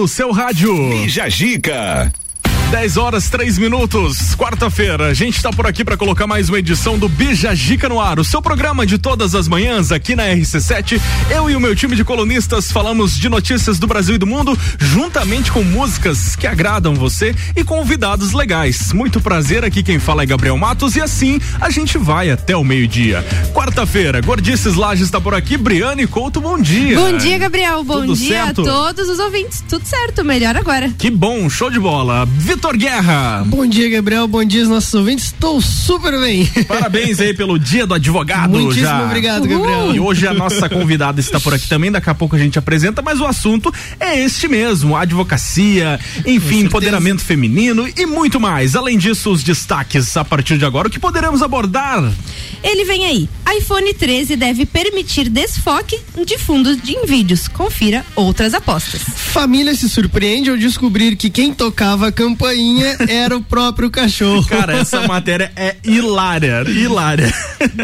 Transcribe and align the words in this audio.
no 0.00 0.08
seu 0.08 0.32
rádio. 0.32 0.74
Bija 0.88 1.28
Gica. 1.28 2.10
10 2.70 2.96
horas, 2.98 3.28
3 3.28 3.58
minutos, 3.58 4.32
quarta-feira. 4.36 5.08
A 5.08 5.14
gente 5.14 5.36
está 5.36 5.50
por 5.50 5.66
aqui 5.66 5.84
para 5.84 5.96
colocar 5.96 6.28
mais 6.28 6.48
uma 6.48 6.60
edição 6.60 6.96
do 6.96 7.08
Bija 7.08 7.52
Gica 7.52 7.88
no 7.88 8.00
ar. 8.00 8.20
O 8.20 8.24
seu 8.24 8.40
programa 8.40 8.86
de 8.86 8.96
todas 8.96 9.34
as 9.34 9.48
manhãs 9.48 9.90
aqui 9.90 10.14
na 10.14 10.28
RC7. 10.28 11.00
Eu 11.28 11.50
e 11.50 11.56
o 11.56 11.60
meu 11.60 11.74
time 11.74 11.96
de 11.96 12.04
colunistas 12.04 12.70
falamos 12.70 13.18
de 13.18 13.28
notícias 13.28 13.80
do 13.80 13.88
Brasil 13.88 14.14
e 14.14 14.18
do 14.18 14.26
mundo, 14.26 14.56
juntamente 14.78 15.50
com 15.50 15.64
músicas 15.64 16.36
que 16.36 16.46
agradam 16.46 16.94
você 16.94 17.34
e 17.56 17.64
convidados 17.64 18.32
legais. 18.32 18.92
Muito 18.92 19.20
prazer, 19.20 19.64
aqui 19.64 19.82
quem 19.82 19.98
fala 19.98 20.22
é 20.22 20.26
Gabriel 20.26 20.56
Matos 20.56 20.94
e 20.94 21.00
assim 21.00 21.40
a 21.60 21.70
gente 21.70 21.98
vai 21.98 22.30
até 22.30 22.56
o 22.56 22.62
meio-dia. 22.62 23.26
Quarta-feira, 23.52 24.20
Gordices 24.20 24.76
Lages 24.76 25.06
está 25.06 25.20
por 25.20 25.34
aqui. 25.34 25.56
Briane 25.56 26.06
Couto, 26.06 26.40
bom 26.40 26.56
dia. 26.56 26.94
Bom 26.96 27.16
dia, 27.18 27.36
Gabriel. 27.36 27.82
Bom 27.82 28.02
Tudo 28.02 28.14
dia 28.14 28.44
certo? 28.44 28.60
a 28.60 28.64
todos 28.64 29.08
os 29.08 29.18
ouvintes. 29.18 29.64
Tudo 29.68 29.84
certo, 29.84 30.24
melhor 30.24 30.56
agora. 30.56 30.88
Que 30.96 31.10
bom, 31.10 31.50
show 31.50 31.68
de 31.68 31.80
bola. 31.80 32.24
Vitor 32.26 32.59
Guerra. 32.68 33.42
Bom 33.46 33.66
dia, 33.66 33.88
Gabriel. 33.90 34.28
Bom 34.28 34.44
dia, 34.44 34.64
nossos 34.66 34.94
ouvintes. 34.94 35.26
Estou 35.26 35.60
super 35.60 36.18
bem. 36.20 36.46
Parabéns 36.68 37.18
aí 37.18 37.34
pelo 37.34 37.58
dia 37.58 37.86
do 37.86 37.94
advogado. 37.94 38.50
Muitíssimo 38.50 38.84
já. 38.86 39.04
obrigado, 39.04 39.44
Uhul. 39.46 39.58
Gabriel. 39.58 39.94
E 39.94 40.00
hoje 40.00 40.26
a 40.26 40.32
nossa 40.32 40.68
convidada 40.68 41.18
está 41.18 41.40
por 41.40 41.52
aqui 41.52 41.68
também, 41.68 41.90
daqui 41.90 42.08
a 42.08 42.14
pouco 42.14 42.36
a 42.36 42.38
gente 42.38 42.58
apresenta, 42.58 43.02
mas 43.02 43.18
o 43.20 43.26
assunto 43.26 43.72
é 43.98 44.18
este 44.18 44.46
mesmo: 44.46 44.94
advocacia, 44.96 45.98
enfim, 46.24 46.60
empoderamento 46.60 47.22
feminino 47.22 47.88
e 47.96 48.06
muito 48.06 48.38
mais. 48.38 48.76
Além 48.76 48.96
disso, 48.96 49.30
os 49.30 49.42
destaques 49.42 50.16
a 50.16 50.24
partir 50.24 50.56
de 50.56 50.64
agora, 50.64 50.86
o 50.86 50.90
que 50.90 50.98
poderemos 51.00 51.42
abordar? 51.42 52.12
Ele 52.62 52.84
vem 52.84 53.04
aí. 53.04 53.28
iPhone 53.58 53.92
13 53.92 54.36
deve 54.36 54.64
permitir 54.64 55.28
desfoque 55.28 55.98
de 56.24 56.38
fundos 56.38 56.80
de 56.80 56.92
em 56.92 57.04
vídeos. 57.06 57.48
Confira 57.48 58.04
outras 58.14 58.54
apostas. 58.54 59.02
Família 59.02 59.74
se 59.74 59.88
surpreende 59.88 60.50
ao 60.50 60.56
descobrir 60.56 61.16
que 61.16 61.30
quem 61.30 61.52
tocava 61.52 62.08
a 62.08 62.12
campainha 62.50 62.96
era 63.08 63.36
o 63.36 63.42
próprio 63.42 63.90
cachorro. 63.90 64.44
Cara, 64.46 64.78
essa 64.78 65.06
matéria 65.06 65.52
é 65.54 65.76
hilária, 65.84 66.64
hilária. 66.68 67.32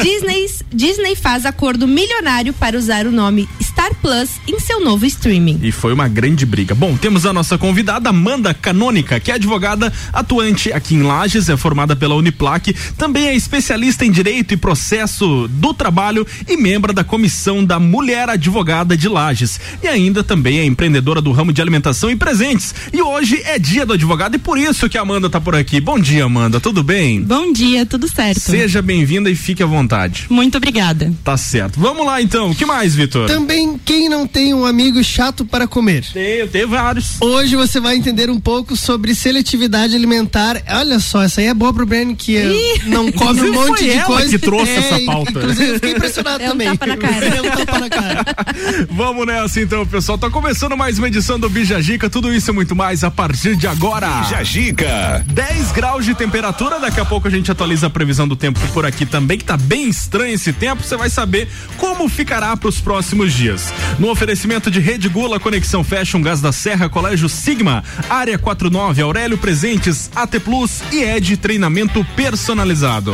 Disney, 0.02 0.46
Disney 0.72 1.14
faz 1.14 1.46
acordo 1.46 1.86
milionário 1.86 2.52
para 2.52 2.76
usar 2.76 3.06
o 3.06 3.12
nome 3.12 3.48
Star 3.86 3.94
Plus 4.00 4.30
em 4.48 4.58
seu 4.58 4.80
novo 4.80 5.06
streaming. 5.06 5.60
E 5.62 5.70
foi 5.70 5.92
uma 5.92 6.08
grande 6.08 6.44
briga. 6.44 6.74
Bom, 6.74 6.96
temos 6.96 7.24
a 7.24 7.32
nossa 7.32 7.56
convidada 7.56 8.10
Amanda 8.10 8.52
Canônica, 8.52 9.20
que 9.20 9.30
é 9.30 9.34
advogada 9.34 9.92
atuante 10.12 10.72
aqui 10.72 10.96
em 10.96 11.02
Lages, 11.02 11.48
é 11.48 11.56
formada 11.56 11.94
pela 11.94 12.16
Uniplac, 12.16 12.74
também 12.96 13.28
é 13.28 13.34
especialista 13.36 14.04
em 14.04 14.10
direito 14.10 14.54
e 14.54 14.56
processo 14.56 15.46
do 15.48 15.72
trabalho 15.72 16.26
e 16.48 16.56
membro 16.56 16.92
da 16.92 17.04
comissão 17.04 17.64
da 17.64 17.78
Mulher 17.78 18.28
Advogada 18.28 18.96
de 18.96 19.08
Lages. 19.08 19.60
E 19.82 19.86
ainda 19.86 20.24
também 20.24 20.58
é 20.58 20.64
empreendedora 20.64 21.20
do 21.20 21.30
ramo 21.30 21.52
de 21.52 21.60
alimentação 21.60 22.10
e 22.10 22.16
presentes. 22.16 22.74
E 22.92 23.00
hoje 23.00 23.40
é 23.44 23.58
dia 23.58 23.86
do 23.86 23.92
advogado 23.92 24.34
e 24.34 24.38
por 24.38 24.58
isso 24.58 24.88
que 24.88 24.98
a 24.98 25.02
Amanda 25.02 25.30
tá 25.30 25.40
por 25.40 25.54
aqui. 25.54 25.80
Bom 25.80 25.98
dia, 25.98 26.24
Amanda, 26.24 26.58
tudo 26.58 26.82
bem? 26.82 27.22
Bom 27.22 27.52
dia, 27.52 27.86
tudo 27.86 28.08
certo. 28.08 28.40
Seja 28.40 28.82
bem-vinda 28.82 29.30
e 29.30 29.36
fique 29.36 29.62
à 29.62 29.66
vontade. 29.66 30.26
Muito 30.28 30.56
obrigada. 30.56 31.12
Tá 31.22 31.36
certo. 31.36 31.78
Vamos 31.78 32.04
lá 32.04 32.20
então. 32.20 32.50
O 32.50 32.54
que 32.54 32.64
mais, 32.64 32.94
Vitor? 32.94 33.28
Também 33.28 33.75
quem 33.78 34.08
não 34.08 34.26
tem 34.26 34.52
um 34.54 34.64
amigo 34.64 35.02
chato 35.02 35.44
para 35.44 35.66
comer. 35.66 36.04
Tenho, 36.12 36.48
tenho 36.48 36.68
vários. 36.68 37.20
Hoje 37.20 37.56
você 37.56 37.80
vai 37.80 37.96
entender 37.96 38.30
um 38.30 38.38
pouco 38.40 38.76
sobre 38.76 39.14
seletividade 39.14 39.94
alimentar. 39.94 40.62
Olha 40.68 40.98
só, 41.00 41.22
essa 41.22 41.40
aí 41.40 41.46
é 41.48 41.54
boa 41.54 41.72
pro 41.72 41.86
Breno 41.86 42.14
que 42.16 42.36
eh, 42.36 42.78
não 42.86 43.10
come 43.12 43.40
um 43.42 43.52
monte 43.52 43.68
foi 43.68 43.78
de 43.78 43.90
ela 43.90 44.04
coisa. 44.06 44.28
que 44.30 44.38
trouxe 44.38 44.72
É, 44.72 44.76
essa 44.78 45.00
pauta. 45.04 45.30
Inclusive 45.30 45.68
eu 45.70 45.74
fiquei 45.74 45.90
impressionado 45.92 46.42
É 46.42 46.46
um 46.46 46.50
também. 46.50 46.68
tapa 46.76 46.86
na 46.86 46.96
cara. 46.96 47.26
É 47.36 47.42
um 47.42 47.50
tapa 47.50 47.78
na 47.78 47.88
cara. 47.88 48.24
Vamos 48.90 49.26
nessa 49.26 49.60
então, 49.60 49.86
pessoal. 49.86 50.18
Tá 50.18 50.30
começando 50.30 50.76
mais 50.76 50.98
uma 50.98 51.08
edição 51.08 51.38
do 51.38 51.48
Bija 51.48 51.80
Gica. 51.80 52.08
Tudo 52.10 52.32
isso 52.32 52.50
e 52.50 52.54
muito 52.54 52.74
mais 52.76 53.02
a 53.04 53.10
partir 53.10 53.56
de 53.56 53.66
agora. 53.66 54.06
Bija 54.22 54.42
Gica. 54.44 55.24
10 55.26 55.72
graus 55.72 56.04
de 56.04 56.14
temperatura. 56.14 56.78
Daqui 56.80 57.00
a 57.00 57.04
pouco 57.04 57.28
a 57.28 57.30
gente 57.30 57.50
atualiza 57.50 57.86
a 57.86 57.90
previsão 57.90 58.26
do 58.28 58.36
tempo 58.36 58.60
por 58.72 58.84
aqui 58.86 59.04
também, 59.06 59.38
que 59.38 59.44
tá 59.44 59.56
bem 59.56 59.88
estranho 59.88 60.34
esse 60.34 60.52
tempo. 60.52 60.82
Você 60.82 60.96
vai 60.96 61.10
saber 61.10 61.48
como 61.78 62.08
ficará 62.08 62.56
para 62.56 62.68
os 62.68 62.80
próximos 62.80 63.32
dias. 63.32 63.65
No 63.98 64.10
oferecimento 64.10 64.70
de 64.70 64.80
Rede 64.80 65.08
Gula, 65.08 65.40
Conexão 65.40 65.82
Fashion, 65.82 66.20
Gás 66.20 66.40
da 66.40 66.52
Serra, 66.52 66.88
Colégio 66.88 67.28
Sigma, 67.28 67.82
Área 68.08 68.38
49, 68.38 69.02
Aurélio 69.02 69.38
Presentes, 69.38 70.10
AT 70.14 70.40
Plus 70.40 70.82
e 70.92 71.02
Ed 71.02 71.36
Treinamento 71.36 72.04
Personalizado. 72.16 73.12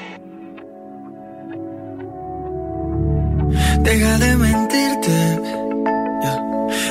Deja 3.81 4.17
de 4.17 4.35
mentirte. 4.35 5.39
ya. 6.23 6.41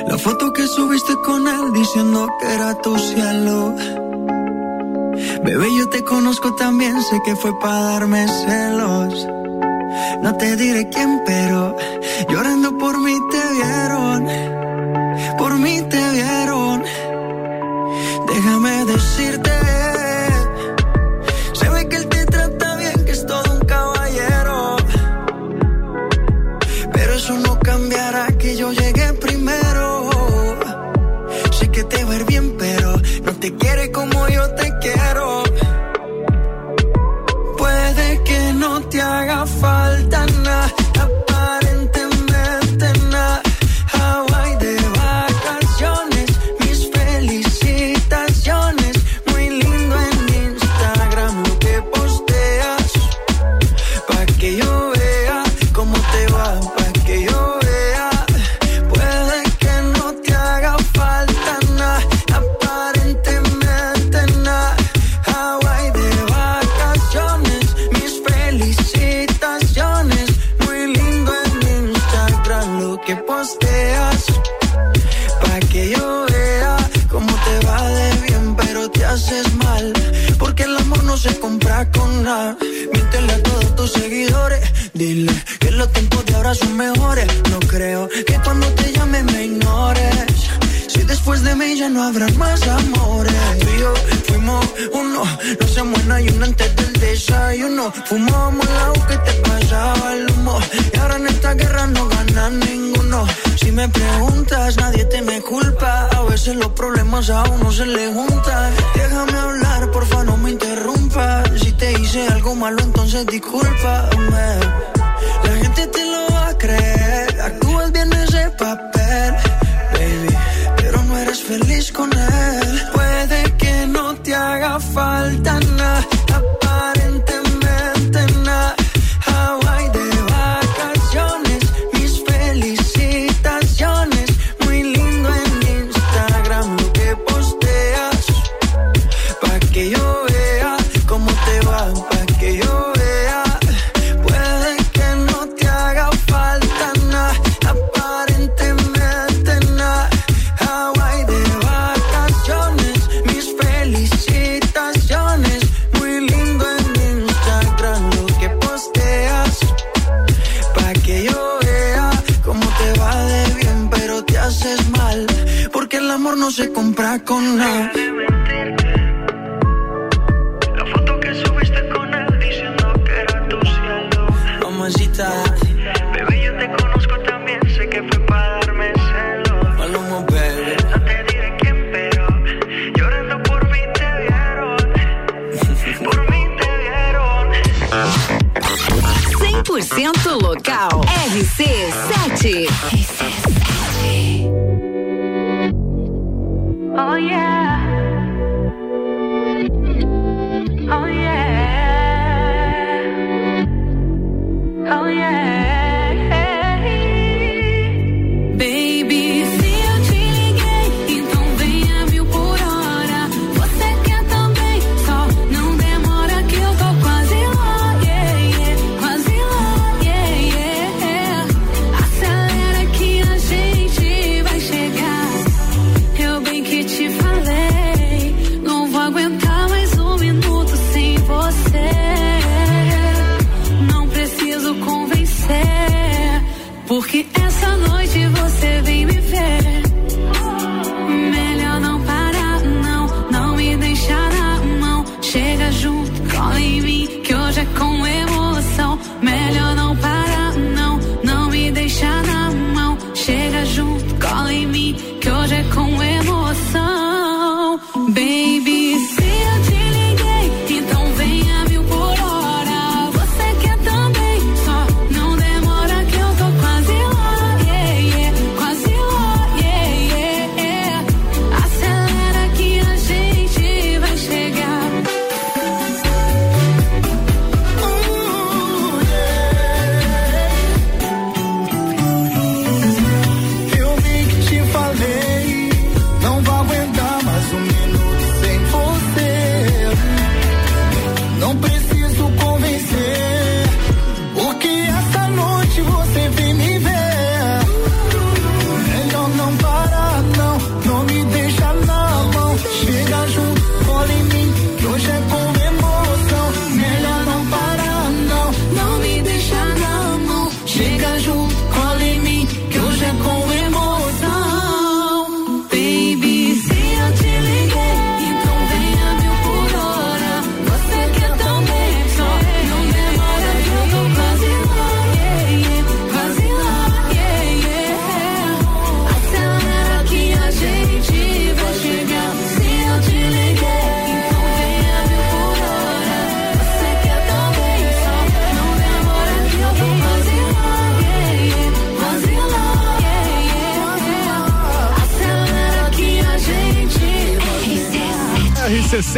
La 0.09 0.19
foto 0.19 0.53
que 0.53 0.67
subiste 0.67 1.15
con 1.25 1.47
él 1.47 1.73
diciendo 1.73 2.29
que 2.41 2.47
era 2.47 2.75
tu 2.83 2.99
cielo. 2.99 3.75
Bebé, 5.45 5.67
yo 5.79 5.89
te 5.89 6.03
conozco 6.05 6.55
también, 6.55 7.01
sé 7.03 7.21
que 7.25 7.37
fue 7.37 7.59
para 7.61 7.81
darme 7.81 8.27
celos. 8.29 9.27
No 10.22 10.37
te 10.37 10.56
diré 10.56 10.88
quién, 10.88 11.21
pero 11.25 11.77
llorando 12.28 12.77
por 12.78 12.99
mí 12.99 13.15
te 13.31 13.43
vieron. 13.55 14.27
Por 15.38 15.59
mí 15.59 15.82
te 15.82 16.10
vieron. 16.10 16.82
Déjame 18.28 18.84
decirte. 18.87 19.53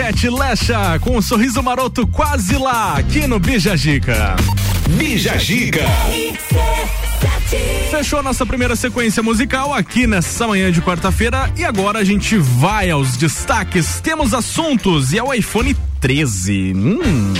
Ivete 0.06 0.30
Lecha 0.30 1.00
com 1.00 1.16
um 1.16 1.20
sorriso 1.20 1.60
maroto 1.60 2.06
quase 2.06 2.56
lá, 2.56 2.94
aqui 2.96 3.26
no 3.26 3.40
Bija 3.40 3.76
Gica. 3.76 4.36
Bija 4.90 5.36
Gica. 5.36 5.84
Fechou 7.90 8.20
a 8.20 8.22
nossa 8.22 8.46
primeira 8.46 8.76
sequência 8.76 9.20
musical 9.20 9.74
aqui 9.74 10.06
nessa 10.06 10.46
manhã 10.46 10.70
de 10.70 10.80
quarta-feira 10.80 11.52
e 11.56 11.64
agora 11.64 11.98
a 11.98 12.04
gente 12.04 12.38
vai 12.38 12.88
aos 12.88 13.16
destaques. 13.16 14.00
Temos 14.00 14.32
assuntos 14.32 15.12
e 15.12 15.18
é 15.18 15.22
o 15.24 15.34
iPhone 15.34 15.76
13. 16.00 16.72
Hum. 16.76 17.34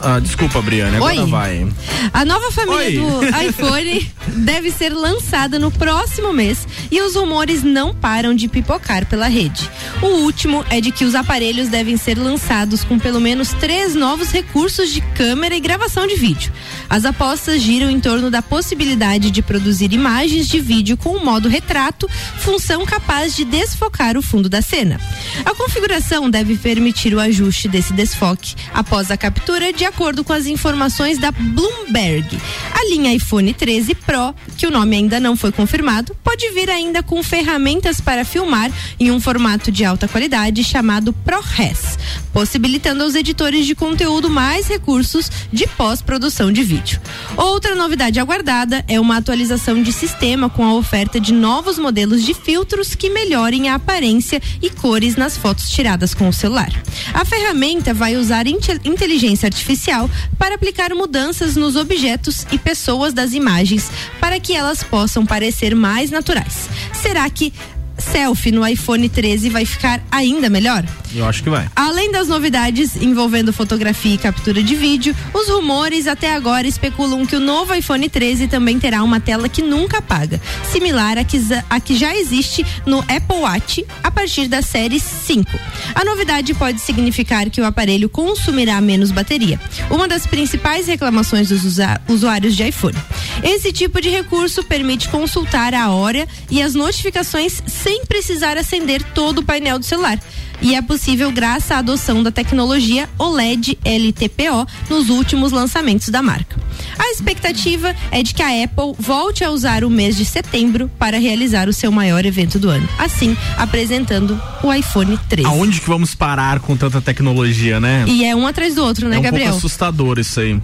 Ah, 0.00 0.20
desculpa, 0.20 0.62
Briane, 0.62 0.96
agora 0.96 1.22
Oi. 1.22 1.30
vai. 1.30 1.66
A 2.12 2.24
nova 2.24 2.52
família 2.52 3.02
Oi. 3.02 3.20
do 3.20 3.24
iPhone 3.48 4.12
deve 4.36 4.70
ser 4.70 4.90
lançada 4.90 5.58
no 5.58 5.70
próximo 5.70 6.32
mês 6.32 6.66
e 6.90 7.00
os 7.00 7.16
rumores 7.16 7.64
não 7.64 7.92
param 7.94 8.34
de 8.34 8.46
pipocar 8.46 9.06
pela 9.06 9.26
rede. 9.26 9.68
O 10.00 10.22
último 10.22 10.64
é 10.70 10.80
de 10.80 10.92
que 10.92 11.04
os 11.04 11.16
aparelhos 11.16 11.68
devem 11.68 11.96
ser 11.96 12.16
lançados 12.16 12.84
com 12.84 13.00
pelo 13.00 13.20
menos 13.20 13.52
três 13.54 13.96
novos 13.96 14.30
recursos 14.30 14.92
de 14.92 15.00
câmera 15.00 15.56
e 15.56 15.60
gravação 15.60 16.06
de 16.06 16.14
vídeo. 16.14 16.52
As 16.88 17.04
apostas 17.04 17.60
giram 17.60 17.90
em 17.90 17.98
torno 17.98 18.30
da 18.30 18.40
possibilidade 18.40 19.28
de 19.32 19.42
produzir 19.42 19.92
imagens 19.92 20.46
de 20.46 20.60
vídeo 20.60 20.96
com 20.96 21.16
o 21.16 21.24
modo 21.24 21.48
retrato, 21.48 22.08
função 22.38 22.86
capaz 22.86 23.34
de 23.34 23.44
desfocar 23.44 24.16
o 24.16 24.22
fundo 24.22 24.48
da 24.48 24.62
cena. 24.62 25.00
A 25.44 25.52
configuração 25.54 26.30
deve 26.30 26.56
permitir 26.56 27.12
o 27.12 27.20
ajuste 27.20 27.66
desse 27.66 27.92
desfoque 27.92 28.54
após 28.72 29.10
a 29.10 29.16
captura, 29.16 29.72
de 29.72 29.84
acordo 29.84 30.22
com 30.22 30.32
as 30.32 30.46
informações 30.46 31.18
da 31.18 31.32
Bloomberg. 31.32 32.38
A 32.72 32.84
linha 32.88 33.12
iPhone 33.12 33.52
13 33.52 33.96
Pro, 33.96 34.32
que 34.56 34.66
o 34.66 34.70
nome 34.70 34.96
ainda 34.96 35.18
não 35.18 35.36
foi 35.36 35.50
confirmado, 35.50 36.16
pode 36.22 36.48
vir 36.50 36.70
ainda 36.70 37.02
com 37.02 37.20
ferramentas 37.20 38.00
para 38.00 38.24
filmar 38.24 38.70
em 39.00 39.10
um 39.10 39.20
formato 39.20 39.72
de 39.72 39.87
alta 39.88 40.06
qualidade 40.06 40.62
chamado 40.62 41.12
ProRes, 41.12 41.98
possibilitando 42.32 43.02
aos 43.02 43.14
editores 43.14 43.66
de 43.66 43.74
conteúdo 43.74 44.30
mais 44.30 44.68
recursos 44.68 45.30
de 45.52 45.66
pós-produção 45.66 46.52
de 46.52 46.62
vídeo. 46.62 47.00
Outra 47.36 47.74
novidade 47.74 48.20
aguardada 48.20 48.84
é 48.86 49.00
uma 49.00 49.16
atualização 49.16 49.82
de 49.82 49.92
sistema 49.92 50.48
com 50.48 50.64
a 50.64 50.74
oferta 50.74 51.18
de 51.18 51.32
novos 51.32 51.78
modelos 51.78 52.24
de 52.24 52.34
filtros 52.34 52.94
que 52.94 53.08
melhorem 53.10 53.68
a 53.68 53.74
aparência 53.74 54.40
e 54.60 54.70
cores 54.70 55.16
nas 55.16 55.36
fotos 55.36 55.70
tiradas 55.70 56.14
com 56.14 56.28
o 56.28 56.32
celular. 56.32 56.70
A 57.14 57.24
ferramenta 57.24 57.94
vai 57.94 58.16
usar 58.16 58.46
inte- 58.46 58.80
inteligência 58.84 59.46
artificial 59.46 60.10
para 60.38 60.54
aplicar 60.54 60.94
mudanças 60.94 61.56
nos 61.56 61.76
objetos 61.76 62.46
e 62.52 62.58
pessoas 62.58 63.12
das 63.12 63.32
imagens 63.32 63.90
para 64.20 64.38
que 64.38 64.54
elas 64.54 64.82
possam 64.82 65.24
parecer 65.24 65.74
mais 65.74 66.10
naturais. 66.10 66.68
Será 66.92 67.28
que 67.30 67.52
selfie 67.98 68.52
no 68.52 68.66
iPhone 68.66 69.08
13 69.08 69.50
vai 69.50 69.64
ficar 69.64 70.00
ainda 70.10 70.48
melhor? 70.48 70.84
Eu 71.14 71.26
acho 71.26 71.42
que 71.42 71.50
vai. 71.50 71.68
Além 71.74 72.12
das 72.12 72.28
novidades 72.28 72.96
envolvendo 72.96 73.52
fotografia 73.52 74.14
e 74.14 74.18
captura 74.18 74.62
de 74.62 74.74
vídeo, 74.74 75.16
os 75.32 75.48
rumores 75.48 76.06
até 76.06 76.34
agora 76.34 76.66
especulam 76.66 77.24
que 77.24 77.36
o 77.36 77.40
novo 77.40 77.74
iPhone 77.74 78.08
13 78.08 78.48
também 78.48 78.78
terá 78.78 79.02
uma 79.02 79.20
tela 79.20 79.48
que 79.48 79.62
nunca 79.62 79.98
apaga, 79.98 80.40
similar 80.70 81.16
à 81.16 81.24
que, 81.24 81.38
à 81.70 81.80
que 81.80 81.96
já 81.96 82.14
existe 82.14 82.64
no 82.84 82.98
Apple 83.00 83.38
Watch 83.40 83.84
a 84.02 84.10
partir 84.10 84.48
da 84.48 84.60
série 84.60 85.00
5. 85.00 85.50
A 85.94 86.04
novidade 86.04 86.52
pode 86.54 86.80
significar 86.80 87.48
que 87.48 87.60
o 87.60 87.64
aparelho 87.64 88.08
consumirá 88.08 88.80
menos 88.80 89.10
bateria, 89.10 89.58
uma 89.90 90.06
das 90.06 90.26
principais 90.26 90.86
reclamações 90.86 91.48
dos 91.48 91.62
usuários 92.08 92.54
de 92.54 92.68
iPhone. 92.68 92.96
Esse 93.42 93.72
tipo 93.72 94.00
de 94.00 94.10
recurso 94.10 94.62
permite 94.62 95.08
consultar 95.08 95.72
a 95.74 95.90
hora 95.90 96.28
e 96.50 96.60
as 96.60 96.74
notificações 96.74 97.62
sem 97.66 97.87
precisar 98.06 98.56
acender 98.56 99.02
todo 99.14 99.38
o 99.38 99.44
painel 99.44 99.78
do 99.78 99.84
celular 99.84 100.18
e 100.60 100.74
é 100.74 100.82
possível 100.82 101.30
graças 101.30 101.70
à 101.70 101.78
adoção 101.78 102.22
da 102.22 102.30
tecnologia 102.30 103.08
OLED 103.18 103.78
LTPO 103.84 104.66
nos 104.90 105.08
últimos 105.08 105.52
lançamentos 105.52 106.08
da 106.08 106.22
marca. 106.22 106.56
A 106.98 107.10
expectativa 107.10 107.94
é 108.10 108.22
de 108.22 108.34
que 108.34 108.42
a 108.42 108.64
Apple 108.64 108.94
volte 108.98 109.42
a 109.44 109.50
usar 109.50 109.84
o 109.84 109.90
mês 109.90 110.16
de 110.16 110.24
setembro 110.24 110.90
para 110.98 111.18
realizar 111.18 111.68
o 111.68 111.72
seu 111.72 111.90
maior 111.90 112.24
evento 112.24 112.58
do 112.58 112.68
ano, 112.68 112.88
assim 112.98 113.36
apresentando 113.56 114.40
o 114.62 114.72
iPhone 114.72 115.18
13. 115.28 115.46
Aonde 115.48 115.80
que 115.80 115.88
vamos 115.88 116.14
parar 116.14 116.60
com 116.60 116.76
tanta 116.76 117.00
tecnologia, 117.00 117.78
né? 117.80 118.04
E 118.08 118.24
é 118.24 118.34
um 118.34 118.46
atrás 118.46 118.74
do 118.74 118.82
outro, 118.84 119.08
né, 119.08 119.16
é 119.16 119.18
um 119.18 119.22
Gabriel? 119.22 119.50
pouco 119.50 119.58
assustador 119.58 120.18
isso 120.18 120.40
aí. 120.40 120.60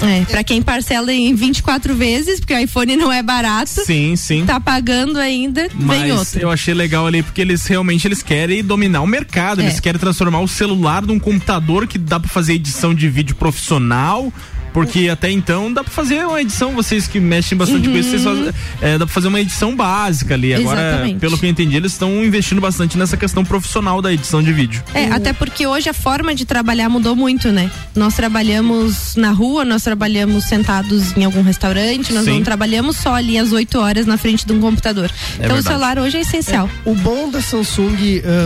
É, 0.00 0.24
para 0.26 0.44
quem 0.44 0.62
parcela 0.62 1.12
em 1.12 1.34
24 1.34 1.92
vezes, 1.92 2.38
porque 2.38 2.54
o 2.54 2.58
iPhone 2.58 2.94
não 2.96 3.12
é 3.12 3.20
barato, 3.20 3.84
Sim, 3.84 4.14
sim. 4.14 4.44
tá 4.46 4.60
pagando 4.60 5.18
ainda, 5.18 5.62
vem 5.74 5.86
Mas 5.86 6.18
outro. 6.18 6.40
eu 6.40 6.50
achei 6.52 6.72
legal 6.72 7.04
ali 7.04 7.20
porque 7.20 7.40
eles 7.40 7.66
realmente 7.66 8.06
eles 8.06 8.22
querem 8.22 8.62
dominar 8.62 9.02
o 9.02 9.06
mercado, 9.08 9.60
É. 9.60 9.64
eles 9.64 9.80
querem 9.80 9.98
transformar 9.98 10.40
o 10.40 10.48
celular 10.48 11.02
num 11.02 11.18
computador 11.18 11.86
que 11.86 11.98
dá 11.98 12.20
pra 12.20 12.28
fazer 12.28 12.54
edição 12.54 12.94
de 12.94 13.08
vídeo 13.08 13.34
profissional. 13.36 14.32
Porque 14.72 15.08
até 15.08 15.30
então 15.30 15.72
dá 15.72 15.82
pra 15.82 15.92
fazer 15.92 16.26
uma 16.26 16.40
edição, 16.40 16.72
vocês 16.72 17.06
que 17.06 17.18
mexem 17.20 17.56
bastante 17.56 17.88
com 17.88 17.96
isso, 17.96 18.10
vocês 18.10 18.22
fazem, 18.24 18.50
é, 18.80 18.98
dá 18.98 19.06
pra 19.06 19.14
fazer 19.14 19.28
uma 19.28 19.40
edição 19.40 19.74
básica 19.74 20.34
ali. 20.34 20.54
Agora, 20.54 20.78
Uhum. 20.80 20.86
Exatamente. 20.88 21.18
pelo 21.20 21.38
que 21.38 21.46
eu 21.46 21.50
entendi, 21.50 21.76
eles 21.76 21.92
estão 21.92 22.24
investindo 22.24 22.60
bastante 22.60 22.96
nessa 22.98 23.16
questão 23.16 23.44
profissional 23.44 24.00
da 24.02 24.12
edição 24.12 24.42
de 24.42 24.52
vídeo. 24.52 24.82
É, 24.94 25.06
até 25.06 25.32
porque 25.32 25.66
hoje 25.66 25.88
a 25.88 25.94
forma 25.94 26.34
de 26.34 26.44
trabalhar 26.44 26.88
mudou 26.88 27.16
muito, 27.16 27.50
né? 27.50 27.70
Nós 27.94 28.14
trabalhamos 28.14 29.16
na 29.16 29.30
rua, 29.30 29.64
nós 29.64 29.82
trabalhamos 29.82 30.44
sentados 30.44 31.16
em 31.16 31.24
algum 31.24 31.42
restaurante, 31.42 32.12
nós 32.12 32.24
Sim. 32.24 32.30
não 32.34 32.42
trabalhamos 32.42 32.96
só 32.96 33.14
ali 33.14 33.36
às 33.38 33.52
8 33.52 33.78
horas 33.78 34.06
na 34.06 34.16
frente 34.16 34.46
de 34.46 34.52
um 34.52 34.60
computador. 34.60 35.10
então 35.34 35.46
o 35.46 35.48
verdade. 35.54 35.64
celular 35.66 35.98
hoje 35.98 36.16
é 36.18 36.20
essencial. 36.20 36.68
O 36.84 36.94
bom 36.94 37.28
da 37.30 37.40
Samsung, 37.42 37.96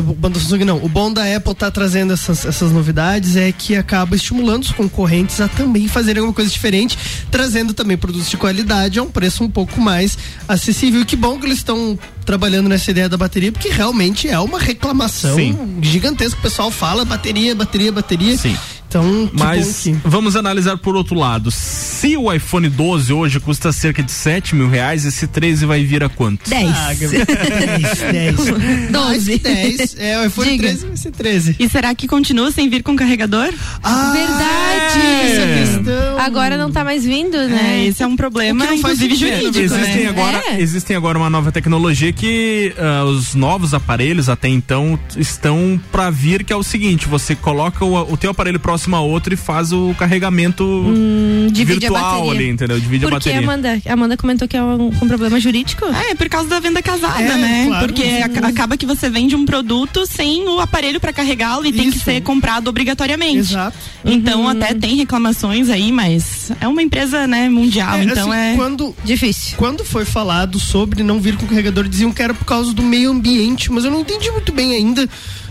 o 0.09 0.15
bom 0.15 0.31
da 0.31 0.41
Samsung 0.41 0.65
não, 0.65 0.77
o 0.83 0.89
bom 0.89 1.13
da 1.13 1.37
Apple 1.37 1.55
tá 1.55 1.71
trazendo 1.71 2.13
essas, 2.13 2.45
essas 2.45 2.73
novidades 2.73 3.37
é 3.37 3.53
que 3.53 3.77
acaba 3.77 4.17
estimulando 4.17 4.63
os 4.65 4.73
concorrentes 4.73 5.41
a 5.41 5.49
também 5.49 5.87
fazerem 6.13 6.21
alguma 6.21 6.35
coisa 6.35 6.51
diferente, 6.51 6.99
trazendo 7.31 7.73
também 7.73 7.97
produtos 7.97 8.29
de 8.29 8.37
qualidade 8.37 8.99
a 8.99 9.03
um 9.03 9.11
preço 9.11 9.43
um 9.43 9.51
pouco 9.51 9.81
mais 9.81 10.19
acessível. 10.47 11.05
Que 11.05 11.17
bom 11.17 11.39
que 11.39 11.47
eles 11.47 11.59
estão 11.59 11.99
trabalhando 12.25 12.69
nessa 12.69 12.91
ideia 12.91 13.09
da 13.09 13.17
bateria, 13.17 13.51
porque 13.51 13.69
realmente 13.69 14.29
é 14.29 14.39
uma 14.39 14.59
reclamação 14.59 15.35
Sim. 15.35 15.79
gigantesca. 15.81 16.39
O 16.39 16.43
pessoal 16.43 16.71
fala 16.71 17.05
bateria, 17.05 17.55
bateria, 17.55 17.91
bateria. 17.91 18.37
Sim. 18.37 18.57
Então, 18.93 19.27
que 19.29 19.39
Mas 19.39 19.67
bom 19.87 19.93
que... 19.95 20.09
vamos 20.09 20.37
analisar 20.37 20.77
por 20.77 20.95
outro 20.97 21.15
lado. 21.19 21.51
Se 21.51 22.15
o 22.17 22.31
iPhone 22.33 22.69
12 22.69 23.13
hoje 23.13 23.41
custa 23.41 23.73
cerca 23.73 24.03
de 24.03 24.13
7 24.13 24.55
mil 24.55 24.69
reais, 24.69 25.05
esse 25.07 25.27
13 25.27 25.65
vai 25.65 25.83
vir 25.85 26.05
a 26.05 26.09
quanto? 26.11 26.51
10. 26.51 26.71
Ah, 26.71 26.95
Gabriel, 26.95 27.27
10, 27.27 28.01
10. 28.13 28.37
Mais 28.51 28.91
12. 28.91 29.33
que 29.33 29.39
10. 29.39 29.97
É, 29.99 30.19
o 30.21 30.27
iPhone 30.27 30.51
Diga. 30.51 30.63
13 30.69 30.87
vai 30.87 30.97
ser 30.97 31.11
13. 31.11 31.57
E 31.59 31.69
será 31.69 31.95
que 31.95 32.07
continua 32.07 32.51
sem 32.51 32.69
vir 32.69 32.83
com 32.83 32.95
carregador? 32.95 33.49
Ah, 33.83 34.13
Verdade. 34.13 35.07
essa 35.27 35.41
é 35.41 35.45
a 35.45 35.59
questão. 35.77 36.19
Agora 36.21 36.57
não 36.59 36.71
tá 36.71 36.85
mais 36.85 37.05
vindo, 37.05 37.37
É, 37.37 37.47
né? 37.49 37.85
esse 37.87 38.03
é 38.03 38.07
um 38.07 38.17
problema, 38.17 38.67
inclusive 38.75 39.15
jurídico, 39.15 39.59
existem 39.59 40.03
né? 40.05 40.09
agora 40.09 40.43
É. 40.51 40.61
existem 40.61 40.97
agora 40.97 41.17
uma 41.19 41.31
nova 41.31 41.51
tecnologia 41.51 42.13
que 42.13 42.75
ah, 42.79 43.05
os 43.05 43.35
novos 43.35 43.73
aparelhos 43.75 44.29
até 44.29 44.49
então 44.49 44.99
estão 45.17 45.81
pra 45.91 46.11
vir 46.11 46.45
que 46.45 46.53
é 46.53 46.57
o 46.57 46.63
seguinte 46.63 47.07
você 47.09 47.35
coloca 47.35 47.85
o, 47.85 48.13
o 48.13 48.17
teu 48.17 48.31
aparelho 48.31 48.61
próximo 48.61 48.82
a 48.91 49.01
outro 49.01 49.35
e 49.35 49.37
faz 49.37 49.73
o 49.73 49.95
carregamento 49.99 50.65
Hum, 50.65 51.49
a 51.51 51.65
virtual 51.65 52.31
ali 52.31 52.49
entendeu 52.49 52.79
divide 52.81 53.05
a 53.07 53.09
Por 53.09 53.21
que, 53.21 53.29
bateria 53.31 53.47
Amanda? 53.47 53.81
A 53.87 53.93
Amanda 53.93 54.17
comentou 54.17 54.47
que 54.49 54.57
é 54.57 54.63
um, 54.63 54.87
um 54.89 55.09
problema 55.09 55.39
jurídico. 55.41 55.85
É, 55.87 56.15
por 56.15 56.29
causa 56.29 56.49
da 56.49 56.61
venda 56.61 56.83
casada, 56.83 57.23
É, 57.23 57.37
né? 57.37 57.65
claro. 57.69 57.87
Porque 57.87 58.03
ac- 58.03 58.39
acaba 58.45 58.77
que 58.77 58.87
você 58.87 59.09
vende 59.11 59.35
um 59.37 59.45
produto 59.45 60.07
sem 60.07 60.49
o 60.49 60.61
aparelho 60.61 61.01
pra 61.01 61.13
carregá-lo 61.13 61.67
e 61.67 61.73
tem 61.73 61.91
que 61.91 61.97
Isso. 61.97 62.05
ser 62.05 62.21
comprado 62.23 62.69
obrigatoriamente. 62.69 63.39
Exato. 63.53 63.77
Então 64.05 64.49
até 64.49 64.75
tem 64.75 64.97
reclamações 64.97 65.69
aí, 65.71 65.93
mas 65.93 66.51
é 66.61 66.67
uma 66.69 66.83
empresa, 66.83 67.27
né, 67.27 67.49
mundial, 67.49 67.95
É, 67.97 68.05
então 68.05 68.31
assim, 68.33 68.41
é 68.41 68.57
Quando, 68.57 68.95
Difícil. 69.05 69.57
quando 69.57 69.85
foi 69.85 70.05
falado 70.05 70.59
sobre 70.59 71.03
não 71.03 71.21
vir 71.21 71.37
com 71.37 71.47
carregador, 71.47 71.89
diziam 71.89 72.13
que 72.13 72.23
era 72.23 72.35
por 72.35 72.45
causa 72.45 72.73
do 72.73 72.83
meio 72.83 73.11
ambiente, 73.11 73.71
mas 73.71 73.85
eu 73.85 73.91
não 73.91 74.01
entendi 74.01 74.31
muito 74.31 74.53
bem 74.53 74.75
ainda 74.75 75.09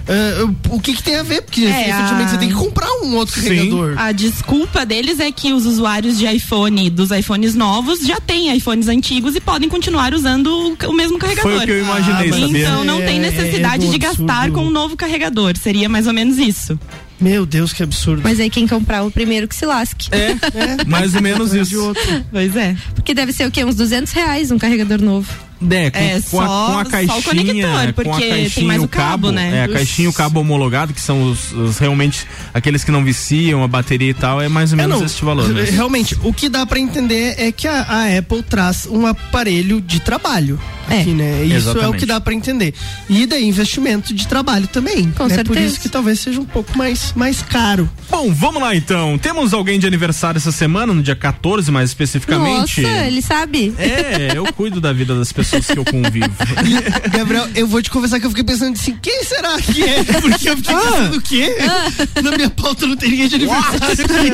eh, 0.08 0.46
o 0.70 0.79
que, 0.79 0.93
que 0.96 1.03
tem 1.03 1.15
a 1.15 1.24
ver, 1.24 1.41
porque 1.41 1.62
É, 1.65 1.89
efetivamente 1.89 2.27
a- 2.27 2.29
você 2.29 2.38
tem 2.38 2.50
que 2.50 2.55
comprar 2.55 2.88
um 3.03 3.15
outro 3.15 3.39
Sim. 3.39 3.48
carregador. 3.48 3.93
A 3.98 4.12
desculpa 4.12 4.86
deles 4.86 5.20
é 5.20 5.31
que 5.31 5.53
os 5.53 5.65
usuários 5.65 6.17
de 6.17 6.25
iPhone, 6.27 6.89
dos 6.89 7.12
iPhones 7.12 7.55
novos, 7.55 8.00
já 8.01 8.20
têm 8.20 8.55
iPhones 8.55 8.88
antigos 8.88 9.36
e 9.36 9.41
podem 9.41 9.70
continuar 9.70 10.13
usando 10.13 10.48
o, 10.48 10.88
o 10.89 10.93
mesmo 10.93 11.17
carregador. 11.17 11.51
foi 11.51 11.60
o 11.62 11.65
que 11.65 11.72
eu 11.72 11.79
imaginei 11.84 12.29
Ah, 12.29 12.34
sabia 12.39 12.62
Então 12.67 12.84
não 12.84 13.01
É, 13.01 13.05
tem 13.05 13.17
é, 13.17 13.20
necessidade 13.20 13.88
é 13.88 13.89
de 13.89 13.98
gastar 13.98 14.43
absurdo. 14.46 14.53
com 14.53 14.65
um 14.65 14.70
novo 14.72 14.96
carregador. 14.98 15.53
Seria 15.58 15.88
mais 15.89 16.08
ou 16.08 16.13
menos 16.13 16.38
isso. 16.38 16.79
Meu 17.20 17.46
Deus, 17.46 17.72
que 17.72 17.84
absurdo. 17.84 18.22
Mas 18.24 18.39
aí 18.39 18.50
quem 18.50 18.65
comprar 18.67 19.03
o 19.03 19.12
primeiro 19.12 19.48
que 19.48 19.55
se 19.55 19.65
lasque. 19.65 20.10
é 20.12 20.36
mais 20.89 21.13
ou 21.13 21.22
menos 21.22 21.51
De 21.51 21.60
isso 21.60 21.79
outro. 21.84 22.25
Pois 22.31 22.55
é. 22.55 22.75
Porque 22.96 23.13
deve 23.13 23.31
ser 23.31 23.48
o 23.48 23.51
quê? 23.51 23.63
Uns 23.63 23.75
200 23.75 24.12
reais 24.12 24.50
um 24.51 24.58
carregador 24.58 25.00
novo. 25.01 25.31
É, 25.69 25.89
com, 25.89 25.97
É, 25.97 26.21
com 26.21 26.41
a, 26.41 26.45
com 26.47 26.51
a 26.79 26.83
só 26.83 26.87
o 26.87 26.91
caixinha, 26.91 27.21
conector, 27.21 27.71
com 27.71 27.77
a 27.77 27.93
porque 27.93 28.21
tem 28.21 28.43
caixinha 28.43 28.67
mais 28.67 28.81
e 28.81 28.85
o 28.85 28.87
cabo, 28.87 29.31
né? 29.31 29.57
É, 29.57 29.63
a 29.63 29.67
caixinha 29.67 30.05
e 30.05 30.09
o 30.09 30.13
cabo 30.13 30.39
homologado, 30.39 30.93
que 30.93 31.01
são 31.01 31.23
os, 31.29 31.51
os 31.53 31.77
realmente 31.77 32.25
aqueles 32.53 32.83
que 32.83 32.91
não 32.91 33.03
viciam, 33.03 33.63
a 33.63 33.67
bateria 33.67 34.09
e 34.09 34.13
tal, 34.13 34.41
é 34.41 34.47
mais 34.47 34.71
ou 34.73 34.79
É, 34.79 34.81
menos 34.83 34.99
não, 34.99 35.05
esse 35.05 35.23
valor. 35.23 35.47
Né? 35.49 35.63
Realmente, 35.69 36.17
o 36.23 36.33
que 36.33 36.49
dá 36.49 36.65
pra 36.65 36.79
entender 36.79 37.35
é 37.37 37.51
que 37.51 37.67
a, 37.67 37.81
a 37.83 38.17
Apple 38.17 38.43
traz 38.43 38.87
um 38.89 39.05
aparelho 39.05 39.79
de 39.81 39.99
trabalho. 39.99 40.59
É. 40.89 41.01
Aqui, 41.01 41.11
né? 41.11 41.43
Isso 41.45 41.53
é 41.53 41.55
o 41.55 41.57
Exatamente. 41.57 41.99
que 41.99 42.05
dá 42.05 42.19
pra 42.19 42.33
entender. 42.33 42.73
E 43.09 43.25
daí 43.25 43.47
investimento 43.47 44.13
de 44.13 44.27
trabalho 44.27 44.67
também. 44.67 45.11
Com 45.11 45.27
né? 45.27 45.29
Por 45.37 45.55
certeza. 45.55 45.61
isso 45.65 45.79
que 45.79 45.87
talvez 45.87 46.19
seja 46.19 46.41
um 46.41 46.45
pouco 46.45 46.77
mais, 46.77 47.13
mais 47.15 47.41
caro. 47.41 47.89
Bom, 48.09 48.33
vamos 48.33 48.61
lá 48.61 48.75
então. 48.75 49.17
Temos 49.17 49.53
alguém 49.53 49.79
de 49.79 49.87
aniversário 49.87 50.37
essa 50.37 50.51
semana, 50.51 50.93
no 50.93 51.01
dia 51.01 51.15
14 51.15 51.71
mais 51.71 51.89
especificamente. 51.91 52.81
Nossa, 52.81 53.05
ele 53.05 53.21
sabe? 53.21 53.73
É, 53.77 54.31
eu 54.35 54.51
cuido 54.53 54.81
da 54.81 54.91
vida 54.91 55.15
das 55.15 55.31
pessoas 55.31 55.50
que 55.60 55.77
eu 55.77 55.86
convivo. 55.86 56.29
Gabriel, 57.12 57.48
eu 57.55 57.67
vou 57.67 57.81
te 57.81 57.89
confessar 57.89 58.20
que 58.20 58.25
eu 58.25 58.29
fiquei 58.29 58.43
pensando 58.43 58.74
assim, 58.74 58.98
quem 59.01 59.24
será 59.24 59.60
que 59.62 59.84
é? 59.84 60.03
Porque 60.22 60.50
eu 60.50 60.58
fiquei 60.58 60.75
pensando 60.75 61.17
o 61.17 61.22
quê? 61.22 61.55
Na 62.22 62.31
minha 62.31 62.50
pauta 62.50 62.86
não 62.88 62.96
tem 62.96 63.10
ninguém 63.12 63.27
de 63.27 63.36
aniversário. 63.36 63.79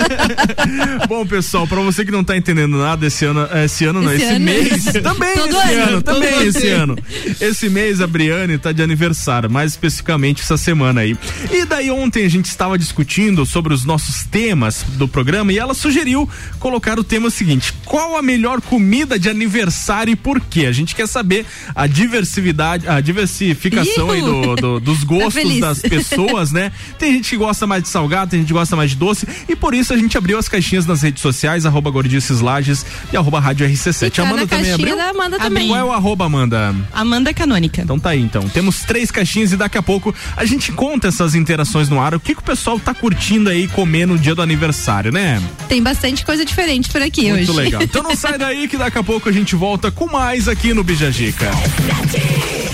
Bom, 1.07 1.25
pessoal, 1.25 1.67
pra 1.67 1.81
você 1.81 2.05
que 2.05 2.11
não 2.11 2.23
tá 2.23 2.35
entendendo 2.37 2.77
nada, 2.77 3.05
esse 3.05 3.25
ano, 3.25 3.47
esse 3.63 3.85
ano 3.85 4.01
não, 4.01 4.13
Esse 4.13 4.23
esse 4.23 4.33
ano. 4.33 4.45
mês, 4.45 4.83
também 5.03 5.33
Todo 5.35 5.49
esse 5.49 5.73
ano, 5.73 5.83
ano, 5.83 6.01
também 6.01 6.31
todo 6.33 6.43
esse 6.43 6.67
ano. 6.69 6.93
ano. 6.93 7.35
Esse 7.39 7.69
mês 7.69 8.01
a 8.01 8.07
Briane 8.07 8.57
tá 8.57 8.71
de 8.71 8.81
aniversário, 8.81 9.49
mais 9.49 9.71
especificamente 9.71 10.41
essa 10.41 10.57
semana 10.57 11.01
aí. 11.01 11.17
E 11.51 11.65
daí 11.65 11.89
ontem 11.91 12.25
a 12.25 12.29
gente 12.29 12.45
estava 12.45 12.77
discutindo 12.77 13.45
sobre 13.45 13.73
os 13.73 13.85
nossos 13.85 14.23
temas 14.23 14.83
do 14.97 15.07
programa 15.07 15.51
e 15.51 15.57
ela 15.57 15.73
sugeriu 15.73 16.29
colocar 16.59 16.99
o 16.99 17.03
tema 17.03 17.29
seguinte: 17.29 17.73
qual 17.85 18.17
a 18.17 18.21
melhor 18.21 18.61
comida 18.61 19.17
de 19.19 19.29
aniversário 19.29 20.11
e 20.11 20.15
por 20.15 20.39
quê? 20.39 20.65
A 20.65 20.71
gente 20.71 20.95
quer 20.95 21.06
quer 21.07 21.11
saber 21.13 21.45
a 21.73 21.87
diversidade, 21.87 22.87
a 22.87 22.99
diversificação 23.01 24.11
aí 24.11 24.21
do, 24.21 24.55
do- 24.55 24.79
dos 24.79 25.03
gostos 25.05 25.33
feliz. 25.33 25.59
das 25.61 25.79
pessoas, 25.79 26.51
né? 26.51 26.71
Tem 26.99 27.13
gente 27.13 27.29
que 27.29 27.37
gosta 27.37 27.65
mais 27.65 27.83
de 27.83 27.89
salgado, 27.89 28.31
tem 28.31 28.39
gente 28.41 28.47
que 28.47 28.53
gosta 28.53 28.75
mais 28.75 28.91
de 28.91 28.97
doce 28.97 29.27
e 29.47 29.55
por 29.55 29.73
isso 29.73 29.93
a 29.93 29.97
gente 29.97 30.17
abriu 30.17 30.37
as 30.37 30.47
caixinhas 30.49 30.85
nas 30.85 31.01
redes 31.01 31.21
sociais, 31.21 31.65
arroba 31.65 31.89
Gordices 31.89 32.41
Lages 32.41 32.85
e 33.11 33.17
arroba 33.17 33.39
Rádio 33.39 33.67
RC7. 33.67 34.07
E 34.07 34.11
tá 34.11 34.21
Amanda 34.23 34.47
também 34.47 34.65
caixinha 34.65 34.75
abriu? 34.75 34.97
da 34.97 35.09
Amanda 35.09 35.37
também. 35.39 35.67
Qual 35.67 35.79
é 35.79 35.83
o 35.83 35.91
arroba, 35.91 36.25
Amanda? 36.25 36.75
Amanda 36.93 37.33
Canônica. 37.33 37.81
Então 37.81 37.97
tá 37.99 38.09
aí, 38.11 38.21
então. 38.21 38.47
Temos 38.49 38.81
três 38.81 39.09
caixinhas 39.11 39.51
e 39.53 39.57
daqui 39.57 39.77
a 39.77 39.81
pouco 39.83 40.13
a 40.35 40.45
gente 40.45 40.71
conta 40.71 41.07
essas 41.07 41.35
interações 41.35 41.89
no 41.89 41.99
ar. 42.01 42.13
O 42.13 42.19
que, 42.19 42.33
que 42.35 42.41
o 42.41 42.43
pessoal 42.43 42.79
tá 42.79 42.93
curtindo 42.93 43.49
aí 43.49 43.67
comer 43.67 44.05
no 44.05 44.17
dia 44.17 44.35
do 44.35 44.41
aniversário, 44.41 45.11
né? 45.11 45.41
Tem 45.69 45.81
bastante 45.81 46.25
coisa 46.25 46.43
diferente 46.45 46.89
por 46.89 47.01
aqui 47.01 47.29
Muito 47.29 47.51
hoje. 47.51 47.59
legal. 47.59 47.81
Então 47.81 48.03
não 48.03 48.15
sai 48.15 48.37
daí 48.37 48.67
que 48.67 48.77
daqui 48.77 48.97
a 48.97 49.03
pouco 49.03 49.29
a 49.29 49.31
gente 49.31 49.55
volta 49.55 49.91
com 49.91 50.07
mais 50.07 50.47
aqui 50.47 50.73
no 50.73 50.83
Bijagica. 50.97 51.51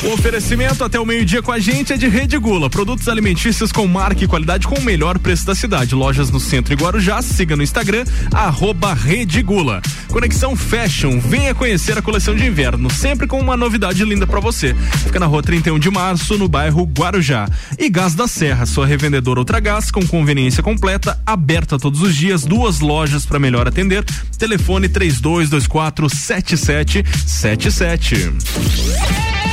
O 0.04 0.14
oferecimento 0.14 0.84
até 0.84 1.00
o 1.00 1.06
meio-dia 1.06 1.42
com 1.42 1.52
a 1.52 1.60
gente 1.60 1.94
é 1.94 1.98
de 1.98 2.10
Rede 2.10 2.38
Gula, 2.38 2.70
produtos 2.70 3.08
alimentícios 3.08 3.72
com 3.72 3.88
marca 3.88 4.24
e 4.24 4.28
qualidade 4.28 4.68
com 4.68 4.76
o 4.76 4.82
melhor 4.82 5.18
preço 5.18 5.46
da 5.46 5.56
cidade. 5.56 5.96
Lojas 5.96 6.30
no 6.30 6.42
centro 6.42 6.74
e 6.74 6.76
Guarujá, 6.76 7.22
siga 7.22 7.56
no 7.56 7.64
Instagram, 7.64 8.04
arroba 8.34 8.94
Rede 8.94 9.42
Gula. 9.42 9.82
Conexão 10.10 10.56
Fashion, 10.56 11.20
venha 11.20 11.56
conhecer 11.56 11.98
a 11.98 12.02
coleção 12.02 12.36
de 12.36 12.46
inverno, 12.46 12.90
sempre 12.90 13.28
com 13.28 13.40
uma 13.40 13.56
novidade 13.56 14.04
linda 14.04 14.28
pra 14.28 14.42
você. 14.42 14.76
Fica 15.06 15.20
na 15.20 15.26
rua 15.26 15.42
31 15.42 15.80
de 15.80 15.90
março, 15.90 16.38
no 16.38 16.50
bairro 16.50 16.84
Guarujá. 16.84 17.48
E 17.80 17.90
Gás 17.90 18.14
da 18.14 18.28
Serra, 18.28 18.66
sua 18.66 18.86
revendedora 18.86 19.40
Ultragás, 19.40 19.90
com 19.90 20.06
conveniência 20.06 20.62
completa, 20.62 21.18
aberta 21.26 21.80
todos 21.80 22.02
os 22.02 22.14
dias, 22.14 22.44
duas 22.44 22.82
lojas 22.82 23.26
para 23.26 23.40
melhor 23.40 23.68
atender. 23.68 24.04
Telefone 24.38 24.90
3224 24.90 26.10
7777. 26.10 28.03
tune. 28.04 29.53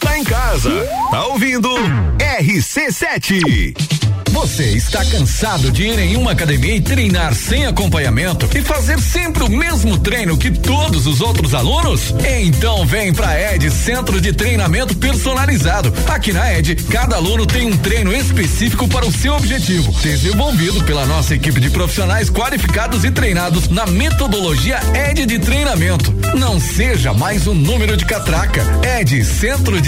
Tá 0.00 0.18
em 0.18 0.24
casa, 0.24 0.70
tá 1.10 1.26
ouvindo 1.26 1.68
RC7. 2.18 3.98
Você 4.30 4.64
está 4.76 5.04
cansado 5.04 5.70
de 5.70 5.82
ir 5.82 5.98
em 5.98 6.16
uma 6.16 6.30
academia 6.30 6.76
e 6.76 6.80
treinar 6.80 7.34
sem 7.34 7.66
acompanhamento 7.66 8.48
e 8.56 8.62
fazer 8.62 9.00
sempre 9.00 9.42
o 9.42 9.50
mesmo 9.50 9.98
treino 9.98 10.38
que 10.38 10.50
todos 10.50 11.06
os 11.06 11.20
outros 11.20 11.54
alunos? 11.54 12.14
Então 12.40 12.86
vem 12.86 13.12
pra 13.12 13.36
ED 13.54 13.68
Centro 13.70 14.20
de 14.20 14.32
Treinamento 14.32 14.96
Personalizado. 14.96 15.92
Aqui 16.08 16.32
na 16.32 16.52
ED, 16.52 16.76
cada 16.84 17.16
aluno 17.16 17.46
tem 17.46 17.66
um 17.66 17.76
treino 17.76 18.14
específico 18.14 18.86
para 18.86 19.06
o 19.06 19.12
seu 19.12 19.34
objetivo, 19.34 19.92
desenvolvido 20.02 20.84
pela 20.84 21.04
nossa 21.04 21.34
equipe 21.34 21.60
de 21.60 21.70
profissionais 21.70 22.30
qualificados 22.30 23.04
e 23.04 23.10
treinados 23.10 23.68
na 23.68 23.86
metodologia 23.86 24.78
ED 24.94 25.26
de 25.26 25.38
treinamento. 25.40 26.14
Não 26.36 26.60
seja 26.60 27.12
mais 27.12 27.46
um 27.48 27.54
número 27.54 27.96
de 27.96 28.04
catraca. 28.04 28.62
ED 29.00 29.24
Centro 29.24 29.80
de 29.80 29.87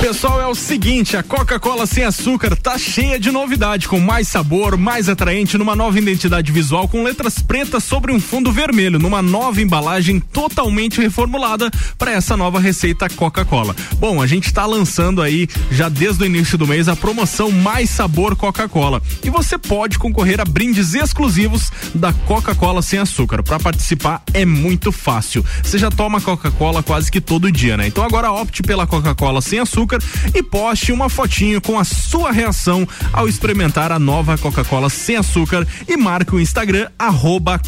Pessoal, 0.00 0.40
é 0.40 0.46
o 0.46 0.54
seguinte, 0.54 1.14
a 1.14 1.22
Coca-Cola 1.22 1.84
sem 1.84 2.04
açúcar 2.04 2.56
tá 2.56 2.78
cheia 2.78 3.20
de 3.20 3.30
novidade, 3.30 3.86
com 3.86 4.00
mais 4.00 4.28
sabor, 4.28 4.78
mais 4.78 5.10
atraente, 5.10 5.58
numa 5.58 5.76
nova 5.76 5.98
identidade 5.98 6.50
visual 6.50 6.88
com 6.88 7.04
letras 7.04 7.40
pretas 7.40 7.84
sobre 7.84 8.10
um 8.10 8.18
fundo 8.18 8.50
vermelho, 8.50 8.98
numa 8.98 9.20
nova 9.20 9.60
embalagem 9.60 10.18
totalmente 10.18 11.02
reformulada 11.02 11.70
para 11.98 12.12
essa 12.12 12.34
nova 12.34 12.58
receita 12.58 13.10
Coca-Cola. 13.10 13.76
Bom, 13.98 14.22
a 14.22 14.26
gente 14.26 14.50
tá 14.54 14.64
lançando 14.64 15.20
aí 15.20 15.46
já 15.70 15.90
desde 15.90 16.22
o 16.22 16.26
início 16.26 16.56
do 16.56 16.66
mês 16.66 16.88
a 16.88 16.96
promoção 16.96 17.50
Mais 17.50 17.90
Sabor 17.90 18.34
Coca-Cola 18.34 19.02
e 19.22 19.28
você 19.28 19.58
pode 19.58 19.98
concorrer 19.98 20.40
a 20.40 20.46
brindes 20.46 20.94
exclusivos 20.94 21.70
da 21.94 22.10
Coca-Cola 22.12 22.80
sem 22.80 22.98
açúcar. 22.98 23.42
Para 23.42 23.60
participar 23.60 24.22
é 24.32 24.46
muito 24.46 24.90
fácil. 24.90 25.44
Você 25.62 25.76
já 25.76 25.90
toma 25.90 26.22
Coca-Cola 26.22 26.82
quase 26.82 27.12
que 27.12 27.20
todo 27.20 27.52
dia, 27.52 27.76
né? 27.76 27.86
Então 27.86 28.02
agora 28.02 28.32
opte 28.32 28.62
pela 28.62 28.86
Coca-Cola 28.86 29.42
sem 29.42 29.58
açúcar 29.90 29.98
e 30.34 30.42
poste 30.42 30.92
uma 30.92 31.08
fotinho 31.08 31.60
com 31.60 31.78
a 31.78 31.84
sua 31.84 32.30
reação 32.30 32.86
ao 33.12 33.28
experimentar 33.28 33.90
a 33.90 33.98
nova 33.98 34.38
Coca-Cola 34.38 34.88
sem 34.88 35.16
açúcar 35.16 35.66
e 35.88 35.96
marque 35.96 36.34
o 36.34 36.40
Instagram 36.40 36.88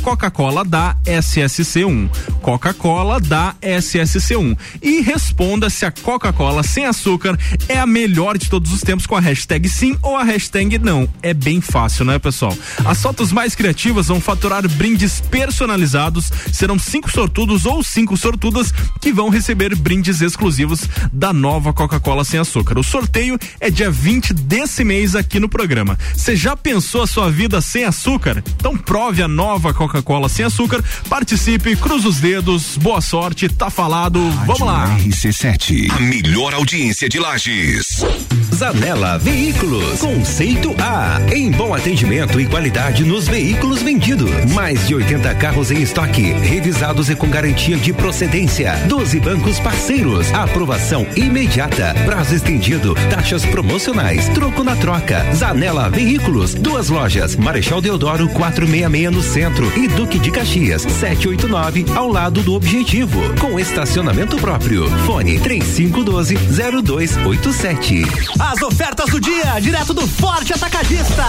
Coca-Cola 0.03 0.65
da 0.65 0.97
SSC1. 1.05 2.09
Coca-Cola 2.41 3.21
da 3.21 3.55
SSC1. 3.61 4.57
E 4.81 5.01
responda 5.01 5.69
se 5.69 5.85
a 5.85 5.91
Coca-Cola 5.91 6.63
sem 6.63 6.87
açúcar 6.87 7.39
é 7.69 7.79
a 7.79 7.87
melhor 7.87 8.39
de 8.39 8.49
todos 8.49 8.73
os 8.73 8.83
tempos 8.83 9.07
com 9.07 9.17
a 9.17 9.21
hashtag 9.21 9.69
sim 9.69 9.97
ou 10.03 10.17
a 10.17 10.23
hashtag 10.23 10.79
não. 10.79 11.09
É 11.23 11.35
bem 11.35 11.61
fácil, 11.61 12.05
né, 12.05 12.19
pessoal? 12.19 12.57
As 12.85 13.01
fotos 13.03 13.33
mais 13.33 13.55
criativas 13.55 14.09
vão 14.09 14.21
faturar 14.21 14.69
brindes 14.69 15.21
personalizados. 15.21 16.31
Serão 16.53 16.79
cinco 16.79 17.11
sortudos 17.11 17.67
ou 17.67 17.83
cinco 17.83 18.17
sortudas 18.17 18.73
que 19.01 19.13
vão 19.13 19.29
receber 19.29 19.75
brindes 19.75 20.21
exclusivos 20.21 20.83
da 21.13 21.33
nova 21.33 21.73
Coca-Cola 21.73 22.12
sem 22.25 22.39
açúcar. 22.39 22.79
O 22.79 22.85
sorteio 22.85 23.39
é 23.59 23.71
dia 23.71 23.91
20 23.91 24.35
desse 24.35 24.85
mês 24.85 25.17
aqui 25.17 25.41
no 25.41 25.49
programa. 25.49 25.99
Você 26.15 26.37
já 26.37 26.55
pensou 26.55 27.03
a 27.03 27.07
sua 27.07 27.31
vida 27.31 27.61
sem 27.61 27.85
açúcar? 27.85 28.45
Então 28.57 28.77
prove 28.77 29.23
a 29.23 29.29
nova 29.29 29.73
Coca-Cola 29.73 30.29
sem 30.29 30.45
açúcar, 30.45 30.85
participe, 31.09 31.75
cruza 31.77 32.09
os 32.09 32.21
dedos, 32.21 32.77
boa 32.77 33.01
sorte, 33.01 33.49
tá 33.49 33.71
falado, 33.71 34.21
vamos 34.47 34.61
lá. 34.61 34.95
RC7, 34.99 35.91
a 35.91 36.01
melhor 36.01 36.55
audiência 36.55 37.09
de 37.09 37.19
Lages. 37.19 38.05
Zanela 38.55 39.19
Veículos, 39.19 40.01
conceito 40.01 40.75
A, 40.79 41.21
em 41.35 41.51
bom 41.51 41.75
atendimento 41.75 42.41
e 42.41 42.47
qualidade 42.47 43.05
nos 43.05 43.27
veículos 43.27 43.83
vendidos. 43.83 44.31
Mais 44.53 44.87
de 44.87 44.95
80 44.95 45.35
carros 45.37 45.71
em 45.71 45.83
estoque, 45.83 46.33
revisados 46.33 47.09
e 47.11 47.17
com 47.17 47.29
garantia 47.29 47.77
de 47.77 47.93
procedência. 47.93 48.75
12 48.89 49.21
bancos 49.21 49.59
parceiros, 49.59 50.33
aprovação 50.33 51.07
imediata, 51.17 51.95
prazo 52.05 52.35
estendido, 52.35 52.95
taxas 53.11 53.45
promocionais, 53.47 54.29
troco 54.31 54.63
na 54.63 54.77
troca. 54.77 55.25
Zanela 55.35 55.89
Veículos, 55.89 56.55
duas 56.55 56.89
lojas, 56.89 57.37
Marechal 57.37 57.81
Deodoro 57.81 58.29
466 58.29 59.11
no 59.11 59.23
centro 59.23 59.73
e 59.79 59.89
Duque 59.89 60.19
de 60.19 60.31
Caxias 60.31 60.83
789 60.83 61.87
ao 61.97 62.09
lado 62.09 62.43
do 62.43 62.55
Objetivo, 62.55 63.21
com 63.41 63.59
estacionamento 63.59 64.37
próprio. 64.37 64.89
Fone 65.07 65.39
3512 65.41 66.37
0287. 66.37 68.03
As 68.39 68.63
ofertas 68.63 69.11
do 69.11 69.21
dia, 69.21 69.59
direto 69.61 69.95
do 69.95 70.07
Forte 70.07 70.53
Atacadista. 70.53 71.27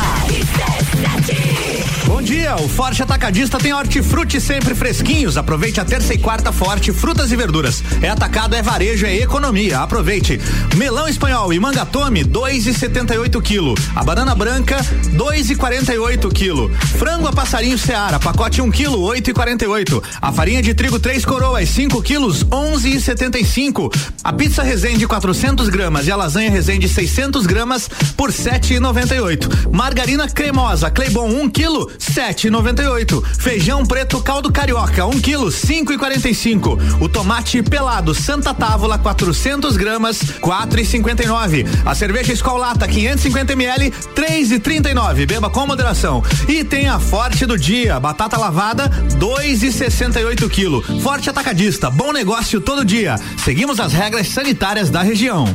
Bom 2.06 2.22
dia, 2.22 2.56
o 2.58 2.68
Forte 2.68 3.02
Atacadista 3.02 3.58
tem 3.58 3.74
hortifruti 3.74 4.40
sempre 4.40 4.76
fresquinhos. 4.76 5.38
Aproveite 5.38 5.80
a 5.80 5.86
terça 5.86 6.14
e 6.14 6.18
quarta 6.18 6.52
forte, 6.52 6.92
frutas 6.92 7.32
e 7.32 7.36
verduras. 7.36 7.82
É 8.02 8.10
atacado, 8.10 8.56
é 8.56 8.62
varejo, 8.62 9.06
é 9.06 9.16
economia. 9.16 9.80
Aproveite. 9.80 10.40
Melão 10.76 11.08
espanhol 11.08 11.54
e 11.54 11.60
manga 11.60 11.86
tome, 11.86 12.24
dois 12.24 12.68
e 12.68 12.74
setenta 12.74 13.16
e 13.16 13.18
oito 13.18 13.42
quilo. 13.42 13.74
A 13.96 14.04
banana 14.04 14.36
branca, 14.36 14.78
dois 15.14 15.50
e 15.50 15.56
quarenta 15.56 15.94
e 15.94 15.98
oito 15.98 16.30
quilo. 16.30 16.70
Frango 16.98 17.28
a 17.28 17.32
passarinho 17.34 17.78
Seara, 17.78 18.20
pacote 18.20 18.62
um 18.62 18.70
quilo, 18.70 19.02
oito 19.02 19.30
e 19.30 19.34
quarenta 19.34 19.64
e 19.64 19.68
oito. 19.68 20.04
A 20.22 20.32
farinha 20.32 20.62
de 20.62 20.74
trigo 20.74 21.00
três 21.00 21.24
coroas, 21.24 21.70
cinco 21.70 22.02
quilos, 22.02 22.46
onze 22.52 22.96
e 22.96 23.02
setenta 23.02 23.40
e 23.40 23.46
cinco. 23.46 23.90
A 24.24 24.34
pizza 24.34 24.62
Resende 24.62 25.08
400 25.08 25.70
gramas 25.70 26.06
e 26.08 26.12
a 26.12 26.16
lasanha 26.16 26.52
Resende 26.52 26.88
600 26.90 27.46
gramas 27.46 27.90
por 28.18 28.32
sete 28.32 28.74
e 28.74 28.80
noventa 28.80 29.16
e 29.16 29.22
oito. 29.22 29.50
Margarina 29.72 30.28
cremosa 30.28 30.92
Cleibon 30.92 31.30
um 31.30 31.50
quilo, 31.50 31.90
sete 31.98 32.48
e 32.48 32.50
noventa 32.50 32.82
e 32.82 32.88
oito. 32.88 33.24
Feijão 33.40 33.86
preto 33.86 34.22
caldo 34.22 34.52
carioca 34.52 35.06
um 35.06 35.20
quilo, 35.20 35.52
cinco 35.52 35.94
e 35.94 35.98
quarenta 35.98 36.30
e 36.30 36.36
cinco. 36.36 36.78
O 37.00 37.08
tomate 37.08 37.62
pelado 37.62 38.14
Santa 38.14 38.54
Távola 38.54 38.98
400 38.98 39.78
gramas, 39.78 40.22
quatro 40.42 40.80
e 40.80 40.86
cinquenta 40.86 41.24
e 41.24 41.28
nove. 41.28 41.66
A 41.86 41.96
cerveja 41.96 42.34
Escolata 42.34 42.88
550 42.88 43.54
ml, 43.54 43.92
três 44.16 44.52
e 44.52 44.60
trinta 44.60 44.90
e 44.90 44.94
nove. 44.94 45.26
Beba 45.26 45.50
com 45.50 45.66
moderação. 45.66 46.24
E 46.48 46.64
tem 46.64 46.88
a 46.88 47.00
Forte 47.00 47.46
do 47.46 47.58
dia, 47.58 48.00
batata 48.00 48.38
lavada, 48.38 48.88
dois 49.18 49.62
e 49.64 49.72
sessenta 49.72 50.20
e 50.20 50.26
oito 50.26 50.50
quilo. 50.50 50.82
Forte 51.02 51.30
Atacadista, 51.30 51.90
bom 51.90 52.12
negócio 52.12 52.60
todo 52.62 52.86
dia. 52.86 53.16
Seguimos 53.38 53.80
as 53.80 53.94
regras 53.94 54.28
sanitárias 54.30 54.90
da 54.90 55.02
região. 55.02 55.46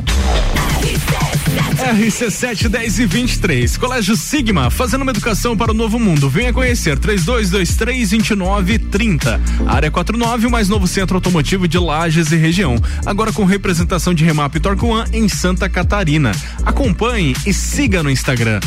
RC7 1.79 2.67
10 2.67 2.99
e 2.99 3.05
23. 3.05 3.77
Colégio 3.77 4.15
Sigma, 4.15 4.69
fazendo 4.69 5.01
uma 5.01 5.11
educação 5.11 5.55
para 5.55 5.71
o 5.71 5.73
novo 5.73 5.97
mundo. 5.97 6.28
Venha 6.29 6.53
conhecer 6.53 6.97
3223 6.99 8.11
2930. 8.11 9.41
Área 9.65 9.89
49, 9.89 10.45
o 10.45 10.51
mais 10.51 10.69
novo 10.69 10.87
centro 10.87 11.15
automotivo 11.17 11.67
de 11.67 11.79
Lages 11.79 12.31
e 12.31 12.35
região. 12.35 12.75
Agora 13.03 13.33
com 13.33 13.43
representação 13.45 14.13
de 14.13 14.23
Remap 14.23 14.55
Torquan 14.59 15.05
em 15.11 15.27
Santa 15.27 15.67
Catarina. 15.67 16.31
Acompanhe 16.63 17.35
e 17.47 17.53
siga 17.53 18.03
no 18.03 18.11
Instagram. 18.11 18.59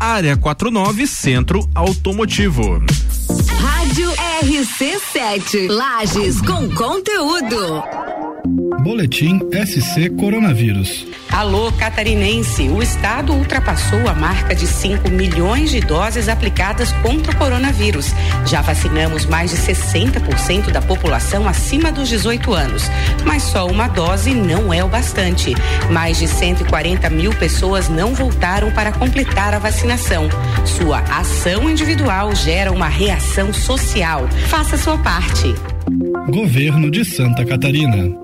Área 0.00 0.36
49 0.36 1.06
Centro 1.06 1.68
Automotivo. 1.74 2.82
Rádio 3.60 4.10
RC7. 4.42 5.68
Lages 5.68 6.40
com 6.40 6.68
conteúdo. 6.70 8.33
Boletim 8.46 9.40
SC 9.64 10.10
Coronavírus. 10.20 11.06
Alô, 11.32 11.72
catarinense. 11.72 12.68
O 12.68 12.82
estado 12.82 13.32
ultrapassou 13.32 14.06
a 14.06 14.14
marca 14.14 14.54
de 14.54 14.66
5 14.66 15.10
milhões 15.10 15.70
de 15.70 15.80
doses 15.80 16.28
aplicadas 16.28 16.92
contra 17.00 17.32
o 17.32 17.36
coronavírus. 17.36 18.12
Já 18.44 18.60
vacinamos 18.60 19.24
mais 19.24 19.50
de 19.50 19.56
60% 19.56 20.70
da 20.70 20.82
população 20.82 21.48
acima 21.48 21.90
dos 21.90 22.06
18 22.10 22.52
anos. 22.52 22.90
Mas 23.24 23.44
só 23.44 23.66
uma 23.66 23.88
dose 23.88 24.34
não 24.34 24.72
é 24.72 24.84
o 24.84 24.88
bastante. 24.88 25.54
Mais 25.90 26.18
de 26.18 26.28
140 26.28 27.08
mil 27.08 27.32
pessoas 27.32 27.88
não 27.88 28.14
voltaram 28.14 28.70
para 28.72 28.92
completar 28.92 29.54
a 29.54 29.58
vacinação. 29.58 30.28
Sua 30.66 30.98
ação 30.98 31.70
individual 31.70 32.34
gera 32.34 32.70
uma 32.70 32.88
reação 32.88 33.54
social. 33.54 34.28
Faça 34.48 34.76
sua 34.76 34.98
parte. 34.98 35.54
Governo 36.30 36.90
de 36.90 37.04
Santa 37.04 37.44
Catarina. 37.44 38.23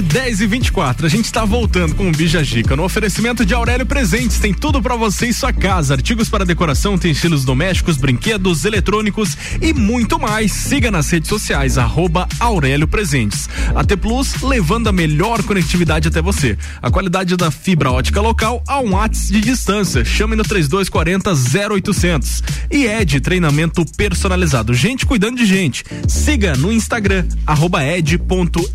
10 0.00 0.40
e 0.40 0.46
24. 0.46 1.06
A 1.06 1.08
gente 1.08 1.24
está 1.26 1.44
voltando 1.44 1.94
com 1.94 2.08
o 2.08 2.12
Bija 2.12 2.42
Gica. 2.42 2.74
No 2.76 2.84
oferecimento 2.84 3.44
de 3.44 3.54
Aurélio 3.54 3.84
Presentes, 3.84 4.38
tem 4.38 4.52
tudo 4.54 4.82
para 4.82 4.96
você 4.96 5.26
e 5.26 5.34
sua 5.34 5.52
casa: 5.52 5.94
artigos 5.94 6.28
para 6.28 6.44
decoração, 6.44 6.94
utensílios 6.94 7.44
domésticos, 7.44 7.96
brinquedos, 7.96 8.64
eletrônicos 8.64 9.36
e 9.60 9.72
muito 9.72 10.18
mais. 10.18 10.52
Siga 10.52 10.90
nas 10.90 11.10
redes 11.10 11.28
sociais, 11.28 11.78
arroba 11.78 12.28
Aurélio 12.40 12.88
Presentes. 12.88 13.48
AT 13.74 13.96
Plus, 13.96 14.40
levando 14.42 14.88
a 14.88 14.92
melhor 14.92 15.42
conectividade 15.42 16.08
até 16.08 16.22
você. 16.22 16.56
A 16.80 16.90
qualidade 16.90 17.36
da 17.36 17.50
fibra 17.50 17.90
ótica 17.90 18.20
local 18.20 18.62
a 18.66 18.80
um 18.80 18.90
watts 18.90 19.28
de 19.28 19.40
distância. 19.40 20.04
Chame 20.04 20.36
no 20.36 20.42
3240 20.42 21.32
0800. 21.32 22.42
E 22.70 22.86
Ed, 22.86 23.20
treinamento 23.20 23.84
personalizado. 23.96 24.74
Gente 24.74 25.06
cuidando 25.06 25.36
de 25.36 25.46
gente. 25.46 25.84
Siga 26.08 26.54
no 26.56 26.72
Instagram, 26.72 27.26
arroba 27.46 27.82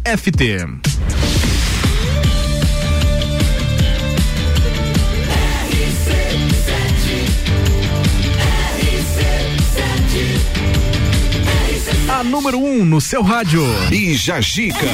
ed.ft. 0.04 0.68
A 12.10 12.24
número 12.24 12.58
1 12.58 12.82
um 12.82 12.86
no 12.86 13.00
seu 13.00 13.22
rádio. 13.22 13.64
Bija 13.90 14.42
Gica. 14.42 14.88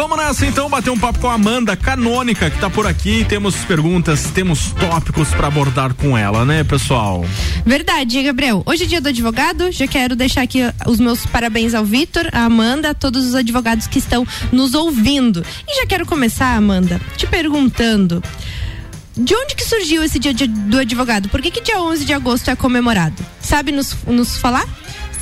Vamos 0.00 0.16
nessa 0.16 0.46
então 0.46 0.70
bater 0.70 0.90
um 0.90 0.96
papo 0.96 1.18
com 1.18 1.26
a 1.26 1.34
Amanda 1.34 1.76
Canônica 1.76 2.48
que 2.48 2.56
tá 2.60 2.70
por 2.70 2.86
aqui. 2.86 3.26
Temos 3.28 3.56
perguntas, 3.64 4.30
temos 4.30 4.70
tópicos 4.70 5.30
para 5.30 5.48
abordar 5.48 5.92
com 5.92 6.16
ela, 6.16 6.44
né, 6.44 6.62
pessoal? 6.62 7.24
Verdade, 7.66 8.22
Gabriel. 8.22 8.62
Hoje 8.64 8.84
é 8.84 8.86
dia 8.86 9.00
do 9.00 9.08
advogado. 9.08 9.72
Já 9.72 9.88
quero 9.88 10.14
deixar 10.14 10.42
aqui 10.42 10.60
os 10.86 11.00
meus 11.00 11.26
parabéns 11.26 11.74
ao 11.74 11.84
Vitor, 11.84 12.28
à 12.30 12.44
Amanda, 12.44 12.90
a 12.90 12.94
todos 12.94 13.26
os 13.26 13.34
advogados 13.34 13.88
que 13.88 13.98
estão 13.98 14.24
nos 14.52 14.72
ouvindo. 14.72 15.44
E 15.66 15.80
já 15.80 15.86
quero 15.88 16.06
começar, 16.06 16.54
Amanda, 16.54 17.00
te 17.16 17.26
perguntando. 17.26 18.22
De 19.16 19.34
onde 19.34 19.56
que 19.56 19.64
surgiu 19.64 20.04
esse 20.04 20.20
dia 20.20 20.32
do 20.46 20.78
advogado? 20.78 21.28
Por 21.28 21.42
que, 21.42 21.50
que 21.50 21.60
dia 21.60 21.80
11 21.80 22.04
de 22.04 22.12
agosto 22.12 22.48
é 22.48 22.54
comemorado? 22.54 23.20
Sabe 23.40 23.72
nos, 23.72 23.96
nos 24.06 24.36
falar? 24.36 24.64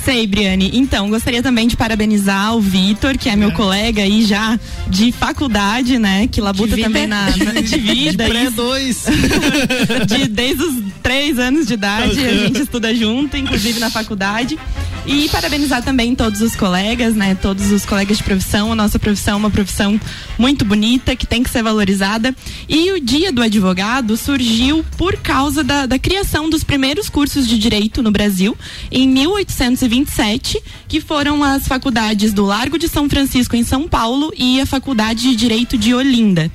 Sei, 0.07 0.25
Briane. 0.25 0.71
Então, 0.73 1.09
gostaria 1.09 1.43
também 1.43 1.67
de 1.67 1.75
parabenizar 1.75 2.55
o 2.55 2.61
Vitor, 2.61 3.17
que 3.17 3.27
é 3.27 3.35
meu 3.35 3.51
colega 3.51 4.03
aí 4.03 4.23
já 4.23 4.57
de 4.87 5.11
faculdade, 5.11 5.99
né? 5.99 6.27
Que 6.27 6.39
labuta 6.39 6.77
também 6.77 7.05
na, 7.05 7.25
na- 7.35 7.59
de 7.59 7.77
vida. 7.77 8.23
De 8.23 8.29
pré 8.29 8.49
dois. 8.49 9.03
de, 10.07 10.29
desde 10.29 10.63
os 10.63 10.75
três 11.03 11.37
anos 11.37 11.67
de 11.67 11.73
idade, 11.73 12.25
a 12.25 12.33
gente 12.45 12.61
estuda 12.61 12.95
junto, 12.95 13.35
inclusive 13.35 13.81
na 13.81 13.89
faculdade. 13.89 14.57
E 15.05 15.27
parabenizar 15.29 15.83
também 15.83 16.15
todos 16.15 16.41
os 16.41 16.55
colegas, 16.55 17.13
né? 17.13 17.35
Todos 17.35 17.69
os 17.71 17.85
colegas 17.85 18.17
de 18.17 18.23
profissão. 18.23 18.71
A 18.71 18.75
nossa 18.75 18.97
profissão 18.97 19.33
é 19.33 19.37
uma 19.37 19.51
profissão 19.51 19.99
muito 20.37 20.63
bonita, 20.63 21.17
que 21.17 21.25
tem 21.27 21.43
que 21.43 21.49
ser 21.49 21.63
valorizada. 21.63 22.33
E 22.67 22.93
o 22.93 22.99
Dia 22.99 23.31
do 23.31 23.41
Advogado 23.41 24.15
surgiu 24.15 24.85
por 24.97 25.17
causa 25.17 25.65
da, 25.65 25.85
da 25.85 25.99
criação 25.99 26.49
dos 26.49 26.63
primeiros 26.63 27.09
cursos 27.09 27.45
de 27.45 27.57
direito 27.57 28.01
no 28.01 28.11
Brasil, 28.11 28.57
em 28.89 29.07
1827, 30.01 30.61
que 30.87 31.01
foram 31.01 31.43
as 31.43 31.67
faculdades 31.67 32.33
do 32.33 32.45
Largo 32.45 32.77
de 32.77 32.87
São 32.87 33.09
Francisco, 33.09 33.55
em 33.55 33.63
São 33.63 33.87
Paulo, 33.87 34.31
e 34.37 34.59
a 34.61 34.65
Faculdade 34.65 35.21
de 35.21 35.35
Direito 35.35 35.77
de 35.77 35.93
Olinda. 35.93 36.51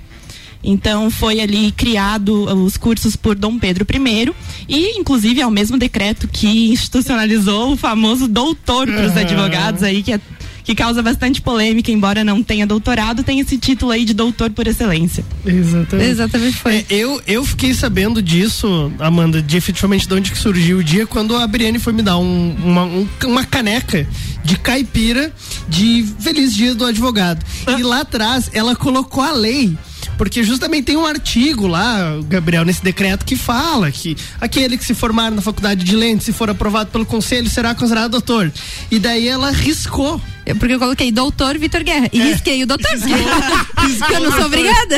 Então 0.64 1.10
foi 1.10 1.40
ali 1.40 1.72
criado 1.72 2.44
os 2.64 2.76
cursos 2.76 3.16
por 3.16 3.34
Dom 3.34 3.58
Pedro 3.58 3.84
I 3.92 4.32
e 4.68 4.96
inclusive 4.98 5.40
é 5.40 5.46
o 5.46 5.50
mesmo 5.50 5.76
decreto 5.76 6.28
que 6.28 6.70
institucionalizou 6.72 7.72
o 7.72 7.76
famoso 7.76 8.28
doutor 8.28 8.86
para 8.86 9.06
os 9.06 9.16
advogados 9.16 9.82
aí 9.82 10.04
que 10.04 10.12
é- 10.12 10.20
que 10.64 10.74
causa 10.74 11.02
bastante 11.02 11.40
polêmica, 11.40 11.90
embora 11.90 12.22
não 12.24 12.42
tenha 12.42 12.66
doutorado, 12.66 13.22
tem 13.24 13.40
esse 13.40 13.58
título 13.58 13.90
aí 13.90 14.04
de 14.04 14.14
doutor 14.14 14.50
por 14.50 14.66
excelência. 14.66 15.24
Exatamente. 15.44 16.10
Exatamente 16.10 16.56
foi. 16.56 16.76
É, 16.76 16.84
eu, 16.90 17.20
eu 17.26 17.44
fiquei 17.44 17.74
sabendo 17.74 18.22
disso, 18.22 18.92
Amanda, 18.98 19.42
de 19.42 19.56
efetivamente 19.56 20.06
de 20.06 20.14
onde 20.14 20.30
que 20.30 20.38
surgiu 20.38 20.78
o 20.78 20.84
dia, 20.84 21.06
quando 21.06 21.36
a 21.36 21.46
Briane 21.46 21.78
foi 21.78 21.92
me 21.92 22.02
dar 22.02 22.16
um- 22.18 22.54
uma, 22.64 22.84
um- 22.84 23.08
uma 23.24 23.44
caneca 23.44 24.06
de 24.44 24.56
caipira 24.58 25.32
de 25.68 26.06
Feliz 26.20 26.54
Dia 26.54 26.74
do 26.74 26.84
Advogado. 26.84 27.44
E 27.78 27.82
lá 27.82 28.00
atrás 28.00 28.50
ela 28.52 28.74
colocou 28.76 29.22
a 29.22 29.32
lei. 29.32 29.76
Porque 30.18 30.42
justamente 30.44 30.84
tem 30.84 30.96
um 30.96 31.06
artigo 31.06 31.66
lá, 31.66 32.16
Gabriel, 32.28 32.64
nesse 32.64 32.82
decreto 32.84 33.24
que 33.24 33.34
fala 33.34 33.90
que 33.90 34.16
aquele 34.40 34.76
que 34.76 34.84
se 34.84 34.94
formar 34.94 35.30
na 35.30 35.40
faculdade 35.40 35.84
de 35.84 35.96
lente, 35.96 36.22
se 36.22 36.32
for 36.32 36.50
aprovado 36.50 36.90
pelo 36.90 37.06
conselho, 37.06 37.48
será 37.48 37.74
considerado 37.74 38.10
doutor. 38.12 38.52
E 38.90 38.98
daí 38.98 39.26
ela 39.26 39.50
riscou 39.50 40.20
Eu- 40.44 40.56
Porque 40.56 40.74
eu 40.74 40.78
coloquei 40.78 41.10
doutor 41.12 41.56
Vitor 41.58 41.82
Guerra 41.84 42.08
e 42.12 42.20
risquei 42.20 42.62
o 42.62 42.66
doutor. 42.66 42.90
Porque 42.90 44.14
eu 44.14 44.20
não 44.20 44.32
sou 44.32 44.46
obrigada. 44.46 44.96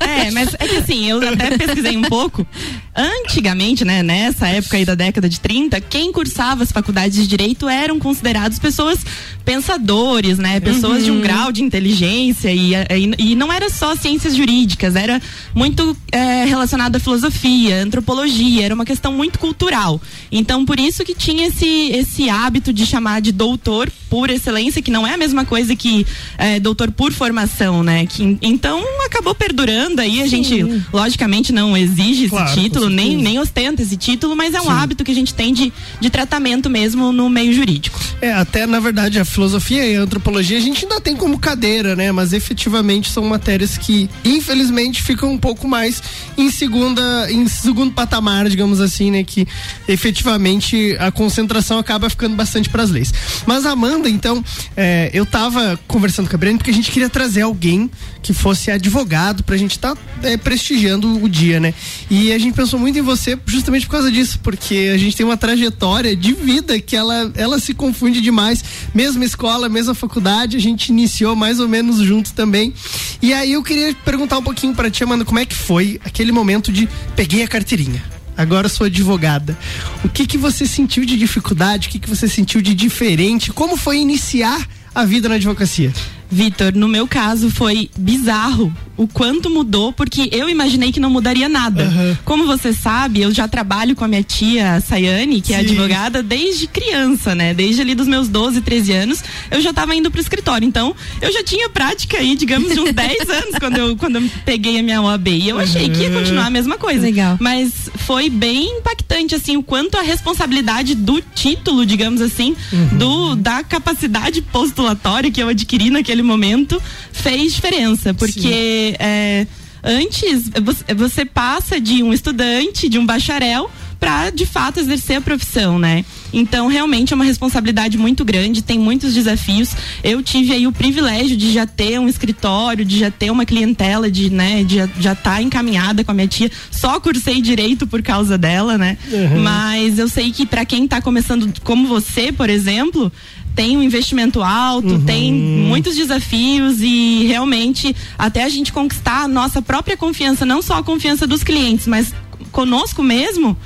É, 0.00 0.30
mas 0.30 0.54
é 0.58 0.68
que 0.68 0.76
assim, 0.76 1.08
eu 1.10 1.18
até 1.26 1.56
pesquisei 1.56 1.96
um 1.96 2.02
pouco. 2.02 2.46
Antigamente, 2.94 3.84
né, 3.84 4.02
nessa 4.02 4.46
época 4.48 4.76
aí 4.76 4.84
da 4.84 4.94
década 4.94 5.28
de 5.28 5.40
30, 5.40 5.80
quem 5.80 6.12
cursava 6.12 6.62
as 6.62 6.70
faculdades 6.70 7.16
de 7.20 7.26
direito 7.26 7.68
eram 7.68 7.98
considerados 7.98 8.58
pessoas 8.58 8.98
pensadores, 9.44 10.38
né, 10.38 10.58
pessoas 10.60 11.04
de 11.04 11.10
um 11.10 11.14
Uhum. 11.16 11.20
grau 11.20 11.52
de 11.52 11.62
inteligência 11.62 12.50
e, 12.52 12.72
e, 12.74 13.32
e 13.32 13.34
não 13.34 13.52
era 13.52 13.68
só 13.70 13.94
ciências 13.94 14.34
jurídicas, 14.34 14.96
era 14.96 15.20
muito 15.54 15.96
é, 16.10 16.44
relacionado 16.44 16.96
à 16.96 17.00
filosofia, 17.00 17.82
antropologia, 17.82 18.64
era 18.64 18.74
uma 18.74 18.84
questão 18.84 19.12
muito 19.12 19.38
cultural. 19.38 20.00
Então, 20.32 20.64
por 20.64 20.78
isso 20.80 21.04
que 21.04 21.14
tinha 21.14 21.46
esse, 21.48 21.66
esse 21.92 22.28
hábito 22.30 22.72
de 22.72 22.86
chamar 22.86 23.20
de 23.20 23.32
doutor 23.32 23.90
por 24.08 24.30
excelência, 24.30 24.73
que 24.82 24.90
não 24.90 25.06
é 25.06 25.14
a 25.14 25.16
mesma 25.16 25.44
coisa 25.44 25.74
que 25.74 26.06
é, 26.38 26.58
doutor 26.60 26.90
por 26.90 27.12
formação, 27.12 27.82
né? 27.82 28.06
Que, 28.06 28.38
então, 28.42 28.82
acabou 29.04 29.34
perdurando 29.34 30.00
aí, 30.00 30.22
a 30.22 30.26
gente, 30.26 30.64
logicamente, 30.92 31.52
não 31.52 31.76
exige 31.76 32.28
Claro, 32.28 32.50
esse 32.50 32.60
título, 32.60 32.88
nem, 32.88 33.16
nem 33.16 33.38
ostenta 33.38 33.82
esse 33.82 33.96
título, 33.96 34.36
mas 34.36 34.54
é 34.54 34.60
um 34.60 34.64
Sim. 34.64 34.70
hábito 34.70 35.04
que 35.04 35.10
a 35.10 35.14
gente 35.14 35.34
tem 35.34 35.52
de, 35.52 35.72
de 36.00 36.10
tratamento 36.10 36.68
mesmo 36.68 37.12
no 37.12 37.28
meio 37.28 37.52
jurídico. 37.52 37.98
É, 38.20 38.32
até 38.32 38.66
na 38.66 38.80
verdade 38.80 39.18
a 39.18 39.24
filosofia 39.24 39.84
e 39.86 39.96
a 39.96 40.00
antropologia 40.00 40.56
a 40.56 40.60
gente 40.60 40.84
ainda 40.84 41.00
tem 41.00 41.16
como 41.16 41.38
cadeira, 41.38 41.94
né? 41.96 42.10
Mas 42.12 42.32
efetivamente 42.32 43.10
são 43.10 43.24
matérias 43.24 43.76
que, 43.76 44.08
infelizmente, 44.24 45.02
ficam 45.02 45.32
um 45.32 45.38
pouco 45.38 45.68
mais 45.68 46.02
em 46.36 46.50
segunda, 46.50 47.30
em 47.30 47.46
segundo 47.48 47.92
patamar, 47.92 48.48
digamos 48.48 48.80
assim, 48.80 49.10
né? 49.10 49.24
Que 49.24 49.46
efetivamente 49.88 50.96
a 50.98 51.10
concentração 51.10 51.78
acaba 51.78 52.08
ficando 52.08 52.36
bastante 52.36 52.68
para 52.68 52.82
as 52.82 52.90
leis. 52.90 53.12
Mas 53.46 53.66
Amanda, 53.66 54.08
então, 54.08 54.42
é, 54.76 55.10
eu 55.12 55.24
tava 55.24 55.78
conversando 55.86 56.28
com 56.28 56.36
a 56.36 56.38
Brenda 56.38 56.58
porque 56.58 56.70
a 56.70 56.74
gente 56.74 56.90
queria 56.90 57.08
trazer 57.08 57.42
alguém 57.42 57.90
que 58.22 58.32
fosse 58.32 58.70
advogado 58.70 59.42
pra 59.42 59.56
gente 59.56 59.72
estar 59.72 59.96
prestigiando 60.42 61.22
o 61.22 61.28
dia, 61.28 61.60
né? 61.60 61.74
E 62.10 62.32
a 62.32 62.38
gente 62.38 62.54
pensou 62.54 62.78
muito 62.78 62.98
em 62.98 63.02
você 63.02 63.38
justamente 63.46 63.86
por 63.86 63.92
causa 63.92 64.10
disso, 64.10 64.38
porque 64.42 64.90
a 64.94 64.96
gente 64.96 65.16
tem 65.16 65.26
uma 65.26 65.36
trajetória 65.36 66.16
de 66.16 66.32
vida 66.32 66.80
que 66.80 66.96
ela, 66.96 67.30
ela 67.36 67.58
se 67.58 67.74
confunde 67.74 68.20
demais. 68.20 68.64
Mesma 68.94 69.24
escola, 69.24 69.68
mesma 69.68 69.94
faculdade, 69.94 70.56
a 70.56 70.60
gente 70.60 70.88
iniciou 70.88 71.36
mais 71.36 71.60
ou 71.60 71.68
menos 71.68 71.98
juntos 71.98 72.32
também. 72.32 72.72
E 73.20 73.32
aí 73.32 73.52
eu 73.52 73.62
queria 73.62 73.94
perguntar 74.04 74.38
um 74.38 74.42
pouquinho 74.42 74.74
pra 74.74 74.90
ti, 74.90 75.04
Amanda, 75.04 75.24
como 75.24 75.38
é 75.38 75.44
que 75.46 75.54
foi 75.54 76.00
aquele 76.04 76.32
momento 76.32 76.72
de 76.72 76.88
peguei 77.14 77.42
a 77.42 77.48
carteirinha. 77.48 78.13
Agora 78.36 78.68
sou 78.68 78.86
advogada. 78.86 79.56
O 80.04 80.08
que 80.08 80.26
que 80.26 80.36
você 80.36 80.66
sentiu 80.66 81.04
de 81.04 81.16
dificuldade? 81.16 81.88
O 81.88 81.90
que 81.90 81.98
que 81.98 82.08
você 82.08 82.28
sentiu 82.28 82.60
de 82.60 82.74
diferente? 82.74 83.52
Como 83.52 83.76
foi 83.76 83.98
iniciar 83.98 84.66
a 84.94 85.04
vida 85.04 85.28
na 85.28 85.36
advocacia? 85.36 85.92
Vitor, 86.34 86.74
no 86.74 86.88
meu 86.88 87.06
caso 87.06 87.48
foi 87.48 87.88
bizarro 87.96 88.74
o 88.96 89.08
quanto 89.08 89.50
mudou, 89.50 89.92
porque 89.92 90.28
eu 90.32 90.48
imaginei 90.48 90.92
que 90.92 91.00
não 91.00 91.10
mudaria 91.10 91.48
nada. 91.48 91.92
Como 92.24 92.46
você 92.46 92.72
sabe, 92.72 93.22
eu 93.22 93.32
já 93.32 93.48
trabalho 93.48 93.94
com 93.96 94.04
a 94.04 94.08
minha 94.08 94.22
tia 94.22 94.80
Sayane, 94.80 95.40
que 95.40 95.52
é 95.52 95.58
Sim. 95.58 95.64
advogada 95.64 96.22
desde 96.22 96.66
criança, 96.66 97.34
né? 97.34 97.52
Desde 97.52 97.82
ali 97.82 97.94
dos 97.94 98.06
meus 98.06 98.28
12, 98.28 98.60
13 98.60 98.92
anos, 98.92 99.24
eu 99.50 99.60
já 99.60 99.70
estava 99.70 99.94
indo 99.94 100.10
pro 100.10 100.20
escritório. 100.20 100.66
Então, 100.66 100.94
eu 101.20 101.32
já 101.32 101.42
tinha 101.42 101.68
prática 101.68 102.18
aí, 102.18 102.36
digamos, 102.36 102.72
de 102.72 102.80
uns 102.80 102.90
10 102.94 103.30
anos 103.30 103.58
quando 103.58 103.76
eu, 103.78 103.96
quando 103.96 104.16
eu 104.16 104.30
peguei 104.44 104.78
a 104.78 104.82
minha 104.82 105.02
OAB. 105.02 105.28
E 105.28 105.48
eu 105.48 105.58
achei 105.58 105.88
que 105.88 106.02
ia 106.02 106.10
continuar 106.10 106.46
a 106.46 106.50
mesma 106.50 106.78
coisa. 106.78 107.02
Legal. 107.02 107.36
Mas 107.40 107.90
foi 107.96 108.30
bem 108.30 108.78
impactante, 108.78 109.34
assim, 109.34 109.56
o 109.56 109.62
quanto 109.62 109.96
a 109.98 110.02
responsabilidade 110.02 110.94
do 110.94 111.20
título, 111.20 111.84
digamos 111.84 112.20
assim, 112.20 112.54
do, 112.92 113.34
da 113.34 113.64
capacidade 113.64 114.40
postulatória 114.40 115.30
que 115.30 115.42
eu 115.42 115.48
adquiri 115.48 115.90
naquele 115.90 116.22
momento 116.24 116.80
fez 117.12 117.54
diferença. 117.54 118.12
Porque 118.14 118.96
é, 118.98 119.46
antes 119.82 120.50
você, 120.96 121.24
passa 121.24 121.80
de 121.80 122.02
um 122.02 122.12
estudante, 122.12 122.88
de 122.88 122.98
um 122.98 123.06
bacharel, 123.06 123.70
para 124.00 124.28
de 124.30 124.44
fato 124.44 124.80
exercer 124.80 125.16
a 125.16 125.20
profissão, 125.20 125.78
né? 125.78 126.04
Então, 126.30 126.66
realmente 126.66 127.12
é 127.12 127.16
uma 127.16 127.24
responsabilidade 127.24 127.96
muito 127.96 128.22
grande, 128.24 128.60
tem 128.60 128.78
muitos 128.78 129.14
desafios. 129.14 129.70
Eu 130.02 130.22
tive 130.22 130.52
aí 130.52 130.66
o 130.66 130.72
privilégio 130.72 131.36
de 131.36 131.52
já 131.52 131.64
ter 131.64 131.98
um 131.98 132.08
escritório, 132.08 132.84
de 132.84 132.98
já 132.98 133.10
ter 133.10 133.30
uma 133.30 133.46
clientela, 133.46 134.10
de, 134.10 134.28
né, 134.30 134.62
de 134.64 134.76
já- 135.00 135.12
estar 135.12 135.40
encaminhada 135.40 136.04
com 136.04 136.10
a 136.10 136.14
minha 136.14 136.26
tia. 136.26 136.50
Só 136.70 136.98
cursei 137.00 137.40
direito 137.40 137.86
por 137.86 138.02
causa 138.02 138.36
dela, 138.36 138.76
né? 138.76 138.98
Uhum. 139.10 139.40
Mas 139.42 139.98
eu 139.98 140.08
sei 140.08 140.32
que 140.32 140.44
para 140.44 140.64
quem 140.66 140.86
tá 140.88 141.00
começando 141.00 141.50
como 141.62 141.86
você, 141.86 142.30
por 142.32 142.50
exemplo, 142.50 143.10
tem 143.54 143.76
um 143.76 143.82
investimento 143.82 144.42
alto, 144.42 144.98
tem 145.00 145.32
muitos 145.32 145.96
desafios 145.96 146.80
e 146.80 147.24
realmente 147.26 147.94
até 148.18 148.42
a 148.44 148.48
gente 148.48 148.72
conquistar 148.72 149.22
a 149.22 149.28
nossa 149.28 149.62
própria 149.62 149.96
confiança, 149.96 150.44
não 150.44 150.60
só 150.60 150.78
a 150.78 150.82
confiança 150.82 151.26
dos 151.26 151.44
clientes, 151.44 151.86
mas 151.86 152.12
conosco 152.50 153.02
mesmo, 153.02 153.56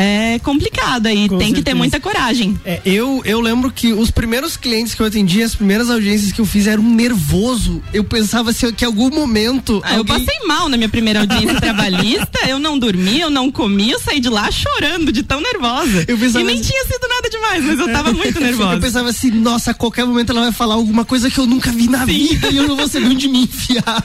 é 0.00 0.38
complicado 0.38 1.06
aí. 1.06 1.28
Com 1.28 1.38
tem 1.38 1.48
que 1.48 1.54
ter 1.54 1.70
certeza. 1.72 1.76
muita 1.76 2.00
coragem. 2.00 2.58
É, 2.64 2.80
eu, 2.84 3.20
eu 3.24 3.40
lembro 3.40 3.70
que 3.70 3.92
os 3.92 4.10
primeiros 4.10 4.56
clientes 4.56 4.94
que 4.94 5.02
eu 5.02 5.06
atendi, 5.06 5.42
as 5.42 5.54
primeiras 5.56 5.90
audiências 5.90 6.30
que 6.30 6.40
eu 6.40 6.46
fiz 6.46 6.66
eram 6.66 6.82
nervoso. 6.82 7.82
Eu 7.92 8.04
pensava 8.04 8.50
assim, 8.50 8.72
que 8.72 8.84
em 8.84 8.86
algum 8.86 9.10
momento. 9.10 9.80
Ah, 9.84 9.96
Eu 9.96 10.04
passei 10.04 10.38
mal 10.46 10.68
na 10.68 10.76
minha 10.76 10.88
primeira 10.88 11.20
audiência 11.20 11.54
trabalhista, 11.60 12.48
eu 12.48 12.58
não 12.58 12.78
dormi, 12.78 13.20
eu 13.20 13.30
não 13.30 13.50
comi, 13.50 13.90
eu 13.90 13.98
saí 14.00 14.20
de 14.20 14.28
lá 14.28 14.48
chorando 14.50 15.10
de 15.10 15.22
tão 15.22 15.40
nervosa. 15.40 16.04
Eu 16.06 16.16
pensava 16.16 16.40
e 16.42 16.44
nem 16.44 16.60
assim- 16.60 16.70
tinha 16.70 16.84
sido 16.84 17.08
nada 17.08 17.28
demais, 17.30 17.64
mas 17.64 17.78
eu 17.80 17.92
tava 17.92 18.12
muito 18.12 18.38
nervosa. 18.40 18.74
Eu 18.74 18.80
pensava 18.80 19.08
assim, 19.08 19.30
nossa, 19.32 19.72
a 19.72 19.74
qualquer 19.74 20.04
momento 20.04 20.30
ela 20.30 20.42
vai 20.42 20.52
falar 20.52 20.74
alguma 20.74 21.04
coisa 21.04 21.28
que 21.30 21.38
eu 21.38 21.46
nunca 21.46 21.72
vi 21.72 21.88
na 21.88 22.04
vida 22.04 22.48
e 22.50 22.56
eu 22.56 22.68
não 22.68 22.76
vou 22.76 22.86
saber 22.86 23.06
onde 23.06 23.26
me 23.28 23.42
enfiar. 23.44 24.04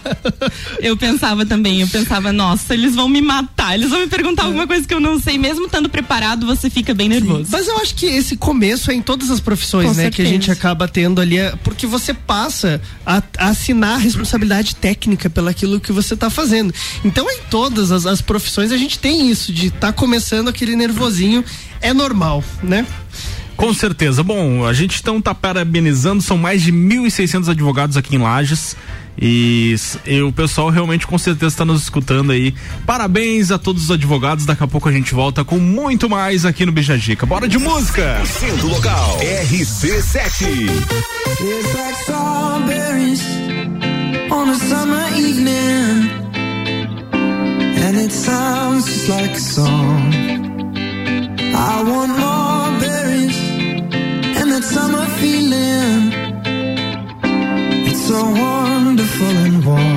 Eu 0.79 0.97
pensava 0.97 1.45
também, 1.45 1.81
eu 1.81 1.87
pensava, 1.87 2.31
nossa, 2.33 2.73
eles 2.73 2.95
vão 2.95 3.07
me 3.07 3.21
matar, 3.21 3.75
eles 3.75 3.89
vão 3.89 3.99
me 3.99 4.07
perguntar 4.07 4.43
alguma 4.45 4.65
coisa 4.65 4.87
que 4.87 4.93
eu 4.93 4.99
não 4.99 5.19
sei, 5.19 5.37
mesmo 5.37 5.67
estando 5.83 5.89
preparado, 5.89 6.45
você 6.45 6.69
fica 6.69 6.93
bem 6.93 7.09
nervoso. 7.09 7.47
Mas 7.51 7.67
eu 7.67 7.77
acho 7.79 7.95
que 7.95 8.05
esse 8.05 8.37
começo 8.37 8.89
é 8.91 8.93
em 8.93 9.01
todas 9.01 9.29
as 9.29 9.39
profissões, 9.39 9.89
Com 9.89 9.93
né? 9.95 10.03
Que 10.03 10.21
a 10.21 10.25
certeza. 10.25 10.29
gente 10.29 10.51
acaba 10.51 10.87
tendo 10.87 11.19
ali, 11.19 11.37
é- 11.37 11.53
porque 11.63 11.85
você 11.85 12.13
passa 12.13 12.81
a, 13.05 13.21
a 13.37 13.49
assinar 13.49 13.95
a 13.95 13.97
responsabilidade 13.97 14.75
técnica 14.75 15.29
pelaquilo 15.29 15.79
que 15.79 15.91
você 15.91 16.15
tá 16.15 16.29
fazendo. 16.29 16.73
Então, 17.03 17.29
em 17.29 17.39
todas 17.49 17.91
as, 17.91 18.05
as 18.05 18.21
profissões, 18.21 18.71
a 18.71 18.77
gente 18.77 18.97
tem 18.99 19.29
isso, 19.29 19.51
de 19.51 19.67
estar 19.67 19.93
começando 19.93 20.47
aquele 20.47 20.75
nervosinho, 20.75 21.43
é 21.81 21.93
normal, 21.93 22.43
né? 22.61 22.85
Com 23.55 23.73
certeza. 23.73 24.23
Bom, 24.23 24.65
a 24.65 24.73
gente 24.73 24.99
então 24.99 25.21
tá 25.21 25.33
parabenizando, 25.35 26.21
são 26.23 26.37
mais 26.37 26.61
de 26.63 26.71
1.600 26.71 27.49
advogados 27.49 27.95
aqui 27.97 28.15
em 28.15 28.19
Lages. 28.19 28.75
E, 29.19 29.75
e 30.05 30.21
o 30.21 30.31
pessoal 30.31 30.69
realmente 30.69 31.05
com 31.05 31.17
certeza 31.17 31.47
está 31.53 31.65
nos 31.65 31.83
escutando 31.83 32.31
aí. 32.31 32.53
Parabéns 32.85 33.51
a 33.51 33.57
todos 33.57 33.83
os 33.85 33.91
advogados. 33.91 34.45
Daqui 34.45 34.63
a 34.63 34.67
pouco 34.67 34.89
a 34.89 34.91
gente 34.91 35.13
volta 35.13 35.43
com 35.43 35.59
muito 35.59 36.09
mais 36.09 36.45
aqui 36.45 36.65
no 36.65 36.71
Bijagica. 36.71 37.25
Bora 37.25 37.47
de 37.47 37.57
música! 37.57 38.21
Centro 38.25 38.67
Local 38.67 39.19
RC7. 39.19 41.13
It's 41.39 41.73
like 41.73 41.95
strawberries 42.03 43.21
on 44.31 44.49
a 44.49 44.55
summer 44.55 45.07
evening, 45.15 46.09
and 47.83 47.97
it 47.97 48.11
sounds 48.11 48.85
just 48.85 49.09
like 49.09 49.31
a 49.31 49.39
song. 49.39 50.13
I 51.55 51.83
want 51.83 52.11
more 52.17 52.79
berries 52.79 53.37
and 54.39 54.51
that 54.51 54.63
summer 54.63 55.05
feeling. 55.19 56.11
It's 57.87 58.07
so 58.07 58.23
wonderful 59.23 59.45
and 59.45 59.65
warm. 59.65 59.92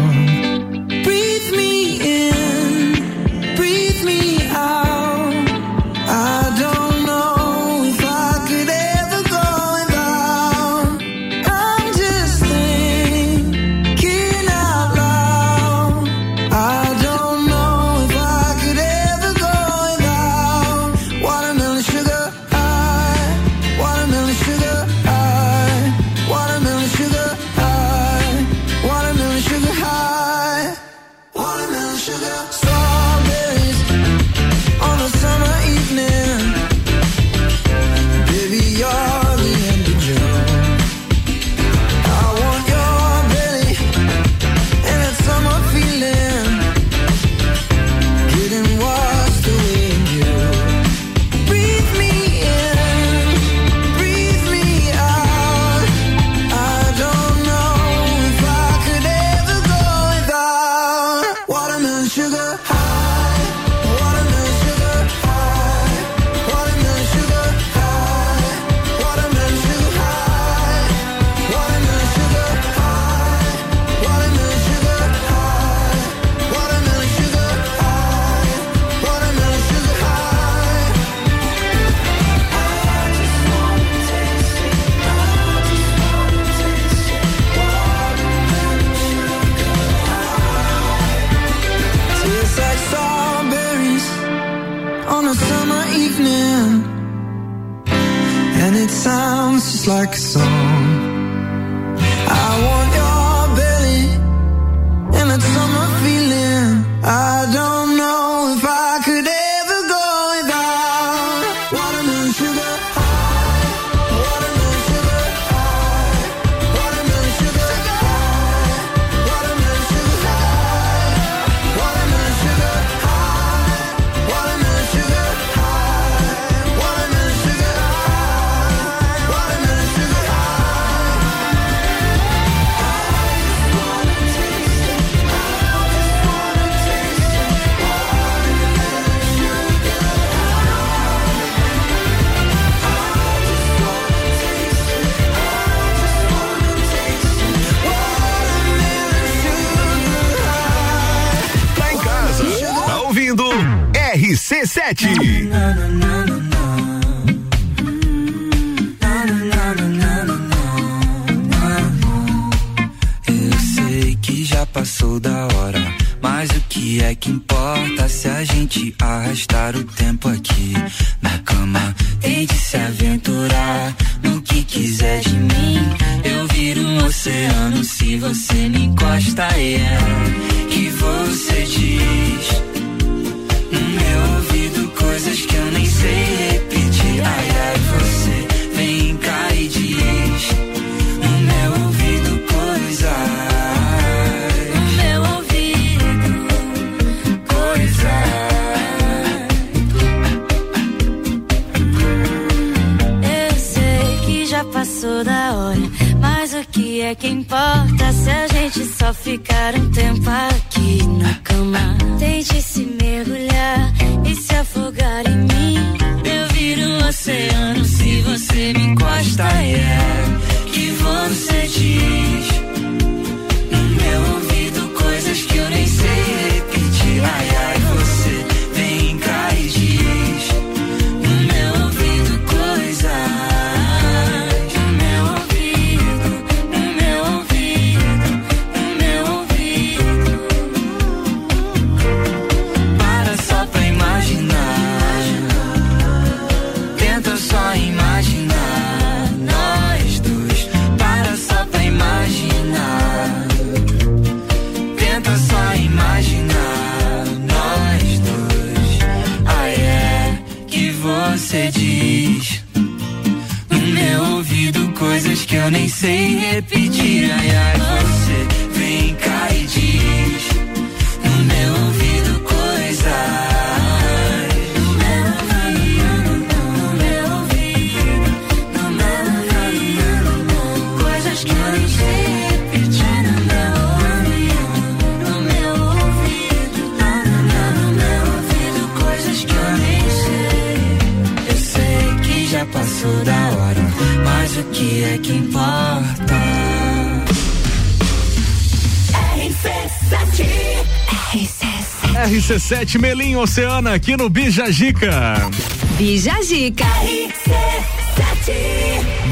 RC7 302.66 302.98
Melim 302.98 303.36
Oceana 303.36 303.94
aqui 303.94 304.16
no 304.16 304.28
Bijagica. 304.28 305.48
Bijagica. 305.96 306.84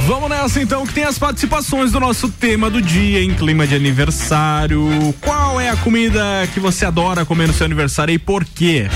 Vamos 0.07 0.31
nessa 0.31 0.62
então, 0.62 0.87
que 0.87 0.92
tem 0.92 1.03
as 1.03 1.18
participações 1.18 1.90
do 1.90 1.99
nosso 1.99 2.29
tema 2.29 2.70
do 2.70 2.81
dia 2.81 3.25
em 3.25 3.35
clima 3.35 3.66
de 3.66 3.75
aniversário. 3.75 4.88
Qual 5.20 5.61
é 5.61 5.68
a 5.68 5.77
comida 5.77 6.23
que 6.55 6.61
você 6.61 6.87
adora 6.87 7.25
comer 7.25 7.49
no 7.49 7.55
seu 7.55 7.66
aniversário 7.66 8.14
e 8.14 8.18
por 8.18 8.44
quê? 8.44 8.88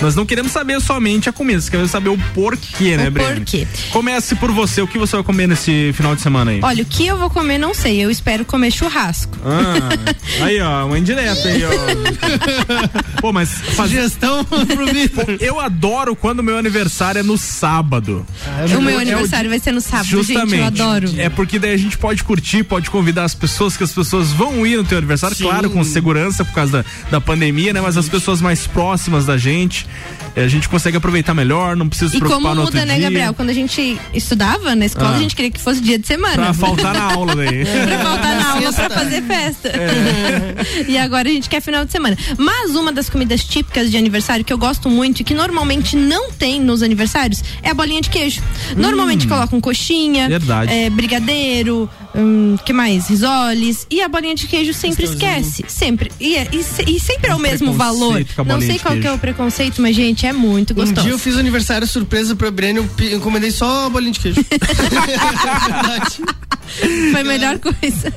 Nós 0.00 0.16
não 0.16 0.26
queremos 0.26 0.50
saber 0.50 0.80
somente 0.80 1.28
a 1.28 1.32
comida, 1.32 1.58
nós 1.58 1.68
queremos 1.68 1.90
saber 1.90 2.08
o 2.08 2.18
porquê, 2.34 2.96
né, 2.96 3.06
O 3.08 3.10
Breno? 3.10 3.36
porquê. 3.36 3.66
Comece 3.92 4.34
por 4.34 4.50
você, 4.50 4.82
o 4.82 4.86
que 4.86 4.98
você 4.98 5.14
vai 5.16 5.24
comer 5.24 5.46
nesse 5.46 5.92
final 5.92 6.16
de 6.16 6.22
semana 6.22 6.50
aí? 6.50 6.60
Olha, 6.62 6.82
o 6.82 6.86
que 6.86 7.06
eu 7.06 7.16
vou 7.16 7.30
comer, 7.30 7.56
não 7.58 7.72
sei. 7.72 8.00
Eu 8.00 8.10
espero 8.10 8.44
comer 8.44 8.72
churrasco. 8.72 9.36
Ah, 9.44 10.12
aí, 10.40 10.60
ó, 10.60 10.86
uma 10.86 10.98
indireta 10.98 11.48
aí, 11.48 11.62
ó. 11.64 11.70
Pô, 13.20 13.32
mas. 13.32 13.48
Sugestão 13.76 14.44
pro 14.44 14.86
Vitor. 14.86 15.36
Eu 15.40 15.60
adoro 15.60 16.14
quando 16.16 16.40
o 16.40 16.42
meu 16.42 16.56
aniversário 16.58 17.18
é 17.20 17.22
no 17.22 17.36
sábado. 17.38 18.24
o 18.76 18.80
meu 18.80 18.98
aniversário 18.98 19.48
vai 19.50 19.58
ser 19.58 19.72
no 19.72 19.80
sábado, 19.80 20.08
Justamente. 20.08 20.50
gente. 20.50 20.60
Eu 20.60 20.66
adoro. 20.66 21.10
É 21.18 21.28
porque 21.28 21.58
daí 21.58 21.72
a 21.74 21.76
gente 21.76 21.98
pode 21.98 22.24
curtir, 22.24 22.62
pode 22.64 22.90
convidar 22.90 23.24
as 23.24 23.34
pessoas, 23.34 23.76
que 23.76 23.84
as 23.84 23.92
pessoas 23.92 24.30
vão 24.32 24.66
ir 24.66 24.76
no 24.76 24.84
teu 24.84 24.98
aniversário, 24.98 25.36
Sim. 25.36 25.44
claro, 25.44 25.70
com 25.70 25.82
segurança 25.84 26.44
por 26.44 26.54
causa 26.54 26.82
da, 26.82 26.84
da 27.12 27.20
pandemia, 27.20 27.72
né? 27.72 27.80
Mas 27.80 27.96
as 27.96 28.08
pessoas 28.08 28.40
mais 28.40 28.66
próximas 28.66 29.26
da 29.26 29.36
gente, 29.38 29.86
eh, 30.36 30.44
a 30.44 30.48
gente 30.48 30.68
consegue 30.68 30.96
aproveitar 30.96 31.34
melhor, 31.34 31.76
não 31.76 31.88
precisa 31.88 32.10
se 32.10 32.16
E 32.16 32.20
preocupar 32.20 32.42
como 32.42 32.54
no 32.54 32.60
outro 32.62 32.76
muda, 32.78 32.86
né, 32.86 32.94
dia. 32.98 33.04
Gabriel? 33.04 33.34
Quando 33.34 33.50
a 33.50 33.54
gente 33.54 33.98
estudava 34.14 34.74
na 34.74 34.86
escola, 34.86 35.10
Ah. 35.10 35.16
a 35.16 35.18
gente 35.18 35.34
queria 35.36 35.50
que 35.50 35.60
fosse 35.60 35.80
dia 35.80 35.98
de 35.98 36.06
semana. 36.06 36.34
Pra 36.34 36.54
faltar 36.54 36.94
na 36.94 37.12
aula 37.12 37.34
daí. 37.36 37.64
pra 37.86 37.98
faltar 37.98 38.36
na 38.36 38.50
aula 38.52 38.72
pra 38.72 38.90
fazer 38.90 39.22
festa. 39.22 39.68
É. 39.68 40.21
e 40.88 40.96
agora 40.98 41.28
a 41.28 41.32
gente 41.32 41.48
quer 41.48 41.60
final 41.60 41.84
de 41.84 41.92
semana. 41.92 42.16
Mas 42.38 42.74
uma 42.74 42.92
das 42.92 43.08
comidas 43.08 43.44
típicas 43.44 43.90
de 43.90 43.96
aniversário 43.96 44.44
que 44.44 44.52
eu 44.52 44.58
gosto 44.58 44.88
muito 44.88 45.20
e 45.20 45.24
que 45.24 45.34
normalmente 45.34 45.96
não 45.96 46.30
tem 46.30 46.60
nos 46.60 46.82
aniversários 46.82 47.42
é 47.62 47.70
a 47.70 47.74
bolinha 47.74 48.00
de 48.00 48.10
queijo. 48.10 48.42
Normalmente 48.76 49.26
colocam 49.26 49.60
coxinha, 49.60 50.28
Hum. 50.28 50.70
É, 50.70 50.90
brigadeiro, 50.90 51.88
hum, 52.14 52.56
que 52.64 52.72
mais? 52.72 53.08
Risoles. 53.08 53.86
E 53.90 54.00
a 54.02 54.08
bolinha 54.08 54.34
de 54.34 54.46
queijo 54.46 54.72
sempre 54.74 55.04
esquece. 55.04 55.64
Sempre. 55.68 56.10
E, 56.20 56.36
é- 56.36 56.48
e 56.52 56.92
e 56.96 57.00
sempre 57.00 57.30
é 57.30 57.34
o 57.34 57.38
mesmo 57.38 57.72
valor. 57.72 58.24
Não 58.46 58.60
sei 58.60 58.78
qual 58.78 58.96
que 58.96 59.06
é 59.06 59.12
o 59.12 59.18
preconceito, 59.18 59.80
mas, 59.82 59.94
gente, 59.96 60.26
é 60.26 60.32
muito 60.32 60.72
Um 60.72 60.76
gostoso. 60.76 61.02
dia 61.02 61.10
eu 61.12 61.18
fiz 61.18 61.36
aniversário 61.36 61.86
surpresa 61.86 62.34
pro 62.36 62.50
Breno, 62.50 62.88
eu 62.98 63.16
encomendei 63.16 63.50
só 63.50 63.86
a 63.86 63.90
bolinha 63.90 64.12
de 64.12 64.20
queijo. 64.20 64.40
Foi 67.12 67.20
a 67.20 67.24
melhor 67.24 67.58
coisa. 67.58 68.12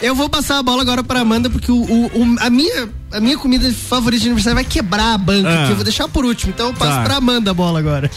Eu 0.00 0.14
vou 0.14 0.28
passar 0.28 0.58
a 0.58 0.62
bola 0.62 0.82
agora 0.82 1.02
pra 1.04 1.20
Amanda, 1.20 1.50
porque 1.50 1.70
o, 1.70 1.76
o- 1.76 2.06
o- 2.06 2.36
a, 2.40 2.48
minha, 2.48 2.88
a 3.12 3.20
minha 3.20 3.36
comida 3.36 3.70
favorita 3.72 4.22
de 4.22 4.28
aniversário 4.28 4.54
vai 4.54 4.64
quebrar 4.64 5.14
a 5.14 5.18
banca, 5.18 5.48
Ah. 5.48 5.66
que 5.66 5.72
eu 5.72 5.76
vou 5.76 5.84
deixar 5.84 6.08
por 6.08 6.24
último. 6.24 6.52
Então 6.54 6.68
eu 6.68 6.74
passo 6.74 6.92
Tá. 6.92 7.02
pra 7.02 7.16
Amanda 7.16 7.50
a 7.50 7.54
bola 7.54 7.78
agora. 7.78 8.10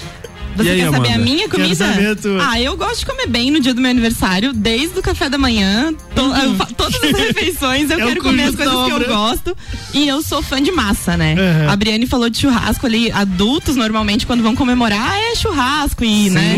Você 0.55 0.67
E 0.67 0.71
aí, 0.71 0.77
quer 0.79 0.85
saber 0.91 0.97
Amanda? 0.97 1.13
a 1.15 1.17
minha 1.17 1.47
comida? 1.49 1.75
saber. 1.75 2.17
Ah, 2.41 2.61
eu 2.61 2.75
gosto 2.75 2.99
de 2.99 3.05
comer 3.05 3.27
bem 3.27 3.49
no 3.51 3.59
dia 3.59 3.73
do 3.73 3.79
meu 3.81 3.89
aniversário, 3.91 4.51
desde 4.53 4.99
o 4.99 5.01
café 5.01 5.29
da 5.29 5.37
manhã. 5.37 5.93
to- 6.15 6.21
eu 6.43 6.55
fa- 6.55 6.67
todas 6.75 7.01
as 7.03 7.11
refeições 7.17 7.89
eu 7.89 7.99
É 7.99 8.05
quero 8.05 8.21
comer 8.21 8.43
as 8.43 8.55
coisas 8.55 8.73
da 8.75 8.85
que 8.85 8.91
eu 8.91 9.07
gosto. 9.07 9.57
E 9.93 10.07
eu 10.07 10.21
sou 10.21 10.41
fã 10.41 10.61
de 10.61 10.71
massa, 10.71 11.15
né? 11.15 11.35
Uhum. 11.37 11.69
A 11.71 11.75
Briane 11.75 12.05
falou 12.05 12.29
de 12.29 12.39
churrasco 12.39 12.85
ali. 12.85 13.11
Adultos, 13.11 13.75
normalmente, 13.75 14.25
quando 14.25 14.43
vão 14.43 14.55
comemorar, 14.55 15.15
é 15.17 15.35
churrasco 15.35 16.03
e, 16.03 16.29
né? 16.29 16.55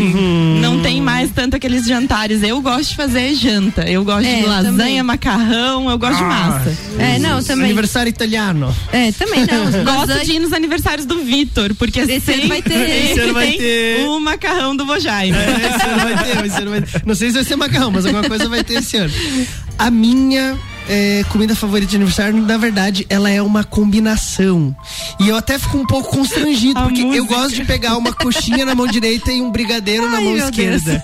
Não 0.60 0.80
tem 0.82 1.00
mais 1.00 1.30
tanto 1.30 1.56
aqueles 1.56 1.86
jantares. 1.86 2.42
Eu 2.42 2.60
gosto 2.60 2.90
de 2.90 2.96
fazer 2.96 3.34
janta. 3.34 3.82
Eu 3.88 4.04
gosto 4.04 4.26
É, 4.26 4.40
de 4.40 4.46
lasanha, 4.46 4.72
também. 4.72 5.02
macarrão, 5.02 5.88
eu 5.90 5.98
gosto 5.98 6.16
de 6.18 6.24
massa. 6.24 6.76
É, 6.98 7.18
não, 7.18 7.42
também. 7.42 7.66
Aniversário 7.66 8.10
italiano. 8.10 8.74
É, 8.92 9.12
também 9.12 9.46
não. 9.46 9.62
Gosto 9.84 10.24
de 10.24 10.32
ir 10.32 10.38
nos 10.38 10.52
aniversários 10.52 11.06
do 11.06 11.18
Vitor, 11.18 11.74
porque 11.74 12.00
Esse 12.00 12.20
sempre 12.20 12.40
ano 12.42 12.48
vai 12.48 12.62
ter. 12.62 13.10
Esse 13.10 13.20
ano 13.20 13.32
vai 13.34 13.46
tem 13.48 13.58
ter. 13.82 14.06
o 14.06 14.20
macarrão 14.20 14.76
do 14.76 14.84
Bojaime. 14.84 15.36
É, 15.36 15.76
esse 15.76 15.86
ano 15.86 16.00
vai 16.02 16.24
ter, 16.24 16.46
esse 16.46 16.56
ano 16.58 16.70
vai 16.70 16.80
ter. 16.82 17.02
Não 17.06 17.14
sei 17.14 17.28
se 17.28 17.34
vai 17.34 17.44
ser 17.44 17.56
macarrão, 17.56 17.90
mas 17.90 18.06
alguma 18.06 18.26
coisa 18.28 18.48
vai 18.48 18.62
ter 18.64 18.74
esse 18.74 18.96
ano. 18.96 19.12
A 19.78 19.90
minha 19.90 20.56
é, 20.88 21.24
comida 21.30 21.54
favorita 21.54 21.90
de 21.90 21.96
aniversário, 21.96 22.40
na 22.40 22.56
verdade, 22.56 23.06
ela 23.08 23.30
é 23.30 23.40
uma 23.40 23.64
combinação. 23.64 24.74
E 25.20 25.28
eu 25.28 25.36
até 25.36 25.58
fico 25.58 25.76
um 25.78 25.86
pouco 25.86 26.10
constrangido, 26.10 26.78
A 26.78 26.82
porque 26.84 27.00
eu 27.02 27.06
música. 27.06 27.34
gosto 27.34 27.54
de 27.54 27.64
pegar 27.64 27.96
uma 27.96 28.12
coxinha 28.12 28.64
na 28.64 28.74
mão 28.74 28.86
direita 28.86 29.32
e 29.32 29.40
um 29.40 29.50
brigadeiro 29.50 30.08
na 30.10 30.18
Ai, 30.18 30.24
mão 30.24 30.32
meu 30.34 30.44
esquerda. 30.44 31.02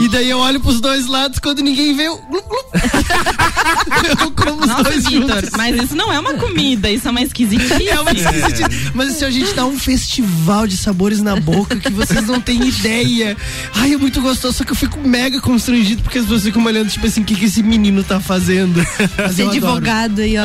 E 0.00 0.08
daí 0.08 0.30
eu 0.30 0.38
olho 0.38 0.60
pros 0.60 0.80
dois 0.80 1.06
lados 1.06 1.38
quando 1.38 1.60
ninguém 1.62 1.94
vê. 1.94 2.06
Eu. 2.08 2.20
Eu 4.06 4.30
como 4.30 4.60
os 4.62 4.66
Nossa, 4.68 4.82
dois 4.84 5.04
Vitor, 5.06 5.28
juntos. 5.28 5.50
mas 5.56 5.82
isso 5.82 5.94
não 5.96 6.12
é 6.12 6.18
uma 6.18 6.34
comida, 6.34 6.90
isso 6.90 7.08
é 7.08 7.10
uma 7.10 7.22
esquisitice. 7.22 7.88
É 7.88 8.00
uma 8.00 8.12
esquisitice. 8.12 8.90
Mas 8.94 9.10
assim, 9.10 9.24
a 9.24 9.30
gente 9.30 9.52
dá 9.54 9.64
um 9.66 9.78
festival 9.78 10.66
de 10.66 10.76
sabores 10.76 11.20
na 11.20 11.36
boca 11.36 11.76
que 11.76 11.90
vocês 11.90 12.26
não 12.26 12.40
têm 12.40 12.66
ideia. 12.68 13.36
Ai, 13.74 13.94
é 13.94 13.96
muito 13.96 14.20
gostoso, 14.20 14.58
só 14.58 14.64
que 14.64 14.72
eu 14.72 14.76
fico 14.76 14.98
mega 15.06 15.40
constrangido 15.40 16.02
porque 16.02 16.18
as 16.18 16.24
pessoas 16.24 16.42
ficam 16.42 16.64
olhando, 16.64 16.88
tipo 16.90 17.06
assim, 17.06 17.22
o 17.22 17.24
que, 17.24 17.34
que 17.34 17.44
esse 17.46 17.62
menino 17.62 18.02
tá 18.04 18.20
fazendo? 18.20 18.84
Mas 19.16 19.32
Esse 19.32 19.42
adoro. 19.42 19.50
advogado 19.50 20.20
aí, 20.20 20.34
ó. 20.38 20.44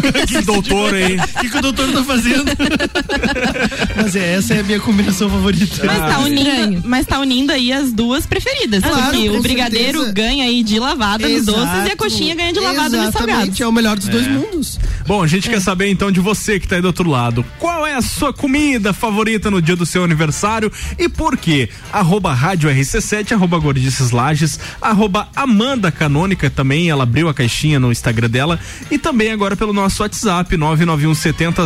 Que 0.26 0.42
doutor 0.42 0.94
aí. 0.94 1.16
O 1.16 1.40
que, 1.40 1.50
que 1.50 1.56
o 1.58 1.62
doutor 1.62 1.92
tá 1.92 2.02
fazendo? 2.04 2.44
Mas 3.96 4.16
é, 4.16 4.34
essa 4.34 4.54
é 4.54 4.60
a 4.60 4.62
minha 4.62 4.80
combinação 4.80 5.28
favorita. 5.28 5.84
Mas 5.84 5.98
tá, 5.98 6.18
unindo, 6.20 6.40
estranho. 6.48 6.82
mas 6.84 7.06
tá 7.06 7.18
unindo 7.20 7.52
aí 7.52 7.72
as 7.72 7.92
duas 7.92 8.26
preferidas. 8.26 8.82
Claro, 8.82 9.02
porque 9.02 9.30
o 9.30 9.40
brigadeiro 9.42 9.98
certeza. 10.04 10.12
ganha 10.12 10.44
aí 10.44 10.62
de 10.62 10.78
lavada 10.78 11.28
nos 11.28 11.44
doces 11.46 11.62
e 11.62 11.68
a 11.68 11.78
Exato. 11.82 11.96
coxinha 11.96 12.34
ganha 12.34 12.52
de 12.52 12.60
lavada. 12.60 12.95
Exatamente, 12.96 13.62
é 13.62 13.66
o 13.66 13.72
melhor 13.72 13.96
dos 13.96 14.08
dois 14.08 14.26
mundos. 14.26 14.78
Bom, 15.06 15.22
a 15.22 15.26
gente 15.26 15.48
quer 15.48 15.60
saber 15.60 15.88
então 15.88 16.10
de 16.10 16.20
você 16.20 16.58
que 16.58 16.66
tá 16.66 16.76
aí 16.76 16.82
do 16.82 16.88
outro 16.88 17.08
lado. 17.08 17.44
Qual 17.58 17.86
é 17.86 17.94
a 17.94 18.02
sua 18.02 18.32
comida 18.32 18.92
favorita 18.92 19.50
no 19.50 19.62
dia 19.62 19.76
do 19.76 19.86
seu 19.86 20.04
aniversário 20.04 20.70
e 20.98 21.08
por 21.08 21.36
quê? 21.36 21.68
Arroba 21.92 22.32
Rádio 22.34 22.68
RC7, 22.70 23.32
arroba 23.32 23.58
Gordices 23.58 24.10
Lages, 24.10 24.58
arroba 24.80 25.28
Amanda 25.34 25.92
Canônica 25.92 26.50
também, 26.50 26.90
ela 26.90 27.04
abriu 27.04 27.28
a 27.28 27.34
caixinha 27.34 27.78
no 27.78 27.92
Instagram 27.92 28.28
dela 28.28 28.58
e 28.90 28.98
também 28.98 29.30
agora 29.30 29.56
pelo 29.56 29.72
nosso 29.72 30.02
WhatsApp 30.02 30.56
99170 30.56 31.62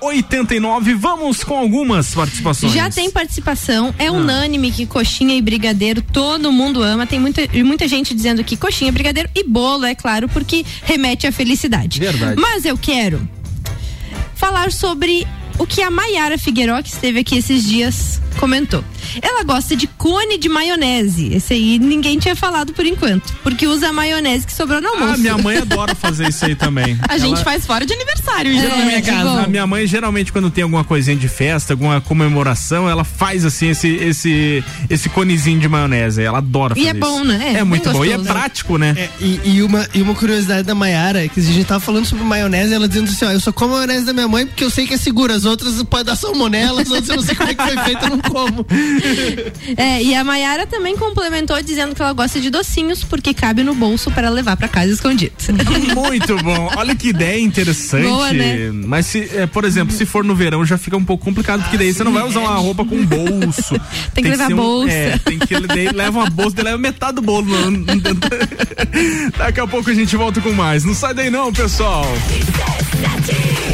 0089. 0.00 0.94
Vamos 0.94 1.42
com 1.42 1.56
algumas 1.56 2.14
participações. 2.14 2.72
Já 2.72 2.90
tem 2.90 3.10
participação, 3.10 3.94
é 3.98 4.10
unânime 4.10 4.70
que 4.70 4.86
coxinha 4.86 5.34
e 5.34 5.42
brigadeiro 5.42 6.02
todo 6.02 6.52
mundo 6.52 6.82
ama. 6.82 7.06
Tem 7.06 7.18
muita, 7.18 7.42
muita 7.64 7.88
gente 7.88 8.14
dizendo 8.14 8.44
que 8.44 8.56
coxinha, 8.56 8.92
brigadeiro 8.92 9.28
e 9.34 9.44
bolo, 9.44 9.84
é 9.84 9.94
claro, 9.94 10.23
porque 10.28 10.64
remete 10.82 11.26
à 11.26 11.32
felicidade. 11.32 11.98
Verdade. 12.00 12.40
Mas 12.40 12.64
eu 12.64 12.76
quero 12.76 13.28
falar 14.34 14.72
sobre 14.72 15.26
o 15.58 15.66
que 15.66 15.82
a 15.82 15.90
Maiara 15.90 16.36
Figueiró, 16.38 16.82
que 16.82 16.88
esteve 16.90 17.20
aqui 17.20 17.36
esses 17.38 17.64
dias, 17.64 18.20
comentou. 18.38 18.84
Ela 19.22 19.44
gosta 19.44 19.76
de 19.76 19.86
cone 19.86 20.36
de 20.38 20.48
maionese. 20.48 21.32
Esse 21.34 21.54
aí 21.54 21.78
ninguém 21.78 22.18
tinha 22.18 22.34
falado 22.34 22.72
por 22.72 22.84
enquanto, 22.84 23.32
porque 23.42 23.66
usa 23.66 23.88
a 23.88 23.92
maionese 23.92 24.46
que 24.46 24.52
sobrou 24.52 24.80
no 24.80 24.88
almoço. 24.88 25.14
Ah, 25.14 25.16
minha 25.16 25.38
mãe 25.38 25.58
adora 25.62 25.94
fazer 25.94 26.28
isso 26.28 26.44
aí 26.44 26.54
também. 26.56 26.98
A 27.08 27.16
gente 27.18 27.34
Ela- 27.34 27.44
faz 27.44 27.64
fora 27.66 27.86
de 27.86 27.92
aniversário 27.92 28.50
É, 28.52 29.22
bom. 29.22 29.38
A 29.38 29.46
minha 29.46 29.66
mãe, 29.66 29.86
geralmente, 29.86 30.32
quando 30.32 30.50
tem 30.50 30.64
alguma 30.64 30.82
coisinha 30.84 31.16
de 31.16 31.28
festa, 31.28 31.72
alguma 31.74 32.00
comemoração, 32.00 32.88
ela 32.88 33.04
faz 33.04 33.44
assim 33.44 33.68
esse 33.68 33.88
esse 33.88 34.64
esse 34.90 35.08
conezinho 35.08 35.60
de 35.60 35.68
maionese. 35.68 36.22
Ela 36.22 36.38
adora 36.38 36.74
E 36.76 36.84
fazer 36.84 36.88
é 36.88 36.90
isso. 36.90 37.00
bom, 37.00 37.24
né? 37.24 37.52
É 37.54 37.58
É 37.58 37.64
muito 37.64 37.90
bom. 37.90 38.04
E 38.04 38.12
é 38.12 38.18
prático, 38.18 38.76
né? 38.78 38.94
É, 38.96 39.08
e, 39.20 39.40
e 39.44 39.62
uma, 39.62 39.86
e 39.94 40.02
uma 40.02 40.14
curiosidade 40.14 40.64
da 40.64 40.74
Maiara 40.74 41.24
é 41.24 41.28
que 41.28 41.38
a 41.38 41.42
gente 41.42 41.64
tava 41.64 41.80
falando 41.80 42.06
sobre 42.06 42.24
maionese, 42.24 42.74
ela 42.74 42.88
dizendo 42.88 43.10
assim, 43.10 43.24
ó, 43.26 43.30
eu 43.30 43.40
só 43.40 43.52
como 43.52 43.74
a 43.74 43.78
maionese 43.78 44.04
da 44.06 44.12
minha 44.12 44.28
mãe 44.28 44.46
porque 44.46 44.64
eu 44.64 44.70
sei 44.70 44.86
que 44.86 44.94
é 44.94 44.96
segura, 44.96 45.34
as 45.34 45.43
outras 45.46 45.82
pode 45.84 46.04
dar 46.04 46.16
salmonela, 46.16 46.82
as 46.82 46.90
outras 46.90 47.08
eu 47.08 47.16
não 47.16 47.22
sei 47.22 47.34
como 47.34 47.50
é 47.50 47.54
que 47.54 47.62
foi 47.62 47.76
feita, 47.84 48.06
eu 48.06 48.10
não 48.10 48.20
como. 48.20 48.66
É, 49.76 50.02
e 50.02 50.14
a 50.14 50.22
Maiara 50.22 50.66
também 50.66 50.96
complementou 50.96 51.60
dizendo 51.62 51.94
que 51.94 52.02
ela 52.02 52.12
gosta 52.12 52.40
de 52.40 52.50
docinhos 52.50 53.02
porque 53.02 53.32
cabe 53.34 53.62
no 53.62 53.74
bolso 53.74 54.10
para 54.10 54.28
levar 54.28 54.56
para 54.56 54.68
casa 54.68 54.92
escondido. 54.92 55.32
Muito 55.94 56.36
bom. 56.42 56.70
Olha 56.76 56.94
que 56.94 57.08
ideia 57.08 57.40
interessante. 57.40 58.06
Boa, 58.06 58.32
né? 58.32 58.70
Mas 58.72 59.06
se, 59.06 59.28
é, 59.34 59.46
por 59.46 59.64
exemplo, 59.64 59.94
se 59.94 60.04
for 60.06 60.24
no 60.24 60.34
verão 60.34 60.64
já 60.64 60.78
fica 60.78 60.96
um 60.96 61.04
pouco 61.04 61.24
complicado, 61.24 61.62
porque 61.62 61.78
daí 61.78 61.92
você 61.92 62.04
não 62.04 62.12
vai 62.12 62.22
usar 62.26 62.40
uma 62.40 62.54
roupa 62.56 62.84
com 62.84 63.04
bolso. 63.04 63.80
Tem 64.14 64.24
que 64.24 64.30
levar 64.30 64.46
ser 64.46 64.54
um- 64.54 64.56
bolsa. 64.56 64.92
é, 64.92 65.18
tem 65.18 65.38
que 65.38 65.60
daí 65.60 65.88
leva 65.90 66.20
uma 66.20 66.30
bolsa, 66.30 66.56
daí 66.56 66.64
leva 66.66 66.78
metade 66.78 67.16
do 67.16 67.22
bolo. 67.22 67.46
Daqui 69.36 69.60
a 69.60 69.66
pouco 69.66 69.90
a 69.90 69.94
gente 69.94 70.16
volta 70.16 70.40
com 70.40 70.52
mais. 70.52 70.84
Não 70.84 70.94
sai 70.94 71.14
daí 71.14 71.30
não, 71.30 71.52
pessoal. 71.52 72.04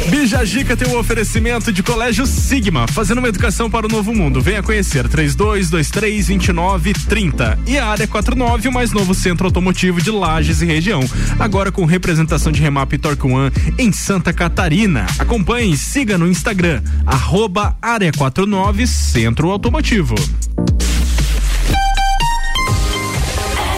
Bijagica 0.09 0.75
tem 0.75 0.87
o 0.93 0.99
oferecimento 0.99 1.60
de 1.69 1.83
Colégio 1.83 2.25
Sigma, 2.25 2.87
fazendo 2.87 3.17
uma 3.17 3.27
educação 3.27 3.69
para 3.69 3.85
o 3.85 3.89
novo 3.89 4.13
mundo. 4.13 4.39
Venha 4.39 4.63
conhecer 4.63 5.09
3223 5.09 6.27
2930 6.27 7.59
e 7.67 7.77
a 7.77 7.87
área 7.87 8.07
49, 8.07 8.69
o 8.69 8.71
mais 8.71 8.93
novo 8.93 9.13
centro 9.13 9.47
automotivo 9.47 10.01
de 10.01 10.09
Lages 10.09 10.61
e 10.61 10.65
região. 10.65 11.01
Agora 11.37 11.69
com 11.71 11.83
representação 11.83 12.53
de 12.53 12.61
Remap 12.61 12.93
e 12.93 12.97
Torque 12.97 13.27
One 13.27 13.51
em 13.77 13.91
Santa 13.91 14.31
Catarina. 14.31 15.05
Acompanhe 15.19 15.73
e 15.73 15.77
siga 15.77 16.17
no 16.17 16.27
Instagram, 16.27 16.81
arroba 17.05 17.75
área 17.81 18.13
49 18.13 18.87
Centro 18.87 19.51
Automotivo. 19.51 20.15
Olá, 23.37 23.77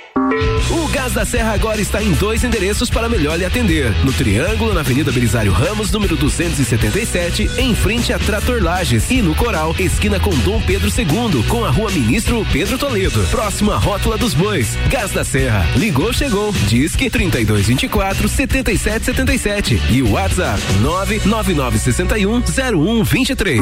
O 0.69 0.87
Gás 0.87 1.13
da 1.13 1.25
Serra 1.25 1.53
agora 1.53 1.81
está 1.81 2.01
em 2.01 2.11
dois 2.13 2.43
endereços 2.43 2.89
para 2.89 3.09
melhor 3.09 3.37
lhe 3.37 3.43
atender. 3.43 3.91
No 4.05 4.13
Triângulo, 4.13 4.73
na 4.73 4.79
Avenida 4.79 5.11
Belisário 5.11 5.51
Ramos, 5.51 5.91
número 5.91 6.15
277, 6.15 7.51
em 7.57 7.75
frente 7.75 8.13
a 8.13 8.19
Trator 8.19 8.63
Lages. 8.63 9.09
E 9.11 9.21
no 9.21 9.35
Coral, 9.35 9.75
esquina 9.77 10.19
com 10.19 10.29
Dom 10.39 10.61
Pedro 10.61 10.87
II, 10.87 11.43
com 11.49 11.65
a 11.65 11.69
rua 11.69 11.91
Ministro 11.91 12.45
Pedro 12.51 12.77
Toledo. 12.77 13.21
Próximo 13.29 13.71
à 13.71 13.77
Rótula 13.77 14.17
dos 14.17 14.33
Bois. 14.33 14.77
Gás 14.89 15.11
da 15.11 15.25
Serra. 15.25 15.67
Ligou, 15.75 16.13
chegou. 16.13 16.53
Disque 16.67 17.09
3224 17.09 18.29
7777. 18.29 19.81
E 19.89 20.01
o 20.01 20.11
WhatsApp 20.11 20.61
99961 20.81 22.41
0123. 22.41 23.61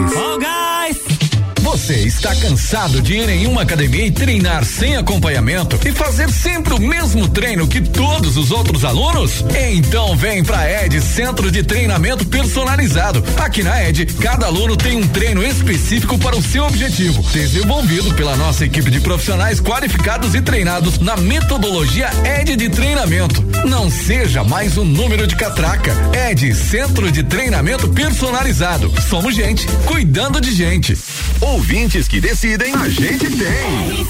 Você 1.72 1.94
está 2.00 2.36
cansado 2.36 3.00
de 3.00 3.14
ir 3.14 3.30
em 3.30 3.46
uma 3.46 3.62
academia 3.62 4.04
e 4.04 4.12
treinar 4.12 4.66
sem 4.66 4.98
acompanhamento 4.98 5.80
e 5.88 5.92
fazer 5.92 6.28
sempre 6.32 6.59
o 6.68 6.80
mesmo 6.80 7.28
treino 7.30 7.68
que 7.68 7.82
todos 7.82 8.36
os 8.38 8.52
outros 8.52 8.84
alunos? 8.84 9.44
Então 9.72 10.16
vem 10.16 10.44
pra 10.44 10.70
ED 10.84 11.00
Centro 11.02 11.50
de 11.52 11.64
Treinamento 11.64 12.26
Personalizado. 12.26 13.24
Aqui 13.38 13.64
na 13.64 13.82
ED, 13.84 14.06
cada 14.20 14.48
aluno 14.48 14.76
tem 14.76 14.98
um 14.98 15.08
treino 15.08 15.44
específico 15.44 16.18
para 16.18 16.36
o 16.36 16.44
seu 16.44 16.66
objetivo, 16.66 17.24
desenvolvido 17.32 18.14
pela 18.14 18.36
nossa 18.36 18.66
equipe 18.66 18.92
de 18.92 19.00
profissionais 19.00 19.60
qualificados 19.60 20.36
e 20.36 20.42
treinados 20.42 21.00
na 21.00 21.16
metodologia 21.18 22.10
ED 22.24 22.56
de 22.56 22.70
treinamento. 22.70 23.42
Não 23.66 23.90
seja 23.90 24.44
mais 24.44 24.78
um 24.78 24.86
número 24.86 25.26
de 25.26 25.36
catraca. 25.36 25.94
ED 26.30 26.54
Centro 26.54 27.12
de 27.12 27.24
Treinamento 27.24 27.88
Personalizado. 27.90 28.94
Somos 29.10 29.36
gente 29.36 29.66
cuidando 29.86 30.42
de 30.42 30.54
gente. 30.54 30.98
Ouvintes 31.40 32.08
que 32.08 32.20
decidem, 32.20 32.74
a 32.74 32.90
gente 32.90 33.28
tem. 33.30 34.10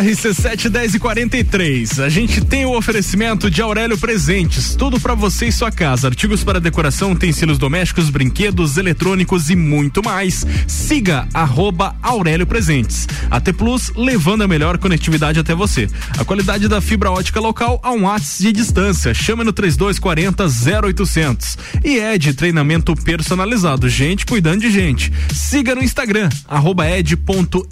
RC7 0.00 0.70
10 0.70 0.94
e 0.94 0.98
43. 0.98 2.00
A 2.00 2.08
gente 2.08 2.40
tem 2.40 2.64
o 2.64 2.74
oferecimento 2.74 3.50
de 3.50 3.60
Aurélio 3.60 3.98
Presentes. 3.98 4.74
Tudo 4.74 4.98
para 4.98 5.14
você 5.14 5.48
e 5.48 5.52
sua 5.52 5.70
casa. 5.70 6.06
Artigos 6.06 6.42
para 6.42 6.58
decoração, 6.58 7.12
utensílios 7.12 7.58
domésticos, 7.58 8.08
brinquedos, 8.08 8.78
eletrônicos 8.78 9.50
e 9.50 9.56
muito 9.56 10.02
mais. 10.02 10.46
Siga 10.66 11.28
arroba 11.34 11.94
Aurélio 12.02 12.46
Presentes. 12.46 13.06
AT 13.30 13.52
Plus 13.52 13.92
levando 13.94 14.42
a 14.42 14.48
melhor 14.48 14.78
conectividade 14.78 15.38
até 15.38 15.54
você. 15.54 15.86
A 16.16 16.24
qualidade 16.24 16.66
da 16.66 16.80
fibra 16.80 17.10
ótica 17.10 17.38
local 17.38 17.78
a 17.82 17.90
um 17.90 18.04
watts 18.04 18.38
de 18.38 18.52
distância. 18.52 19.12
Chame 19.12 19.44
no 19.44 19.52
3240 19.52 20.46
0800. 20.82 21.58
E 21.84 21.98
é 21.98 22.16
de 22.16 22.32
treinamento 22.32 22.94
personalizado. 22.94 23.86
Gente 23.88 24.24
cuidando 24.24 24.60
de 24.60 24.70
gente. 24.70 25.12
Siga 25.34 25.74
no 25.74 25.82
Instagram 25.82 26.30
arroba 26.48 26.84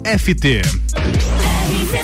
Uma 0.09 2.03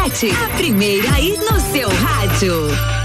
a 0.03 0.49
primeira 0.57 1.13
aí 1.13 1.37
no 1.37 1.59
seu 1.59 1.87
rádio. 1.87 3.00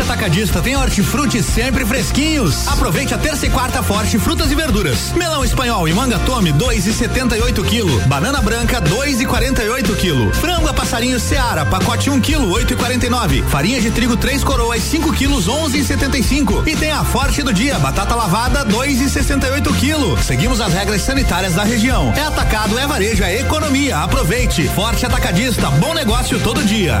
Forte 0.00 0.12
Atacadista 0.12 0.62
tem 0.62 0.76
hortifruti 0.76 1.42
sempre 1.42 1.84
fresquinhos. 1.84 2.66
Aproveite 2.68 3.12
a 3.12 3.18
terça 3.18 3.44
e 3.44 3.50
quarta 3.50 3.82
Forte 3.82 4.18
Frutas 4.18 4.50
e 4.50 4.54
Verduras. 4.54 5.12
Melão 5.12 5.44
espanhol 5.44 5.86
e 5.86 5.92
manga 5.92 6.18
tome 6.20 6.52
2,78 6.54 7.62
kg. 7.64 8.06
Banana 8.06 8.40
branca 8.40 8.80
2,48 8.80 9.96
kg. 9.96 10.34
Frango 10.34 10.72
passarinho 10.72 11.20
Seara, 11.20 11.66
pacote 11.66 12.08
1 12.08 12.20
kg 12.20 12.38
8,49. 12.38 13.44
Farinha 13.44 13.80
de 13.80 13.90
trigo 13.90 14.16
3 14.16 14.42
coroas 14.42 14.82
5 14.82 15.12
kg 15.12 15.34
11,75. 15.34 16.66
E 16.66 16.76
tem 16.76 16.92
a 16.92 17.04
Forte 17.04 17.42
do 17.42 17.52
dia, 17.52 17.78
batata 17.78 18.14
lavada 18.14 18.64
2,68 18.64 19.62
kg. 19.74 20.22
Seguimos 20.22 20.60
as 20.62 20.72
regras 20.72 21.02
sanitárias 21.02 21.54
da 21.54 21.62
região. 21.62 22.12
É 22.16 22.22
atacado, 22.22 22.78
é 22.78 22.86
varejo, 22.86 23.22
é 23.22 23.40
economia. 23.40 23.98
Aproveite. 23.98 24.66
Forte 24.68 25.04
Atacadista, 25.04 25.70
bom 25.72 25.92
negócio 25.92 26.40
todo 26.40 26.64
dia. 26.64 27.00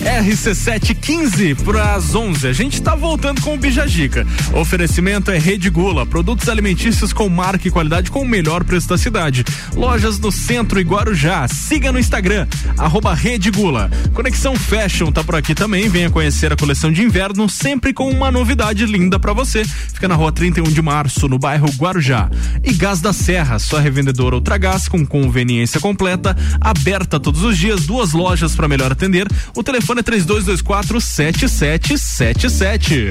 RC715 0.00 1.62
para 1.62 1.94
as 1.94 2.14
11. 2.14 2.46
A 2.46 2.52
gente 2.52 2.74
está 2.74 2.94
voltando 2.94 3.40
com 3.42 3.54
o 3.54 3.58
Bijagica. 3.58 4.26
Oferecimento 4.52 5.30
é 5.30 5.38
Rede 5.38 5.68
Gula, 5.68 6.06
produtos 6.06 6.48
alimentícios 6.48 7.12
com 7.12 7.28
marca 7.28 7.68
e 7.68 7.70
qualidade 7.70 8.10
com 8.10 8.20
o 8.20 8.28
melhor 8.28 8.64
preço 8.64 8.88
da 8.88 8.96
cidade. 8.96 9.44
Lojas 9.74 10.18
no 10.18 10.32
centro 10.32 10.80
e 10.80 10.82
Guarujá. 10.82 11.46
Siga 11.48 11.92
no 11.92 11.98
Instagram, 11.98 12.46
arroba 12.78 13.14
Rede 13.14 13.50
Gula. 13.50 13.90
Conexão 14.14 14.56
Fashion 14.56 15.12
tá 15.12 15.22
por 15.22 15.36
aqui 15.36 15.54
também. 15.54 15.88
Venha 15.88 16.10
conhecer 16.10 16.52
a 16.52 16.56
coleção 16.56 16.90
de 16.90 17.02
inverno, 17.02 17.48
sempre 17.48 17.92
com 17.92 18.10
uma 18.10 18.30
novidade 18.30 18.86
linda 18.86 19.18
para 19.18 19.32
você. 19.32 19.64
Fica 19.64 20.08
na 20.08 20.14
rua 20.14 20.32
31 20.32 20.64
de 20.64 20.80
março, 20.80 21.28
no 21.28 21.38
bairro 21.38 21.68
Guarujá. 21.76 22.30
E 22.64 22.72
Gás 22.72 23.00
da 23.00 23.12
Serra, 23.12 23.58
sua 23.58 23.80
revendedora 23.80 24.34
Ultragás 24.34 24.88
com 24.88 25.04
conveniência 25.04 25.78
completa, 25.78 26.36
aberta 26.60 27.20
todos 27.20 27.42
os 27.42 27.58
dias, 27.58 27.86
duas 27.86 28.12
lojas 28.12 28.54
para 28.54 28.68
melhor 28.68 28.92
atender. 28.92 29.26
O 29.54 29.62
telefone 29.62 29.89
é 29.98 30.02
3224 30.02 31.00
7777. 31.00 33.08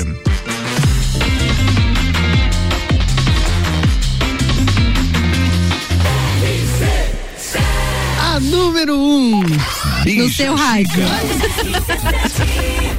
A 8.21 8.39
número 8.39 8.95
1 8.95 8.97
um, 8.97 9.41
no 9.41 10.29
seu 10.29 10.55
rádio. 10.55 11.03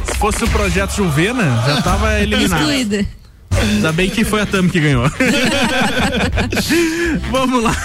Se 0.04 0.18
fosse 0.18 0.44
o 0.44 0.48
projeto 0.48 0.96
Juvena, 0.96 1.64
já 1.66 1.80
tava 1.80 2.18
eliminado. 2.20 2.60
Excluída. 2.60 3.19
Ainda 3.50 3.92
bem 3.92 4.08
que 4.10 4.24
foi 4.24 4.40
a 4.40 4.46
Tam 4.46 4.68
que 4.68 4.80
ganhou. 4.80 5.04
Vamos 7.30 7.62
lá. 7.62 7.76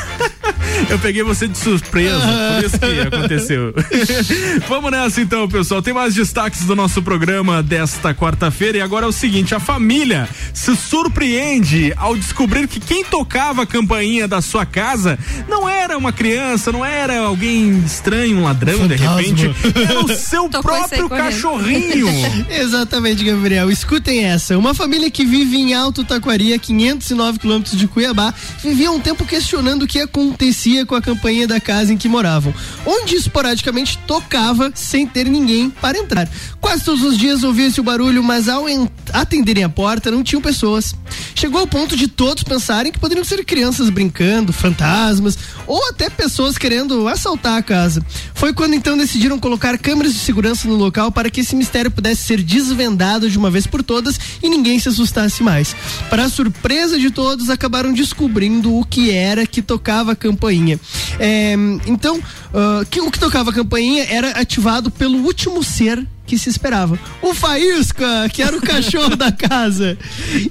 Eu 0.90 1.00
peguei 1.00 1.24
você 1.24 1.48
de 1.48 1.58
surpresa, 1.58 2.20
por 2.20 2.66
isso 2.66 2.80
que 2.80 3.00
aconteceu. 3.02 3.74
Vamos 4.68 4.92
nessa 4.92 5.22
então, 5.22 5.48
pessoal. 5.48 5.82
Tem 5.82 5.94
mais 5.94 6.14
destaques 6.14 6.66
do 6.66 6.76
nosso 6.76 7.02
programa 7.02 7.64
desta 7.64 8.14
quarta-feira. 8.14 8.78
E 8.78 8.82
agora 8.82 9.06
é 9.06 9.10
o 9.10 9.12
seguinte: 9.12 9.56
a 9.56 9.60
família 9.60 10.28
se 10.54 10.76
surpreende 10.76 11.94
ao 11.96 12.16
descobrir 12.16 12.68
que 12.68 12.80
quem 12.80 13.04
tocava 13.04 13.64
a 13.64 13.66
campainha 13.66 14.28
da 14.28 14.42
sua 14.42 14.66
casa 14.66 15.18
não 15.48 15.68
era 15.68 15.98
uma 15.98 16.12
criança, 16.12 16.72
não 16.72 16.84
era 16.84 17.20
alguém 17.20 17.80
estranho, 17.86 18.40
um 18.40 18.44
ladrão, 18.44 18.88
de 18.88 18.96
repente. 18.96 19.56
Era 19.90 20.00
o 20.00 20.16
seu 20.16 20.50
próprio 20.50 21.10
cachorrinho. 21.10 22.08
Exatamente, 22.50 23.24
Gabriel. 23.24 23.72
Escutem 23.72 24.26
essa. 24.26 24.58
Uma 24.58 24.74
família 24.74 25.10
que 25.10 25.26
vive 25.26 25.55
em 25.56 25.74
Alto 25.74 26.04
Taquari, 26.04 26.54
a 26.54 26.60
509 26.60 27.40
quilômetros 27.40 27.78
de 27.78 27.88
Cuiabá, 27.88 28.34
vivia 28.62 28.92
um 28.92 29.00
tempo 29.00 29.26
questionando 29.26 29.84
o 29.84 29.88
que 29.88 30.00
acontecia 30.00 30.86
com 30.86 30.96
a 30.96 31.02
campainha 31.02 31.48
da 31.48 31.60
casa 31.60 31.94
em 31.94 31.98
que 31.98 32.08
moravam, 32.08 32.54
onde 32.86 33.16
esporadicamente 33.16 33.98
tocava 34.08 34.72
sem 34.76 35.06
ter 35.08 35.26
ninguém 35.28 35.70
para 35.70 35.98
entrar. 35.98 36.30
Quase 36.60 36.84
todos 36.84 37.04
os 37.04 37.18
dias 37.18 37.44
ouvia-se 37.44 37.80
o 37.80 37.84
barulho, 37.84 38.24
mas 38.24 38.50
ao 38.50 38.68
en- 38.68 38.90
atenderem 39.14 39.64
a 39.64 39.70
porta 39.70 40.10
não 40.12 40.24
tinham 40.24 40.42
pessoas. 40.42 40.94
Chegou 41.36 41.60
ao 41.62 41.68
ponto 41.68 41.96
de 41.96 42.08
todos 42.08 42.44
pensarem 42.44 42.92
que 42.92 43.00
poderiam 43.00 43.24
ser 43.24 43.44
crianças 43.46 43.90
brincando, 43.90 44.52
fantasmas 44.54 45.38
ou 45.68 45.80
até 45.90 46.10
pessoas 46.10 46.58
querendo 46.58 47.08
assaltar 47.08 47.58
a 47.58 47.62
casa. 47.62 48.04
Foi 48.34 48.54
quando 48.54 48.74
então 48.74 48.98
decidiram 48.98 49.38
colocar 49.40 49.78
câmeras 49.78 50.14
de 50.14 50.20
segurança 50.20 50.68
no 50.68 50.76
local 50.76 51.12
para 51.12 51.30
que 51.30 51.42
esse 51.42 51.56
mistério 51.56 51.92
pudesse 51.92 52.24
ser 52.24 52.42
desvendado 52.42 53.30
de 53.30 53.38
uma 53.38 53.52
vez 53.52 53.68
por 53.68 53.84
todas 53.84 54.20
e 54.42 54.50
ninguém 54.50 54.80
se 54.80 54.90
assustasse 54.90 55.44
mais. 55.46 55.76
Para 56.10 56.26
a 56.26 56.30
surpresa 56.30 57.00
de 57.00 57.12
todos, 57.12 57.50
acabaram 57.50 57.94
descobrindo 57.94 58.76
o 58.76 58.84
que 58.84 59.12
era 59.12 59.46
que 59.46 59.62
tocava 59.62 60.14
a 60.14 60.16
campainha. 60.16 60.80
É, 61.20 61.56
então, 61.86 62.20
ah, 62.54 62.86
que, 62.90 63.02
o 63.02 63.12
que 63.12 63.20
tocava 63.20 63.52
a 63.52 63.54
campainha 63.54 64.06
era 64.10 64.32
ativado 64.32 64.90
pelo 64.90 65.20
último 65.20 65.62
ser 65.62 66.08
que 66.26 66.38
se 66.38 66.50
esperava. 66.50 66.98
O 67.22 67.34
Faísca, 67.34 68.28
que 68.34 68.42
era 68.42 68.58
o 68.58 68.62
cachorro 68.62 69.14
da 69.18 69.32
casa. 69.32 69.98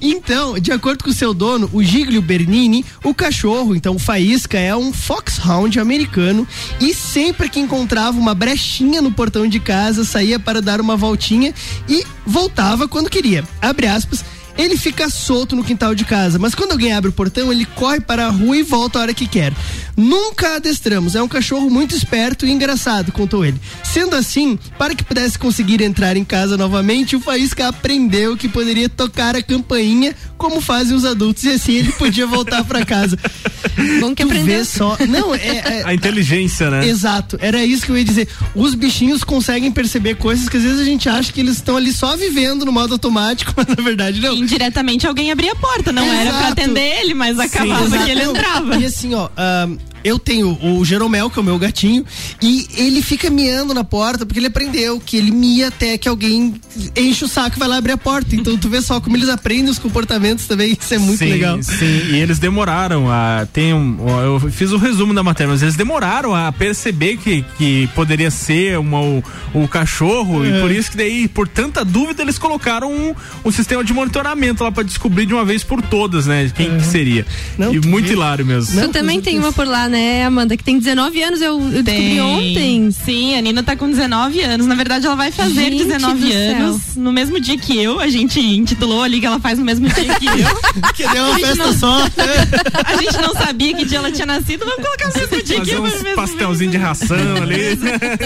Então, 0.01 0.59
de 0.59 0.71
acordo 0.71 1.03
com 1.03 1.11
o 1.11 1.15
seu 1.15 1.35
dono, 1.35 1.69
o 1.73 1.83
Giglio 1.83 2.23
Bernini, 2.23 2.85
o 3.03 3.15
cachorro, 3.15 3.75
então 3.75 3.97
o 3.97 3.99
Faísca 3.99 4.59
é 4.59 4.77
um 4.77 4.93
foxhound 4.93 5.81
americano 5.81 6.47
e 6.79 6.95
sempre 6.95 7.49
que 7.49 7.59
encontrava 7.59 8.19
uma 8.19 8.35
brechinha 8.35 9.03
no 9.03 9.11
portão 9.11 9.49
de 9.49 9.59
casa, 9.59 10.05
saía 10.05 10.39
para 10.39 10.63
dar 10.63 10.81
uma 10.81 10.97
voltinha 10.97 11.53
e 11.89 12.05
voltava 12.27 12.87
quando 12.87 13.11
queria. 13.11 13.45
Abre 13.61 13.87
aspas. 13.87 14.25
Ele 14.57 14.77
fica 14.77 15.11
solto 15.11 15.57
no 15.57 15.65
quintal 15.65 15.95
de 15.95 16.05
casa, 16.05 16.39
mas 16.39 16.55
quando 16.55 16.73
alguém 16.73 16.93
abre 16.93 17.11
o 17.11 17.13
portão, 17.13 17.53
ele 17.53 17.65
corre 17.65 18.01
para 18.01 18.27
a 18.27 18.31
rua 18.31 18.57
e 18.57 18.63
volta 18.63 18.99
a 18.99 19.03
hora 19.03 19.15
que 19.15 19.27
quer. 19.27 19.53
Nunca 19.97 20.57
adestramos, 20.57 21.15
é 21.15 21.23
um 21.23 21.29
cachorro 21.29 21.71
muito 21.71 21.95
esperto 21.95 22.45
e 22.47 22.51
engraçado, 22.51 23.13
contou 23.13 23.45
ele. 23.45 23.61
Sendo 23.85 24.17
assim, 24.17 24.59
para 24.79 24.95
que 24.95 25.05
pudesse 25.05 25.39
conseguir 25.39 25.81
entrar 25.83 26.17
em 26.17 26.25
casa 26.25 26.57
novamente, 26.57 27.15
o 27.15 27.21
Faísca 27.21 27.69
aprendeu 27.69 28.37
que 28.37 28.49
poderia 28.49 28.89
tocar 28.89 29.37
a 29.37 29.43
campainha 29.43 30.15
como 30.37 30.61
fazem 30.61 30.97
os 30.97 31.05
adultos 31.05 31.45
e 31.45 31.51
assim 31.51 31.75
ele 31.75 31.93
podia 31.93 32.27
voltar 32.27 32.65
para 32.65 32.85
casa. 32.85 33.17
Bom 34.01 34.15
que 34.15 34.25
tu 34.25 34.29
aprendeu. 34.29 34.59
vê 34.59 34.65
só. 34.65 34.97
Não, 35.09 35.35
é, 35.35 35.39
é- 35.39 35.83
A 35.85 35.95
inteligência, 35.95 36.71
né? 36.71 36.87
Exato, 36.87 37.37
era 37.41 37.65
isso 37.65 37.87
que 37.87 37.93
eu 37.93 37.99
ia 37.99 38.05
dizer. 38.05 38.29
Os 38.55 38.75
bichinhos 38.75 39.23
conseguem 39.25 39.71
perceber 39.71 40.17
coisas 40.17 40.49
que 40.49 40.57
às 40.57 40.63
vezes 40.63 40.81
a 40.81 40.85
gente 40.85 41.09
acha 41.09 41.33
que 41.33 41.41
eles 41.41 41.55
estão 41.57 41.77
ali 41.77 41.93
só 41.93 42.17
vivendo 42.17 42.65
no 42.65 42.73
modo 42.73 42.95
automático, 42.95 43.53
mas 43.57 43.67
na 43.67 43.83
verdade 43.83 44.21
não. 44.21 44.44
Indiretamente 44.45 45.07
alguém 45.07 45.33
abria 45.33 45.53
a 45.53 45.57
porta, 45.57 45.91
não 45.93 46.05
era 46.05 46.31
pra 46.31 46.39
Exato. 46.41 46.53
atender 46.53 47.01
ele, 47.01 47.15
mas 47.15 47.39
acabava 47.39 47.85
Exato. 47.85 48.05
que 48.05 48.11
ele 48.11 48.23
entrava. 48.23 48.77
E 48.77 48.85
assim, 48.85 49.15
ó, 49.15 49.29
ahn, 49.37 49.77
eu 50.05 50.19
tenho 50.19 50.57
o 50.63 50.85
Jeromel, 50.85 51.31
que 51.31 51.39
é 51.39 51.43
o 51.43 51.45
meu 51.45 51.59
gatinho, 51.59 52.05
e 52.41 52.67
ele 52.77 53.01
fica 53.03 53.31
miando 53.31 53.73
na 53.75 53.83
porta, 53.83 54.27
porque 54.27 54.39
ele 54.39 54.47
aprendeu 54.49 55.01
que 55.01 55.17
ele 55.17 55.31
mia 55.31 55.69
até 55.69 55.97
que 55.99 56.09
alguém 56.09 56.55
enche 56.95 57.25
o 57.25 57.29
saco 57.29 57.57
e 57.57 57.59
vai 57.59 57.69
lá 57.69 57.77
abrir 57.79 57.93
a 57.93 57.97
porta. 57.97 58.37
Então 58.37 58.57
tu 58.57 58.69
vê 58.69 58.83
só 58.83 59.01
como 59.01 59.17
eles 59.17 59.29
aprendem 59.29 59.71
os 59.71 59.79
comportamentos 59.79 60.47
também, 60.47 60.77
isso 60.79 60.93
é 60.95 60.99
muito 60.99 61.19
sim, 61.19 61.31
legal. 61.31 61.63
Sim, 61.63 62.03
e 62.11 62.17
eles 62.17 62.39
demoraram 62.39 63.11
a. 63.11 63.47
Tem 63.53 63.73
um, 63.73 63.97
eu 64.23 64.41
fiz 64.51 64.71
o 64.73 64.77
resumo 64.77 65.15
da 65.15 65.23
matéria, 65.23 65.51
mas 65.53 65.63
eles 65.63 65.75
demoraram 65.77 66.35
a 66.35 66.53
perceber 66.53 67.17
que, 67.17 67.45
que 67.57 67.87
poderia 67.95 68.31
ser 68.31 68.79
uma, 68.79 69.01
o, 69.01 69.23
o 69.55 69.67
cachorro, 69.69 70.45
É. 70.45 70.49
e 70.59 70.61
por 70.61 70.71
isso 70.71 70.91
que 70.91 70.97
daí, 70.97 71.27
por 71.29 71.49
tanta 71.49 71.85
dúvida, 71.85 72.23
eles 72.23 72.39
colocaram 72.39 72.93
um, 72.93 73.15
um 73.45 73.51
sistema 73.51 73.83
de 73.85 73.93
monitoramento 73.93 74.63
lá 74.65 74.71
pra 74.71 74.83
descobrir 74.83 75.25
de 75.27 75.33
uma 75.33 75.45
vez 75.45 75.63
por 75.65 75.81
todas, 75.81 76.27
né? 76.27 76.51
Quem 76.55 76.77
que 76.77 76.85
seria. 76.85 77.27
e 77.59 77.87
muito 77.87 78.13
hilário 78.13 78.45
mesmo. 78.45 78.81
Tu 78.81 78.89
também 78.91 79.21
tem 79.21 79.39
uma 79.39 79.53
por 79.53 79.67
lá, 79.67 79.89
né, 79.89 79.94
Amanda? 80.27 80.57
Que 80.57 80.65
tem 80.65 80.79
19 80.79 81.23
anos, 81.23 81.41
eu, 81.41 81.61
eu 81.61 81.83
descobri 81.83 81.85
Tem. 81.85 82.21
ontem. 82.21 82.91
Sim, 82.91 83.37
a 83.37 83.41
Nina 83.41 83.63
tá 83.63 83.77
com 83.77 83.89
19 83.91 84.41
anos. 84.41 84.67
Na 84.67 84.75
verdade, 84.75 85.07
ela 85.07 85.17
vai 85.17 85.31
fazer 85.31 85.55
Gente 85.71 85.85
19 85.85 86.19
do 86.27 86.33
anos 86.33 86.97
no 86.97 87.13
mesmo 87.13 87.41
dia 87.41 87.57
que 87.59 87.77
eu. 87.83 88.01
A 88.01 88.09
gente 88.09 88.41
intitulou 88.41 89.03
ali 89.03 89.21
que 89.21 89.27
ela 89.27 89.41
faz 89.41 89.59
no 89.59 89.65
mesmo 89.65 89.89
dia 89.89 90.15
que 90.15 90.27
eu. 90.27 90.83
que 90.95 91.07
deu 91.09 91.25
uma 91.25 91.35
A 91.35 91.39
gente 91.39 91.47
festa 91.49 91.65
não- 91.67 91.73
só. 91.79 91.99
A 92.85 92.97
gente 93.03 93.17
não 93.21 93.33
sabia 93.35 93.75
que 93.75 93.85
dia 93.85 93.99
ela 93.99 94.11
tinha 94.11 94.27
nascido. 94.27 94.65
Vamos 94.65 94.85
colocar 94.85 95.09
no 95.09 95.15
mesmo 95.15 95.43
dia 95.45 95.61
que 95.61 95.71
eu. 95.71 95.83
uns 95.83 96.15
pastelzinhos 96.15 96.73
de 96.73 96.79
ração 96.79 97.17
ali. 97.43 97.77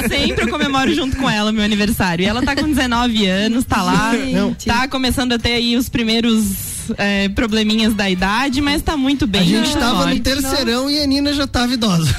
Sempre 0.09 0.45
eu 0.45 0.49
comemoro 0.49 0.95
junto 0.95 1.17
com 1.17 1.29
ela 1.29 1.53
meu 1.53 1.65
aniversário. 1.65 2.23
E 2.23 2.27
ela 2.27 2.43
tá 2.43 2.55
com 2.57 2.69
19 2.69 3.27
anos, 3.27 3.65
tá 3.65 3.83
lá. 3.83 4.13
Não. 4.33 4.55
Tá 4.55 4.89
começando 4.89 5.33
a 5.33 5.39
ter 5.39 5.53
aí 5.53 5.77
os 5.77 5.89
primeiros 5.89 6.68
é, 6.97 7.29
probleminhas 7.29 7.95
da 7.95 8.09
idade, 8.09 8.61
mas 8.61 8.81
tá 8.83 8.97
muito 8.97 9.27
bem. 9.27 9.43
A 9.43 9.45
gente 9.45 9.77
tava 9.77 10.07
no 10.07 10.21
terceirão 10.21 10.91
e 10.91 11.01
a 11.01 11.07
Nina 11.07 11.33
já 11.33 11.47
tava 11.47 11.75
idosa. 11.75 12.15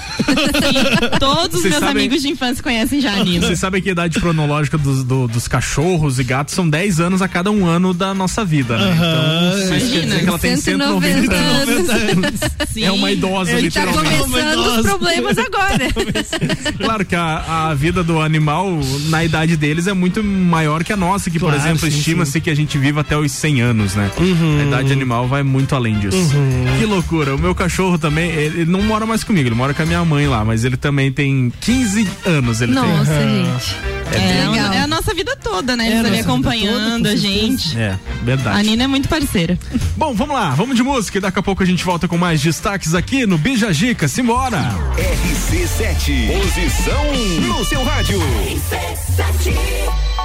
Todos 1.19 1.55
os 1.55 1.61
Vocês 1.61 1.73
meus 1.73 1.83
sabem- 1.83 2.05
amigos 2.05 2.21
de 2.21 2.29
infância 2.29 2.61
conhecem 2.63 3.01
já 3.01 3.13
a 3.13 3.23
Nina. 3.23 3.47
Você 3.47 3.55
sabe 3.55 3.81
que 3.81 3.89
a 3.89 3.91
idade 3.91 4.19
cronológica 4.19 4.77
dos, 4.77 5.03
do- 5.03 5.27
dos 5.27 5.47
cachorros 5.47 6.19
e 6.19 6.23
gatos 6.23 6.53
são 6.53 6.69
10 6.69 6.99
anos 6.99 7.21
a 7.21 7.27
cada 7.27 7.51
um 7.51 7.65
ano 7.65 7.93
da 7.93 8.13
nossa 8.13 8.43
vida, 8.45 8.77
né? 8.77 8.93
Então, 8.95 9.59
isso 9.79 9.91
quer 9.91 9.99
dizer 10.01 10.19
que 10.23 10.27
ela 10.29 10.39
tem 10.39 10.57
190 10.57 11.19
190 11.21 11.93
anos. 11.93 12.39
Sim. 12.73 12.83
É 12.83 12.91
uma 12.91 13.11
idosa, 13.11 13.51
Ele 13.51 13.69
tá 13.71 13.85
literalmente. 13.85 14.17
começando 14.23 14.59
os 14.59 14.81
problemas 14.85 15.37
agora. 15.37 15.79
Claro 16.79 17.05
que 17.05 17.15
a, 17.15 17.69
a 17.69 17.73
vida 17.73 18.03
do 18.03 18.21
animal, 18.21 18.79
na 19.09 19.23
idade 19.23 19.55
deles, 19.57 19.87
é 19.87 19.93
muito 19.93 20.23
maior 20.23 20.83
que 20.83 20.91
a 20.93 20.97
nossa, 20.97 21.29
que, 21.29 21.39
por 21.39 21.47
Claro, 21.51 21.61
exemplo, 21.61 21.89
sim, 21.91 21.97
estima-se 21.97 22.39
que 22.41 22.49
a 22.49 22.55
gente 22.55 22.77
viva 22.77 23.01
até 23.01 23.17
os 23.17 23.31
100 23.31 23.61
anos, 23.61 23.95
né? 23.95 24.09
A 24.59 24.65
idade 24.65 24.91
animal 24.91 25.27
vai 25.27 25.43
muito 25.43 25.75
além 25.75 25.97
disso. 25.99 26.17
Uhum. 26.17 26.65
Que 26.79 26.85
loucura. 26.85 27.35
O 27.35 27.39
meu 27.39 27.55
cachorro 27.55 27.97
também, 27.97 28.29
ele, 28.29 28.65
não 28.65 28.81
mora 28.81 29.05
mais 29.05 29.23
comigo, 29.23 29.47
ele 29.47 29.55
mora 29.55 29.73
com 29.73 29.81
a 29.81 29.85
minha 29.85 30.03
mãe 30.03 30.27
lá, 30.27 30.43
mas 30.43 30.63
ele 30.63 30.77
também 30.77 31.11
tem 31.11 31.51
15 31.61 32.07
anos. 32.25 32.61
Ele 32.61 32.73
Nossa, 32.73 33.11
tem. 33.11 33.45
gente. 33.45 33.75
É, 34.11 34.17
é, 34.17 34.37
é 34.37 34.49
legal. 34.49 34.73
é 34.73 34.81
a 34.81 34.87
nossa 34.87 35.13
vida 35.13 35.35
toda, 35.35 35.75
né? 35.75 35.87
Eles 35.87 36.01
tá 36.01 36.07
ali 36.07 36.19
acompanhando 36.19 37.07
a 37.07 37.15
gente. 37.15 37.77
É, 37.77 37.97
verdade. 38.23 38.59
A 38.59 38.63
Nina 38.63 38.83
é 38.83 38.87
muito 38.87 39.07
parceira. 39.07 39.57
Bom, 39.95 40.13
vamos 40.13 40.35
lá, 40.35 40.51
vamos 40.51 40.75
de 40.75 40.83
música 40.83 41.17
e 41.17 41.21
daqui 41.21 41.39
a 41.39 41.43
pouco 41.43 41.63
a 41.63 41.65
gente 41.65 41.83
volta 41.83 42.07
com 42.07 42.17
mais 42.17 42.41
destaques 42.41 42.93
aqui 42.93 43.25
no 43.25 43.37
Bija 43.37 43.71
Gica. 43.71 44.07
Simbora! 44.07 44.75
RC7, 44.97 46.41
posição 46.41 47.47
no 47.47 47.65
seu 47.65 47.83
rádio. 47.83 48.19
RC7. 48.19 50.18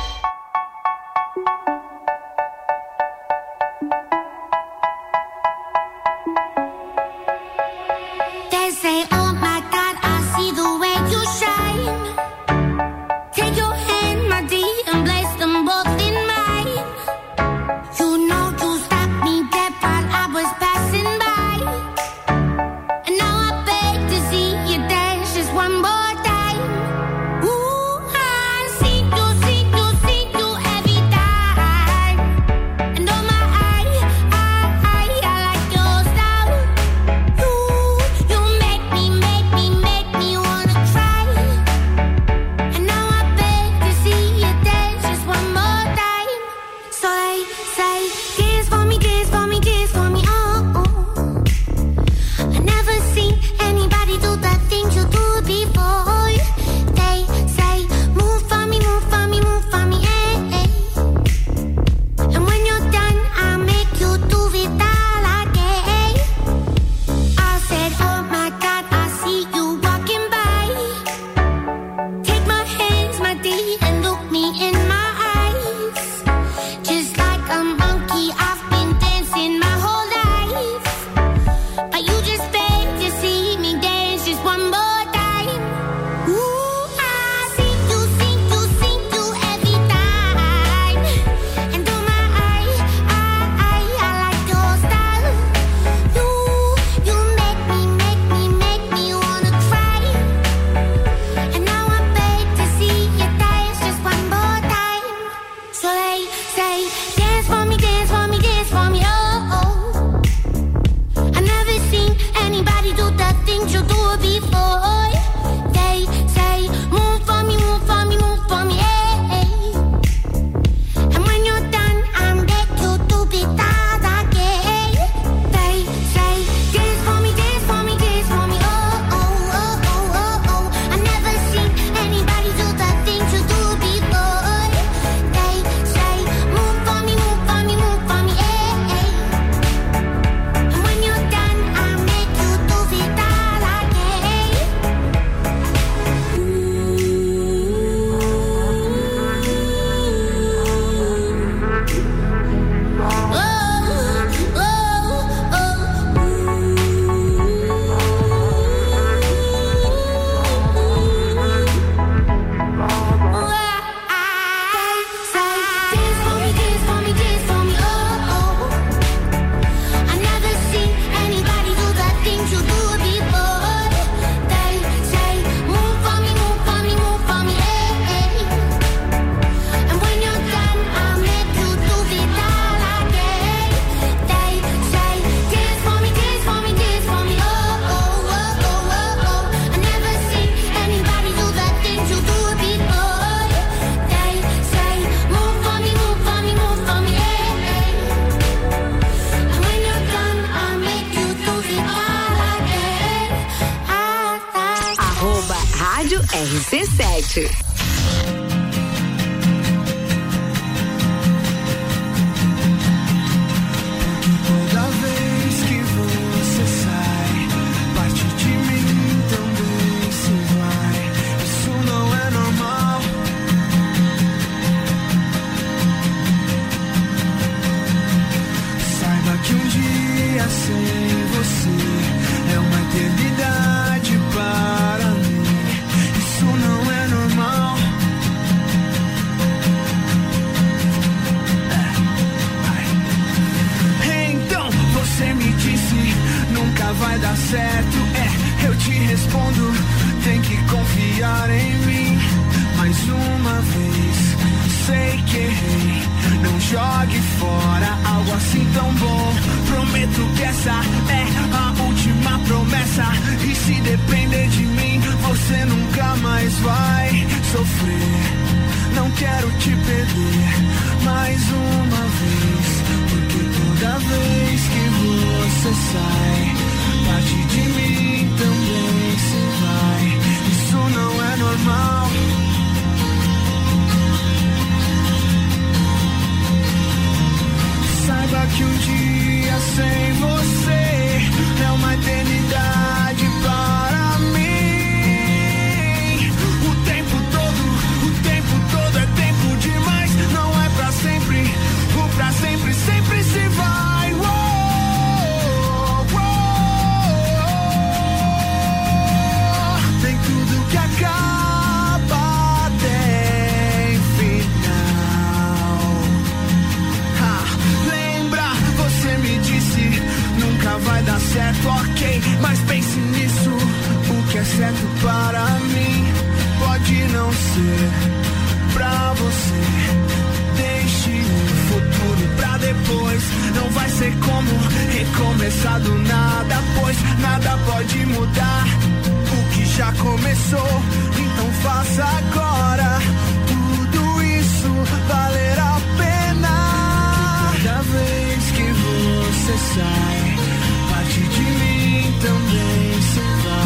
parte 351.04 351.20
de 351.20 351.42
mim 351.42 352.14
também 352.20 353.02
se 353.02 353.20
vai. 353.20 353.63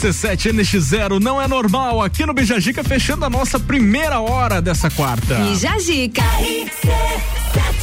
RC7 0.00 0.52
NX0 0.54 1.20
não 1.20 1.40
é 1.40 1.46
normal 1.46 2.02
aqui 2.02 2.24
no 2.24 2.32
Bijajica, 2.32 2.82
fechando 2.82 3.26
a 3.26 3.28
nossa 3.28 3.60
primeira 3.60 4.18
hora 4.18 4.62
dessa 4.62 4.88
quarta. 4.88 5.34
Bijajica 5.34 6.22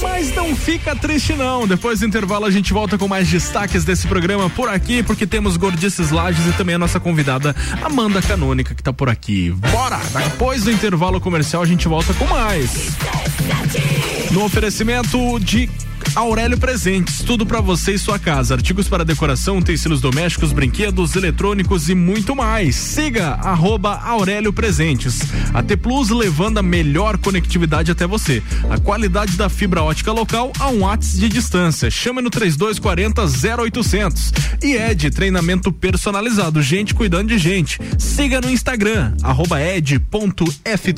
Mas 0.02 0.34
não 0.34 0.56
fica 0.56 0.96
triste 0.96 1.34
não. 1.34 1.68
Depois 1.68 2.00
do 2.00 2.08
intervalo 2.08 2.46
a 2.46 2.50
gente 2.50 2.74
volta 2.74 2.98
com 2.98 3.08
mais 3.08 3.28
destaques 3.30 3.86
desse 3.86 4.08
programa 4.08 4.50
por 4.50 4.68
aqui, 4.68 5.04
porque 5.04 5.28
temos 5.28 5.58
Gordices 5.58 6.10
Lages 6.10 6.48
e 6.48 6.54
também 6.54 6.74
a 6.74 6.80
nossa 6.80 7.00
convidada 7.00 7.56
Amanda 7.84 8.20
Canônica 8.20 8.74
que 8.74 8.82
tá 8.82 8.92
por 8.92 9.10
aqui. 9.10 9.52
Bora! 9.52 10.00
Depois 10.24 10.64
do 10.64 10.72
intervalo 10.72 11.22
comercial 11.22 11.62
a 11.62 11.68
gente 11.68 11.88
volta 11.88 12.16
com 12.16 12.26
mais. 12.26 12.98
No 14.32 14.44
oferecimento 14.44 15.40
de 15.40 15.70
Aurélio 16.16 16.58
Presentes, 16.58 17.22
tudo 17.22 17.46
para 17.46 17.62
você 17.62 17.94
e 17.94 18.00
sua 18.00 18.18
casa, 18.18 18.56
artigos 18.56 18.88
para 18.88 19.06
decoração, 19.06 19.60
utensílios 19.60 20.02
domésticos, 20.02 20.52
brinquedos, 20.52 21.16
eletrônicos 21.16 21.90
e 21.90 21.96
muito 21.96 22.36
mais. 22.36 22.76
Siga 22.76 23.34
arroba 23.36 23.96
Aurélio 23.96 24.52
Presentes. 24.52 25.20
A 25.54 25.62
T 25.62 25.78
Plus 25.78 26.10
levando 26.10 26.58
a 26.58 26.64
melhor 26.64 27.18
conectividade 27.18 27.92
até 27.92 28.08
você. 28.08 28.42
A 28.70 28.78
qualidade 28.80 29.38
da 29.38 29.50
fibra 29.50 29.84
ótica 29.84 30.12
local 30.12 30.52
a 30.60 30.70
um 30.70 30.80
watts 30.80 31.20
de 31.20 31.30
distância. 31.30 31.92
Chame 31.92 32.22
no 32.22 32.30
3240 32.30 33.22
0800. 33.62 34.34
E 34.64 34.76
é 34.76 34.92
Ed, 34.92 35.12
treinamento 35.12 35.72
personalizado, 35.72 36.62
gente 36.62 36.94
cuidando 36.94 37.28
de 37.28 37.38
gente. 37.38 37.80
Siga 37.98 38.40
no 38.40 38.50
Instagram, 38.50 39.14
arroba 39.22 39.62
ed.ft. 39.62 40.98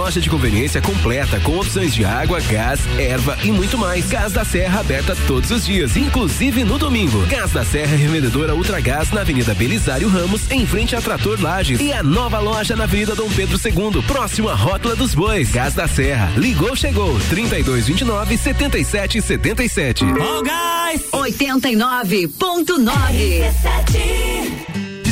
loja 0.01 0.19
de 0.19 0.31
conveniência 0.31 0.81
completa 0.81 1.39
com 1.41 1.59
opções 1.59 1.93
de 1.93 2.03
água, 2.03 2.41
gás, 2.41 2.79
erva 2.97 3.37
e 3.43 3.51
muito 3.51 3.77
mais. 3.77 4.09
Gás 4.09 4.33
da 4.33 4.43
Serra 4.43 4.79
aberta 4.79 5.15
todos 5.27 5.51
os 5.51 5.63
dias, 5.63 5.95
inclusive 5.95 6.63
no 6.63 6.79
domingo. 6.79 7.23
Gás 7.27 7.51
da 7.51 7.63
Serra, 7.63 7.95
revendedora 7.95 8.55
Ultragás 8.55 9.11
na 9.11 9.21
Avenida 9.21 9.53
Belisário 9.53 10.09
Ramos, 10.09 10.49
em 10.49 10.65
frente 10.65 10.95
a 10.95 11.01
Trator 11.01 11.39
Lages 11.39 11.79
e 11.79 11.93
a 11.93 12.01
nova 12.01 12.39
loja 12.39 12.75
na 12.75 12.85
Avenida 12.85 13.13
Dom 13.13 13.29
Pedro 13.29 13.59
II, 13.63 14.01
próximo 14.07 14.49
à 14.49 14.55
Rótula 14.55 14.95
dos 14.95 15.13
Bois. 15.13 15.51
Gás 15.51 15.75
da 15.75 15.87
Serra, 15.87 16.31
ligou, 16.35 16.75
chegou, 16.75 17.19
3229 17.29 18.39
7777. 18.39 20.03
Oh, 20.03 20.41
guys! 20.41 21.03
89.9 21.11 22.31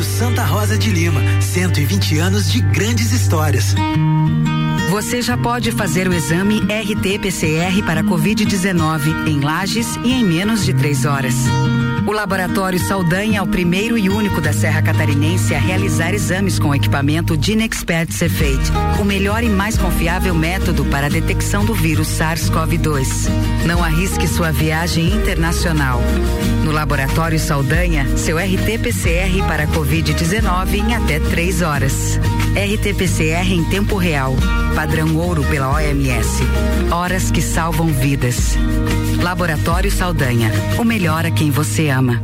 Colégio 0.00 0.04
Santa 0.04 0.44
Rosa 0.44 0.78
de 0.78 0.90
Lima, 0.90 1.20
120 1.40 2.18
anos 2.18 2.50
de 2.50 2.60
grandes 2.60 3.12
histórias. 3.12 3.74
Você 4.88 5.20
já 5.20 5.36
pode 5.36 5.70
fazer 5.72 6.08
o 6.08 6.14
exame 6.14 6.60
RT-PCR 6.60 7.82
para 7.84 8.02
Covid-19 8.02 9.28
em 9.28 9.40
Lages 9.40 9.96
e 10.02 10.12
em 10.12 10.24
menos 10.24 10.64
de 10.64 10.72
três 10.72 11.04
horas. 11.04 11.34
O 12.06 12.12
Laboratório 12.12 12.78
Saldanha 12.78 13.38
é 13.38 13.42
o 13.42 13.46
primeiro 13.46 13.98
e 13.98 14.08
único 14.08 14.40
da 14.40 14.52
Serra 14.52 14.80
Catarinense 14.80 15.54
a 15.54 15.58
realizar 15.58 16.14
exames 16.14 16.58
com 16.58 16.74
equipamento 16.74 17.36
Dinexpert 17.36 18.10
Cefate, 18.10 18.72
o 19.00 19.04
melhor 19.04 19.44
e 19.44 19.50
mais 19.50 19.76
confiável 19.76 20.34
método 20.34 20.84
para 20.86 21.06
a 21.06 21.10
detecção 21.10 21.64
do 21.64 21.74
vírus 21.74 22.08
SARS-CoV-2. 22.08 23.28
Não 23.66 23.84
arrisque 23.84 24.26
sua 24.26 24.50
viagem 24.50 25.12
internacional. 25.12 26.00
No 26.70 26.76
Laboratório 26.76 27.36
Saldanha, 27.36 28.16
seu 28.16 28.36
RT-PCR 28.36 29.44
para 29.48 29.66
Covid-19 29.66 30.74
em 30.74 30.94
até 30.94 31.18
três 31.18 31.62
horas. 31.62 32.16
RT-PCR 32.54 33.50
em 33.50 33.64
tempo 33.64 33.96
real. 33.96 34.36
Padrão 34.76 35.16
ouro 35.16 35.42
pela 35.42 35.68
OMS. 35.68 36.44
Horas 36.92 37.28
que 37.28 37.42
salvam 37.42 37.88
vidas. 37.88 38.54
Laboratório 39.20 39.90
Saldanha. 39.90 40.52
O 40.78 40.84
melhor 40.84 41.26
a 41.26 41.32
quem 41.32 41.50
você 41.50 41.88
ama. 41.88 42.22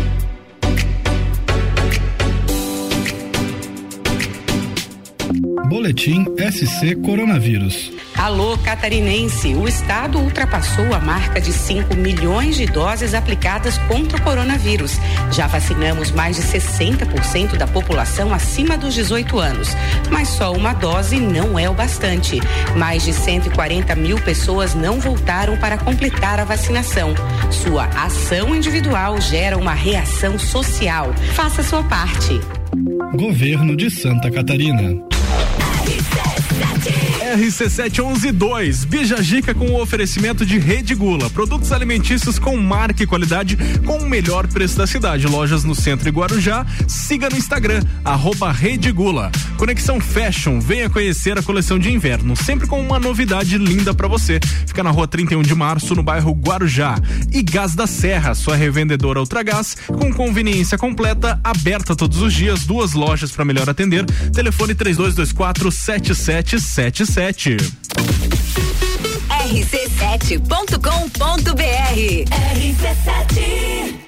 Boletim 5.68 6.24
SC 6.38 6.94
Coronavírus. 7.02 7.90
Alô, 8.16 8.56
catarinense! 8.58 9.52
O 9.54 9.66
estado 9.66 10.16
ultrapassou 10.18 10.94
a 10.94 11.00
marca 11.00 11.40
de 11.40 11.52
5 11.52 11.96
milhões 11.96 12.56
de 12.56 12.66
doses 12.66 13.14
aplicadas 13.14 13.76
contra 13.88 14.16
o 14.16 14.22
coronavírus. 14.22 14.96
Já 15.32 15.48
vacinamos 15.48 16.12
mais 16.12 16.36
de 16.36 16.42
60% 16.42 17.56
da 17.56 17.66
população 17.66 18.32
acima 18.32 18.78
dos 18.78 18.94
18 18.94 19.40
anos. 19.40 19.70
Mas 20.08 20.28
só 20.28 20.52
uma 20.52 20.72
dose 20.72 21.18
não 21.18 21.58
é 21.58 21.68
o 21.68 21.74
bastante. 21.74 22.40
Mais 22.76 23.02
de 23.02 23.12
140 23.12 23.94
mil 23.96 24.20
pessoas 24.20 24.72
não 24.72 25.00
voltaram 25.00 25.56
para 25.56 25.76
completar 25.78 26.38
a 26.38 26.44
vacinação. 26.44 27.12
Sua 27.50 27.86
ação 27.86 28.54
individual 28.54 29.20
gera 29.20 29.58
uma 29.58 29.74
reação 29.74 30.38
social. 30.38 31.12
Faça 31.34 31.64
sua 31.64 31.82
parte. 31.82 32.40
Governo 33.16 33.76
de 33.76 33.90
Santa 33.90 34.30
Catarina. 34.30 35.15
That's 36.48 36.86
it. 36.86 37.05
RC7112, 37.34 38.86
Bija 38.86 39.20
Gica 39.20 39.52
com 39.52 39.66
o 39.66 39.80
oferecimento 39.82 40.46
de 40.46 40.58
Rede 40.58 40.94
Gula, 40.94 41.28
produtos 41.28 41.72
alimentícios 41.72 42.38
com 42.38 42.56
marca 42.56 43.02
e 43.02 43.06
qualidade 43.06 43.58
com 43.84 43.98
o 43.98 44.08
melhor 44.08 44.46
preço 44.46 44.76
da 44.78 44.86
cidade. 44.86 45.26
Lojas 45.26 45.64
no 45.64 45.74
centro 45.74 46.08
e 46.08 46.12
Guarujá. 46.12 46.64
Siga 46.86 47.28
no 47.28 47.36
Instagram, 47.36 47.82
arroba 48.04 48.52
Rede 48.52 48.92
Gula. 48.92 49.32
Conexão 49.56 50.00
Fashion, 50.00 50.60
venha 50.60 50.88
conhecer 50.88 51.36
a 51.36 51.42
coleção 51.42 51.78
de 51.78 51.90
inverno, 51.90 52.36
sempre 52.36 52.66
com 52.66 52.80
uma 52.80 52.98
novidade 52.98 53.58
linda 53.58 53.92
para 53.92 54.06
você. 54.06 54.38
Fica 54.66 54.84
na 54.84 54.90
rua 54.90 55.08
31 55.08 55.42
de 55.42 55.54
março, 55.54 55.94
no 55.96 56.02
bairro 56.02 56.30
Guarujá. 56.32 56.96
E 57.32 57.42
Gás 57.42 57.74
da 57.74 57.88
Serra, 57.88 58.34
sua 58.34 58.54
revendedora 58.54 59.18
Ultragás, 59.18 59.76
com 59.86 60.12
conveniência 60.12 60.78
completa, 60.78 61.40
aberta 61.42 61.96
todos 61.96 62.22
os 62.22 62.32
dias, 62.32 62.64
duas 62.64 62.92
lojas 62.92 63.32
para 63.32 63.44
melhor 63.44 63.68
atender. 63.68 64.04
Telefone 64.32 64.74
3224 64.74 65.72
7777. 65.72 67.15
rc7.com.br 67.16 67.56
RC7 72.54 74.06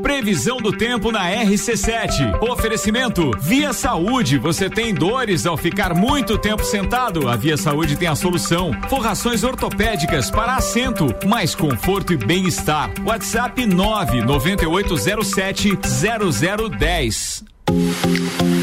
Previsão 0.00 0.58
do 0.58 0.70
tempo 0.70 1.10
na 1.10 1.28
RC7. 1.28 2.40
Oferecimento 2.42 3.32
Via 3.40 3.72
Saúde. 3.72 4.38
Você 4.38 4.70
tem 4.70 4.94
dores 4.94 5.44
ao 5.44 5.56
ficar 5.56 5.92
muito 5.92 6.38
tempo 6.38 6.62
sentado? 6.62 7.28
A 7.28 7.34
Via 7.34 7.56
Saúde 7.56 7.96
tem 7.96 8.06
a 8.06 8.14
solução. 8.14 8.70
Forrações 8.88 9.42
ortopédicas 9.42 10.30
para 10.30 10.54
assento, 10.54 11.12
mais 11.26 11.52
conforto 11.52 12.12
e 12.12 12.16
bem-estar. 12.16 12.92
WhatsApp 13.04 13.66
99807 13.66 15.76
0010. 15.76 17.44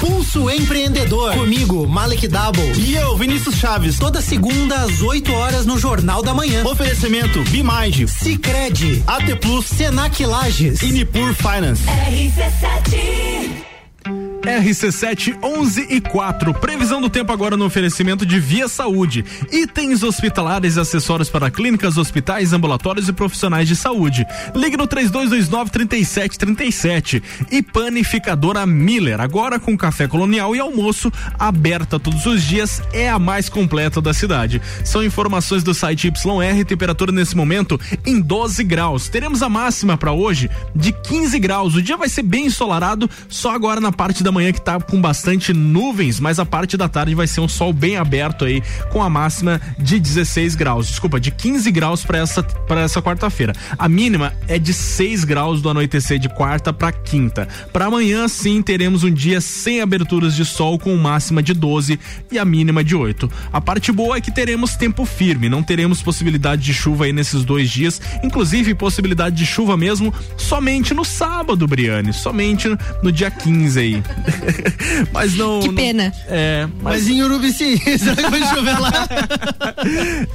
Pulso 0.00 0.48
Empreendedor. 0.50 1.34
Comigo, 1.34 1.86
Malek 1.88 2.28
Double. 2.28 2.72
E 2.78 2.94
eu, 2.94 3.16
Vinícius 3.16 3.56
Chaves. 3.56 3.98
Toda 3.98 4.20
segunda 4.20 4.76
às 4.82 5.02
8 5.02 5.32
horas 5.32 5.66
no 5.66 5.78
Jornal 5.78 6.22
da 6.22 6.32
Manhã. 6.32 6.64
Oferecimento 6.64 7.42
Bimage, 7.44 8.06
Cicred, 8.06 9.02
AT 9.06 9.36
Plus, 9.40 9.66
Senac 9.66 10.24
Lages 10.24 10.82
e 10.82 10.92
Nipur 10.92 11.34
Finance. 11.34 11.82
RC7 11.84 13.67
RC7 14.48 15.36
11 15.42 15.86
e 15.90 16.00
4. 16.00 16.54
Previsão 16.54 17.02
do 17.02 17.10
tempo 17.10 17.30
agora 17.30 17.54
no 17.54 17.66
oferecimento 17.66 18.24
de 18.24 18.40
Via 18.40 18.66
Saúde. 18.66 19.22
Itens 19.52 20.02
hospitalares 20.02 20.76
e 20.76 20.80
acessórios 20.80 21.28
para 21.28 21.50
clínicas, 21.50 21.98
hospitais, 21.98 22.54
ambulatórios 22.54 23.10
e 23.10 23.12
profissionais 23.12 23.68
de 23.68 23.76
saúde. 23.76 24.26
Ligue 24.54 24.78
no 24.78 24.86
3229 24.86 25.70
3737. 25.70 27.22
E 27.52 27.62
panificadora 27.62 28.64
Miller. 28.64 29.20
Agora 29.20 29.60
com 29.60 29.76
café 29.76 30.08
colonial 30.08 30.56
e 30.56 30.60
almoço 30.60 31.12
aberta 31.38 32.00
todos 32.00 32.24
os 32.24 32.42
dias. 32.42 32.80
É 32.94 33.10
a 33.10 33.18
mais 33.18 33.50
completa 33.50 34.00
da 34.00 34.14
cidade. 34.14 34.62
São 34.82 35.04
informações 35.04 35.62
do 35.62 35.74
site 35.74 36.08
YR. 36.08 36.64
Temperatura 36.64 37.12
nesse 37.12 37.36
momento 37.36 37.78
em 38.06 38.18
12 38.18 38.64
graus. 38.64 39.10
Teremos 39.10 39.42
a 39.42 39.48
máxima 39.50 39.98
para 39.98 40.12
hoje 40.12 40.48
de 40.74 40.90
15 40.90 41.38
graus. 41.38 41.74
O 41.74 41.82
dia 41.82 41.98
vai 41.98 42.08
ser 42.08 42.22
bem 42.22 42.46
ensolarado, 42.46 43.10
só 43.28 43.54
agora 43.54 43.78
na 43.78 43.92
parte 43.92 44.22
da 44.22 44.32
manhã 44.32 44.37
que 44.52 44.60
tá 44.60 44.80
com 44.80 45.00
bastante 45.00 45.52
nuvens, 45.52 46.20
mas 46.20 46.38
a 46.38 46.46
parte 46.46 46.76
da 46.76 46.88
tarde 46.88 47.14
vai 47.14 47.26
ser 47.26 47.40
um 47.40 47.48
sol 47.48 47.72
bem 47.72 47.96
aberto 47.96 48.44
aí, 48.44 48.62
com 48.90 49.02
a 49.02 49.10
máxima 49.10 49.60
de 49.78 49.98
16 49.98 50.54
graus. 50.54 50.88
Desculpa, 50.88 51.20
de 51.20 51.30
15 51.30 51.70
graus 51.70 52.04
para 52.04 52.18
essa 52.18 52.42
para 52.42 52.82
essa 52.82 53.02
quarta-feira. 53.02 53.52
A 53.78 53.88
mínima 53.88 54.32
é 54.46 54.58
de 54.58 54.72
6 54.72 55.24
graus 55.24 55.60
do 55.62 55.70
anoitecer 55.70 56.18
de 56.18 56.28
quarta 56.28 56.72
para 56.72 56.92
quinta. 56.92 57.48
Para 57.72 57.86
amanhã 57.86 58.28
sim 58.28 58.62
teremos 58.62 59.04
um 59.04 59.12
dia 59.12 59.40
sem 59.40 59.80
aberturas 59.80 60.34
de 60.34 60.44
sol 60.44 60.78
com 60.78 60.94
máxima 60.96 61.42
de 61.42 61.54
12 61.54 61.98
e 62.30 62.38
a 62.38 62.44
mínima 62.44 62.84
de 62.84 62.94
8. 62.94 63.30
A 63.52 63.60
parte 63.60 63.90
boa 63.90 64.16
é 64.16 64.20
que 64.20 64.30
teremos 64.30 64.76
tempo 64.76 65.04
firme, 65.04 65.48
não 65.48 65.62
teremos 65.62 66.02
possibilidade 66.02 66.62
de 66.62 66.74
chuva 66.74 67.04
aí 67.04 67.12
nesses 67.12 67.44
dois 67.44 67.70
dias, 67.70 68.00
inclusive 68.22 68.74
possibilidade 68.74 69.36
de 69.36 69.46
chuva 69.46 69.76
mesmo 69.76 70.12
somente 70.36 70.94
no 70.94 71.04
sábado, 71.04 71.66
Briane, 71.66 72.12
somente 72.12 72.68
no 73.02 73.10
dia 73.10 73.30
15 73.30 73.80
aí. 73.80 74.02
mas 75.12 75.34
não. 75.34 75.60
Que 75.60 75.72
pena. 75.72 76.04
Não, 76.04 76.12
é, 76.28 76.66
mas, 76.82 76.82
Mas 76.82 77.08
em 77.08 77.22
Urubici, 77.22 77.78
será 77.98 78.16
que 78.16 78.30
vai 78.30 78.42
chover 78.48 78.78
lá? 78.78 79.08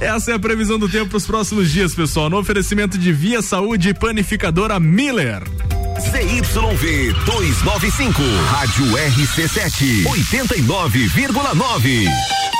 essa 0.00 0.32
é 0.32 0.34
a 0.34 0.38
previsão 0.38 0.78
do 0.78 0.88
tempo 0.88 1.10
para 1.10 1.18
os 1.18 1.26
próximos 1.26 1.70
dias, 1.70 1.94
pessoal. 1.94 2.30
No 2.30 2.38
oferecimento 2.38 2.98
de 2.98 3.12
Via 3.12 3.42
Saúde 3.42 3.90
e 3.90 3.94
Panificadora 3.94 4.80
Miller. 4.80 5.42
ZYV 6.00 7.12
295, 7.24 8.20
Rádio 8.50 8.86
RC7, 8.86 10.04
89,9. 10.04 12.53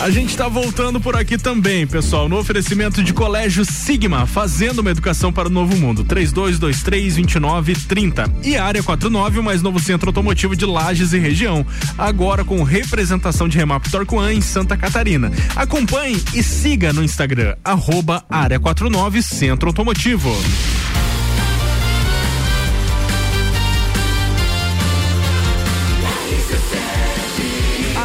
A 0.00 0.10
gente 0.10 0.30
está 0.30 0.46
voltando 0.46 1.00
por 1.00 1.16
aqui 1.16 1.36
também, 1.36 1.84
pessoal, 1.84 2.28
no 2.28 2.38
oferecimento 2.38 3.02
de 3.02 3.12
Colégio 3.12 3.64
Sigma, 3.64 4.26
fazendo 4.26 4.78
uma 4.78 4.92
educação 4.92 5.32
para 5.32 5.48
o 5.48 5.50
novo 5.50 5.76
mundo. 5.76 6.04
3223-2930. 6.04 8.30
E 8.44 8.56
Área 8.56 8.80
49, 8.80 9.40
o 9.40 9.42
mais 9.42 9.60
novo 9.60 9.80
centro 9.80 10.10
automotivo 10.10 10.54
de 10.54 10.64
Lages 10.64 11.12
e 11.12 11.18
região. 11.18 11.66
Agora 11.98 12.44
com 12.44 12.62
representação 12.62 13.48
de 13.48 13.58
Remap 13.58 13.90
Torquan 13.90 14.32
em 14.32 14.40
Santa 14.40 14.76
Catarina. 14.76 15.32
Acompanhe 15.56 16.22
e 16.32 16.44
siga 16.44 16.92
no 16.92 17.02
Instagram, 17.02 17.56
arroba 17.64 18.22
Área 18.30 18.60
49 18.60 19.20
Centro 19.20 19.68
Automotivo. 19.68 20.30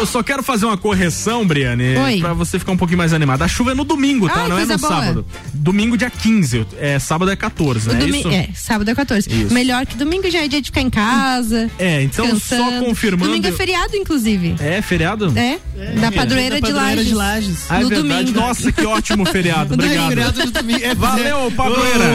Eu 0.00 0.06
só 0.06 0.22
quero 0.22 0.42
fazer 0.42 0.64
uma 0.64 0.78
correção, 0.78 1.46
Briane, 1.46 1.94
Oi. 1.94 2.20
pra 2.20 2.32
você 2.32 2.58
ficar 2.58 2.72
um 2.72 2.76
pouquinho 2.76 2.96
mais 2.96 3.12
animada. 3.12 3.44
A 3.44 3.48
chuva 3.48 3.72
é 3.72 3.74
no 3.74 3.84
domingo, 3.84 4.28
tá? 4.30 4.44
Ai, 4.44 4.48
Não 4.48 4.58
é 4.58 4.64
no 4.64 4.78
boa. 4.78 4.78
sábado. 4.78 5.26
Domingo, 5.52 5.94
dia 5.94 6.08
15. 6.08 6.66
É, 6.78 6.98
sábado 6.98 7.30
é 7.30 7.36
14, 7.36 7.86
O 7.90 7.92
né? 7.92 7.98
É 7.98 8.06
domi- 8.06 8.18
isso? 8.20 8.28
É, 8.30 8.48
sábado 8.54 8.90
é 8.90 8.94
14. 8.94 9.28
Isso. 9.30 9.52
Melhor 9.52 9.84
que 9.84 9.96
domingo 9.98 10.30
já 10.30 10.38
é 10.42 10.48
dia 10.48 10.58
de 10.62 10.68
ficar 10.68 10.80
em 10.80 10.88
casa. 10.88 11.70
É, 11.78 12.02
então 12.02 12.34
só 12.40 12.78
confirmando. 12.78 13.26
Domingo 13.30 13.46
é 13.48 13.52
feriado, 13.52 13.94
inclusive. 13.94 14.54
É, 14.58 14.80
feriado? 14.80 15.34
É, 15.36 15.58
da 16.00 16.10
padroeira, 16.10 16.58
da 16.60 16.66
de 16.66 16.72
padroeira 16.72 16.96
Lages. 16.96 17.06
de 17.06 17.14
Lages. 17.14 17.58
Ah, 17.68 17.80
é 17.80 17.82
no 17.82 17.88
verdade. 17.90 18.24
domingo. 18.24 18.40
Nossa, 18.40 18.72
que 18.72 18.86
ótimo 18.86 19.26
feriado. 19.26 19.76
Não 19.76 19.84
é 19.84 19.86
Obrigado. 19.86 20.08
feriado 20.08 20.42
de 20.46 20.50
domingo, 20.50 20.80
é 20.82 20.94
Valeu, 20.94 21.52
padroeira. 21.54 22.14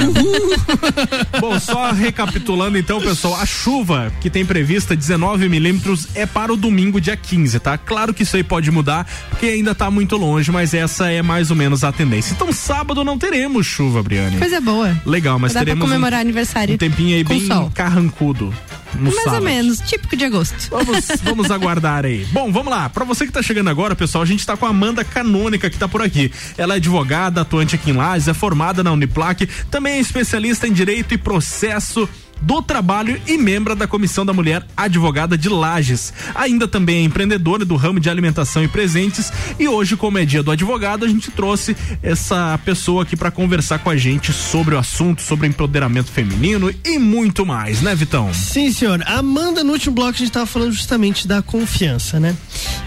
Bom, 1.39 1.59
só 1.59 1.91
recapitulando 1.91 2.79
então, 2.79 2.99
pessoal, 2.99 3.35
a 3.39 3.45
chuva 3.45 4.11
que 4.19 4.29
tem 4.31 4.43
prevista 4.43 4.95
19 4.95 5.47
milímetros 5.49 6.07
é 6.15 6.25
para 6.25 6.51
o 6.51 6.57
domingo, 6.57 6.99
dia 6.99 7.15
15, 7.15 7.59
tá? 7.59 7.74
Claro 7.77 8.13
que 8.13 8.23
isso 8.23 8.35
aí 8.35 8.43
pode 8.43 8.69
mudar, 8.71 9.07
porque 9.29 9.47
ainda 9.47 9.73
tá 9.75 9.89
muito 9.91 10.15
longe, 10.17 10.51
mas 10.51 10.73
essa 10.73 11.11
é 11.11 11.21
mais 11.21 11.49
ou 11.49 11.55
menos 11.55 11.83
a 11.83 11.91
tendência. 11.91 12.33
Então, 12.33 12.51
sábado 12.51 13.03
não 13.03 13.17
teremos 13.17 13.65
chuva, 13.65 14.01
Briane. 14.03 14.37
Coisa 14.37 14.59
boa. 14.61 14.95
Legal, 15.05 15.37
mas 15.39 15.53
Dá 15.53 15.59
pra 15.59 15.65
teremos 15.65 15.85
comemorar 15.87 16.19
um, 16.19 16.21
aniversário 16.21 16.75
um 16.75 16.77
tempinho 16.77 17.15
aí 17.15 17.23
bem 17.23 17.45
sol. 17.47 17.71
carrancudo. 17.73 18.53
No 18.95 19.11
Mais 19.11 19.15
sábado. 19.23 19.35
ou 19.35 19.41
menos, 19.43 19.79
típico 19.81 20.15
de 20.15 20.23
agosto. 20.23 20.69
Vamos, 20.69 21.05
vamos 21.21 21.51
aguardar 21.51 22.05
aí. 22.05 22.25
Bom, 22.31 22.49
vamos 22.49 22.71
lá. 22.71 22.87
Pra 22.89 23.03
você 23.03 23.25
que 23.25 23.31
tá 23.31 23.41
chegando 23.41 23.69
agora, 23.69 23.93
pessoal, 23.93 24.21
a 24.21 24.25
gente 24.25 24.45
tá 24.45 24.55
com 24.55 24.65
a 24.65 24.69
Amanda 24.69 25.03
Canônica 25.03 25.69
que 25.69 25.77
tá 25.77 25.85
por 25.87 26.01
aqui. 26.01 26.31
Ela 26.57 26.75
é 26.75 26.77
advogada, 26.77 27.41
atuante 27.41 27.75
aqui 27.75 27.91
em 27.91 27.93
Lages, 27.93 28.29
é 28.29 28.33
formada 28.33 28.81
na 28.83 28.93
Uniplac, 28.93 29.45
também 29.69 29.95
é 29.95 29.99
especialista 29.99 30.65
em 30.65 30.71
direito 30.71 31.13
e 31.13 31.17
processo 31.17 32.07
do 32.41 32.61
trabalho 32.61 33.19
e 33.27 33.37
membro 33.37 33.75
da 33.75 33.87
Comissão 33.87 34.25
da 34.25 34.33
Mulher 34.33 34.65
Advogada 34.75 35.37
de 35.37 35.49
Lages. 35.49 36.13
Ainda 36.33 36.67
também 36.67 36.97
é 36.97 37.01
empreendedora 37.01 37.65
do 37.65 37.75
ramo 37.75 37.99
de 37.99 38.09
alimentação 38.09 38.63
e 38.63 38.67
presentes 38.67 39.31
e 39.59 39.67
hoje, 39.67 39.95
como 39.95 40.17
é 40.17 40.25
dia 40.25 40.43
do 40.43 40.51
advogado, 40.51 41.05
a 41.05 41.07
gente 41.07 41.31
trouxe 41.31 41.75
essa 42.01 42.59
pessoa 42.63 43.03
aqui 43.03 43.15
para 43.15 43.31
conversar 43.31 43.79
com 43.79 43.89
a 43.89 43.97
gente 43.97 44.31
sobre 44.31 44.75
o 44.75 44.77
assunto, 44.77 45.21
sobre 45.21 45.47
empoderamento 45.47 46.11
feminino 46.11 46.73
e 46.83 46.99
muito 46.99 47.45
mais, 47.45 47.81
né, 47.81 47.95
Vitão? 47.95 48.33
Sim, 48.33 48.71
senhor. 48.71 49.01
Amanda, 49.07 49.63
no 49.63 49.73
último 49.73 49.95
bloco 49.95 50.11
a 50.11 50.17
gente 50.17 50.27
estava 50.27 50.45
falando 50.45 50.71
justamente 50.71 51.27
da 51.27 51.41
confiança, 51.41 52.19
né? 52.19 52.35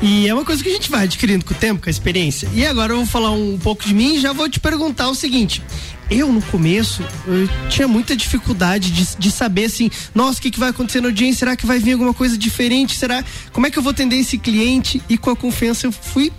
E 0.00 0.28
é 0.28 0.34
uma 0.34 0.44
coisa 0.44 0.62
que 0.62 0.68
a 0.68 0.72
gente 0.72 0.90
vai 0.90 1.04
adquirindo 1.04 1.44
com 1.44 1.54
o 1.54 1.56
tempo, 1.56 1.82
com 1.82 1.88
a 1.88 1.90
experiência. 1.90 2.48
E 2.54 2.66
agora 2.66 2.92
eu 2.92 2.98
vou 2.98 3.06
falar 3.06 3.30
um 3.30 3.58
pouco 3.58 3.84
de 3.84 3.94
mim 3.94 4.16
e 4.16 4.20
já 4.20 4.32
vou 4.32 4.48
te 4.48 4.60
perguntar 4.60 5.08
o 5.08 5.14
seguinte. 5.14 5.62
Eu, 6.10 6.32
no 6.32 6.40
começo, 6.40 7.02
eu 7.26 7.48
tinha 7.68 7.86
muita 7.86 8.16
dificuldade 8.16 8.90
de, 8.90 9.16
de 9.18 9.30
saber 9.30 9.66
assim, 9.66 9.90
nossa, 10.14 10.38
o 10.38 10.42
que, 10.42 10.50
que 10.50 10.58
vai 10.58 10.70
acontecer 10.70 11.00
na 11.00 11.08
audiência? 11.08 11.40
Será 11.40 11.56
que 11.56 11.66
vai 11.66 11.78
vir 11.78 11.92
alguma 11.92 12.14
coisa 12.14 12.36
diferente? 12.36 12.96
Será? 12.96 13.22
Como 13.52 13.66
é 13.66 13.70
que 13.70 13.78
eu 13.78 13.82
vou 13.82 13.90
atender 13.90 14.16
esse 14.16 14.38
cliente? 14.38 15.02
E 15.08 15.18
com 15.18 15.30
a 15.30 15.36
confiança 15.36 15.86
eu 15.86 15.92
fui 15.92 16.32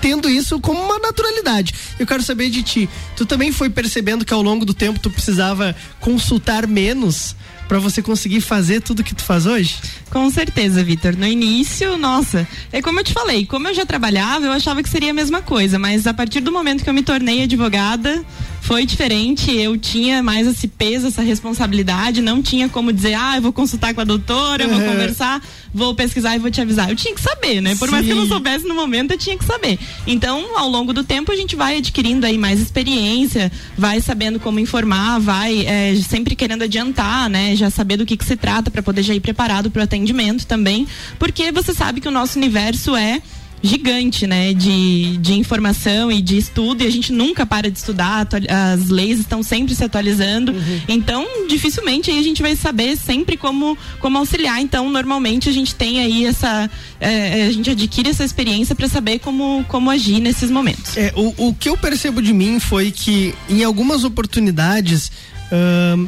tendo 0.00 0.28
isso 0.28 0.58
como 0.60 0.80
uma 0.80 0.98
naturalidade. 0.98 1.74
Eu 1.98 2.06
quero 2.06 2.22
saber 2.22 2.48
de 2.48 2.62
ti. 2.62 2.88
Tu 3.16 3.26
também 3.26 3.52
foi 3.52 3.68
percebendo 3.68 4.24
que 4.24 4.32
ao 4.32 4.42
longo 4.42 4.64
do 4.64 4.72
tempo 4.72 4.98
tu 4.98 5.10
precisava 5.10 5.76
consultar 6.00 6.66
menos 6.66 7.36
para 7.68 7.78
você 7.78 8.02
conseguir 8.02 8.40
fazer 8.40 8.80
tudo 8.80 9.02
que 9.02 9.14
tu 9.14 9.22
faz 9.22 9.46
hoje? 9.46 9.76
Com 10.10 10.30
certeza, 10.30 10.82
Vitor. 10.82 11.16
No 11.16 11.26
início, 11.26 11.96
nossa, 11.96 12.46
é 12.72 12.80
como 12.82 13.00
eu 13.00 13.04
te 13.04 13.12
falei, 13.12 13.46
como 13.46 13.68
eu 13.68 13.74
já 13.74 13.86
trabalhava, 13.86 14.46
eu 14.46 14.52
achava 14.52 14.82
que 14.82 14.88
seria 14.88 15.10
a 15.10 15.14
mesma 15.14 15.42
coisa, 15.42 15.78
mas 15.78 16.06
a 16.06 16.14
partir 16.14 16.40
do 16.40 16.52
momento 16.52 16.84
que 16.84 16.90
eu 16.90 16.94
me 16.94 17.02
tornei 17.02 17.42
advogada, 17.42 18.24
foi 18.64 18.86
diferente. 18.86 19.54
Eu 19.54 19.76
tinha 19.76 20.22
mais 20.22 20.46
esse 20.46 20.66
peso, 20.66 21.08
essa 21.08 21.20
responsabilidade, 21.20 22.22
não 22.22 22.40
tinha 22.40 22.66
como 22.66 22.94
dizer, 22.94 23.12
ah, 23.12 23.36
eu 23.36 23.42
vou 23.42 23.52
consultar 23.52 23.92
com 23.92 24.00
a 24.00 24.04
doutora, 24.04 24.64
eu 24.64 24.70
vou 24.70 24.80
conversar, 24.80 25.42
vou 25.72 25.94
pesquisar 25.94 26.34
e 26.34 26.38
vou 26.38 26.50
te 26.50 26.62
avisar. 26.62 26.88
Eu 26.88 26.96
tinha 26.96 27.14
que 27.14 27.20
saber, 27.20 27.60
né? 27.60 27.74
Por 27.76 27.90
mais 27.90 28.06
que 28.06 28.12
eu 28.12 28.16
não 28.16 28.22
Sim. 28.22 28.30
soubesse 28.30 28.66
no 28.66 28.74
momento, 28.74 29.10
eu 29.10 29.18
tinha 29.18 29.36
que 29.36 29.44
saber. 29.44 29.78
Então, 30.06 30.58
ao 30.58 30.66
longo 30.66 30.94
do 30.94 31.04
tempo, 31.04 31.30
a 31.30 31.36
gente 31.36 31.54
vai 31.54 31.76
adquirindo 31.76 32.24
aí 32.24 32.38
mais 32.38 32.58
experiência, 32.58 33.52
vai 33.76 34.00
sabendo 34.00 34.40
como 34.40 34.58
informar, 34.58 35.20
vai 35.20 35.66
é, 35.66 35.94
sempre 35.96 36.34
querendo 36.34 36.62
adiantar, 36.62 37.28
né? 37.28 37.54
Já 37.54 37.68
saber 37.68 37.98
do 37.98 38.06
que, 38.06 38.16
que 38.16 38.24
se 38.24 38.34
trata 38.34 38.70
para 38.70 38.82
poder 38.82 39.02
já 39.02 39.14
ir 39.14 39.20
preparado 39.20 39.70
para 39.70 39.80
o 39.80 39.84
atendimento 39.84 40.46
também, 40.46 40.88
porque 41.18 41.52
você 41.52 41.74
sabe 41.74 42.00
que 42.00 42.08
o 42.08 42.10
nosso 42.10 42.38
universo 42.38 42.96
é 42.96 43.20
gigante, 43.64 44.26
né, 44.26 44.52
de, 44.52 45.16
de 45.16 45.32
informação 45.32 46.12
e 46.12 46.20
de 46.20 46.36
estudo 46.36 46.84
e 46.84 46.86
a 46.86 46.90
gente 46.90 47.10
nunca 47.12 47.46
para 47.46 47.70
de 47.70 47.78
estudar, 47.78 48.28
as 48.74 48.90
leis 48.90 49.18
estão 49.18 49.42
sempre 49.42 49.74
se 49.74 49.82
atualizando, 49.82 50.52
Uhum. 50.52 50.80
então 50.86 51.26
dificilmente 51.48 52.10
a 52.10 52.22
gente 52.22 52.42
vai 52.42 52.54
saber 52.54 52.94
sempre 52.94 53.38
como, 53.38 53.76
como 54.00 54.18
auxiliar, 54.18 54.60
então 54.60 54.90
normalmente 54.90 55.48
a 55.48 55.52
gente 55.52 55.74
tem 55.74 56.00
aí 56.00 56.26
essa, 56.26 56.70
é, 57.00 57.46
a 57.46 57.50
gente 57.50 57.70
adquire 57.70 58.10
essa 58.10 58.22
experiência 58.22 58.74
para 58.74 58.86
saber 58.86 59.18
como, 59.20 59.64
como 59.66 59.90
agir 59.90 60.20
nesses 60.20 60.50
momentos. 60.50 60.94
É, 60.96 61.10
o, 61.16 61.48
o 61.48 61.54
que 61.54 61.70
eu 61.70 61.76
percebo 61.78 62.20
de 62.20 62.34
mim 62.34 62.60
foi 62.60 62.90
que 62.90 63.34
em 63.48 63.64
algumas 63.64 64.04
oportunidades 64.04 65.10
ahn, 65.50 66.06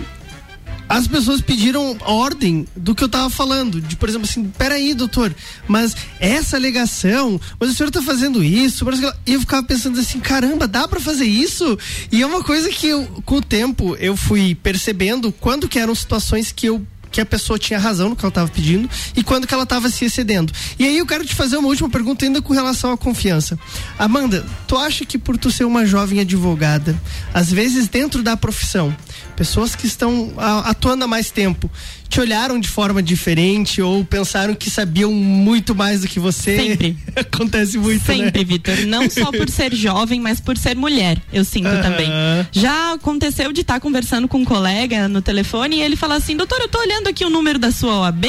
as 0.88 1.06
pessoas 1.06 1.40
pediram 1.40 1.96
ordem 2.02 2.66
do 2.76 2.94
que 2.94 3.02
eu 3.02 3.08
tava 3.08 3.30
falando. 3.30 3.80
De, 3.80 3.96
por 3.96 4.08
exemplo, 4.08 4.28
assim, 4.28 4.44
peraí, 4.56 4.94
doutor, 4.94 5.34
mas 5.66 5.96
essa 6.20 6.56
alegação, 6.56 7.40
mas 7.58 7.70
o 7.70 7.74
senhor 7.74 7.90
tá 7.90 8.02
fazendo 8.02 8.42
isso, 8.42 8.86
e 9.26 9.32
eu 9.32 9.40
ficava 9.40 9.62
pensando 9.62 9.98
assim, 9.98 10.20
caramba, 10.20 10.66
dá 10.66 10.86
pra 10.86 11.00
fazer 11.00 11.24
isso? 11.24 11.78
E 12.10 12.22
é 12.22 12.26
uma 12.26 12.42
coisa 12.42 12.68
que 12.68 12.86
eu, 12.86 13.04
com 13.24 13.36
o 13.36 13.42
tempo 13.42 13.96
eu 13.96 14.16
fui 14.16 14.54
percebendo 14.54 15.32
quando 15.32 15.68
que 15.68 15.78
eram 15.78 15.94
situações 15.94 16.52
que 16.52 16.66
eu 16.66 16.86
que 17.16 17.20
a 17.22 17.24
pessoa 17.24 17.58
tinha 17.58 17.78
razão 17.78 18.10
no 18.10 18.14
que 18.14 18.22
ela 18.22 18.28
estava 18.28 18.46
pedindo 18.46 18.90
e 19.16 19.22
quando 19.22 19.46
que 19.46 19.54
ela 19.54 19.62
estava 19.62 19.88
se 19.88 20.04
excedendo. 20.04 20.52
E 20.78 20.84
aí 20.84 20.98
eu 20.98 21.06
quero 21.06 21.24
te 21.24 21.34
fazer 21.34 21.56
uma 21.56 21.68
última 21.68 21.88
pergunta 21.88 22.26
ainda 22.26 22.42
com 22.42 22.52
relação 22.52 22.92
à 22.92 22.96
confiança. 22.98 23.58
Amanda, 23.98 24.44
tu 24.68 24.76
acha 24.76 25.02
que 25.06 25.16
por 25.16 25.38
tu 25.38 25.50
ser 25.50 25.64
uma 25.64 25.86
jovem 25.86 26.20
advogada, 26.20 26.94
às 27.32 27.50
vezes 27.50 27.88
dentro 27.88 28.22
da 28.22 28.36
profissão, 28.36 28.94
pessoas 29.34 29.74
que 29.74 29.86
estão 29.86 30.30
atuando 30.66 31.04
há 31.04 31.06
mais 31.06 31.30
tempo, 31.30 31.70
te 32.08 32.20
olharam 32.20 32.58
de 32.58 32.68
forma 32.68 33.02
diferente 33.02 33.82
ou 33.82 34.04
pensaram 34.04 34.54
que 34.54 34.70
sabiam 34.70 35.12
muito 35.12 35.74
mais 35.74 36.00
do 36.00 36.08
que 36.08 36.18
você? 36.18 36.56
Sempre. 36.56 36.96
Acontece 37.16 37.78
muito, 37.78 38.04
Sempre, 38.04 38.40
né? 38.40 38.44
Vitor. 38.44 38.86
Não 38.86 39.08
só 39.10 39.30
por 39.32 39.48
ser 39.48 39.74
jovem, 39.74 40.20
mas 40.20 40.40
por 40.40 40.56
ser 40.56 40.76
mulher, 40.76 41.20
eu 41.32 41.44
sinto 41.44 41.70
também. 41.82 42.08
Já 42.52 42.92
aconteceu 42.92 43.52
de 43.52 43.62
estar 43.62 43.80
conversando 43.80 44.28
com 44.28 44.38
um 44.38 44.44
colega 44.44 45.08
no 45.08 45.20
telefone 45.20 45.76
e 45.76 45.82
ele 45.82 45.96
falar 45.96 46.16
assim: 46.16 46.36
doutor, 46.36 46.60
eu 46.60 46.68
tô 46.68 46.78
olhando 46.78 47.08
aqui 47.08 47.24
o 47.24 47.30
número 47.30 47.58
da 47.58 47.70
sua 47.70 48.00
OAB. 48.00 48.24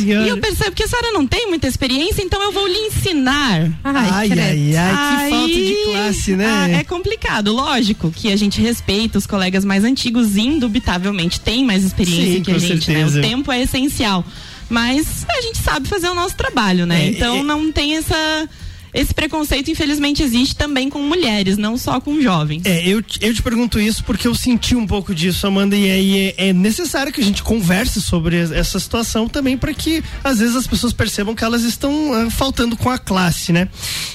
E 0.00 0.28
eu 0.28 0.38
percebo 0.38 0.72
que 0.72 0.82
a 0.82 0.88
senhora 0.88 1.12
não 1.12 1.26
tem 1.26 1.48
muita 1.48 1.66
experiência, 1.66 2.22
então 2.22 2.42
eu 2.42 2.52
vou 2.52 2.66
lhe 2.66 2.78
ensinar. 2.78 3.70
Ai, 3.84 4.28
credo. 4.28 4.40
ai, 4.40 4.76
ai, 4.76 5.24
que 5.24 5.30
falta 5.30 5.54
de 5.54 5.76
classe, 5.84 6.36
né? 6.36 6.46
Ah, 6.46 6.68
é 6.68 6.84
complicado. 6.84 7.52
Lógico 7.52 8.10
que 8.10 8.32
a 8.32 8.36
gente 8.36 8.60
respeita 8.60 9.18
os 9.18 9.26
colegas 9.26 9.64
mais 9.64 9.84
antigos, 9.84 10.36
indubitavelmente 10.36 11.40
tem 11.40 11.64
mais 11.64 11.84
experiência 11.84 12.34
Sim, 12.34 12.42
que 12.42 12.52
a 12.52 12.58
gente, 12.68 12.90
né? 12.90 12.96
certeza. 13.00 13.18
O 13.18 13.22
tempo 13.22 13.52
é 13.52 13.62
essencial. 13.62 14.24
Mas 14.68 15.26
a 15.28 15.42
gente 15.42 15.58
sabe 15.58 15.86
fazer 15.88 16.08
o 16.08 16.14
nosso 16.14 16.34
trabalho, 16.36 16.86
né? 16.86 17.04
É, 17.04 17.08
então 17.10 17.36
é- 17.36 17.42
não 17.42 17.70
tem 17.70 17.96
essa. 17.96 18.48
Esse 18.94 19.14
preconceito, 19.14 19.70
infelizmente, 19.70 20.22
existe 20.22 20.54
também 20.54 20.90
com 20.90 21.00
mulheres, 21.02 21.56
não 21.56 21.78
só 21.78 21.98
com 22.00 22.20
jovens. 22.20 22.62
É, 22.66 22.86
eu, 22.86 23.00
te- 23.02 23.18
eu 23.22 23.32
te 23.32 23.40
pergunto 23.42 23.80
isso 23.80 24.04
porque 24.04 24.26
eu 24.28 24.34
senti 24.34 24.74
um 24.76 24.86
pouco 24.86 25.14
disso, 25.14 25.46
Amanda, 25.46 25.74
e 25.74 25.90
aí 25.90 26.34
é, 26.36 26.48
é 26.48 26.52
necessário 26.52 27.10
que 27.12 27.20
a 27.20 27.24
gente 27.24 27.42
converse 27.42 28.00
sobre 28.02 28.36
es- 28.42 28.50
essa 28.50 28.78
situação 28.78 29.28
também 29.28 29.56
para 29.56 29.72
que 29.72 30.02
às 30.22 30.40
vezes 30.40 30.54
as 30.56 30.66
pessoas 30.66 30.92
percebam 30.92 31.34
que 31.34 31.42
elas 31.42 31.62
estão 31.62 32.12
ah, 32.12 32.30
faltando 32.30 32.76
com 32.76 32.90
a 32.90 32.98
classe, 32.98 33.50
né? 33.52 33.68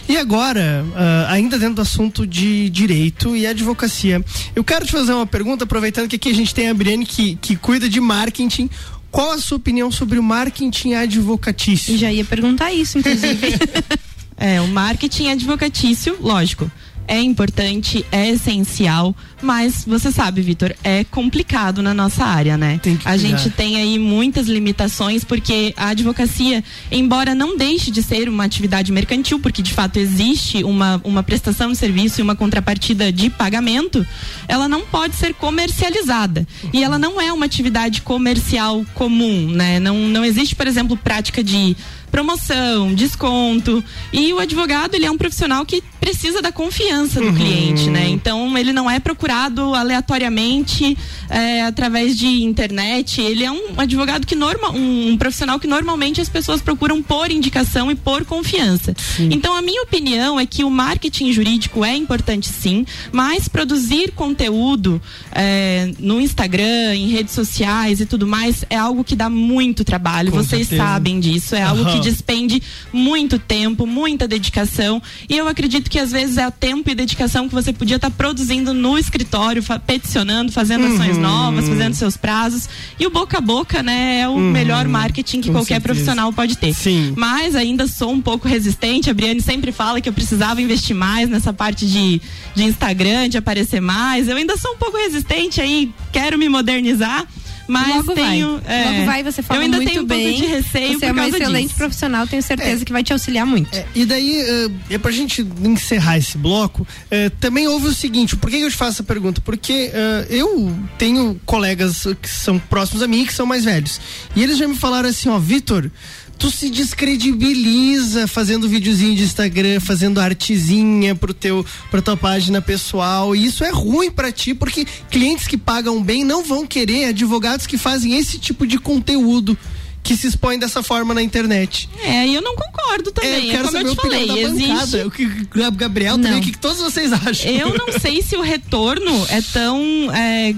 E 0.07 0.15
agora, 0.15 0.85
ah, 0.95 1.27
ainda 1.31 1.57
dentro 1.57 1.75
do 1.75 1.81
assunto 1.81 2.27
de 2.27 2.69
direito 2.69 3.35
e 3.35 3.47
advocacia, 3.47 4.23
eu 4.55 4.63
quero 4.63 4.85
te 4.85 4.91
fazer 4.91 5.13
uma 5.13 5.25
pergunta, 5.25 5.63
aproveitando 5.63 6.07
que 6.07 6.17
aqui 6.17 6.29
a 6.29 6.35
gente 6.35 6.53
tem 6.53 6.69
a 6.69 6.73
Briane 6.73 7.05
que, 7.05 7.35
que 7.37 7.55
cuida 7.55 7.89
de 7.89 7.99
marketing. 7.99 8.69
Qual 9.09 9.31
a 9.31 9.37
sua 9.39 9.57
opinião 9.57 9.89
sobre 9.89 10.19
o 10.19 10.23
marketing 10.23 10.93
advocatício? 10.93 11.97
Já 11.97 12.11
ia 12.11 12.23
perguntar 12.25 12.71
isso, 12.71 12.99
inclusive. 12.99 13.55
É, 14.37 14.61
o 14.61 14.67
marketing 14.67 15.29
advocatício, 15.29 16.15
lógico, 16.21 16.71
é 17.07 17.19
importante, 17.19 18.05
é 18.11 18.29
essencial, 18.29 19.15
mas 19.41 19.83
você 19.85 20.11
sabe, 20.11 20.41
Vitor, 20.41 20.73
é 20.83 21.03
complicado 21.03 21.81
na 21.81 21.93
nossa 21.93 22.25
área, 22.25 22.57
né? 22.57 22.79
a 23.05 23.17
gente 23.17 23.49
tem 23.49 23.77
aí 23.77 23.99
muitas 23.99 24.47
limitações 24.47 25.23
porque 25.23 25.73
a 25.77 25.89
advocacia, 25.89 26.63
embora 26.91 27.35
não 27.35 27.57
deixe 27.57 27.91
de 27.91 28.01
ser 28.01 28.29
uma 28.29 28.43
atividade 28.45 28.91
mercantil, 28.91 29.39
porque 29.39 29.61
de 29.61 29.73
fato 29.73 29.97
existe 29.97 30.63
uma, 30.63 30.99
uma 31.03 31.21
prestação 31.23 31.71
de 31.71 31.77
serviço 31.77 32.19
e 32.19 32.23
uma 32.23 32.35
contrapartida 32.35 33.11
de 33.11 33.29
pagamento, 33.29 34.05
ela 34.47 34.67
não 34.67 34.81
pode 34.81 35.15
ser 35.15 35.33
comercializada. 35.33 36.47
E 36.73 36.83
ela 36.83 36.97
não 36.97 37.19
é 37.21 37.31
uma 37.31 37.45
atividade 37.45 38.01
comercial 38.01 38.85
comum, 38.93 39.49
né? 39.51 39.79
Não, 39.79 39.95
não 40.07 40.23
existe, 40.25 40.55
por 40.55 40.65
exemplo, 40.67 40.97
prática 40.97 41.43
de 41.43 41.75
promoção, 42.11 42.93
desconto. 42.95 43.83
E 44.11 44.33
o 44.33 44.39
advogado, 44.39 44.95
ele 44.95 45.05
é 45.05 45.11
um 45.11 45.17
profissional 45.17 45.65
que 45.65 45.83
precisa 45.99 46.41
da 46.41 46.51
confiança 46.51 47.19
do 47.19 47.27
Uhum. 47.27 47.35
cliente, 47.35 47.89
né? 47.89 48.07
Então, 48.07 48.57
ele 48.57 48.71
não 48.71 48.89
é 48.89 48.99
procurado 48.99 49.26
aleatoriamente 49.31 50.97
é, 51.29 51.63
através 51.63 52.17
de 52.17 52.27
internet. 52.43 53.21
Ele 53.21 53.43
é 53.43 53.51
um 53.51 53.79
advogado 53.79 54.25
que 54.25 54.35
norma, 54.35 54.71
um, 54.71 55.17
profissional 55.17 55.59
que 55.59 55.67
normalmente 55.67 56.21
as 56.21 56.29
pessoas 56.29 56.61
procuram 56.61 57.01
por 57.01 57.31
indicação 57.31 57.91
e 57.91 57.95
por 57.95 58.25
confiança. 58.25 58.95
Então, 59.19 59.55
a 59.55 59.61
minha 59.61 59.81
opinião 59.83 60.39
é 60.39 60.45
que 60.45 60.63
o 60.63 60.69
marketing 60.69 61.31
jurídico 61.31 61.83
é 61.83 61.95
importante 61.95 62.47
sim, 62.47 62.85
mas 63.11 63.47
produzir 63.47 64.11
conteúdo 64.11 65.01
é, 65.31 65.91
no 65.99 66.19
Instagram, 66.21 66.95
em 66.95 67.07
redes 67.07 67.33
sociais 67.33 67.99
e 67.99 68.05
tudo 68.05 68.27
mais 68.27 68.65
é 68.69 68.75
algo 68.75 69.03
que 69.03 69.15
dá 69.15 69.29
muito 69.29 69.83
trabalho. 69.83 70.31
Com 70.31 70.37
Vocês 70.37 70.67
certeza. 70.67 70.89
sabem 70.89 71.19
disso. 71.19 71.55
É 71.55 71.63
algo 71.63 71.85
que 71.91 71.99
despende 71.99 72.61
muito 72.91 73.39
tempo, 73.39 73.85
muita 73.85 74.27
dedicação. 74.27 75.01
E 75.29 75.35
eu 75.35 75.47
acredito 75.47 75.89
que 75.89 75.99
às 75.99 76.11
vezes 76.11 76.37
é 76.37 76.47
o 76.47 76.51
tempo 76.51 76.89
e 76.89 76.95
dedicação 76.95 77.47
que 77.47 77.55
você 77.55 77.73
podia 77.73 77.95
estar 77.97 78.11
produzindo 78.11 78.73
no 78.73 78.97
escritório, 78.97 79.16
fa- 79.61 79.79
peticionando, 79.79 80.51
fazendo 80.51 80.85
ações 80.85 81.15
Uhum. 81.15 81.21
novas, 81.21 81.67
fazendo 81.67 81.93
seus 81.93 82.15
prazos. 82.17 82.67
E 82.99 83.05
o 83.05 83.09
boca 83.09 83.37
a 83.37 83.41
boca, 83.41 83.81
né, 83.83 84.19
é 84.21 84.27
o 84.27 84.31
Uhum. 84.33 84.51
melhor 84.51 84.87
marketing 84.87 85.41
que 85.41 85.47
Com 85.47 85.53
qualquer 85.55 85.75
certeza. 85.75 85.81
profissional 85.93 86.33
pode 86.33 86.57
ter. 86.57 86.73
Sim. 86.73 87.13
Mas 87.15 87.55
ainda 87.55 87.87
sou 87.87 88.11
um 88.11 88.21
pouco 88.21 88.47
resistente. 88.47 89.09
A 89.09 89.13
Briane 89.13 89.41
sempre 89.41 89.71
fala 89.71 89.99
que 90.01 90.09
eu 90.09 90.13
precisava 90.13 90.61
investir 90.61 90.95
mais 90.95 91.29
nessa 91.29 91.51
parte 91.53 91.85
de, 91.85 92.21
de 92.55 92.63
Instagram, 92.63 93.29
de 93.29 93.37
aparecer 93.37 93.81
mais. 93.81 94.27
Eu 94.27 94.37
ainda 94.37 94.57
sou 94.57 94.73
um 94.73 94.77
pouco 94.77 94.97
resistente 94.97 95.61
aí, 95.61 95.91
quero 96.11 96.37
me 96.37 96.47
modernizar. 96.49 97.25
Mas 97.67 97.95
Logo 97.97 98.13
tenho. 98.13 98.59
vai. 98.61 98.75
é, 98.81 98.91
Logo 98.91 99.05
vai, 99.05 99.23
você 99.23 99.41
fala 99.41 99.59
Eu 99.59 99.63
ainda 99.63 99.77
muito 99.77 99.89
tenho 99.89 100.03
um 100.03 100.05
bem. 100.05 100.23
pouco 100.33 100.41
de 100.41 100.47
receio 100.55 100.99
Você 100.99 101.05
é 101.05 101.11
uma 101.11 101.27
excelente 101.27 101.63
disso. 101.67 101.75
profissional, 101.77 102.25
tenho 102.27 102.41
certeza 102.41 102.85
que 102.85 102.91
vai 102.93 103.03
te 103.03 103.11
auxiliar 103.13 103.45
muito. 103.45 103.69
E 103.93 104.05
daí, 104.05 104.37
eh, 104.39 104.69
é 104.91 104.97
pra 104.97 105.11
gente 105.11 105.45
encerrar 105.63 106.17
esse 106.17 106.37
bloco, 106.37 106.87
eh, 107.11 107.29
também 107.39 107.67
houve 107.67 107.87
o 107.87 107.93
seguinte, 107.93 108.35
por 108.35 108.49
que 108.49 108.57
eu 108.57 108.69
te 108.69 108.75
faço 108.75 108.91
essa 108.93 109.03
pergunta? 109.03 109.41
Porque 109.41 109.91
eh, 109.93 110.27
eu 110.29 110.73
tenho 110.97 111.39
colegas 111.45 112.07
que 112.21 112.29
são 112.29 112.57
próximos 112.57 113.03
a 113.03 113.07
mim 113.07 113.23
e 113.23 113.25
que 113.27 113.33
são 113.33 113.45
mais 113.45 113.65
velhos. 113.65 113.99
E 114.35 114.41
eles 114.43 114.57
já 114.57 114.67
me 114.67 114.75
falaram 114.75 115.09
assim, 115.09 115.27
ó, 115.29 115.37
Vitor, 115.37 115.89
tu 116.37 116.51
se 116.51 116.69
descredibiliza 116.69 118.27
fazendo 118.27 118.69
videozinho 118.69 119.15
de 119.15 119.23
Instagram, 119.23 119.79
fazendo 119.79 120.19
artezinha 120.19 121.15
pro 121.15 121.33
teu, 121.33 121.65
pra 121.89 122.01
tua 122.01 122.15
página 122.15 122.61
pessoal. 122.61 123.35
E 123.35 123.45
isso 123.45 123.63
é 123.63 123.69
ruim 123.69 124.11
pra 124.11 124.31
ti, 124.31 124.53
porque 124.53 124.85
clientes 125.09 125.47
que 125.47 125.57
pagam 125.57 126.01
bem 126.01 126.23
não 126.23 126.43
vão 126.43 126.65
querer 126.65 127.05
advogados 127.05 127.65
que 127.65 127.77
fazem 127.77 128.17
esse 128.17 128.37
tipo 128.37 128.65
de 128.65 128.77
conteúdo. 128.77 129.57
Que 130.03 130.15
se 130.15 130.25
expõem 130.25 130.57
dessa 130.57 130.81
forma 130.81 131.13
na 131.13 131.21
internet. 131.21 131.89
É, 132.01 132.25
e 132.25 132.33
eu 132.33 132.41
não 132.41 132.55
concordo 132.55 133.11
também. 133.11 133.29
É, 133.29 133.37
eu 133.39 133.51
quero 133.51 133.55
é 133.55 133.57
como 133.57 133.71
saber 133.71 133.89
eu 133.89 133.95
te 133.95 134.01
falei, 134.01 134.43
existe. 134.45 134.97
O 134.99 135.11
que 135.11 135.25
o 135.25 135.71
Gabriel 135.73 136.15
também, 136.15 136.39
o 136.39 136.41
que, 136.41 136.51
que 136.53 136.57
todos 136.57 136.77
vocês 136.77 137.11
acham? 137.11 137.51
Eu 137.51 137.73
não 137.77 137.99
sei 137.99 138.21
se 138.21 138.37
o 138.37 138.41
retorno 138.41 139.25
é 139.27 139.41
tão 139.41 140.09
é, 140.13 140.55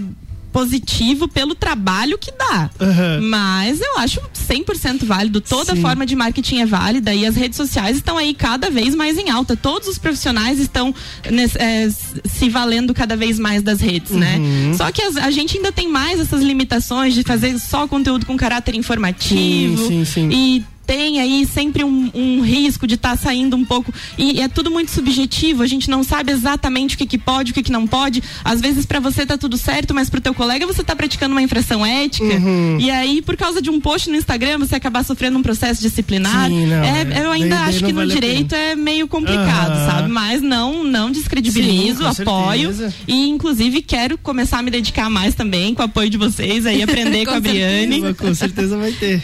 positivo 0.52 1.28
pelo 1.28 1.54
trabalho 1.56 2.18
que 2.18 2.32
dá. 2.32 2.70
Aham. 2.80 3.22
Mas 3.22 3.80
eu 3.82 3.98
acho 4.00 4.20
100% 4.48 5.06
válido. 5.06 5.42
Toda 5.42 5.76
Sim. 5.76 5.82
forma 5.82 6.06
de 6.06 6.16
marketing 6.16 6.58
é 6.60 6.66
válida 6.66 7.14
e 7.14 7.26
as 7.26 7.36
redes 7.36 7.58
sociais 7.58 7.98
estão 7.98 8.18
aí 8.18 8.34
cada 8.34 8.70
vez 8.70 8.96
mais 8.96 9.18
em 9.18 9.30
alta. 9.30 9.56
Todos 9.56 9.88
os 9.88 9.98
profissionais 9.98 10.60
estão 10.60 10.94
nesse- 11.30 11.58
é, 11.58 11.88
se 12.26 12.50
valendo 12.50 12.94
cada 12.94 13.16
vez 13.16 13.38
mais 13.40 13.62
das 13.62 13.80
redes, 13.80 14.12
né? 14.12 14.38
Uhum. 14.38 14.74
Só 14.76 14.92
que 14.92 15.02
as- 15.02 15.18
a 15.18 15.32
gente 15.32 15.58
ainda 15.58 15.72
tem 15.72 15.88
mais 15.90 16.20
essas 16.20 16.42
limitações 16.42 17.14
de 17.14 17.24
fazer 17.24 17.58
só 17.60 17.88
conteúdo 17.88 18.26
com 18.26 18.36
caráter 18.38 18.76
informativo. 18.76 19.78
Sim, 19.88 20.04
sim, 20.04 20.06
sim. 20.06 20.30
E 20.32 20.66
tem 20.90 21.20
aí 21.20 21.46
sempre 21.46 21.84
um, 21.84 22.10
um 22.16 22.42
risco 22.42 22.88
de 22.88 22.96
estar 22.96 23.16
saindo 23.16 23.56
um 23.56 23.64
pouco. 23.64 23.94
E 24.18 24.42
é 24.42 24.48
tudo 24.48 24.72
muito 24.72 24.90
subjetivo, 24.90 25.62
a 25.62 25.68
gente 25.68 25.88
não 25.88 26.04
sabe 26.04 26.32
exatamente 26.32 26.96
o 26.96 26.98
que, 26.98 27.06
que 27.06 27.18
pode, 27.20 27.52
o 27.52 27.54
que, 27.54 27.62
que 27.62 27.72
não 27.72 27.86
pode. 27.86 28.24
Às 28.44 28.60
vezes 28.60 28.88
para 28.88 29.00
você 29.00 29.24
tá 29.24 29.38
tudo 29.38 29.56
certo, 29.56 29.94
mas 29.94 30.10
pro 30.10 30.20
teu 30.20 30.34
colega 30.34 30.66
você 30.66 30.84
tá 30.84 30.96
praticando 30.96 31.36
uma 31.36 31.44
infração 31.44 31.86
ética. 31.86 32.26
Uhum. 32.26 32.78
E 32.80 32.90
aí, 32.90 33.22
por 33.22 33.38
causa 33.38 33.62
de 33.62 33.70
um 33.70 33.80
post 33.80 34.10
no 34.10 34.16
Instagram, 34.16 34.58
você 34.58 34.74
acabar 34.78 35.04
sofrendo 35.06 35.38
um 35.38 35.44
processo 35.44 35.80
disciplinar. 35.80 36.48
Sim, 36.50 36.66
não, 36.66 36.84
É, 36.84 37.02
é. 37.02 37.24
eu 37.24 37.30
ainda 37.32 37.56
Daí- 37.56 37.70
acho 37.70 37.80
que 37.86 37.94
no 37.94 38.00
vale 38.00 38.12
direito 38.12 38.56
é 38.56 38.76
meio 38.76 39.08
complicado, 39.08 39.72
Aham. 39.74 39.86
sabe? 39.92 40.10
Mas 40.10 40.42
não, 40.42 40.84
não 40.84 41.12
descredibilizo, 41.12 42.00
Sim, 42.16 42.24
com 42.24 42.32
apoio. 42.32 42.74
certeza. 42.74 42.96
E 43.08 43.30
inclusive 43.30 43.84
quero 43.84 44.18
começar 44.18 44.58
a 44.58 44.64
me 44.64 44.72
dedicar 44.72 45.08
mais 45.08 45.36
também 45.36 45.76
com 45.76 45.84
o 45.84 45.86
apoio 45.86 46.10
de 46.10 46.18
vocês 46.18 46.66
aí, 46.66 46.82
aprender 46.82 47.26
com, 47.30 47.36
a 47.36 47.40
Briane. 47.40 48.12
Com 48.16 48.34
certeza 48.34 48.76
vai 48.76 48.92
ter. 48.94 49.22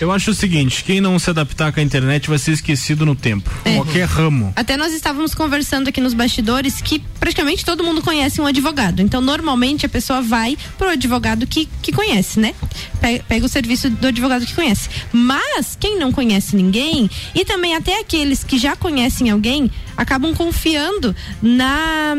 Eu 0.00 0.10
acho 0.12 0.30
o 0.32 0.34
seguinte, 0.34 0.82
quem 0.84 1.00
não 1.00 1.18
se 1.18 1.30
adaptar 1.30 1.72
com 1.72 1.80
a 1.80 1.82
internet 1.82 2.28
vai 2.28 2.38
ser 2.38 2.52
esquecido 2.52 3.06
no 3.06 3.14
tempo. 3.14 3.50
É. 3.64 3.76
Qualquer 3.76 4.06
ramo. 4.06 4.52
Até 4.56 4.76
nós 4.76 4.92
estávamos 4.92 5.34
conversando 5.34 5.88
aqui 5.88 6.00
nos 6.00 6.14
bastidores 6.14 6.80
que 6.80 6.98
praticamente 7.20 7.64
todo 7.64 7.82
mundo 7.84 8.02
conhece 8.02 8.40
um 8.40 8.46
advogado. 8.46 9.00
Então, 9.00 9.20
normalmente 9.20 9.86
a 9.86 9.88
pessoa 9.88 10.20
vai 10.20 10.56
pro 10.76 10.88
advogado 10.90 11.46
que, 11.46 11.68
que 11.80 11.92
conhece, 11.92 12.40
né? 12.40 12.54
Pe- 13.00 13.22
Pega 13.28 13.46
o 13.46 13.48
serviço 13.48 13.88
do 13.88 14.08
advogado 14.08 14.44
que 14.44 14.54
conhece. 14.54 14.88
Mas 15.12 15.76
quem 15.78 15.98
não 15.98 16.10
conhece 16.12 16.56
ninguém 16.56 17.08
e 17.34 17.44
também 17.44 17.74
até 17.74 18.00
aqueles 18.00 18.42
que 18.44 18.58
já 18.58 18.74
conhecem 18.76 19.30
alguém 19.30 19.70
acabam 19.96 20.34
confiando 20.34 21.14
na 21.40 22.16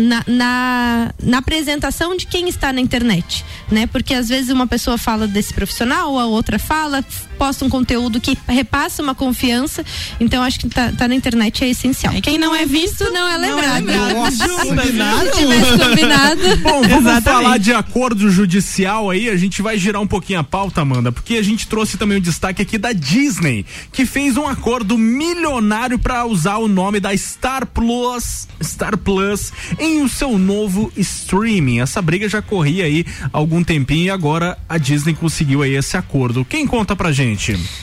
na, 0.00 0.22
na, 0.26 1.14
na 1.22 1.38
apresentação 1.38 2.16
de 2.16 2.26
quem 2.26 2.48
está 2.48 2.72
na 2.72 2.80
internet, 2.80 3.44
né? 3.70 3.86
Porque 3.86 4.14
às 4.14 4.28
vezes 4.28 4.50
uma 4.50 4.66
pessoa 4.66 4.98
fala 4.98 5.26
desse 5.26 5.52
profissional, 5.52 6.18
a 6.18 6.26
outra 6.26 6.58
fala, 6.58 7.04
posta 7.36 7.64
um 7.64 7.68
conteúdo 7.68 8.20
que 8.20 8.36
repassa 8.48 9.02
uma 9.02 9.14
confiança. 9.14 9.84
Então 10.18 10.42
acho 10.42 10.58
que 10.58 10.68
tá, 10.68 10.92
tá 10.92 11.06
na 11.06 11.14
internet 11.14 11.64
é 11.64 11.68
essencial. 11.68 12.12
quem 12.22 12.38
não 12.38 12.54
é 12.54 12.66
visto 12.66 13.04
não 13.10 13.28
é 13.28 13.36
lembrado. 13.36 13.86
Nossa, 14.14 14.46
Se 14.56 15.38
tivesse 15.38 15.78
combinado. 15.78 16.56
Bom, 16.62 16.82
vamos 16.82 17.06
Exatamente. 17.06 17.22
falar 17.22 17.58
de 17.58 17.72
acordo 17.72 18.30
judicial 18.30 19.10
aí, 19.10 19.28
a 19.28 19.36
gente 19.36 19.62
vai 19.62 19.78
girar 19.78 20.00
um 20.00 20.06
pouquinho 20.06 20.40
a 20.40 20.44
pauta, 20.44 20.80
Amanda, 20.80 21.12
porque 21.12 21.34
a 21.34 21.42
gente 21.42 21.66
trouxe 21.66 21.96
também 21.96 22.18
um 22.18 22.20
destaque 22.20 22.62
aqui 22.62 22.78
da 22.78 22.92
Disney, 22.92 23.64
que 23.92 24.06
fez 24.06 24.36
um 24.36 24.46
acordo 24.46 24.96
milionário 24.98 25.98
para 25.98 26.24
usar 26.24 26.56
o 26.56 26.68
nome 26.68 27.00
da 27.00 27.16
Star 27.16 27.66
Plus, 27.66 28.48
Star 28.62 28.96
Plus 28.96 29.52
em 29.78 30.02
o 30.02 30.08
seu 30.08 30.38
novo 30.38 30.92
streaming. 30.96 31.80
Essa 31.80 32.00
briga 32.00 32.28
já 32.28 32.40
corria 32.40 32.84
aí 32.84 33.04
há 33.32 33.38
algum 33.38 33.62
tempinho 33.62 34.06
e 34.06 34.10
agora 34.10 34.56
a 34.68 34.78
Disney 34.78 35.14
conseguiu 35.14 35.62
aí 35.62 35.74
esse 35.74 35.96
acordo. 35.96 36.44
Quem 36.44 36.66
conta 36.66 36.94
pra 36.96 37.12
gente? 37.12 37.25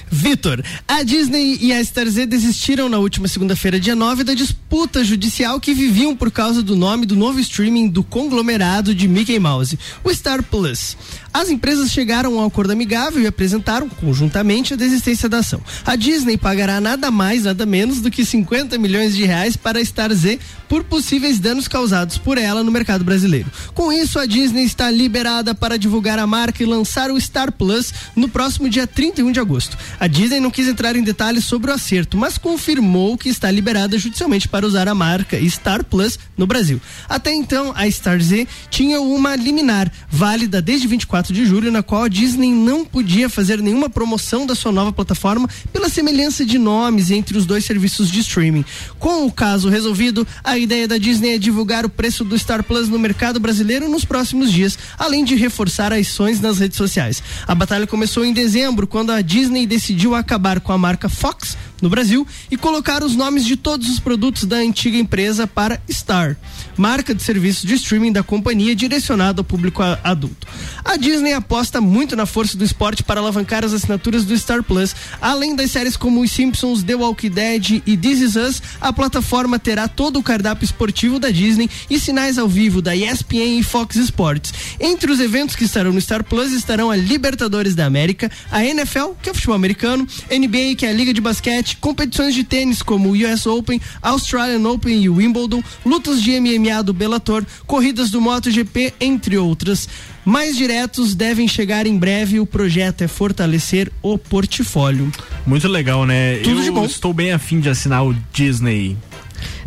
Vitor, 0.10 0.64
a 0.88 1.04
Disney 1.04 1.58
e 1.60 1.74
a 1.74 1.84
Star 1.84 2.08
Z 2.08 2.26
desistiram 2.26 2.88
na 2.88 3.00
última 3.00 3.28
segunda-feira, 3.28 3.80
dia 3.80 3.96
9, 3.96 4.24
da 4.24 4.34
disputa 4.34 5.04
judicial 5.04 5.60
que 5.60 5.74
viviam 5.74 6.16
por 6.16 6.32
causa 6.32 6.62
do 6.62 6.76
nome 6.76 7.06
do 7.06 7.16
novo 7.16 7.40
streaming 7.40 7.88
do 7.88 8.04
conglomerado 8.04 8.94
de 8.94 9.08
Mickey 9.08 9.40
Mouse, 9.40 9.78
o 10.04 10.14
Star 10.14 10.44
Plus. 10.44 10.96
As 11.34 11.50
empresas 11.50 11.92
chegaram 11.92 12.38
a 12.38 12.44
um 12.44 12.46
acordo 12.46 12.72
amigável 12.72 13.22
e 13.22 13.26
apresentaram 13.26 13.90
conjuntamente 13.90 14.74
a 14.74 14.78
desistência 14.78 15.28
da 15.28 15.40
ação. 15.40 15.60
A 15.84 15.96
Disney 15.96 16.38
pagará 16.38 16.80
nada 16.80 17.10
mais, 17.10 17.46
nada 17.46 17.66
menos 17.66 18.02
do 18.02 18.12
que 18.12 18.24
50 18.24 18.78
milhões 18.78 19.16
de 19.16 19.26
reais 19.26 19.58
para 19.58 19.80
a 19.80 19.82
Star 19.84 20.14
Z 20.14 20.40
por 20.70 20.84
possíveis 20.84 21.40
danos 21.40 21.68
causados 21.68 22.18
por 22.18 22.38
ela 22.38 22.64
no 22.64 22.72
mercado 22.72 23.04
brasileiro. 23.04 23.52
Com 23.74 23.92
isso, 23.92 24.20
a 24.20 24.26
Disney 24.26 24.64
está 24.64 24.92
liberada 24.92 25.56
para 25.56 25.78
divulgar 25.78 26.20
a 26.20 26.28
marca 26.28 26.62
e 26.62 26.66
lançar 26.68 27.10
o 27.10 27.20
Star 27.20 27.52
Plus 27.52 27.94
no 28.16 28.30
próximo 28.30 28.70
dia 28.70 28.86
31 28.86 29.32
de 29.32 29.40
agosto. 29.40 29.78
A 30.00 30.08
Disney 30.08 30.40
não 30.40 30.52
quis 30.52 30.68
entrar 30.68 30.96
em 30.96 31.04
detalhes 31.04 31.46
sobre 31.46 31.72
o 31.72 31.74
acerto, 31.74 32.16
mas 32.16 32.38
confirmou 32.38 33.18
que 33.18 33.30
está 33.30 33.50
liberada 33.50 33.98
judicialmente 33.98 34.48
para 34.48 34.68
usar 34.68 34.88
a 34.88 34.96
marca 34.96 35.40
Star 35.50 35.84
Plus 35.84 36.20
no 36.38 36.46
Brasil. 36.46 36.80
Até 37.10 37.32
então, 37.34 37.74
a 37.76 37.90
Star 37.90 38.22
Z 38.22 38.48
tinha 38.70 39.02
uma 39.02 39.36
liminar 39.36 39.92
válida 40.10 40.62
desde 40.62 40.88
24 40.88 41.23
de 41.32 41.46
julho, 41.46 41.72
na 41.72 41.84
qual 41.84 42.04
a 42.04 42.08
Disney 42.08 42.52
não 42.52 42.84
podia 42.84 43.30
fazer 43.30 43.62
nenhuma 43.62 43.90
promoção 43.90 44.46
da 44.46 44.56
sua 44.56 44.72
nova 44.72 44.92
plataforma 44.92 45.48
pela 45.72 45.88
semelhança 45.88 46.46
de 46.46 46.58
nomes 46.58 47.12
entre 47.12 47.38
os 47.38 47.46
dois 47.46 47.64
serviços 47.64 48.10
de 48.10 48.20
streaming. 48.22 48.66
Com 49.00 49.26
o 49.26 49.32
caso 49.32 49.70
resolvido, 49.70 50.28
a 50.44 50.58
ideia 50.58 50.88
da 50.88 50.98
Disney 50.98 51.36
é 51.36 51.38
divulgar 51.38 51.86
o 51.86 51.90
preço 51.90 52.24
do 52.24 52.38
Star 52.38 52.64
Plus 52.64 52.90
no 52.90 53.00
mercado 53.00 53.40
brasileiro 53.40 53.88
nos 53.88 54.04
próximos 54.04 54.52
dias, 54.52 54.78
além 54.98 55.24
de 55.24 55.36
reforçar 55.36 55.94
ações 55.94 56.42
nas 56.42 56.60
redes 56.60 56.78
sociais. 56.78 57.22
A 57.48 57.54
batalha 57.54 57.86
começou 57.86 58.26
em 58.26 58.34
dezembro, 58.34 58.88
quando 58.88 59.12
a 59.12 59.22
Disney 59.22 59.68
decidiu 59.68 60.16
acabar 60.16 60.60
com 60.60 60.74
a 60.74 60.78
marca 60.78 61.08
Fox 61.08 61.56
no 61.82 61.90
Brasil 61.90 62.26
e 62.50 62.58
colocar 62.58 63.04
os 63.04 63.16
nomes 63.16 63.46
de 63.46 63.58
todos 63.58 63.90
os 63.90 64.00
produtos 64.00 64.46
da 64.46 64.56
antiga 64.56 64.98
empresa 64.98 65.46
para 65.46 65.82
Star, 65.92 66.38
marca 66.78 67.14
de 67.14 67.22
serviço 67.22 67.66
de 67.66 67.76
streaming 67.76 68.12
da 68.12 68.24
companhia 68.24 68.76
direcionada 68.76 69.42
ao 69.42 69.44
público 69.44 69.82
adulto. 70.04 70.48
A 70.84 70.98
Disney 70.98 71.34
aposta 71.34 71.80
muito 71.80 72.16
na 72.16 72.26
força 72.26 72.58
do 72.58 72.64
esporte 72.64 73.04
para 73.04 73.20
alavancar 73.20 73.64
as 73.64 73.74
assinaturas 73.74 74.26
do 74.26 74.38
Star 74.38 74.64
Plus. 74.64 74.96
Além 75.22 75.56
das 75.56 75.72
séries 75.72 75.96
como 75.98 76.22
Os 76.22 76.32
Simpsons, 76.32 76.84
The 76.84 76.96
Walking 76.96 77.30
Dead 77.30 77.82
e 77.86 77.98
This 77.98 78.22
Is 78.22 78.36
Us, 78.36 78.62
a 78.82 78.92
plataforma 78.92 79.58
terá 79.60 79.88
todo 79.88 80.20
o 80.20 80.24
cardápio 80.24 80.66
esportivo 80.66 81.20
da 81.20 81.30
Disney 81.30 81.70
e 81.90 82.00
sinais 82.00 82.38
ao 82.38 82.48
vivo 82.48 82.82
da 82.82 82.96
ESPN 82.96 83.60
e 83.60 83.64
Fox 83.64 83.96
Sports. 83.96 84.54
Entre 84.80 85.12
os 85.12 85.20
eventos 85.20 85.56
que 85.56 85.64
estarão 85.64 85.94
no 85.94 86.02
Star 86.02 86.24
Plus 86.24 86.52
estarão 86.52 86.90
a 86.90 86.96
Libertadores 86.96 87.76
da 87.76 87.86
América, 87.86 88.32
a 88.52 88.64
NFL, 88.64 89.12
que 89.22 89.30
é 89.30 89.32
o 89.32 89.36
futebol 89.36 89.56
americano, 89.56 90.08
NBA, 90.30 90.76
que 90.78 90.86
é 90.86 90.90
a 90.90 90.94
liga 90.94 91.14
de 91.14 91.22
basquete, 91.22 91.78
competições 91.78 92.34
de 92.34 92.44
tênis 92.44 92.82
como 92.82 93.10
o 93.10 93.14
US 93.14 93.46
Open, 93.46 93.80
Australian 94.02 94.68
Open 94.70 95.02
e 95.02 95.10
Wimbledon, 95.10 95.64
lutas 95.86 96.22
de 96.22 96.40
MMA 96.40 96.63
do 96.84 96.94
Bellator, 96.94 97.46
corridas 97.68 98.10
do 98.10 98.22
MotoGP, 98.22 98.94
entre 99.00 99.38
outras. 99.38 99.88
Mais 100.26 100.56
diretos 100.56 101.16
devem 101.16 101.48
chegar 101.48 101.86
em 101.86 101.98
breve. 101.98 102.40
O 102.40 102.46
projeto 102.46 103.02
é 103.02 103.08
fortalecer 103.08 103.92
o 104.02 104.18
portfólio. 104.18 105.12
Muito 105.46 105.68
legal, 105.68 106.06
né? 106.06 106.38
Tudo 106.38 106.60
Eu 106.60 106.64
de 106.64 106.72
bom. 106.72 106.86
estou 106.86 107.14
bem 107.14 107.32
afim 107.32 107.60
de 107.60 107.70
assinar 107.70 108.06
o 108.06 108.16
Disney. 108.32 108.98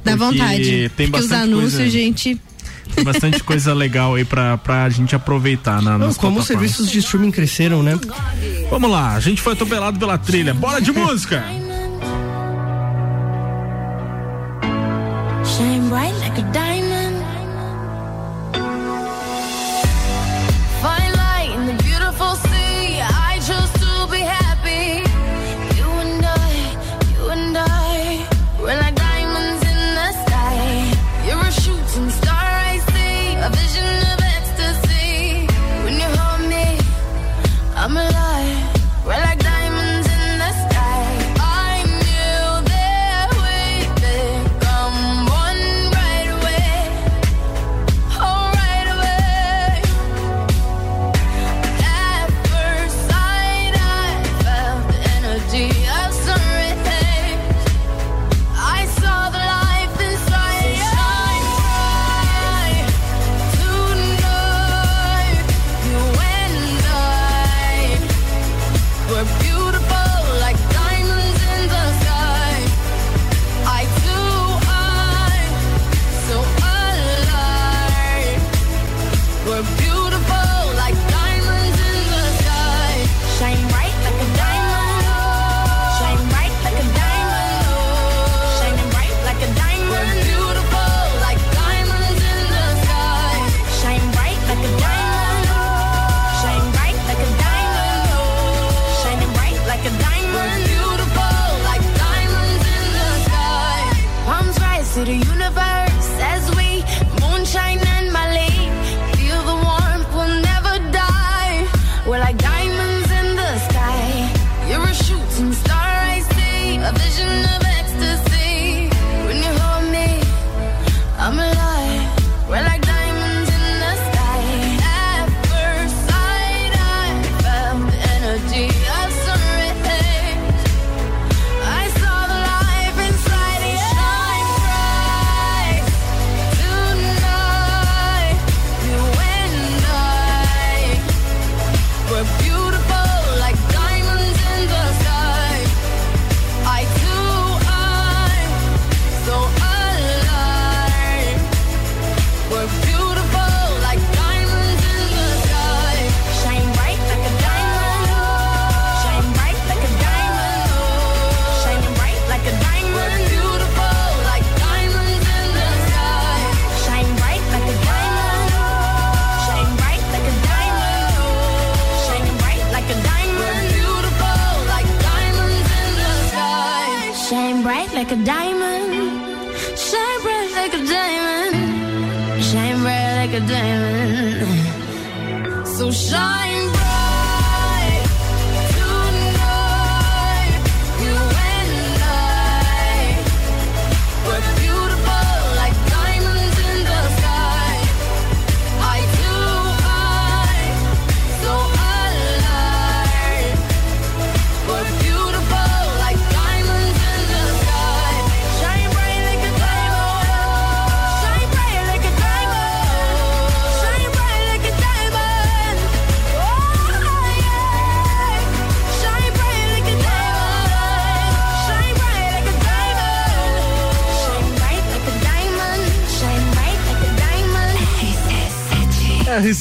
Dá 0.05 0.17
vontade. 0.17 0.91
Tem 0.97 1.09
porque 1.09 1.21
os 1.25 1.29
bastante 1.29 1.43
anúncios, 1.43 1.75
coisa, 1.75 1.91
gente. 1.91 2.41
Tem 2.95 3.05
bastante 3.05 3.43
coisa 3.43 3.75
legal 3.75 4.15
aí 4.15 4.25
pra, 4.25 4.57
pra 4.57 4.89
gente 4.89 5.15
aproveitar 5.15 5.83
na 5.83 5.99
Não, 5.99 6.15
como 6.15 6.39
os 6.39 6.47
serviços 6.47 6.91
de 6.91 7.01
streaming 7.01 7.31
cresceram, 7.33 7.83
né? 7.83 7.99
Vamos 8.71 8.91
lá, 8.91 9.15
a 9.15 9.21
gente 9.21 9.43
foi 9.43 9.53
atropelado 9.53 9.99
pela 9.99 10.17
trilha. 10.17 10.55
Bora 10.55 10.81
de 10.81 10.93
música! 10.93 11.45
Shine 15.45 15.89
bright 15.89 16.15
like 16.21 16.39
a 16.41 16.45
diamond. 16.53 16.76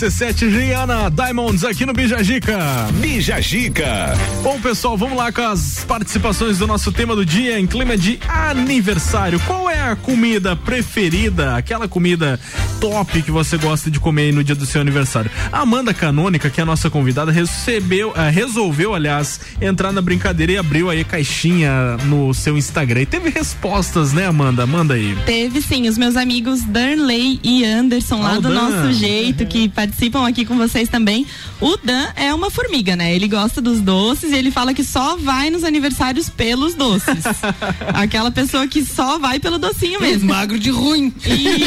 RC7 0.06 0.48
Rihanna 0.49 1.10
Diamonds 1.10 1.64
aqui 1.64 1.84
no 1.84 1.91
Bijagica. 1.91 2.60
Bijagica. 2.94 4.14
Bom, 4.44 4.60
pessoal, 4.60 4.95
vamos 4.95 5.18
lá 5.18 5.32
com 5.32 5.41
as 5.41 5.84
participações 5.84 6.60
do 6.60 6.68
nosso 6.68 6.91
tema 6.91 7.15
do 7.15 7.26
dia 7.26 7.60
em 7.60 7.65
clima 7.65 7.98
de 7.98 8.19
aniversário. 8.27 9.40
Qual 9.48 9.68
é 9.68 9.82
a 9.82 9.95
comida 9.95 10.56
preferida, 10.56 11.56
aquela 11.56 11.88
comida 11.88 12.40
top 12.80 13.22
que 13.22 13.31
você 13.31 13.57
gosta 13.57 13.89
de 13.89 13.99
comer 13.99 14.23
aí 14.23 14.31
no 14.31 14.43
dia 14.43 14.56
do 14.56 14.65
seu 14.65 14.81
aniversário? 14.81 15.30
A 15.52 15.61
Amanda 15.61 15.93
Canônica, 15.93 16.49
que 16.49 16.60
é 16.60 16.64
a 16.64 16.65
nossa 16.65 16.89
convidada, 16.89 17.31
recebeu, 17.31 18.14
eh, 18.15 18.30
resolveu, 18.30 18.93
aliás, 18.93 19.39
entrar 19.61 19.91
na 19.91 20.02
brincadeira 20.02 20.52
e 20.53 20.57
abriu 20.57 20.89
aí 20.89 21.02
a 21.02 21.03
caixinha 21.06 21.97
no 22.06 22.34
seu 22.34 22.57
Instagram. 22.57 23.02
E 23.02 23.06
teve 23.06 23.30
respostas, 23.30 24.14
né, 24.14 24.26
Amanda? 24.27 24.65
Manda 24.65 24.93
aí. 24.95 25.15
Teve 25.26 25.61
sim, 25.61 25.88
os 25.88 25.97
meus 25.97 26.15
amigos 26.15 26.61
Danley 26.64 27.39
e 27.43 27.64
Anderson 27.65 28.22
lá 28.22 28.34
Ah, 28.34 28.39
do 28.39 28.49
Dan. 28.49 28.53
nosso 28.53 28.93
jeito, 28.93 29.45
que 29.45 29.69
participam 29.69 30.27
aqui 30.27 30.45
com 30.45 30.57
vocês 30.57 30.89
também. 30.89 31.26
O 31.61 31.77
Dan 31.77 32.07
é 32.15 32.34
uma 32.34 32.49
formiga, 32.52 32.95
né? 32.95 33.15
Ele 33.15 33.27
gosta 33.27 33.61
dos 33.61 33.80
doces 33.81 34.31
e 34.31 34.35
ele 34.35 34.52
fala 34.52 34.73
que 34.73 34.84
só 34.84 35.15
vai 35.18 35.49
nos 35.49 35.64
aniversários 35.64 36.30
pelos 36.30 36.76
doces. 36.76 37.23
Aquela 37.93 38.31
pessoa 38.31 38.68
que 38.68 38.84
só 38.84 39.18
vai 39.18 39.39
pelo 39.39 39.57
docinho 39.57 39.99
mesmo. 40.02 40.30
Magro 40.30 40.60
de 40.60 40.69
ruim. 40.69 41.14
Isso. 41.26 41.65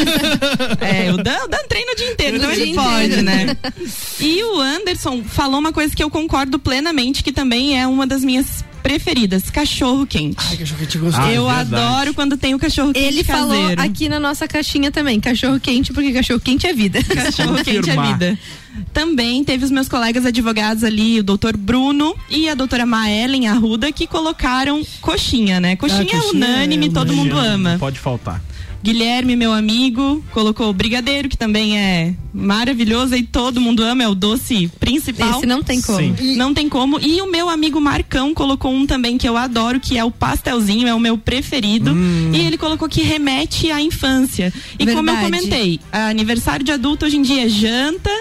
É, 0.81 0.98
o 1.11 1.17
Dan, 1.17 1.37
o 1.45 1.47
Dan 1.47 1.57
treina 1.67 1.91
o 1.91 1.95
dia 1.95 2.11
inteiro, 2.11 2.37
então 2.37 2.49
O 2.49 2.53
ele 2.53 2.65
dia 2.65 2.75
pode, 2.75 3.05
inteiro. 3.05 3.23
né? 3.23 3.57
E 4.19 4.43
o 4.43 4.59
Anderson 4.59 5.23
falou 5.23 5.59
uma 5.59 5.71
coisa 5.71 5.95
que 5.95 6.03
eu 6.03 6.09
concordo 6.09 6.59
plenamente, 6.59 7.23
que 7.23 7.31
também 7.31 7.79
é 7.79 7.87
uma 7.87 8.05
das 8.05 8.23
minhas 8.23 8.63
preferidas, 8.83 9.49
cachorro 9.49 10.05
quente. 10.07 10.37
Ai, 10.49 10.57
cachorro 10.57 10.79
quente 10.79 10.97
gostoso. 10.97 11.25
Ah, 11.27 11.31
eu 11.33 11.45
verdade. 11.47 11.75
adoro 11.75 12.13
quando 12.13 12.37
tem 12.37 12.53
o 12.55 12.59
cachorro 12.59 12.93
quente 12.93 13.05
Ele 13.05 13.23
falou 13.23 13.59
caseiro. 13.61 13.81
aqui 13.81 14.07
na 14.09 14.19
nossa 14.19 14.47
caixinha 14.47 14.91
também, 14.91 15.19
cachorro 15.19 15.59
quente, 15.59 15.91
porque 15.93 16.11
cachorro 16.13 16.39
quente 16.39 16.65
é 16.67 16.73
vida. 16.73 17.01
Cachorro 17.03 17.63
quente 17.63 17.89
é 17.89 18.01
vida. 18.01 18.39
Também 18.93 19.43
teve 19.43 19.65
os 19.65 19.71
meus 19.71 19.87
colegas 19.89 20.25
advogados 20.25 20.83
ali, 20.83 21.19
o 21.19 21.23
doutor 21.23 21.57
Bruno 21.57 22.15
e 22.29 22.47
a 22.47 22.53
doutora 22.55 22.85
Maelen 22.85 23.47
Arruda, 23.47 23.91
que 23.91 24.07
colocaram 24.07 24.81
coxinha, 25.01 25.59
né? 25.59 25.75
Coxinha, 25.75 26.01
Ah, 26.03 26.05
coxinha 26.21 26.31
unânime, 26.33 26.87
é 26.87 26.89
todo 26.89 27.13
mundo 27.13 27.37
ama. 27.37 27.75
Pode 27.79 27.99
faltar. 27.99 28.41
Guilherme, 28.81 29.35
meu 29.35 29.51
amigo, 29.51 30.23
colocou 30.31 30.71
brigadeiro, 30.71 31.27
que 31.27 31.37
também 31.37 31.77
é 31.77 32.13
maravilhoso 32.33 33.15
e 33.15 33.23
todo 33.23 33.59
mundo 33.59 33.83
ama, 33.83 34.03
é 34.03 34.07
o 34.07 34.15
doce 34.15 34.71
principal. 34.79 35.37
Esse 35.37 35.45
não 35.45 35.61
tem 35.61 35.81
como. 35.81 36.17
Sim. 36.17 36.35
Não 36.35 36.53
tem 36.53 36.69
como. 36.69 36.99
E 36.99 37.21
o 37.21 37.29
meu 37.29 37.49
amigo 37.49 37.81
Marcão 37.81 38.33
colocou 38.33 38.71
um 38.71 38.85
também 38.85 39.17
que 39.17 39.27
eu 39.27 39.35
adoro, 39.35 39.79
que 39.79 39.97
é 39.97 40.03
o 40.03 40.11
pastelzinho, 40.11 40.87
é 40.87 40.93
o 40.93 40.99
meu 40.99 41.17
preferido. 41.17 41.91
Hum. 41.91 42.31
E 42.33 42.39
ele 42.39 42.57
colocou 42.57 42.87
que 42.87 43.01
remete 43.01 43.69
à 43.71 43.81
infância. 43.81 44.53
E 44.77 44.85
como 44.85 45.09
eu 45.09 45.15
Verdade. 45.15 45.25
comentei, 45.25 45.79
aniversário 45.91 46.63
de 46.63 46.71
adulto 46.71 47.05
hoje 47.05 47.17
em 47.17 47.21
dia 47.21 47.45
é 47.45 47.49
janta 47.49 48.11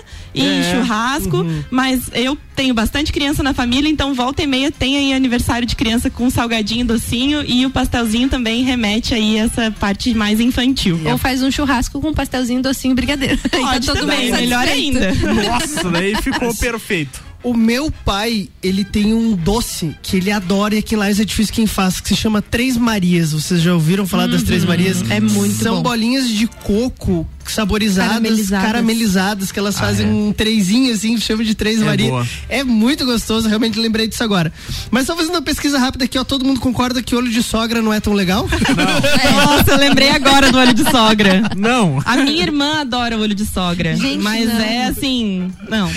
e 0.40 0.60
É. 0.60 0.74
churrasco, 0.74 1.44
mas 1.70 2.02
eu 2.14 2.36
tenho 2.56 2.74
bastante 2.74 3.12
criança 3.12 3.42
na 3.42 3.54
família, 3.54 3.88
então 3.88 4.14
volta 4.14 4.42
e 4.42 4.46
meia 4.46 4.70
tem 4.72 4.96
aí 4.96 5.12
aniversário 5.12 5.66
de 5.66 5.76
criança 5.76 6.10
com 6.10 6.28
salgadinho, 6.30 6.84
docinho 6.84 7.42
e 7.46 7.64
o 7.64 7.70
pastelzinho 7.70 8.28
também 8.28 8.64
remete 8.64 9.14
aí 9.14 9.38
a 9.38 9.44
essa 9.44 9.70
parte 9.70 10.12
mais 10.14 10.40
infantil. 10.40 11.00
Ou 11.04 11.16
faz 11.18 11.42
um 11.42 11.50
churrasco 11.50 12.00
com 12.00 12.12
pastelzinho, 12.12 12.62
docinho, 12.62 12.94
brigadeiro. 12.94 13.38
Aí 13.52 13.60
tá 13.60 13.70
Pode 13.72 13.86
todo 13.86 13.98
também, 14.00 14.30
melhor 14.32 14.66
ainda. 14.66 15.12
Nossa, 15.14 15.88
daí 15.90 16.14
ficou 16.22 16.54
perfeito. 16.54 17.26
O 17.42 17.54
meu 17.54 17.90
pai, 18.04 18.48
ele 18.60 18.84
tem 18.84 19.14
um 19.14 19.36
doce 19.36 19.94
que 20.02 20.16
ele 20.16 20.30
adora 20.32 20.74
e 20.74 20.78
aqui 20.78 20.96
em 20.96 20.98
Lages 20.98 21.20
é 21.20 21.24
difícil 21.24 21.54
quem 21.54 21.66
faz, 21.68 22.00
que 22.00 22.08
se 22.08 22.16
chama 22.16 22.42
Três 22.42 22.76
Marias. 22.76 23.32
Vocês 23.32 23.62
já 23.62 23.72
ouviram 23.72 24.06
falar 24.08 24.26
das 24.26 24.42
Três 24.42 24.64
Marias? 24.64 25.08
é 25.08 25.20
muito 25.20 25.54
São 25.62 25.76
bom. 25.76 25.82
bolinhas 25.82 26.28
de 26.28 26.48
coco 26.48 27.26
saborizadas, 27.52 28.08
Caramelizadas. 28.12 28.66
caramelizadas, 28.66 29.52
que 29.52 29.58
elas 29.58 29.76
Ah, 29.76 29.80
fazem 29.80 30.06
é. 30.06 30.10
um 30.10 30.32
trezinho 30.32 30.92
assim, 30.92 31.16
chama 31.18 31.44
de 31.44 31.54
Três 31.54 31.80
É 31.80 31.84
Marias. 31.84 32.10
boa. 32.10 32.26
É 32.48 32.62
muito 32.64 33.04
gostoso, 33.04 33.48
realmente 33.48 33.78
lembrei 33.78 34.06
disso 34.06 34.22
agora. 34.24 34.52
Mas 34.90 35.06
só 35.06 35.16
fazendo 35.16 35.34
uma 35.34 35.42
pesquisa 35.42 35.78
rápida 35.78 36.04
aqui, 36.04 36.18
ó, 36.18 36.24
todo 36.24 36.44
mundo 36.44 36.60
concorda 36.60 37.02
que 37.02 37.14
olho 37.14 37.30
de 37.30 37.42
sogra 37.42 37.80
não 37.82 37.92
é 37.92 38.00
tão 38.00 38.12
legal? 38.12 38.48
Nossa, 39.46 39.72
eu 39.72 39.78
lembrei 39.78 40.10
agora 40.10 40.50
do 40.50 40.58
olho 40.58 40.74
de 40.74 40.88
sogra. 40.90 41.42
Não. 41.56 42.00
A 42.04 42.16
minha 42.16 42.42
irmã 42.42 42.80
adora 42.80 43.16
o 43.16 43.20
olho 43.20 43.34
de 43.34 43.44
sogra. 43.46 43.96
Gente, 43.96 44.22
mas 44.22 44.46
não. 44.48 44.60
é 44.60 44.86
assim, 44.86 45.52
não. 45.68 45.88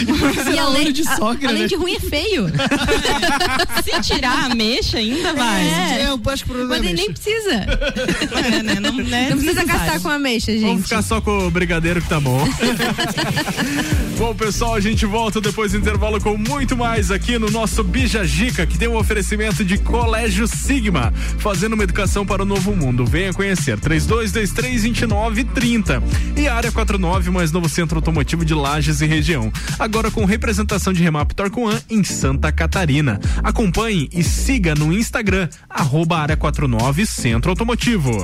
E 0.53 0.57
além, 0.57 0.81
olho 0.83 0.93
de 0.93 1.07
a- 1.07 1.15
sogra, 1.15 1.49
além 1.49 1.61
né? 1.63 1.67
de 1.67 1.75
ruim 1.75 1.93
é 1.95 1.99
feio. 1.99 2.45
Se 3.83 4.01
tirar 4.01 4.45
a 4.51 4.55
mecha, 4.55 4.97
ainda 4.97 5.33
vai. 5.33 5.61
É. 5.67 6.01
É, 6.01 6.07
eu 6.09 6.19
acho 6.31 6.43
que 6.45 6.51
o 6.51 6.53
problema 6.53 6.77
Mas 6.77 6.85
é 6.85 6.89
ele 6.89 7.01
nem 7.01 7.11
precisa. 7.11 7.51
É, 7.51 8.63
né? 8.63 8.79
Não, 8.79 8.91
né? 8.93 9.29
Não 9.29 9.37
precisa 9.37 9.63
gastar 9.63 9.99
com 9.99 10.09
a 10.09 10.19
mecha, 10.19 10.51
Vamos 10.51 10.61
gente. 10.69 10.83
ficar 10.83 11.01
só 11.01 11.21
com 11.21 11.40
o 11.47 11.51
brigadeiro 11.51 12.01
que 12.01 12.09
tá 12.09 12.19
bom. 12.19 12.45
bom, 14.17 14.33
pessoal, 14.35 14.75
a 14.75 14.79
gente 14.79 15.05
volta 15.05 15.41
depois 15.41 15.71
do 15.71 15.77
intervalo 15.77 16.19
com 16.19 16.37
muito 16.37 16.77
mais 16.77 17.11
aqui 17.11 17.37
no 17.37 17.49
nosso 17.49 17.83
Bijagica, 17.83 18.65
que 18.65 18.77
tem 18.77 18.87
um 18.87 18.95
oferecimento 18.95 19.63
de 19.63 19.77
Colégio 19.77 20.47
Sigma, 20.47 21.13
fazendo 21.37 21.73
uma 21.73 21.83
educação 21.83 22.25
para 22.25 22.43
o 22.43 22.45
novo 22.45 22.75
mundo. 22.75 23.05
Venha 23.05 23.33
conhecer. 23.33 23.79
32232930 23.79 26.01
e 26.37 26.47
Área 26.47 26.71
49, 26.71 27.29
o 27.29 27.33
mais 27.33 27.51
novo 27.51 27.69
centro 27.69 27.97
automotivo 27.97 28.45
de 28.45 28.53
Lages 28.53 29.01
e 29.01 29.05
região. 29.05 29.51
Agora 29.77 30.11
com 30.11 30.25
representação 30.25 30.93
de 30.93 31.03
Remap 31.03 31.33
Torcoan 31.33 31.79
em 31.89 32.03
Santa 32.03 32.51
Catarina. 32.51 33.19
Acompanhe 33.43 34.09
e 34.13 34.23
siga 34.23 34.75
no 34.75 34.93
Instagram, 34.93 35.49
arroba 35.69 36.19
Área 36.19 36.37
49 36.37 37.05
Centro 37.05 37.51
Automotivo. 37.51 38.23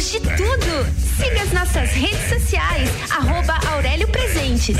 temos 0.00 0.10
de 0.10 0.20
tudo. 0.20 1.00
Siga 1.16 1.42
as 1.42 1.52
nossas 1.52 1.90
redes 1.90 2.28
sociais, 2.28 2.88
arroba 3.10 3.58
Aurélio 3.70 4.08
Presentes. 4.08 4.76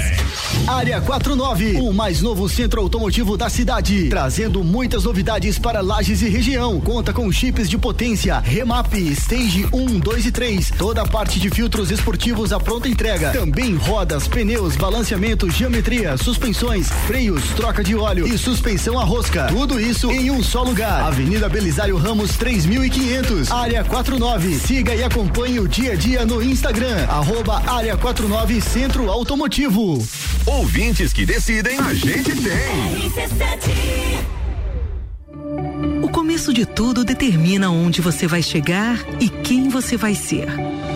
Área 0.66 1.00
49, 1.00 1.76
o 1.80 1.92
mais 1.92 2.22
novo 2.22 2.48
centro 2.48 2.80
automotivo 2.80 3.36
da 3.36 3.50
cidade, 3.50 4.08
trazendo 4.08 4.64
muitas 4.64 5.04
novidades 5.04 5.58
para 5.58 5.82
Lages 5.82 6.22
e 6.22 6.28
região. 6.28 6.80
Conta 6.80 7.12
com 7.12 7.30
chips 7.30 7.68
de 7.68 7.76
potência, 7.76 8.38
remap, 8.38 8.94
stage 8.94 9.68
1, 9.72 10.00
2 10.00 10.26
e 10.26 10.32
3, 10.32 10.70
toda 10.78 11.02
a 11.02 11.08
parte 11.08 11.38
de 11.38 11.50
filtros 11.50 11.90
esportivos 11.90 12.52
à 12.52 12.58
pronta 12.58 12.88
entrega. 12.88 13.30
Também 13.32 13.76
rodas, 13.76 14.26
pneus, 14.26 14.76
balanceamento, 14.76 15.50
geometria, 15.50 16.16
suspensões, 16.16 16.88
freios, 17.06 17.44
troca 17.50 17.84
de 17.84 17.94
óleo 17.94 18.26
e 18.26 18.38
suspensão 18.38 18.98
a 18.98 19.04
rosca. 19.04 19.48
Tudo 19.48 19.78
isso 19.78 20.10
em 20.10 20.30
um 20.30 20.42
só 20.42 20.62
lugar. 20.62 21.02
Avenida 21.02 21.48
Belisário 21.48 21.96
Ramos 21.98 22.36
3500, 22.38 23.50
Área 23.50 23.84
49. 23.84 24.58
Siga 24.58 24.94
e 24.94 25.09
o 25.60 25.68
dia 25.68 25.92
a 25.92 25.94
dia 25.96 26.24
no 26.24 26.42
Instagram, 26.42 27.04
arroba 27.08 27.60
Área 27.68 27.96
49 27.96 28.60
Centro 28.60 29.10
Automotivo. 29.10 29.98
Ouvintes 30.46 31.12
que 31.12 31.26
decidem, 31.26 31.78
a 31.78 31.92
gente 31.92 32.32
tem. 32.36 33.12
O 36.02 36.08
começo 36.08 36.54
de 36.54 36.64
tudo 36.64 37.04
determina 37.04 37.70
onde 37.70 38.00
você 38.00 38.26
vai 38.26 38.42
chegar 38.42 38.98
e 39.20 39.28
quem 39.28 39.68
você 39.68 39.96
vai 39.96 40.14
ser. 40.14 40.46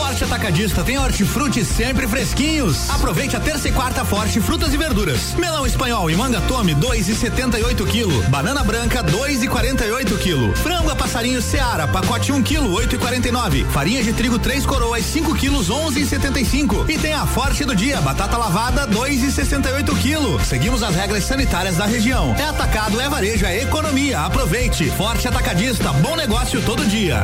Forte 0.00 0.24
Atacadista 0.24 0.82
tem 0.82 0.96
hortifruti 0.96 1.62
sempre 1.62 2.08
fresquinhos. 2.08 2.88
Aproveite 2.88 3.36
a 3.36 3.40
terça 3.40 3.68
e 3.68 3.72
quarta 3.72 4.02
Forte 4.02 4.40
Frutas 4.40 4.72
e 4.72 4.78
Verduras. 4.78 5.34
Melão 5.34 5.66
espanhol 5.66 6.10
e 6.10 6.16
manga 6.16 6.40
tome 6.40 6.74
2,78 6.74 7.86
kg. 7.86 8.28
Banana 8.30 8.64
branca 8.64 9.04
2,48 9.04 10.18
kg. 10.18 10.56
Frango 10.56 10.90
a 10.90 10.96
passarinho 10.96 11.42
Seara, 11.42 11.86
pacote 11.86 12.32
1 12.32 12.42
kg 12.42 12.60
8,49. 12.60 13.66
Farinha 13.66 14.02
de 14.02 14.14
trigo 14.14 14.38
3 14.38 14.64
coroas 14.64 15.04
5 15.04 15.34
kg 15.34 15.50
11,75. 15.50 16.88
E 16.88 16.98
tem 16.98 17.12
a 17.12 17.26
Forte 17.26 17.66
do 17.66 17.76
dia, 17.76 18.00
batata 18.00 18.38
lavada 18.38 18.88
2,68 18.88 19.84
kg. 19.84 20.42
Seguimos 20.46 20.82
as 20.82 20.96
regras 20.96 21.24
sanitárias 21.24 21.76
da 21.76 21.84
região. 21.84 22.34
É 22.38 22.44
atacado, 22.44 22.98
é 22.98 23.06
varejo, 23.06 23.44
é 23.44 23.62
economia. 23.62 24.20
Aproveite. 24.20 24.90
Forte 24.92 25.28
Atacadista, 25.28 25.92
bom 25.92 26.16
negócio 26.16 26.62
todo 26.62 26.86
dia. 26.86 27.22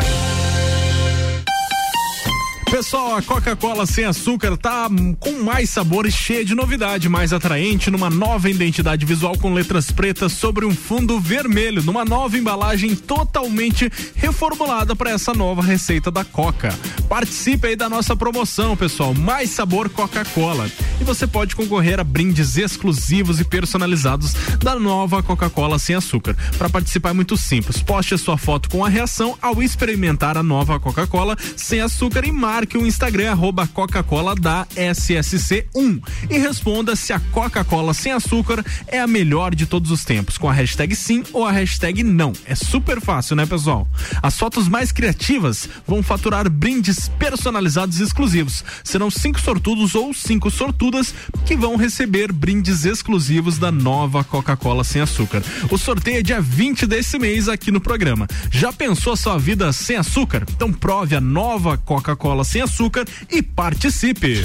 Pessoal, 2.71 3.15
a 3.15 3.23
Coca-Cola 3.23 3.87
sem 3.87 4.05
açúcar 4.05 4.57
tá 4.57 4.89
com 5.21 5.43
mais 5.43 5.71
sabor 5.71 6.05
e 6.05 6.11
cheia 6.11 6.45
de 6.45 6.55
novidade, 6.55 7.09
mais 7.09 7.33
atraente, 7.33 7.91
numa 7.91 8.11
nova 8.11 8.51
identidade 8.51 9.07
visual 9.07 9.39
com 9.39 9.55
letras 9.55 9.91
pretas 9.91 10.33
sobre 10.33 10.67
um 10.67 10.75
fundo 10.75 11.19
vermelho, 11.21 11.83
numa 11.83 12.05
nova 12.05 12.37
embalagem 12.37 12.95
totalmente 12.95 13.91
reformulada 14.17 14.97
para 14.97 15.11
essa 15.11 15.33
nova 15.33 15.63
receita 15.63 16.11
da 16.11 16.25
Coca. 16.25 16.77
Participe 17.09 17.69
aí 17.69 17.77
da 17.77 17.89
nossa 17.89 18.17
promoção, 18.17 18.77
pessoal. 18.77 19.15
Mais 19.15 19.51
sabor 19.51 19.89
Coca-Cola. 19.89 20.69
E 21.01 21.05
você 21.05 21.27
pode 21.27 21.55
concorrer 21.55 22.01
a 22.01 22.05
brindes 22.05 22.57
exclusivos 22.57 23.39
e 23.39 23.45
personalizados 23.45 24.35
da 24.59 24.75
nova 24.79 25.23
Coca-Cola 25.23 25.79
sem 25.79 25.95
açúcar. 25.95 26.37
Para 26.59 26.69
participar 26.69 27.11
é 27.11 27.15
muito 27.15 27.37
simples. 27.37 27.81
Poste 27.81 28.15
a 28.15 28.19
sua 28.19 28.37
foto 28.37 28.69
com 28.69 28.85
a 28.85 28.89
reação 28.89 29.39
ao 29.41 29.63
experimentar 29.63 30.37
a 30.37 30.43
nova 30.43 30.81
Coca-Cola 30.81 31.37
sem 31.57 31.81
açúcar 31.81 32.27
e 32.27 32.33
marque 32.57 32.79
o 32.79 32.87
Instagram 32.87 33.33
arroba 33.33 33.67
Coca-Cola 33.67 34.35
da 34.35 34.67
SSC1 34.75 36.03
e 36.31 36.39
responda 36.39 36.97
se 36.97 37.13
a 37.13 37.21
Coca-Cola 37.21 37.93
sem 37.93 38.13
açúcar 38.13 38.65
é 38.87 38.99
a 38.99 39.07
melhor 39.07 39.55
de 39.55 39.67
todos 39.67 39.91
os 39.91 40.07
tempos, 40.07 40.39
com 40.39 40.49
a 40.49 40.55
hashtag 40.55 40.97
sim 40.97 41.23
ou 41.35 41.45
a 41.45 41.53
hashtag 41.53 42.03
não. 42.03 42.33
É 42.47 42.55
super 42.55 42.99
fácil, 42.99 43.37
né, 43.37 43.45
pessoal? 43.45 43.87
As 44.23 44.39
fotos 44.39 44.69
mais 44.69 44.91
criativas 44.91 45.69
vão 45.87 46.03
faturar 46.03 46.49
brindes 46.49 47.11
personalizados 47.19 48.01
exclusivos. 48.01 48.65
Serão 48.83 49.11
cinco 49.11 49.39
sortudos 49.39 49.95
ou 49.95 50.15
cinco 50.15 50.51
sortudas 50.51 51.15
que 51.45 51.59
vão 51.59 51.77
receber 51.77 52.33
brindes 52.33 52.87
exclusivos 52.87 53.59
da 53.59 53.71
nova 53.71 54.25
Coca-Cola 54.25 54.83
sem 54.83 55.03
açúcar. 55.03 55.43
O 55.71 55.77
sorteio 55.77 56.21
é 56.21 56.23
dia 56.23 56.41
20 56.41 56.87
desse 56.87 57.19
mês 57.19 57.51
aqui 57.51 57.71
no 57.71 57.83
programa. 57.83 58.27
Já 58.51 58.73
pensou 58.73 59.13
a 59.13 59.17
sua 59.17 59.37
vida 59.37 59.71
sem 59.75 59.97
açúcar? 59.97 60.47
Então 60.49 60.73
prove 60.73 61.15
a 61.15 61.21
nova 61.21 61.77
Coca-Cola 61.77 62.46
sem 62.47 62.63
açúcar 62.63 63.05
e 63.31 63.43
participe. 63.43 64.45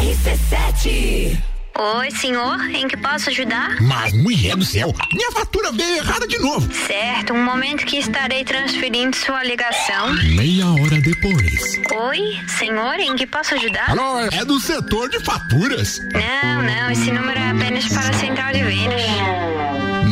RC7 0.00 1.56
Oi, 1.78 2.10
senhor, 2.10 2.58
em 2.70 2.88
que 2.88 2.96
posso 2.96 3.28
ajudar? 3.28 3.82
Mas, 3.82 4.14
mulher 4.14 4.56
do 4.56 4.64
céu, 4.64 4.94
minha 5.12 5.30
fatura 5.30 5.70
veio 5.72 5.98
errada 5.98 6.26
de 6.26 6.38
novo. 6.38 6.72
Certo, 6.72 7.34
um 7.34 7.44
momento 7.44 7.84
que 7.84 7.98
estarei 7.98 8.44
transferindo 8.44 9.14
sua 9.14 9.44
ligação. 9.44 10.10
Meia 10.34 10.68
hora 10.68 10.98
depois. 11.02 11.78
Oi, 12.08 12.38
senhor, 12.58 12.98
em 12.98 13.14
que 13.14 13.26
posso 13.26 13.54
ajudar? 13.56 13.90
Alô, 13.90 14.20
é 14.20 14.42
do 14.42 14.58
setor 14.58 15.10
de 15.10 15.20
faturas. 15.20 16.00
Não, 16.14 16.62
não, 16.62 16.90
esse 16.90 17.12
número 17.12 17.38
é 17.38 17.50
apenas 17.50 17.86
para 17.88 18.08
a 18.08 18.12
central 18.14 18.54
de 18.54 18.62
vendas. 18.62 19.75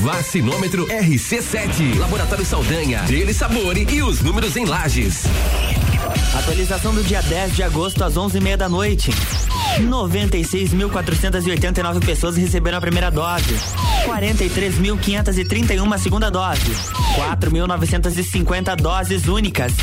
Vacinômetro 0.00 0.86
RC7, 0.86 1.98
Laboratório 1.98 2.46
Saldanha, 2.46 3.02
Dele 3.02 3.34
Sabore 3.34 3.86
e 3.90 4.02
os 4.02 4.22
números 4.22 4.56
em 4.56 4.64
lajes. 4.64 5.24
Atualização 6.34 6.94
do 6.94 7.04
dia 7.04 7.20
10 7.20 7.54
de 7.54 7.62
agosto 7.62 8.02
às 8.02 8.14
11h30 8.14 8.56
da 8.56 8.66
noite. 8.66 9.10
96.489 9.78 12.02
pessoas 12.04 12.36
receberam 12.38 12.78
a 12.78 12.80
primeira 12.80 13.10
dose. 13.10 13.54
43.531 14.06 15.92
a 15.92 15.98
segunda 15.98 16.30
dose. 16.30 16.72
4.950 17.16 18.76
doses 18.76 19.28
únicas. 19.28 19.74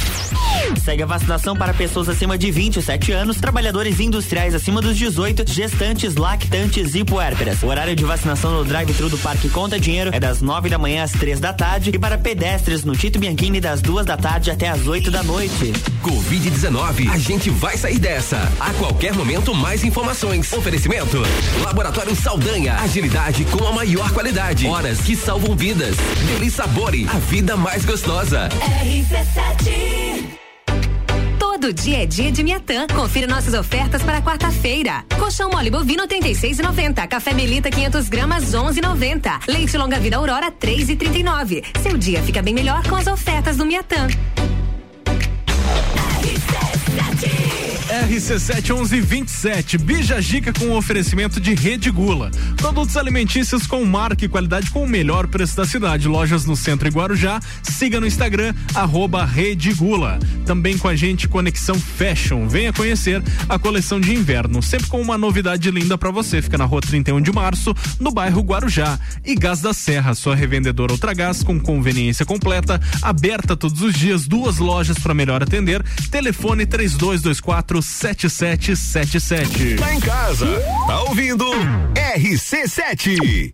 Segue 0.84 1.04
a 1.04 1.06
vacinação 1.06 1.56
para 1.56 1.74
pessoas 1.74 2.10
acima 2.10 2.38
de 2.38 2.52
27 2.52 3.12
anos, 3.12 3.38
trabalhadores 3.38 4.00
industriais 4.00 4.56
acima 4.56 4.82
dos 4.82 4.98
18, 4.98 5.50
gestantes, 5.50 6.16
lactantes 6.16 6.96
e 6.96 7.04
puérperas. 7.04 7.62
O 7.64 7.68
horário 7.68 7.96
de 7.96 8.04
vacinação 8.04 8.52
no 8.52 8.66
drive-thru 8.66 9.10
do 9.10 9.18
Parque 9.18 9.50
Conta 9.50 9.80
Dinheiro 9.80 10.07
é 10.12 10.20
das 10.20 10.42
9 10.42 10.70
da 10.70 10.78
manhã 10.78 11.04
às 11.04 11.12
3 11.12 11.40
da 11.40 11.54
tarde 11.54 11.92
e 11.94 12.00
para 12.00 12.18
pedestres 12.18 12.84
no 12.84 12.96
Tito 12.96 13.20
Bianchini 13.20 13.60
das 13.60 13.82
2 13.82 14.06
da 14.06 14.18
tarde 14.18 14.52
até 14.52 14.70
às 14.70 14.88
8 14.88 15.12
da 15.12 15.24
noite. 15.24 15.74
Covid-19, 16.04 17.10
a 17.10 17.18
gente 17.18 17.50
vai 17.50 17.78
sair 17.78 18.00
dessa. 18.00 18.38
A 18.60 18.74
qualquer 18.74 19.14
momento, 19.14 19.54
mais 19.54 19.84
informações. 19.84 20.52
Oferecimento: 20.54 21.22
Laboratório 21.64 22.16
Saldanha, 22.16 22.76
agilidade 22.76 23.46
com 23.46 23.68
a 23.68 23.72
maior 23.72 24.12
qualidade. 24.12 24.68
Horas 24.68 25.00
que 25.02 25.16
salvam 25.16 25.56
vidas. 25.56 25.96
Deli 26.28 26.50
Sabore, 26.50 27.08
a 27.10 27.20
vida 27.20 27.56
mais 27.58 27.86
gostosa. 27.86 28.50
RC7 28.50 30.47
Todo 31.60 31.74
dia 31.74 32.04
é 32.04 32.06
dia 32.06 32.32
de 32.32 32.44
Miatã. 32.44 32.86
Confira 32.86 33.26
nossas 33.26 33.56
ofertas 33.56 34.04
para 34.04 34.22
quarta-feira. 34.22 35.04
Colchão 35.18 35.50
mole 35.50 35.72
bovino 35.72 36.08
36,90. 36.08 37.08
Café 37.08 37.34
Melita 37.34 37.72
500 37.72 38.10
gramas 38.10 38.54
11,90. 38.54 39.42
Leite 39.48 39.76
longa 39.76 40.00
vida 40.00 40.18
Aurora 40.18 40.52
3,39. 40.52 41.64
Seu 41.82 41.98
dia 41.98 42.22
fica 42.22 42.44
bem 42.44 42.54
melhor 42.54 42.88
com 42.88 42.96
as 42.96 43.08
ofertas 43.08 43.58
do 43.58 43.66
Miatã. 43.66 44.06
RC7 48.04 48.76
1127, 48.76 49.78
Bija 49.80 50.22
Gica 50.22 50.54
com 50.54 50.72
oferecimento 50.72 51.42
de 51.42 51.56
Rede 51.56 51.90
Gula. 51.90 52.30
Produtos 52.56 52.96
alimentícios 52.96 53.66
com 53.66 53.84
marca 53.86 54.24
e 54.24 54.28
qualidade 54.28 54.70
com 54.70 54.84
o 54.84 54.88
melhor 54.88 55.26
preço 55.28 55.58
da 55.58 55.66
cidade. 55.66 56.08
Lojas 56.08 56.46
no 56.46 56.56
centro 56.56 56.88
e 56.88 56.92
Guarujá. 56.92 57.40
Siga 57.64 58.00
no 58.00 58.06
Instagram, 58.06 58.54
arroba 58.76 59.26
Rede 59.26 59.74
Gula. 59.74 60.20
Também 60.46 60.78
com 60.78 60.88
a 60.88 60.96
gente, 60.96 61.28
Conexão 61.28 61.76
Fashion. 61.80 62.48
Venha 62.48 62.72
conhecer 62.72 63.24
a 63.50 63.58
coleção 63.58 64.00
de 64.00 64.14
inverno, 64.14 64.62
sempre 64.62 64.88
com 64.88 65.02
uma 65.02 65.18
novidade 65.18 65.72
linda 65.72 65.98
para 65.98 66.12
você. 66.12 66.40
Fica 66.40 66.58
na 66.58 66.66
rua 66.66 66.82
31 66.82 67.20
de 67.20 67.32
março, 67.32 67.74
no 68.00 68.12
bairro 68.12 68.42
Guarujá. 68.42 69.00
E 69.26 69.34
Gás 69.34 69.60
da 69.62 69.74
Serra, 69.74 70.14
sua 70.14 70.36
revendedora 70.36 70.92
Ultragás 70.92 71.42
com 71.42 71.60
conveniência 71.60 72.26
completa, 72.26 72.80
aberta 73.02 73.58
todos 73.58 73.82
os 73.82 73.96
dias, 73.96 74.28
duas 74.28 74.60
lojas 74.60 75.00
para 75.00 75.16
melhor 75.16 75.42
atender. 75.42 75.84
Telefone 76.12 76.66
3224 76.66 77.87
7777. 77.88 79.76
Tá 79.78 79.94
em 79.94 80.00
casa, 80.00 80.46
tá 80.86 81.04
ouvindo? 81.04 81.46
RC7. 82.16 83.54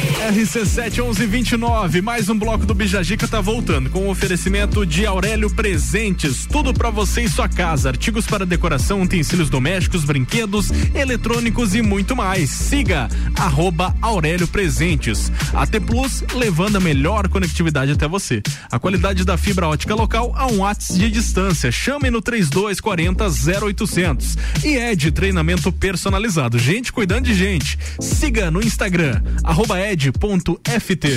1129, 0.29 2.01
mais 2.01 2.29
um 2.29 2.37
bloco 2.37 2.63
do 2.65 2.75
Bijagica 2.75 3.27
tá 3.27 3.41
voltando 3.41 3.89
com 3.89 4.05
o 4.05 4.09
oferecimento 4.09 4.85
de 4.85 5.05
Aurélio 5.05 5.49
Presentes, 5.49 6.45
tudo 6.45 6.73
para 6.73 6.91
você 6.91 7.23
e 7.23 7.29
sua 7.29 7.49
casa, 7.49 7.89
artigos 7.89 8.27
para 8.27 8.45
decoração, 8.45 9.01
utensílios 9.01 9.49
domésticos, 9.49 10.03
brinquedos, 10.05 10.69
eletrônicos 10.93 11.73
e 11.73 11.81
muito 11.81 12.15
mais. 12.15 12.49
Siga 12.51 13.09
arroba 13.35 13.95
Aurélio 13.99 14.47
Presentes. 14.47 15.31
AT 15.53 15.79
Plus 15.85 16.23
levando 16.35 16.75
a 16.75 16.79
melhor 16.79 17.27
conectividade 17.27 17.91
até 17.91 18.07
você. 18.07 18.43
A 18.71 18.77
qualidade 18.77 19.25
da 19.25 19.37
fibra 19.37 19.67
ótica 19.67 19.95
local 19.95 20.33
a 20.35 20.45
um 20.45 20.59
watts 20.59 20.95
de 20.97 21.09
distância. 21.09 21.71
Chame 21.71 22.11
no 22.11 22.21
3240 22.21 23.25
0800. 23.59 24.37
E 24.63 24.77
é 24.77 24.95
de 24.95 25.11
treinamento 25.11 25.71
personalizado. 25.71 26.59
Gente 26.59 26.93
cuidando 26.93 27.25
de 27.25 27.33
gente. 27.33 27.77
Siga 27.99 28.51
no 28.51 28.61
Instagram 28.61 29.21
arroba 29.43 29.79
ed.ft. 30.11 31.07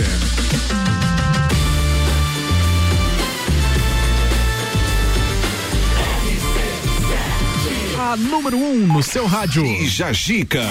A 7.99 8.17
número 8.17 8.57
1 8.57 8.61
um 8.61 8.87
no 8.87 9.03
seu 9.03 9.27
rádio. 9.27 9.65
Jajica. 9.87 10.63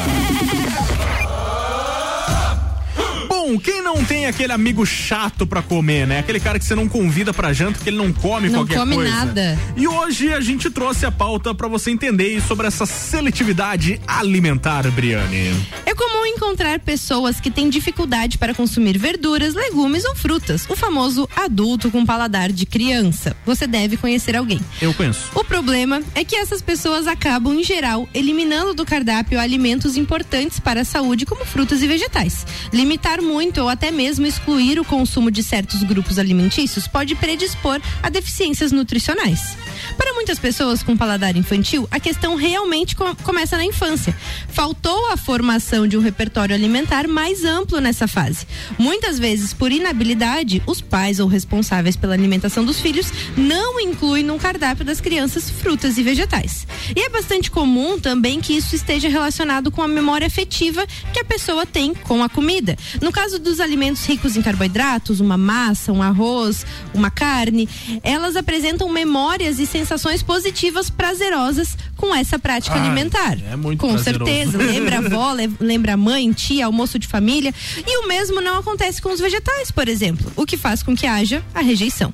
Bom, 3.45 3.59
quem 3.59 3.81
não 3.81 4.01
tem 4.05 4.25
aquele 4.25 4.53
amigo 4.53 4.85
chato 4.85 5.45
pra 5.45 5.61
comer, 5.61 6.07
né? 6.07 6.19
Aquele 6.19 6.39
cara 6.39 6.57
que 6.57 6.63
você 6.63 6.73
não 6.75 6.87
convida 6.87 7.33
pra 7.33 7.51
janta 7.51 7.73
porque 7.73 7.89
ele 7.89 7.97
não 7.97 8.13
come 8.13 8.47
Não 8.47 8.59
qualquer 8.59 8.77
come 8.77 8.95
coisa. 8.95 9.11
nada. 9.11 9.59
E 9.75 9.85
hoje 9.85 10.33
a 10.33 10.39
gente 10.39 10.69
trouxe 10.69 11.05
a 11.05 11.11
pauta 11.11 11.53
pra 11.53 11.67
você 11.67 11.91
entender 11.91 12.41
sobre 12.41 12.67
essa 12.67 12.85
seletividade 12.85 13.99
alimentar, 14.07 14.89
Briane. 14.91 15.53
É 15.85 15.93
comum 15.93 16.25
encontrar 16.25 16.79
pessoas 16.79 17.41
que 17.41 17.51
têm 17.51 17.69
dificuldade 17.69 18.37
para 18.37 18.53
consumir 18.53 18.97
verduras, 18.97 19.53
legumes 19.53 20.05
ou 20.05 20.15
frutas. 20.15 20.65
O 20.69 20.75
famoso 20.77 21.27
adulto 21.35 21.91
com 21.91 22.05
paladar 22.05 22.49
de 22.49 22.65
criança. 22.65 23.35
Você 23.45 23.67
deve 23.67 23.97
conhecer 23.97 24.37
alguém. 24.37 24.61
Eu 24.81 24.93
conheço. 24.93 25.29
O 25.35 25.43
problema 25.43 26.01
é 26.15 26.23
que 26.23 26.37
essas 26.37 26.61
pessoas 26.61 27.07
acabam, 27.07 27.53
em 27.59 27.63
geral, 27.63 28.07
eliminando 28.13 28.73
do 28.73 28.85
cardápio 28.85 29.37
alimentos 29.37 29.97
importantes 29.97 30.61
para 30.61 30.79
a 30.81 30.85
saúde, 30.85 31.25
como 31.25 31.43
frutas 31.43 31.81
e 31.81 31.87
vegetais. 31.87 32.47
Limitar 32.71 33.21
muito 33.21 33.32
ou 33.61 33.67
até 33.69 33.89
mesmo 33.91 34.25
excluir 34.27 34.79
o 34.79 34.85
consumo 34.85 35.31
de 35.31 35.41
certos 35.41 35.81
grupos 35.83 36.19
alimentícios 36.19 36.87
pode 36.87 37.15
predispor 37.15 37.79
a 38.01 38.09
deficiências 38.09 38.71
nutricionais. 38.71 39.57
Para 39.97 40.13
muitas 40.13 40.37
pessoas 40.39 40.83
com 40.83 40.95
paladar 40.95 41.35
infantil, 41.35 41.87
a 41.91 41.99
questão 41.99 42.35
realmente 42.35 42.95
co- 42.95 43.15
começa 43.23 43.57
na 43.57 43.65
infância. 43.65 44.15
Faltou 44.47 45.11
a 45.11 45.17
formação 45.17 45.87
de 45.87 45.97
um 45.97 46.01
repertório 46.01 46.55
alimentar 46.55 47.07
mais 47.07 47.43
amplo 47.43 47.79
nessa 47.79 48.07
fase. 48.07 48.45
Muitas 48.77 49.17
vezes, 49.17 49.53
por 49.53 49.71
inabilidade, 49.71 50.61
os 50.65 50.79
pais 50.79 51.19
ou 51.19 51.27
responsáveis 51.27 51.95
pela 51.95 52.13
alimentação 52.13 52.63
dos 52.63 52.79
filhos 52.79 53.11
não 53.35 53.79
incluem 53.79 54.23
no 54.23 54.37
cardápio 54.37 54.85
das 54.85 55.01
crianças 55.01 55.49
frutas 55.49 55.97
e 55.97 56.03
vegetais. 56.03 56.67
E 56.95 56.99
é 57.01 57.09
bastante 57.09 57.49
comum 57.49 57.99
também 57.99 58.39
que 58.39 58.53
isso 58.53 58.75
esteja 58.75 59.09
relacionado 59.09 59.71
com 59.71 59.81
a 59.81 59.87
memória 59.87 60.27
afetiva 60.27 60.85
que 61.11 61.19
a 61.19 61.25
pessoa 61.25 61.65
tem 61.65 61.93
com 61.93 62.23
a 62.23 62.29
comida. 62.29 62.77
No 63.01 63.11
caso 63.11 63.22
dos 63.31 63.59
alimentos 63.59 64.05
ricos 64.05 64.35
em 64.35 64.41
carboidratos, 64.41 65.19
uma 65.19 65.37
massa, 65.37 65.91
um 65.91 66.01
arroz, 66.03 66.65
uma 66.93 67.09
carne, 67.09 67.67
elas 68.03 68.35
apresentam 68.35 68.89
memórias 68.89 69.59
e 69.59 69.65
sensações 69.65 70.21
positivas 70.21 70.89
prazerosas 70.89 71.77
com 71.95 72.13
essa 72.13 72.37
prática 72.37 72.75
Ah, 72.75 72.83
alimentar. 72.83 73.37
é 73.49 73.55
muito 73.55 73.79
com 73.79 73.93
prazeroso. 73.93 74.25
certeza. 74.31 74.57
Lembra 74.57 74.97
a 74.97 74.99
avó, 74.99 75.31
le- 75.33 75.51
lembra 75.59 75.93
a 75.93 75.97
mãe, 75.97 76.31
tia, 76.33 76.65
almoço 76.65 76.99
de 76.99 77.07
família. 77.07 77.53
E 77.87 77.97
o 78.03 78.07
mesmo 78.07 78.41
não 78.41 78.57
acontece 78.57 79.01
com 79.01 79.09
os 79.13 79.19
vegetais, 79.19 79.71
por 79.71 79.87
exemplo, 79.87 80.31
o 80.35 80.45
que 80.45 80.57
faz 80.57 80.83
com 80.83 80.95
que 80.95 81.07
haja 81.07 81.41
a 81.55 81.61
rejeição. 81.61 82.13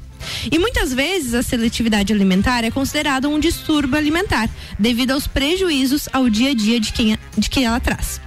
E 0.52 0.60
muitas 0.60 0.94
vezes 0.94 1.34
a 1.34 1.42
seletividade 1.42 2.12
alimentar 2.14 2.64
é 2.66 2.70
considerada 2.72 3.30
um 3.30 3.40
distúrbio 3.40 3.98
alimentar, 3.98 4.50
devido 4.78 5.12
aos 5.12 5.26
prejuízos 5.28 6.10
ao 6.12 6.30
dia 6.30 6.52
a 6.52 6.54
dia 6.54 6.80
de 6.80 6.92
quem, 6.92 7.18
de 7.38 7.50
quem 7.50 7.66
ela 7.66 7.80
traz. 7.80 8.20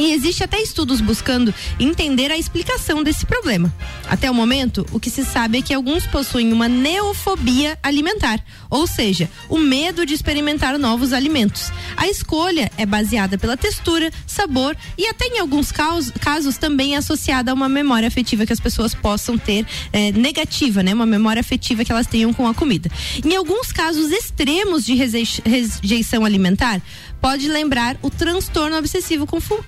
E 0.00 0.12
existe 0.12 0.42
até 0.42 0.58
estudos 0.62 1.02
buscando 1.02 1.52
entender 1.78 2.32
a 2.32 2.38
explicação 2.38 3.02
desse 3.02 3.26
problema. 3.26 3.70
Até 4.08 4.30
o 4.30 4.34
momento, 4.34 4.86
o 4.92 4.98
que 4.98 5.10
se 5.10 5.22
sabe 5.26 5.58
é 5.58 5.62
que 5.62 5.74
alguns 5.74 6.06
possuem 6.06 6.54
uma 6.54 6.68
neofobia 6.68 7.78
alimentar, 7.82 8.42
ou 8.70 8.86
seja, 8.86 9.28
o 9.46 9.58
medo 9.58 10.06
de 10.06 10.14
experimentar 10.14 10.78
novos 10.78 11.12
alimentos. 11.12 11.70
A 11.98 12.08
escolha 12.08 12.72
é 12.78 12.86
baseada 12.86 13.36
pela 13.36 13.58
textura, 13.58 14.10
sabor 14.26 14.74
e 14.96 15.06
até 15.06 15.26
em 15.26 15.38
alguns 15.38 15.70
caos- 15.70 16.10
casos 16.18 16.56
também 16.56 16.94
é 16.94 16.96
associada 16.96 17.50
a 17.50 17.54
uma 17.54 17.68
memória 17.68 18.08
afetiva 18.08 18.46
que 18.46 18.54
as 18.54 18.60
pessoas 18.60 18.94
possam 18.94 19.36
ter 19.36 19.66
eh, 19.92 20.12
negativa, 20.12 20.82
né? 20.82 20.94
Uma 20.94 21.04
memória 21.04 21.40
afetiva 21.40 21.84
que 21.84 21.92
elas 21.92 22.06
tenham 22.06 22.32
com 22.32 22.48
a 22.48 22.54
comida. 22.54 22.90
Em 23.22 23.36
alguns 23.36 23.70
casos 23.70 24.10
extremos 24.10 24.86
de 24.86 24.94
rejeição 24.94 26.24
alimentar, 26.24 26.80
pode 27.20 27.48
lembrar 27.48 27.96
o 28.02 28.10
transtorno 28.10 28.76
obsessivo 28.76 29.26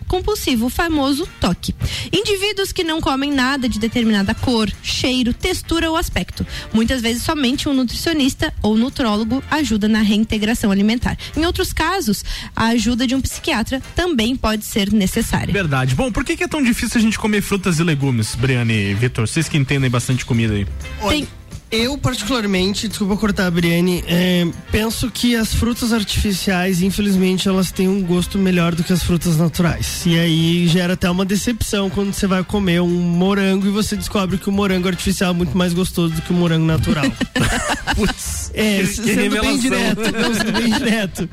compulsivo, 0.08 0.66
o 0.66 0.70
famoso 0.70 1.28
TOC. 1.40 1.74
Indivíduos 2.12 2.72
que 2.72 2.82
não 2.82 3.00
comem 3.00 3.32
nada 3.32 3.68
de 3.68 3.78
determinada 3.78 4.34
cor, 4.34 4.70
cheiro, 4.82 5.34
textura 5.34 5.90
ou 5.90 5.96
aspecto. 5.96 6.46
Muitas 6.72 7.00
vezes 7.00 7.22
somente 7.22 7.68
um 7.68 7.74
nutricionista 7.74 8.52
ou 8.62 8.76
nutrólogo 8.76 9.42
ajuda 9.50 9.88
na 9.88 10.00
reintegração 10.00 10.70
alimentar. 10.70 11.16
Em 11.36 11.44
outros 11.44 11.72
casos, 11.72 12.24
a 12.54 12.68
ajuda 12.68 13.06
de 13.06 13.14
um 13.14 13.20
psiquiatra 13.20 13.82
também 13.94 14.36
pode 14.36 14.64
ser 14.64 14.92
necessária. 14.92 15.52
Verdade. 15.52 15.94
Bom, 15.94 16.10
por 16.10 16.24
que, 16.24 16.42
é 16.42 16.48
tão 16.48 16.62
difícil 16.62 16.98
a 16.98 17.02
gente 17.02 17.18
comer 17.18 17.42
frutas 17.42 17.78
e 17.78 17.84
legumes, 17.84 18.34
Briane 18.34 18.90
e 18.90 18.94
Vitor? 18.94 19.26
Vocês 19.26 19.48
que 19.48 19.56
entendem 19.56 19.90
bastante 19.90 20.24
comida 20.24 20.54
aí. 20.54 20.66
Olha, 21.00 21.26
Eu, 21.72 21.96
particularmente, 21.96 22.86
desculpa 22.86 23.16
cortar 23.16 23.46
a 23.46 23.50
Briane, 23.50 24.04
é, 24.06 24.46
penso 24.70 25.10
que 25.10 25.34
as 25.34 25.54
frutas 25.54 25.90
artificiais, 25.90 26.82
infelizmente, 26.82 27.48
elas 27.48 27.72
têm 27.72 27.88
um 27.88 28.02
gosto 28.02 28.38
melhor 28.38 28.74
do 28.74 28.84
que 28.84 28.92
as 28.92 29.02
frutas 29.02 29.38
naturais. 29.38 30.02
E 30.04 30.18
aí 30.18 30.68
gera 30.68 30.92
até 30.92 31.08
uma 31.10 31.24
decepção 31.24 31.88
quando 31.88 32.12
você 32.12 32.26
vai 32.26 32.44
comer 32.44 32.82
um 32.82 32.88
morango 32.90 33.66
e 33.66 33.70
você 33.70 33.96
descobre 33.96 34.36
que 34.36 34.50
o 34.50 34.52
morango 34.52 34.86
artificial 34.86 35.30
é 35.30 35.34
muito 35.34 35.56
mais 35.56 35.72
gostoso 35.72 36.12
do 36.12 36.20
que 36.20 36.30
o 36.30 36.36
morango 36.36 36.66
natural. 36.66 37.06
Putz, 37.96 38.50
É, 38.52 38.84
sendo 38.84 39.40
bem 39.40 39.58
direto, 39.58 40.00
não, 40.12 40.34
sendo 40.34 40.52
bem 40.52 40.70
direto. 40.72 41.30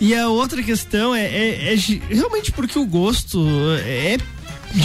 E 0.00 0.14
a 0.14 0.30
outra 0.30 0.62
questão 0.62 1.14
é, 1.14 1.24
é- 1.26 1.74
é 1.74 1.76
realmente 2.08 2.50
porque 2.52 2.78
o 2.78 2.86
gosto 2.86 3.46
é. 3.84 4.16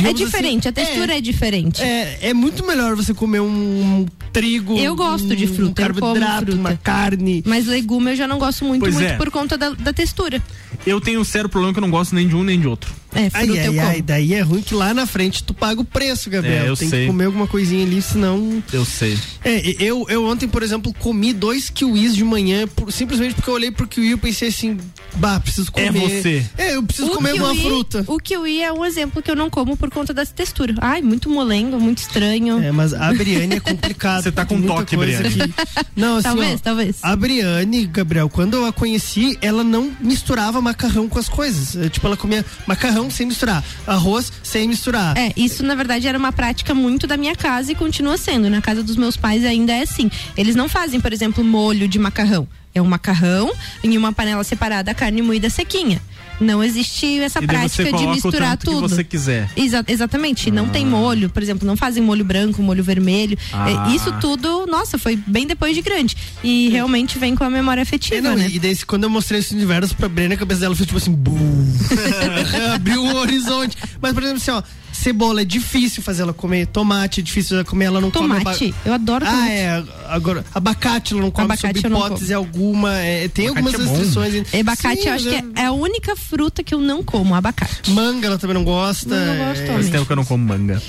É 0.06 0.14
diferente, 0.14 0.68
assim, 0.68 0.70
a 0.70 0.72
textura 0.72 1.18
é, 1.18 1.22
diferente. 1.22 1.82
É, 1.82 2.30
é 2.30 2.34
muito 2.34 2.66
melhor 2.66 2.96
você 2.96 3.14
comer 3.14 3.40
um 3.40 4.06
trigo. 4.32 4.78
Eu 4.78 4.96
gosto 4.96 5.36
de 5.36 5.46
um 5.46 5.54
fruta, 5.54 5.82
eu 5.82 5.88
como 5.88 6.02
carboidrato, 6.02 6.46
fruta. 6.46 6.60
uma 6.60 6.76
carne. 6.78 7.44
Mas 7.46 7.66
legume 7.66 8.12
eu 8.12 8.16
já 8.16 8.28
não 8.28 8.38
gosto 8.38 8.64
muito, 8.66 8.82
Pois 8.82 8.94
muito 8.94 9.08
é. 9.08 9.18
por 9.18 9.32
conta 9.32 9.58
da, 9.58 9.72
da 9.72 9.92
textura. 9.92 10.42
Eu 10.86 11.00
tenho 11.02 11.20
um 11.20 11.24
sério 11.24 11.50
problema 11.50 11.74
que 11.74 11.80
eu 11.80 11.82
não 11.82 11.90
gosto 11.92 12.14
nem 12.16 12.28
de 12.28 12.36
um 12.36 12.44
nem 12.44 12.60
de 12.60 12.68
outro. 12.68 12.94
É, 13.12 13.28
Ai, 13.34 13.50
ai, 13.58 13.80
ai, 13.80 14.02
daí 14.04 14.36
é 14.36 14.42
ruim 14.42 14.62
que 14.62 14.76
lá 14.76 14.94
na 14.94 15.08
frente 15.08 15.44
tu 15.44 15.52
paga 15.52 15.82
o 15.82 15.84
preço, 15.86 16.30
Gabriel. 16.30 16.66
É, 16.66 16.70
eu 16.70 16.78
Tem 16.78 16.88
sei. 16.88 17.02
que 17.02 17.08
comer 17.08 17.26
alguma 17.26 17.48
coisinha 17.48 17.84
ali, 17.84 18.00
senão. 18.04 18.62
Eu 18.72 18.86
sei. 18.86 19.18
É, 19.44 19.76
eu, 19.84 20.06
eu 20.10 20.26
ontem, 20.28 20.48
por 20.48 20.62
exemplo, 20.62 20.94
comi 20.94 21.34
dois 21.34 21.72
kiwis 21.72 22.16
de 22.16 22.24
manhã, 22.24 22.68
por- 22.68 22.92
simplesmente 22.92 23.34
porque 23.34 23.50
eu 23.50 23.56
olhei 23.56 23.72
pro 23.72 23.88
kiwi 23.88 24.12
e 24.12 24.18
pensei 24.18 24.50
assim, 24.50 24.78
bah, 25.16 25.40
preciso 25.40 25.72
comer. 25.72 25.88
É 25.88 25.92
você. 25.92 26.46
É, 26.56 26.76
eu 26.76 26.84
preciso 26.84 27.10
comer 27.10 27.34
uma 27.34 27.56
fruta. 27.56 28.04
O 28.06 28.20
kiwi 28.20 28.62
é 28.62 28.72
um 28.72 28.86
exemplo 28.86 29.24
que 29.24 29.32
eu 29.32 29.36
não 29.36 29.50
como 29.50 29.76
por 29.76 29.90
conta 29.90 30.14
da 30.14 30.24
textura. 30.24 30.76
Ai, 30.80 31.02
muito 31.02 31.32
molengo, 31.32 31.80
muito 31.80 31.98
estranho. 31.98 32.62
É, 32.62 32.72
mas 32.72 32.94
a 32.94 33.12
Briane 33.12 33.56
é 33.56 33.60
complicado. 33.60 34.22
Você 34.24 34.32
tá 34.32 34.46
com 34.46 34.62
toque, 34.62 34.96
coisa 34.96 35.24
Briane. 35.24 35.52
que- 35.52 35.86
Não, 35.96 36.18
assim, 36.18 36.24
Talvez, 36.28 36.54
ó, 36.54 36.64
talvez. 36.64 36.96
A 37.02 37.16
Briane, 37.16 37.88
Gabriel, 37.88 38.30
quando 38.30 38.54
eu 38.58 38.66
a 38.66 38.72
conheci, 38.72 39.36
ela 39.42 39.64
não 39.64 39.92
misturava 40.00 40.59
macarrão 40.62 41.08
com 41.08 41.20
as 41.20 41.30
coisas. 41.30 41.76
É, 41.76 41.90
Tipo, 41.90 42.08
ela 42.08 42.18
comia 42.18 42.46
macarrão 42.68 43.10
sem 43.10 43.26
misturar, 43.26 43.64
arroz 43.86 44.32
sem 44.44 44.68
misturar. 44.68 45.18
É, 45.18 45.34
isso 45.36 45.64
na 45.64 45.76
verdade 45.76 46.08
era 46.08 46.18
uma 46.18 46.32
prática 46.32 46.74
muito 46.74 47.06
da 47.08 47.18
minha 47.18 47.36
casa 47.36 47.72
e 47.72 47.76
continua 47.76 48.18
sendo. 48.18 48.50
Na 48.50 48.62
casa 48.62 48.84
dos 48.84 48.96
meus 48.96 49.18
pais 49.18 49.44
ainda 49.44 49.74
é 49.74 49.82
assim. 49.82 50.10
Eles 50.38 50.56
não 50.56 50.70
fazem, 50.70 51.00
por 51.02 51.12
exemplo, 51.12 51.44
molho 51.44 51.88
de 51.88 52.00
macarrão. 52.00 52.48
É 52.74 52.82
um 52.82 52.86
macarrão 52.86 53.52
em 53.84 53.98
uma 53.98 54.14
panela 54.14 54.44
separada, 54.44 54.92
a 54.92 54.94
carne 54.94 55.22
moída 55.22 55.50
sequinha. 55.50 56.02
Não 56.40 56.64
existe 56.64 57.20
essa 57.20 57.40
E 57.44 57.48
prática 57.48 57.92
de 57.92 58.08
misturar 58.08 58.52
tanto 58.58 58.60
que 58.60 58.66
tudo. 58.78 58.88
você 58.90 59.04
quiser. 59.04 59.50
Exa- 59.58 59.84
exatamente, 59.88 60.50
não 60.50 60.70
tem 60.70 60.86
molho, 60.86 61.30
por 61.30 61.44
exemplo, 61.44 61.68
não 61.68 61.76
fazem 61.76 62.02
molho 62.02 62.24
branco, 62.24 62.62
molho 62.62 62.84
vermelho. 62.84 63.38
Ah. 63.52 63.90
É, 63.90 63.96
isso 63.96 64.12
tudo, 64.22 64.66
nossa, 64.66 64.98
foi 64.98 65.16
bem 65.16 65.46
depois 65.46 65.76
de 65.76 65.82
grande. 65.82 66.16
E 66.44 66.70
realmente 66.70 67.20
vem 67.20 67.36
com 67.36 67.44
a 67.44 67.50
memória 67.50 67.84
afetiva, 67.84 68.16
É, 68.18 68.22
não, 68.22 68.36
né? 68.38 68.50
E 68.52 68.58
daí, 68.60 68.76
quando 68.86 69.04
eu 69.04 69.10
mostrei 69.10 69.40
esse 69.42 69.54
universo 69.54 69.96
pra 69.96 70.08
Brena, 70.08 70.36
a 70.36 70.38
cabeça 70.38 70.62
dela 70.62 70.76
fez 70.76 70.88
tipo 70.88 70.98
assim. 70.98 71.16
Abriu 72.74 73.04
o 73.04 73.16
horizonte. 73.18 73.78
Mas, 74.02 74.14
por 74.14 74.24
exemplo, 74.24 74.42
assim, 74.42 74.52
ó, 74.52 74.62
Cebola 75.00 75.42
é 75.42 75.46
difícil 75.46 76.04
fazer 76.04 76.24
ela 76.24 76.34
comer. 76.34 76.68
Tomate 76.68 77.22
é 77.22 77.24
difícil 77.24 77.56
ela 77.58 77.66
comer. 77.66 77.86
Ela 77.86 78.02
não 78.02 78.12
come. 78.12 78.38
Tomate? 78.40 78.74
Eu 78.86 78.94
adoro 78.94 79.26
Ah, 79.26 79.30
tomate. 79.32 79.52
é. 79.52 79.84
Agora, 80.08 80.46
abacate 80.54 81.14
ela 81.14 81.22
não 81.22 81.32
come 81.32 81.46
Abacate 81.46 81.82
sob 81.82 81.96
hipótese 81.96 82.34
alguma. 82.34 82.96
é, 83.00 83.28
tem 83.30 83.48
algumas 83.48 83.74
Abacate 83.74 83.90
é 83.90 83.94
bom. 83.94 84.00
restrições. 84.00 84.54
Abacate, 84.60 85.02
Sim, 85.02 85.08
eu 85.08 85.14
acho 85.14 85.30
que 85.30 85.44
é 85.56 85.66
a 85.66 85.72
única 85.72 86.16
fruta 86.16 86.64
que 86.64 86.74
eu 86.74 86.80
não 86.80 87.02
como, 87.04 87.34
abacate. 87.36 87.92
Manga 87.92 88.28
ela 88.28 88.38
também 88.38 88.54
não 88.54 88.64
gosta. 88.64 89.10
Não, 89.16 89.36
não 89.36 89.46
gosto 89.46 89.62
é. 89.64 89.68
Faz 89.68 89.90
tempo 89.90 90.06
que 90.06 90.12
eu 90.12 90.16
não 90.18 90.26
como 90.26 90.44
manga. 90.46 90.82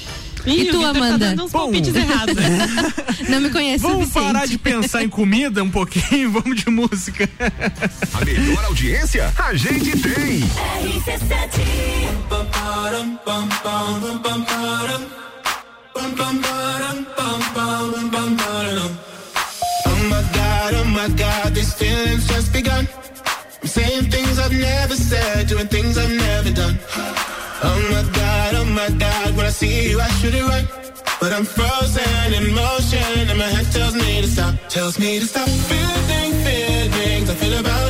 E 0.47 0.67
tu, 0.67 0.81
tá 0.81 0.91
Amanda? 0.91 1.35
palpites 1.51 1.95
errados. 1.95 2.37
Não 3.29 3.41
me 3.41 3.51
conhece 3.51 3.83
Vamos 3.83 4.07
suficiente. 4.09 4.33
parar 4.33 4.47
de 4.47 4.59
pensar 4.59 5.03
em 5.03 5.09
comida 5.09 5.63
um 5.63 5.71
pouquinho, 5.71 6.31
vamos 6.33 6.61
de 6.63 6.71
música. 6.71 7.29
A 8.15 8.25
melhor 8.25 8.65
audiência 8.65 9.33
a 9.39 9.55
gente 9.55 9.91
tem. 9.99 10.41
Oh 19.87 19.97
my 20.09 20.23
god, 20.33 20.75
oh 20.75 20.85
my 20.85 21.09
god, 21.17 21.55
this 21.55 21.75
feeling's 21.75 22.27
just 22.27 22.53
begun. 22.53 22.87
I'm 23.63 23.69
saying 23.69 24.11
things 24.11 24.39
I've 24.39 24.53
never 24.53 24.95
said, 24.95 25.49
doing 25.49 25.67
things 25.69 25.99
I've 25.99 26.11
never 26.11 26.51
done. 26.53 26.79
Oh 27.63 27.81
my 27.93 28.03
god, 28.13 28.55
oh 28.55 28.65
my 28.65 28.89
god, 28.99 29.37
when 29.37 29.47
I 29.47 29.51
see 29.51 29.91
you, 29.91 30.01
I 30.01 30.09
should 30.19 30.35
it 30.35 30.45
right. 30.45 30.67
But 31.21 31.33
I'm 31.33 31.45
frozen 31.45 32.33
in 32.33 32.55
motion, 32.55 33.29
and 33.29 33.39
my 33.39 33.45
head 33.45 33.71
tells 33.71 33.95
me 33.95 34.23
to 34.23 34.27
stop, 34.27 34.55
tells 34.69 34.99
me 34.99 35.19
to 35.21 35.27
stop. 35.27 35.47
Feeling 35.47 36.33
feelings 36.45 37.29
I 37.29 37.35
feel 37.35 37.59
about 37.59 37.90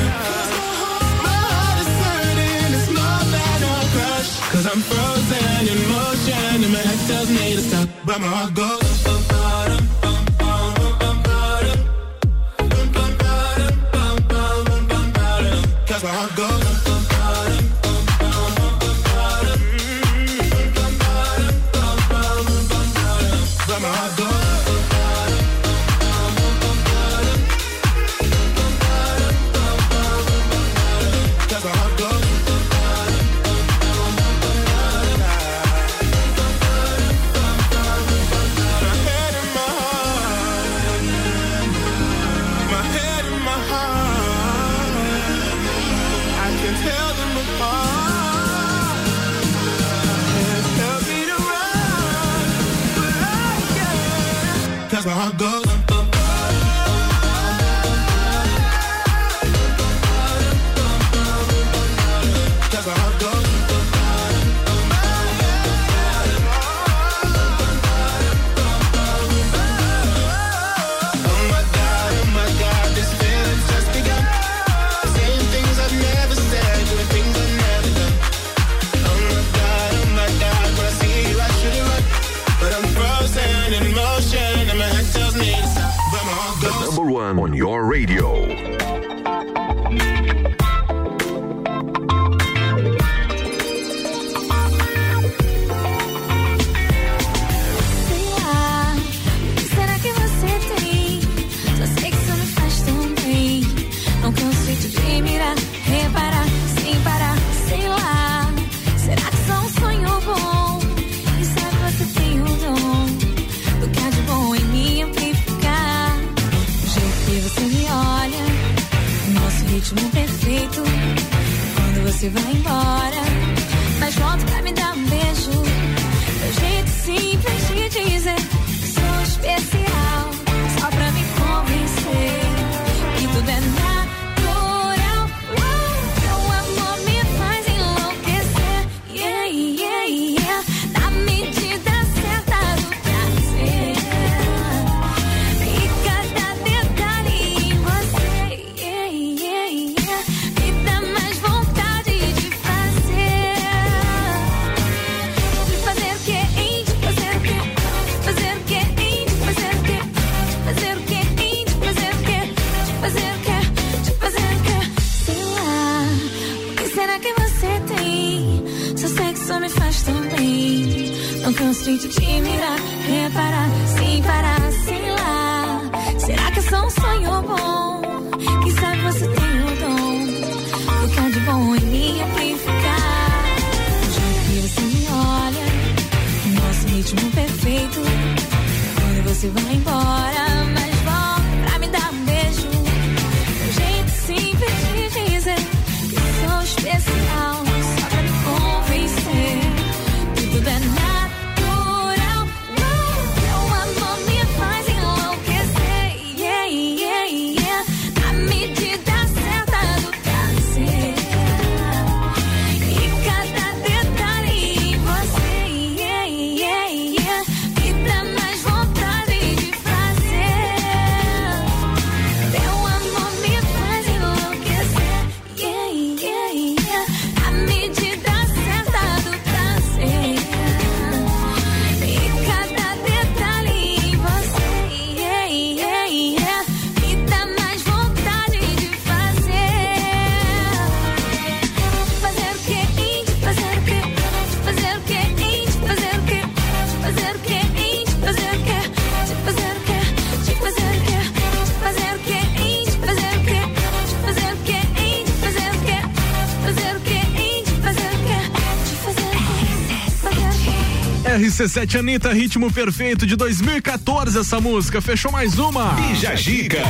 RC7 261.61 261.99
Anitta, 261.99 262.33
ritmo 262.33 262.73
perfeito 262.73 263.23
de 263.23 263.35
2014 263.35 264.39
essa 264.39 264.59
música. 264.59 264.99
Fechou 264.99 265.31
mais 265.31 265.59
uma. 265.59 265.91
Bija 265.91 266.35
Gica. 266.35 266.81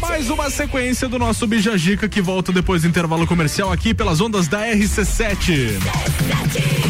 Mais 0.00 0.30
uma 0.30 0.48
sequência 0.48 1.06
do 1.06 1.18
nosso 1.18 1.46
Bija 1.46 1.76
Gica 1.76 2.08
que 2.08 2.22
volta 2.22 2.50
depois 2.50 2.80
do 2.80 2.88
intervalo 2.88 3.26
comercial 3.26 3.70
aqui 3.70 3.92
pelas 3.92 4.22
ondas 4.22 4.48
da 4.48 4.60
RC7. 4.66 5.78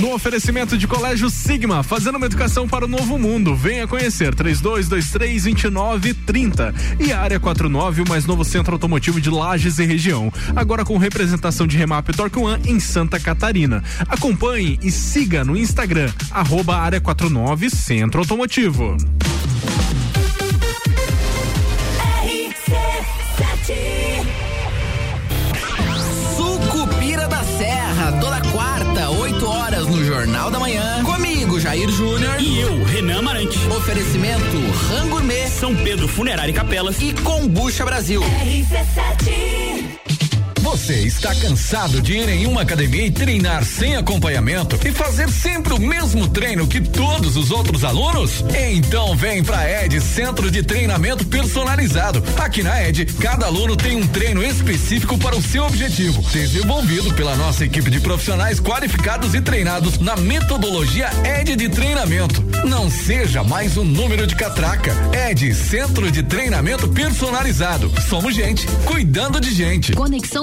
No 0.01 0.15
oferecimento 0.15 0.79
de 0.79 0.89
Colégio 0.89 1.29
Sigma, 1.29 1.83
fazendo 1.83 2.17
uma 2.17 2.25
educação 2.25 2.67
para 2.67 2.87
o 2.87 2.89
novo 2.89 3.19
mundo. 3.19 3.55
Venha 3.55 3.87
conhecer 3.87 4.35
3223 4.35 5.43
2930 5.43 6.75
e 6.99 7.13
a 7.13 7.21
área 7.21 7.39
49, 7.39 8.03
o 8.03 8.09
mais 8.09 8.25
novo 8.25 8.43
centro 8.43 8.73
automotivo 8.73 9.21
de 9.21 9.29
Lages 9.29 9.79
e 9.79 9.85
região. 9.85 10.33
Agora 10.57 10.87
com 10.87 10.97
representação 10.97 11.67
de 11.67 11.77
Remap 11.77 12.09
Torque 12.17 12.39
One 12.39 12.63
em 12.67 12.81
Santa 12.81 13.21
Catarina. 13.21 13.85
Acompanhe 14.09 14.79
e 14.83 14.91
siga 14.91 15.45
no 15.45 15.55
Instagram, 15.55 16.11
arroba 16.31 16.79
área 16.79 17.01
49 17.01 17.69
Centro 17.69 18.21
Automotivo. 18.21 18.97
Jornal 30.11 30.51
da 30.51 30.59
Manhã. 30.59 31.05
Comigo, 31.05 31.61
Jair 31.61 31.89
Júnior. 31.89 32.35
E 32.41 32.59
eu, 32.59 32.83
Renan 32.83 33.21
Amarante. 33.21 33.57
Oferecimento 33.69 34.57
Rango 34.89 35.11
Gourmet, 35.11 35.47
São 35.47 35.73
Pedro 35.73 36.09
Funerária 36.09 36.51
e 36.51 36.53
Capelas. 36.53 37.01
e 37.01 37.13
Combucha 37.13 37.85
Brasil. 37.85 38.21
Você 40.81 40.95
está 41.03 41.35
cansado 41.35 42.01
de 42.01 42.15
ir 42.15 42.29
em 42.31 42.47
uma 42.47 42.63
academia 42.63 43.05
e 43.05 43.11
treinar 43.11 43.63
sem 43.65 43.97
acompanhamento 43.97 44.79
e 44.83 44.91
fazer 44.91 45.29
sempre 45.29 45.75
o 45.75 45.79
mesmo 45.79 46.27
treino 46.27 46.67
que 46.67 46.81
todos 46.81 47.37
os 47.37 47.51
outros 47.51 47.85
alunos? 47.85 48.43
Então 48.73 49.15
vem 49.15 49.45
pra 49.45 49.69
ED 49.85 50.01
Centro 50.01 50.51
de 50.51 50.63
Treinamento 50.63 51.27
Personalizado. 51.27 52.25
Aqui 52.39 52.63
na 52.63 52.83
ED, 52.83 53.05
cada 53.21 53.45
aluno 53.45 53.77
tem 53.77 53.95
um 53.95 54.07
treino 54.07 54.43
específico 54.43 55.19
para 55.19 55.37
o 55.37 55.43
seu 55.43 55.65
objetivo, 55.65 56.23
desenvolvido 56.33 57.13
pela 57.13 57.37
nossa 57.37 57.63
equipe 57.63 57.91
de 57.91 58.01
profissionais 58.01 58.59
qualificados 58.59 59.35
e 59.35 59.41
treinados 59.43 59.99
na 59.99 60.17
metodologia 60.17 61.11
ED 61.25 61.57
de 61.57 61.69
treinamento. 61.69 62.43
Não 62.65 62.91
seja 62.91 63.45
mais 63.45 63.77
um 63.77 63.85
número 63.85 64.27
de 64.27 64.35
catraca. 64.35 64.95
ED 65.29 65.55
Centro 65.55 66.11
de 66.11 66.23
Treinamento 66.23 66.89
Personalizado. 66.89 67.93
Somos 68.09 68.35
gente 68.35 68.67
cuidando 68.87 69.39
de 69.41 69.55
gente. 69.55 69.93
Conexão 69.93 70.43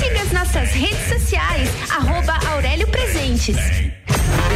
Siga 0.00 0.22
as 0.22 0.32
nossas 0.32 0.70
redes 0.70 1.08
sociais, 1.08 1.68
arroba 1.90 2.38
Aurélio 2.52 2.88
Presentes. 2.88 3.56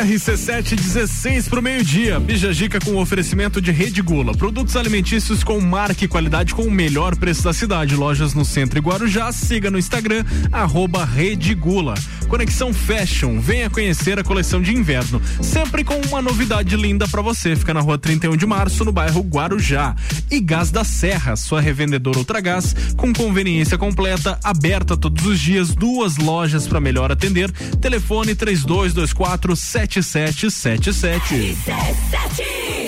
RC716 0.00 1.50
pro 1.50 1.60
meio-dia. 1.60 2.18
Bijagica 2.18 2.80
com 2.80 2.96
oferecimento 2.96 3.60
de 3.60 3.70
Rede 3.70 4.00
Gula. 4.00 4.34
Produtos 4.34 4.74
alimentícios 4.74 5.44
com 5.44 5.60
marca 5.60 6.04
e 6.04 6.08
qualidade 6.08 6.54
com 6.54 6.62
o 6.62 6.70
melhor 6.70 7.14
preço 7.16 7.44
da 7.44 7.52
cidade. 7.52 7.94
Lojas 7.94 8.32
no 8.32 8.44
centro 8.44 8.78
e 8.78 8.82
Guarujá. 8.82 9.30
Siga 9.30 9.70
no 9.70 9.78
Instagram, 9.78 10.24
arroba 10.50 11.04
Rede 11.04 11.54
Gula. 11.54 11.94
Conexão 12.30 12.72
Fashion, 12.72 13.40
venha 13.40 13.68
conhecer 13.68 14.16
a 14.16 14.22
coleção 14.22 14.62
de 14.62 14.72
inverno, 14.72 15.20
sempre 15.42 15.82
com 15.82 16.00
uma 16.06 16.22
novidade 16.22 16.76
linda 16.76 17.08
para 17.08 17.20
você. 17.20 17.56
Fica 17.56 17.74
na 17.74 17.80
rua 17.80 17.98
31 17.98 18.36
de 18.36 18.46
março, 18.46 18.84
no 18.84 18.92
bairro 18.92 19.20
Guarujá. 19.20 19.96
E 20.30 20.38
Gás 20.38 20.70
da 20.70 20.84
Serra, 20.84 21.34
sua 21.34 21.60
revendedora 21.60 22.18
Ultragás, 22.18 22.72
com 22.96 23.12
conveniência 23.12 23.76
completa, 23.76 24.38
aberta 24.44 24.96
todos 24.96 25.26
os 25.26 25.40
dias, 25.40 25.74
duas 25.74 26.18
lojas 26.18 26.68
para 26.68 26.80
melhor 26.80 27.10
atender. 27.10 27.50
Telefone 27.80 28.36
3224 28.36 29.56
7777. 29.90 32.79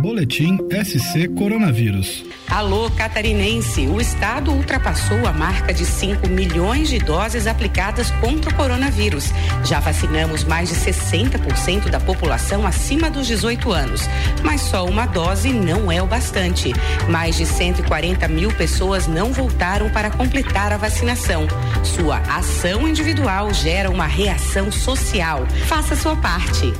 Boletim 0.00 0.56
SC 0.82 1.28
Coronavírus. 1.36 2.24
Alô, 2.48 2.90
catarinense! 2.90 3.86
O 3.86 4.00
estado 4.00 4.50
ultrapassou 4.50 5.26
a 5.26 5.32
marca 5.32 5.74
de 5.74 5.84
5 5.84 6.26
milhões 6.26 6.88
de 6.88 6.98
doses 6.98 7.46
aplicadas 7.46 8.10
contra 8.12 8.50
o 8.50 8.54
coronavírus. 8.54 9.30
Já 9.62 9.78
vacinamos 9.78 10.42
mais 10.44 10.70
de 10.70 10.74
60% 10.74 11.90
da 11.90 12.00
população 12.00 12.66
acima 12.66 13.10
dos 13.10 13.26
18 13.26 13.70
anos. 13.72 14.08
Mas 14.42 14.62
só 14.62 14.86
uma 14.86 15.04
dose 15.04 15.52
não 15.52 15.92
é 15.92 16.02
o 16.02 16.06
bastante. 16.06 16.72
Mais 17.10 17.36
de 17.36 17.44
140 17.44 18.26
mil 18.26 18.50
pessoas 18.52 19.06
não 19.06 19.34
voltaram 19.34 19.90
para 19.90 20.10
completar 20.10 20.72
a 20.72 20.78
vacinação. 20.78 21.46
Sua 21.84 22.20
ação 22.20 22.88
individual 22.88 23.52
gera 23.52 23.90
uma 23.90 24.06
reação 24.06 24.72
social. 24.72 25.46
Faça 25.66 25.94
sua 25.94 26.16
parte. 26.16 26.72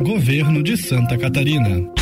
Governo 0.00 0.62
de 0.62 0.76
Santa 0.76 1.18
Catarina. 1.18 1.93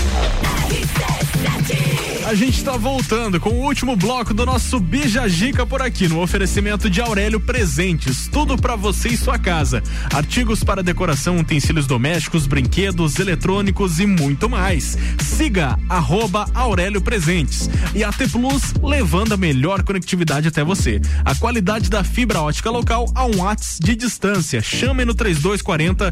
he 0.72 0.84
says 0.84 1.42
nothing. 1.42 2.11
A 2.32 2.34
gente 2.34 2.56
está 2.56 2.78
voltando 2.78 3.38
com 3.38 3.50
o 3.50 3.62
último 3.66 3.94
bloco 3.94 4.32
do 4.32 4.46
nosso 4.46 4.80
Bija 4.80 5.28
Gica 5.28 5.66
por 5.66 5.82
aqui, 5.82 6.08
no 6.08 6.18
oferecimento 6.18 6.88
de 6.88 6.98
Aurélio 6.98 7.38
Presentes. 7.38 8.26
Tudo 8.26 8.56
para 8.56 8.74
você 8.74 9.10
e 9.10 9.18
sua 9.18 9.38
casa. 9.38 9.82
Artigos 10.10 10.64
para 10.64 10.82
decoração, 10.82 11.38
utensílios 11.38 11.86
domésticos, 11.86 12.46
brinquedos, 12.46 13.18
eletrônicos 13.18 14.00
e 14.00 14.06
muito 14.06 14.48
mais. 14.48 14.96
Siga 15.22 15.78
arroba 15.90 16.46
Aurélio 16.54 17.02
Presentes. 17.02 17.68
E 17.94 18.02
a 18.02 18.10
T 18.10 18.26
Plus 18.26 18.72
levando 18.82 19.34
a 19.34 19.36
melhor 19.36 19.82
conectividade 19.82 20.48
até 20.48 20.64
você. 20.64 21.02
A 21.26 21.34
qualidade 21.34 21.90
da 21.90 22.02
fibra 22.02 22.40
ótica 22.40 22.70
local 22.70 23.12
a 23.14 23.26
um 23.26 23.42
watts 23.42 23.78
de 23.78 23.94
distância. 23.94 24.62
Chame 24.62 25.04
no 25.04 25.14
3240 25.14 26.10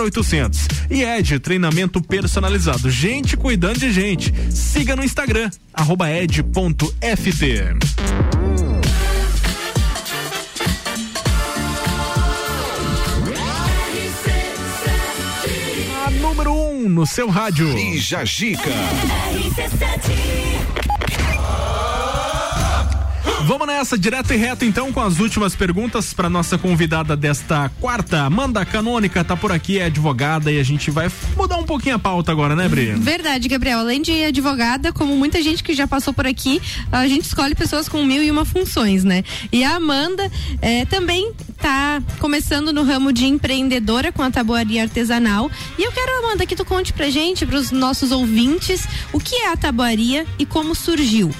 0800. 0.00 0.66
E 0.90 1.04
Ed, 1.04 1.38
treinamento 1.38 2.02
personalizado. 2.02 2.90
Gente 2.90 3.36
cuidando 3.36 3.78
de 3.78 3.92
gente. 3.92 4.34
Siga 4.50 4.96
no 4.96 5.04
Instagram, 5.04 5.51
arroba 5.72 6.10
ed.ft. 6.10 7.42
A 16.04 16.10
número 16.10 16.52
1 16.52 16.56
um 16.56 16.88
no 16.88 17.06
seu 17.06 17.28
rádio. 17.28 17.72
Bija 17.74 18.24
Gica. 18.24 18.70
Vamos 23.44 23.66
nessa, 23.66 23.98
direto 23.98 24.32
e 24.32 24.36
reto 24.36 24.64
então 24.64 24.92
com 24.92 25.00
as 25.00 25.18
últimas 25.18 25.56
perguntas 25.56 26.14
para 26.14 26.30
nossa 26.30 26.56
convidada 26.56 27.16
desta 27.16 27.68
quarta. 27.80 28.20
Amanda 28.22 28.64
Canônica 28.64 29.24
tá 29.24 29.36
por 29.36 29.50
aqui, 29.50 29.80
é 29.80 29.86
advogada 29.86 30.52
e 30.52 30.60
a 30.60 30.62
gente 30.62 30.92
vai 30.92 31.10
mudar 31.36 31.56
um 31.56 31.64
pouquinho 31.64 31.96
a 31.96 31.98
pauta 31.98 32.30
agora, 32.30 32.54
né, 32.54 32.68
Bri? 32.68 32.92
Verdade, 32.92 33.48
Gabriel. 33.48 33.80
Além 33.80 34.00
de 34.00 34.24
advogada, 34.24 34.92
como 34.92 35.16
muita 35.16 35.42
gente 35.42 35.64
que 35.64 35.74
já 35.74 35.88
passou 35.88 36.14
por 36.14 36.24
aqui, 36.24 36.62
a 36.92 37.08
gente 37.08 37.24
escolhe 37.24 37.56
pessoas 37.56 37.88
com 37.88 38.04
mil 38.04 38.22
e 38.22 38.30
uma 38.30 38.44
funções, 38.44 39.02
né? 39.02 39.24
E 39.50 39.64
a 39.64 39.74
Amanda 39.74 40.30
eh, 40.60 40.84
também 40.84 41.32
tá 41.58 42.00
começando 42.20 42.72
no 42.72 42.84
ramo 42.84 43.12
de 43.12 43.26
empreendedora 43.26 44.12
com 44.12 44.22
a 44.22 44.30
tabuaria 44.30 44.82
artesanal. 44.82 45.50
E 45.76 45.82
eu 45.82 45.90
quero, 45.90 46.24
Amanda, 46.24 46.46
que 46.46 46.54
tu 46.54 46.64
conte 46.64 46.92
pra 46.92 47.10
gente, 47.10 47.44
pros 47.44 47.72
nossos 47.72 48.12
ouvintes, 48.12 48.86
o 49.12 49.18
que 49.18 49.34
é 49.34 49.48
a 49.52 49.56
tabuaria 49.56 50.24
e 50.38 50.46
como 50.46 50.76
surgiu. 50.76 51.32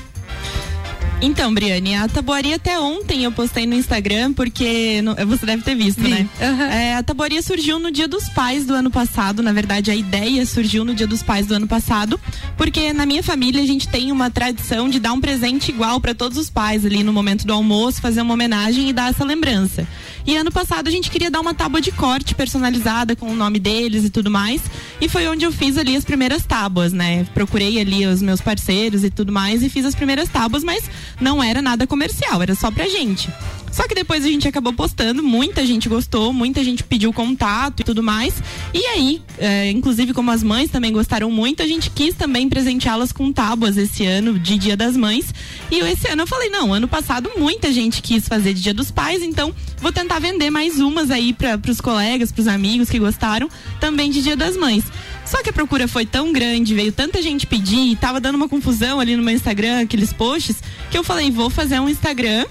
Então, 1.24 1.54
Briane, 1.54 1.94
a 1.94 2.08
tabuaria 2.08 2.56
até 2.56 2.78
ontem 2.80 3.22
eu 3.22 3.30
postei 3.30 3.64
no 3.64 3.74
Instagram, 3.74 4.32
porque 4.32 5.00
no- 5.02 5.14
você 5.26 5.46
deve 5.46 5.62
ter 5.62 5.76
visto, 5.76 6.00
né? 6.02 6.28
É, 6.72 6.96
a 6.96 7.02
tabuaria 7.02 7.40
surgiu 7.40 7.78
no 7.78 7.92
Dia 7.92 8.08
dos 8.08 8.28
Pais 8.28 8.66
do 8.66 8.74
ano 8.74 8.90
passado. 8.90 9.40
Na 9.40 9.52
verdade, 9.52 9.88
a 9.90 9.94
ideia 9.94 10.44
surgiu 10.44 10.84
no 10.84 10.92
Dia 10.94 11.06
dos 11.06 11.22
Pais 11.22 11.46
do 11.46 11.54
ano 11.54 11.68
passado, 11.68 12.18
porque 12.56 12.92
na 12.92 13.06
minha 13.06 13.22
família 13.22 13.62
a 13.62 13.66
gente 13.66 13.86
tem 13.86 14.10
uma 14.10 14.30
tradição 14.30 14.88
de 14.88 14.98
dar 14.98 15.12
um 15.12 15.20
presente 15.20 15.70
igual 15.70 16.00
para 16.00 16.12
todos 16.12 16.36
os 16.36 16.50
pais 16.50 16.84
ali 16.84 17.04
no 17.04 17.12
momento 17.12 17.46
do 17.46 17.52
almoço, 17.52 18.00
fazer 18.02 18.20
uma 18.20 18.34
homenagem 18.34 18.88
e 18.88 18.92
dar 18.92 19.10
essa 19.10 19.24
lembrança. 19.24 19.86
E 20.26 20.36
ano 20.36 20.50
passado 20.50 20.88
a 20.88 20.90
gente 20.90 21.10
queria 21.10 21.30
dar 21.30 21.40
uma 21.40 21.54
tábua 21.54 21.80
de 21.80 21.92
corte 21.92 22.34
personalizada 22.34 23.16
com 23.16 23.30
o 23.30 23.34
nome 23.34 23.58
deles 23.58 24.04
e 24.04 24.10
tudo 24.10 24.30
mais. 24.30 24.62
E 25.00 25.08
foi 25.08 25.26
onde 25.28 25.44
eu 25.44 25.52
fiz 25.52 25.76
ali 25.76 25.96
as 25.96 26.04
primeiras 26.04 26.44
tábuas, 26.44 26.92
né? 26.92 27.24
Procurei 27.34 27.80
ali 27.80 28.06
os 28.06 28.22
meus 28.22 28.40
parceiros 28.40 29.04
e 29.04 29.10
tudo 29.10 29.32
mais 29.32 29.62
e 29.62 29.68
fiz 29.68 29.84
as 29.84 29.94
primeiras 29.94 30.28
tábuas, 30.28 30.62
mas 30.62 30.88
não 31.20 31.42
era 31.42 31.60
nada 31.60 31.86
comercial, 31.86 32.42
era 32.42 32.54
só 32.54 32.70
pra 32.70 32.88
gente. 32.88 33.28
Só 33.72 33.88
que 33.88 33.94
depois 33.94 34.22
a 34.24 34.28
gente 34.28 34.46
acabou 34.46 34.72
postando, 34.74 35.22
muita 35.22 35.64
gente 35.64 35.88
gostou, 35.88 36.30
muita 36.32 36.62
gente 36.62 36.84
pediu 36.84 37.10
contato 37.12 37.80
e 37.80 37.84
tudo 37.84 38.02
mais. 38.02 38.34
E 38.74 38.84
aí, 38.86 39.22
é, 39.38 39.70
inclusive 39.70 40.12
como 40.12 40.30
as 40.30 40.42
mães 40.42 40.70
também 40.70 40.92
gostaram 40.92 41.30
muito, 41.30 41.62
a 41.62 41.66
gente 41.66 41.88
quis 41.88 42.14
também 42.14 42.48
presenteá-las 42.50 43.12
com 43.12 43.32
tábuas 43.32 43.78
esse 43.78 44.04
ano 44.04 44.38
de 44.38 44.58
Dia 44.58 44.76
das 44.76 44.94
Mães. 44.94 45.34
E 45.70 45.78
esse 45.78 46.06
ano 46.06 46.22
eu 46.22 46.26
falei, 46.26 46.50
não, 46.50 46.74
ano 46.74 46.86
passado 46.86 47.30
muita 47.36 47.72
gente 47.72 48.02
quis 48.02 48.28
fazer 48.28 48.52
de 48.52 48.60
Dia 48.60 48.74
dos 48.74 48.90
Pais, 48.90 49.22
então 49.22 49.54
vou 49.78 49.90
tentar 49.90 50.18
vender 50.18 50.50
mais 50.50 50.78
umas 50.78 51.10
aí 51.10 51.32
para 51.32 51.58
os 51.70 51.80
colegas, 51.80 52.30
pros 52.30 52.46
amigos 52.46 52.90
que 52.90 52.98
gostaram, 52.98 53.48
também 53.80 54.10
de 54.10 54.20
Dia 54.20 54.36
das 54.36 54.54
Mães. 54.54 54.84
Só 55.24 55.42
que 55.42 55.48
a 55.48 55.52
procura 55.52 55.88
foi 55.88 56.04
tão 56.04 56.30
grande, 56.30 56.74
veio 56.74 56.92
tanta 56.92 57.22
gente 57.22 57.46
pedir, 57.46 57.96
tava 57.96 58.20
dando 58.20 58.34
uma 58.34 58.50
confusão 58.50 59.00
ali 59.00 59.16
no 59.16 59.22
meu 59.22 59.34
Instagram, 59.34 59.80
aqueles 59.80 60.12
posts, 60.12 60.62
que 60.90 60.98
eu 60.98 61.02
falei, 61.02 61.30
vou 61.30 61.48
fazer 61.48 61.80
um 61.80 61.88
Instagram 61.88 62.44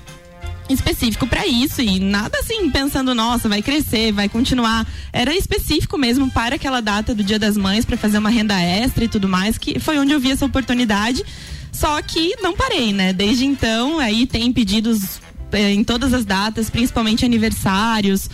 específico 0.69 1.27
para 1.27 1.45
isso 1.45 1.81
e 1.81 1.99
nada 1.99 2.37
assim 2.39 2.69
pensando 2.69 3.13
nossa 3.13 3.49
vai 3.49 3.61
crescer 3.61 4.11
vai 4.11 4.29
continuar 4.29 4.87
era 5.11 5.35
específico 5.35 5.97
mesmo 5.97 6.29
para 6.31 6.55
aquela 6.55 6.81
data 6.81 7.13
do 7.13 7.23
Dia 7.23 7.39
das 7.39 7.57
Mães 7.57 7.83
para 7.83 7.97
fazer 7.97 8.17
uma 8.17 8.29
renda 8.29 8.59
extra 8.59 9.03
e 9.03 9.07
tudo 9.07 9.27
mais 9.27 9.57
que 9.57 9.79
foi 9.79 9.97
onde 9.97 10.13
eu 10.13 10.19
vi 10.19 10.31
essa 10.31 10.45
oportunidade 10.45 11.23
só 11.71 12.01
que 12.01 12.35
não 12.41 12.55
parei 12.55 12.93
né 12.93 13.11
desde 13.11 13.45
então 13.45 13.99
aí 13.99 14.25
tem 14.25 14.51
pedidos 14.53 15.19
eh, 15.51 15.73
em 15.73 15.83
todas 15.83 16.13
as 16.13 16.23
datas, 16.23 16.69
principalmente 16.69 17.25
aniversários, 17.25 18.29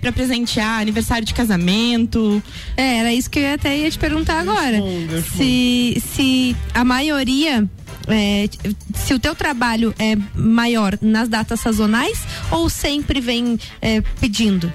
para 0.00 0.12
presentear, 0.12 0.80
aniversário 0.80 1.26
de 1.26 1.34
casamento. 1.34 2.42
É, 2.76 2.98
era 2.98 3.12
isso 3.12 3.28
que 3.28 3.40
eu 3.40 3.54
até 3.54 3.76
ia 3.76 3.90
te 3.90 3.98
perguntar 3.98 4.40
agora. 4.40 4.78
Se, 5.36 6.00
se 6.14 6.56
a 6.72 6.84
maioria. 6.84 7.68
É, 8.08 8.48
se 8.94 9.14
o 9.14 9.18
teu 9.18 9.34
trabalho 9.34 9.94
é 9.98 10.16
maior 10.34 10.98
nas 11.00 11.28
datas 11.28 11.60
sazonais 11.60 12.20
ou 12.50 12.68
sempre 12.68 13.20
vem 13.20 13.58
é, 13.80 14.00
pedindo? 14.20 14.72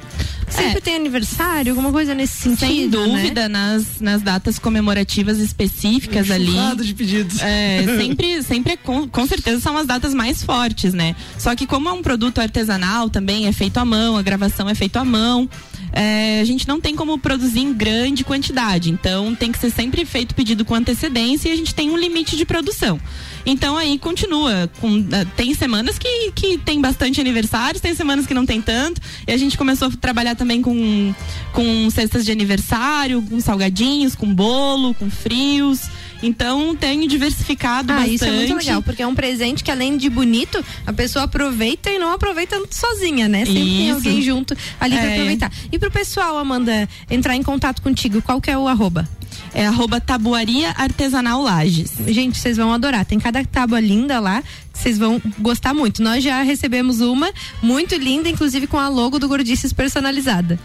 Sempre 0.49 0.81
tem 0.81 0.95
aniversário, 0.95 1.71
alguma 1.71 1.91
coisa 1.91 2.15
nesse 2.15 2.33
sentido? 2.33 2.59
Sem 2.67 2.85
né? 2.85 2.89
dúvida, 2.89 3.49
nas, 3.49 3.99
nas 3.99 4.21
datas 4.21 4.57
comemorativas 4.57 5.37
específicas 5.37 6.31
ali. 6.31 6.49
Enxurrada 6.49 6.83
de 6.83 6.93
pedidos. 6.93 7.39
É, 7.41 7.83
sempre, 7.97 8.43
sempre 8.43 8.73
é 8.73 8.77
com, 8.77 9.07
com 9.07 9.27
certeza 9.27 9.59
são 9.59 9.77
as 9.77 9.85
datas 9.85 10.13
mais 10.13 10.43
fortes, 10.43 10.93
né? 10.93 11.15
Só 11.37 11.55
que 11.55 11.67
como 11.67 11.87
é 11.87 11.91
um 11.91 12.01
produto 12.01 12.41
artesanal 12.41 13.09
também, 13.09 13.45
é 13.45 13.51
feito 13.51 13.77
à 13.77 13.85
mão, 13.85 14.17
a 14.17 14.21
gravação 14.21 14.67
é 14.67 14.75
feita 14.75 14.99
à 14.99 15.05
mão. 15.05 15.47
É, 15.91 16.39
a 16.39 16.43
gente 16.43 16.67
não 16.67 16.79
tem 16.79 16.95
como 16.95 17.17
produzir 17.17 17.59
em 17.59 17.73
grande 17.73 18.23
quantidade, 18.23 18.91
então 18.91 19.35
tem 19.35 19.51
que 19.51 19.59
ser 19.59 19.69
sempre 19.69 20.05
feito 20.05 20.35
pedido 20.35 20.63
com 20.63 20.75
antecedência 20.75 21.49
e 21.49 21.51
a 21.51 21.55
gente 21.55 21.73
tem 21.73 21.89
um 21.89 21.97
limite 21.97 22.35
de 22.35 22.45
produção. 22.45 22.99
Então 23.45 23.77
aí 23.77 23.97
continua. 23.97 24.69
Com, 24.79 24.97
eh, 25.11 25.25
tem 25.35 25.53
semanas 25.53 25.97
que, 25.97 26.31
que 26.33 26.57
tem 26.57 26.79
bastante 26.79 27.19
aniversários, 27.19 27.81
tem 27.81 27.95
semanas 27.95 28.27
que 28.27 28.33
não 28.33 28.45
tem 28.45 28.61
tanto. 28.61 29.01
E 29.27 29.31
a 29.31 29.37
gente 29.37 29.57
começou 29.57 29.87
a 29.87 29.91
trabalhar 29.91 30.35
também 30.35 30.61
com, 30.61 31.13
com 31.53 31.89
cestas 31.89 32.25
de 32.25 32.31
aniversário, 32.31 33.21
com 33.23 33.39
salgadinhos, 33.39 34.15
com 34.15 34.33
bolo, 34.33 34.93
com 34.93 35.09
frios. 35.09 35.89
Então 36.21 36.75
tenho 36.75 37.07
diversificado 37.07 37.91
Ah, 37.93 37.97
bastante. 37.97 38.15
isso 38.15 38.25
é 38.25 38.31
muito 38.31 38.55
legal, 38.55 38.81
porque 38.81 39.01
é 39.01 39.07
um 39.07 39.15
presente 39.15 39.63
que 39.63 39.71
além 39.71 39.97
de 39.97 40.09
bonito, 40.09 40.63
a 40.85 40.91
pessoa 40.93 41.25
aproveita 41.25 41.89
e 41.89 41.97
não 41.97 42.11
aproveita 42.11 42.61
sozinha, 42.69 43.27
né? 43.27 43.45
Sempre 43.45 43.61
tem 43.61 43.85
Isso. 43.87 43.95
alguém 43.95 44.21
junto 44.21 44.55
ali 44.79 44.95
pra 44.95 45.05
É. 45.05 45.13
aproveitar. 45.13 45.51
E 45.71 45.79
pro 45.79 45.89
pessoal, 45.89 46.37
Amanda, 46.37 46.87
entrar 47.09 47.35
em 47.35 47.43
contato 47.43 47.81
contigo, 47.81 48.21
qual 48.21 48.41
que 48.41 48.51
é 48.51 48.57
o 48.57 48.67
arroba? 48.67 49.07
É 49.53 49.65
arroba 49.65 50.01
tabuaria 50.01 50.71
artesanal 50.77 51.41
Lages. 51.41 51.91
Gente, 52.07 52.37
vocês 52.37 52.57
vão 52.57 52.73
adorar. 52.73 53.05
Tem 53.05 53.19
cada 53.19 53.43
tábua 53.45 53.79
linda 53.79 54.19
lá 54.19 54.41
que 54.73 54.79
vocês 54.79 54.97
vão 54.97 55.21
gostar 55.39 55.73
muito. 55.73 56.03
Nós 56.03 56.23
já 56.23 56.41
recebemos 56.41 56.99
uma 56.99 57.31
muito 57.61 57.95
linda, 57.95 58.27
inclusive 58.29 58.67
com 58.67 58.77
a 58.77 58.89
logo 58.89 59.17
do 59.17 59.27
Gordices 59.27 59.71
personalizada. 59.73 60.59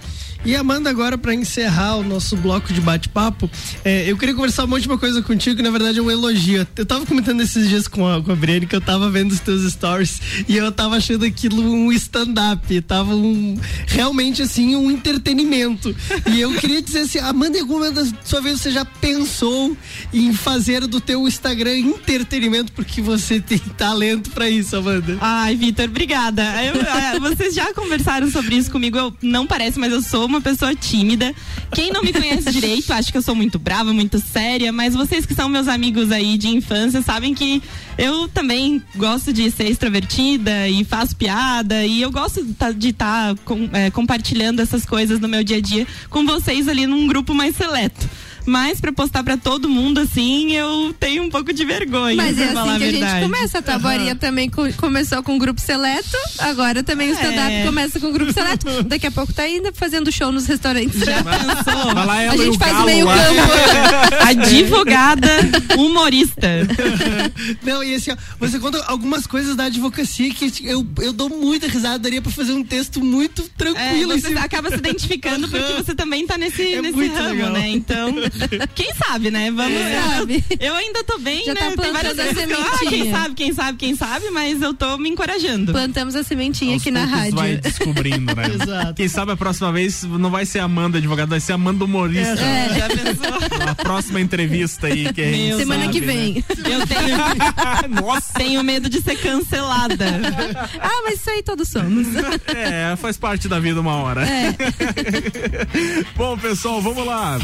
E 0.44 0.54
Amanda, 0.54 0.90
agora 0.90 1.16
para 1.16 1.34
encerrar 1.34 1.96
o 1.96 2.02
nosso 2.02 2.36
bloco 2.36 2.70
de 2.70 2.78
bate-papo, 2.78 3.50
é, 3.82 4.04
eu 4.10 4.16
queria 4.18 4.34
conversar 4.34 4.64
uma 4.64 4.76
última 4.76 4.98
coisa 4.98 5.22
contigo, 5.22 5.56
que 5.56 5.62
na 5.62 5.70
verdade 5.70 5.98
é 5.98 6.02
um 6.02 6.10
elogio. 6.10 6.66
Eu 6.76 6.84
tava 6.84 7.06
comentando 7.06 7.40
esses 7.40 7.66
dias 7.66 7.88
com 7.88 8.06
a, 8.06 8.22
com 8.22 8.30
a 8.30 8.36
Brienne 8.36 8.66
que 8.66 8.76
eu 8.76 8.80
tava 8.80 9.10
vendo 9.10 9.32
os 9.32 9.40
teus 9.40 9.62
stories 9.72 10.20
e 10.46 10.54
eu 10.54 10.70
tava 10.70 10.96
achando 10.96 11.24
aquilo 11.24 11.62
um 11.62 11.90
stand-up, 11.92 12.78
tava 12.82 13.14
um, 13.16 13.58
realmente 13.86 14.42
assim, 14.42 14.76
um 14.76 14.90
entretenimento. 14.90 15.96
E 16.30 16.42
eu 16.42 16.52
queria 16.56 16.82
dizer 16.82 17.00
assim, 17.00 17.20
Amanda, 17.20 17.58
alguma 17.58 17.90
da 17.90 18.04
sua 18.22 18.42
vez 18.42 18.60
você 18.60 18.70
já 18.70 18.84
pensou 18.84 19.74
em 20.12 20.34
fazer 20.34 20.86
do 20.86 21.00
teu 21.00 21.26
Instagram 21.26 21.78
entretenimento, 21.78 22.70
porque 22.72 23.00
você 23.00 23.40
tem 23.40 23.58
talento 23.78 24.28
para 24.30 24.50
isso, 24.50 24.76
Amanda? 24.76 25.16
Ai, 25.22 25.56
Vitor, 25.56 25.86
obrigada. 25.86 26.42
Eu- 26.62 26.74
é, 26.82 27.18
vocês 27.18 27.54
já 27.54 27.72
conversaram 27.72 28.30
sobre 28.30 28.56
isso 28.56 28.70
comigo, 28.70 28.98
eu, 28.98 29.14
não 29.22 29.46
parece, 29.46 29.78
mas 29.78 29.90
eu 29.90 30.02
sou 30.02 30.33
pessoa 30.40 30.74
tímida. 30.74 31.34
Quem 31.72 31.90
não 31.90 32.02
me 32.02 32.12
conhece 32.12 32.50
direito, 32.52 32.92
acha 32.92 33.10
que 33.10 33.18
eu 33.18 33.22
sou 33.22 33.34
muito 33.34 33.58
brava, 33.58 33.92
muito 33.92 34.18
séria, 34.18 34.72
mas 34.72 34.94
vocês 34.94 35.26
que 35.26 35.34
são 35.34 35.48
meus 35.48 35.68
amigos 35.68 36.10
aí 36.10 36.38
de 36.38 36.48
infância 36.48 37.02
sabem 37.02 37.34
que 37.34 37.62
eu 37.96 38.28
também 38.28 38.82
gosto 38.96 39.32
de 39.32 39.50
ser 39.50 39.70
extrovertida 39.70 40.68
e 40.68 40.84
faço 40.84 41.16
piada 41.16 41.84
e 41.84 42.02
eu 42.02 42.10
gosto 42.10 42.44
de 42.76 42.88
estar 42.88 43.34
compartilhando 43.92 44.60
essas 44.60 44.84
coisas 44.84 45.20
no 45.20 45.28
meu 45.28 45.44
dia 45.44 45.58
a 45.58 45.60
dia 45.60 45.86
com 46.10 46.24
vocês 46.24 46.68
ali 46.68 46.86
num 46.86 47.06
grupo 47.06 47.34
mais 47.34 47.56
seleto. 47.56 48.08
Mas 48.46 48.80
pra 48.80 48.92
postar 48.92 49.22
pra 49.24 49.36
todo 49.36 49.68
mundo 49.68 50.00
assim, 50.00 50.52
eu 50.52 50.94
tenho 51.00 51.22
um 51.22 51.30
pouco 51.30 51.52
de 51.52 51.64
vergonha. 51.64 52.16
Mas 52.16 52.38
é 52.38 52.44
assim 52.44 52.78
que 52.78 52.84
a 52.84 52.90
gente 52.92 53.22
começa. 53.22 53.58
A 53.58 53.62
Tabaria 53.62 54.14
também 54.14 54.50
co- 54.50 54.72
começou 54.76 55.22
com 55.22 55.38
grupo 55.38 55.60
seleto, 55.60 56.16
agora 56.38 56.82
também 56.82 57.10
o 57.10 57.14
stand-up 57.14 57.50
É. 57.52 57.64
começa 57.64 57.98
com 58.00 58.12
grupo 58.12 58.32
seleto. 58.32 58.66
Daqui 58.84 59.06
a 59.06 59.10
pouco 59.10 59.32
tá 59.32 59.42
ainda 59.44 59.72
fazendo 59.72 60.10
show 60.12 60.30
nos 60.30 60.46
restaurantes. 60.46 60.98
Já 61.00 61.22
pensou? 61.22 61.94
Lá 61.94 62.12
A 62.14 62.22
ela 62.22 62.36
gente 62.36 62.58
faz 62.58 62.84
meio 62.84 63.06
lá. 63.06 63.16
campo. 63.16 64.14
Advogada, 64.28 65.28
humorista. 65.78 66.48
Não, 67.62 67.82
e 67.82 67.94
assim, 67.94 68.10
ó, 68.12 68.16
você 68.38 68.58
conta 68.58 68.82
algumas 68.86 69.26
coisas 69.26 69.56
da 69.56 69.64
advocacia 69.64 70.32
que 70.32 70.52
eu, 70.66 70.86
eu 71.00 71.12
dou 71.12 71.28
muita 71.28 71.66
risada, 71.66 71.98
daria 71.98 72.20
pra 72.20 72.30
fazer 72.32 72.52
um 72.52 72.64
texto 72.64 73.02
muito 73.02 73.42
É, 73.42 73.46
tranquilo. 73.56 74.12
você 74.18 74.26
assim. 74.28 74.38
acaba 74.38 74.68
se 74.70 74.76
identificando 74.76 75.48
porque 75.48 75.72
você 75.74 75.94
também 75.94 76.26
tá 76.26 76.36
nesse, 76.36 76.74
É 76.74 76.82
nesse 76.82 76.94
muito 76.96 77.14
ramo, 77.14 77.28
legal. 77.30 77.52
né? 77.52 77.68
Então, 77.68 78.14
quem 78.74 78.92
sabe, 78.94 79.30
né? 79.30 79.50
Vamos 79.50 79.72
Quem 79.78 80.00
sabe? 80.02 80.44
Eu 80.60 80.74
ainda 80.74 81.04
tô 81.04 81.18
bem, 81.18 81.44
Já 81.44 81.54
né? 81.54 81.60
tá 81.60 81.66
Tem 81.68 81.76
plantando 81.76 81.92
várias 81.94 82.18
a 82.18 82.22
que 82.22 82.28
eu, 82.28 82.32
ah, 82.32 82.78
sementinha. 82.78 82.90
quem 82.90 83.10
sabe, 83.12 83.34
quem 83.34 83.54
sabe, 83.54 83.78
quem 83.78 83.96
sabe, 83.96 84.30
mas 84.30 84.60
eu 84.62 84.74
tô 84.74 84.96
me 84.98 85.08
encorajando. 85.10 85.72
Plantamos 85.72 86.14
a 86.14 86.22
sementinha 86.22 86.74
Aos 86.74 86.82
aqui 86.82 86.90
na 86.90 87.04
rádio. 87.04 87.34
vai 87.36 87.56
descobrindo, 87.56 88.34
né? 88.34 88.44
Exato. 88.62 88.94
Quem 88.94 89.08
sabe 89.08 89.32
a 89.32 89.36
próxima 89.36 89.72
vez 89.72 90.02
não 90.04 90.30
vai 90.30 90.44
ser 90.46 90.58
Amanda 90.60 90.98
advogada, 90.98 91.30
vai 91.30 91.40
ser 91.40 91.52
Amanda 91.52 91.84
humorista. 91.84 92.40
É. 92.40 92.78
Já 92.78 92.88
pensou? 92.88 93.68
A 93.68 93.74
próxima 93.74 94.20
entrevista 94.20 94.86
aí 94.86 95.12
que 95.12 95.20
a 95.22 95.24
gente 95.24 95.48
Meu 95.48 95.58
Semana 95.58 95.84
sabe, 95.84 95.92
que 95.94 96.00
né? 96.00 96.06
vem. 96.12 96.44
Eu 96.58 96.86
tenho, 96.86 98.00
Nossa. 98.02 98.32
tenho 98.34 98.62
medo 98.64 98.88
de 98.88 99.00
ser 99.00 99.16
cancelada. 99.16 100.06
Ah, 100.80 101.02
mas 101.04 101.20
isso 101.20 101.30
aí 101.30 101.42
todos 101.42 101.68
somos. 101.68 102.06
É, 102.46 102.94
faz 102.96 103.16
parte 103.16 103.48
da 103.48 103.58
vida 103.60 103.80
uma 103.80 103.94
hora. 103.96 104.26
É. 104.26 104.54
Bom, 106.16 106.36
pessoal, 106.38 106.80
vamos 106.80 107.06
lá. 107.06 107.38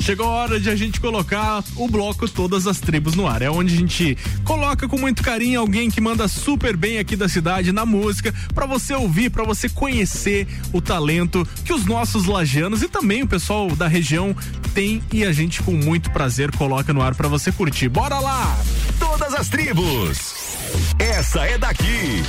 Chegou 0.00 0.26
a 0.26 0.30
hora 0.30 0.60
de 0.60 0.70
a 0.70 0.76
gente 0.76 1.00
colocar 1.00 1.62
o 1.76 1.88
bloco 1.88 2.28
Todas 2.28 2.66
as 2.66 2.80
Tribos 2.80 3.14
no 3.14 3.26
ar. 3.26 3.42
É 3.42 3.50
onde 3.50 3.74
a 3.74 3.76
gente 3.76 4.16
coloca 4.44 4.88
com 4.88 4.98
muito 4.98 5.22
carinho 5.22 5.60
alguém 5.60 5.90
que 5.90 6.00
manda 6.00 6.26
super 6.28 6.76
bem 6.76 6.98
aqui 6.98 7.14
da 7.14 7.28
cidade 7.28 7.72
na 7.72 7.84
música, 7.84 8.34
pra 8.54 8.66
você 8.66 8.94
ouvir, 8.94 9.30
pra 9.30 9.44
você 9.44 9.68
conhecer 9.68 10.46
o 10.72 10.80
talento 10.80 11.46
que 11.64 11.72
os 11.72 11.84
nossos 11.84 12.26
lajanos 12.26 12.82
e 12.82 12.88
também 12.88 13.22
o 13.22 13.26
pessoal 13.26 13.68
da 13.76 13.86
região 13.86 14.34
tem 14.74 15.02
e 15.12 15.24
a 15.24 15.32
gente 15.32 15.62
com 15.62 15.72
muito 15.72 16.10
prazer 16.10 16.50
coloca 16.56 16.92
no 16.92 17.02
ar 17.02 17.14
pra 17.14 17.28
você 17.28 17.52
curtir. 17.52 17.88
Bora 17.88 18.18
lá! 18.18 18.56
Todas 18.98 19.34
as 19.34 19.48
tribos. 19.48 20.56
Essa 20.98 21.44
é 21.44 21.58
daqui. 21.58 22.22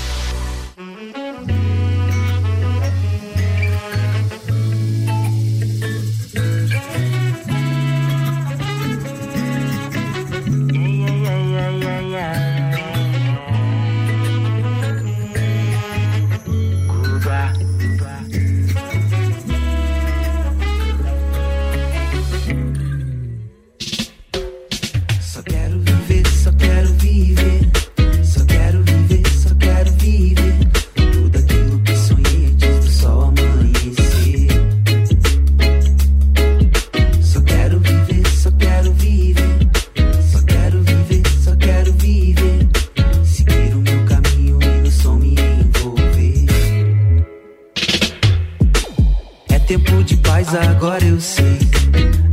Paz, 50.50 50.68
agora 50.68 51.06
eu 51.06 51.20
sei. 51.20 51.60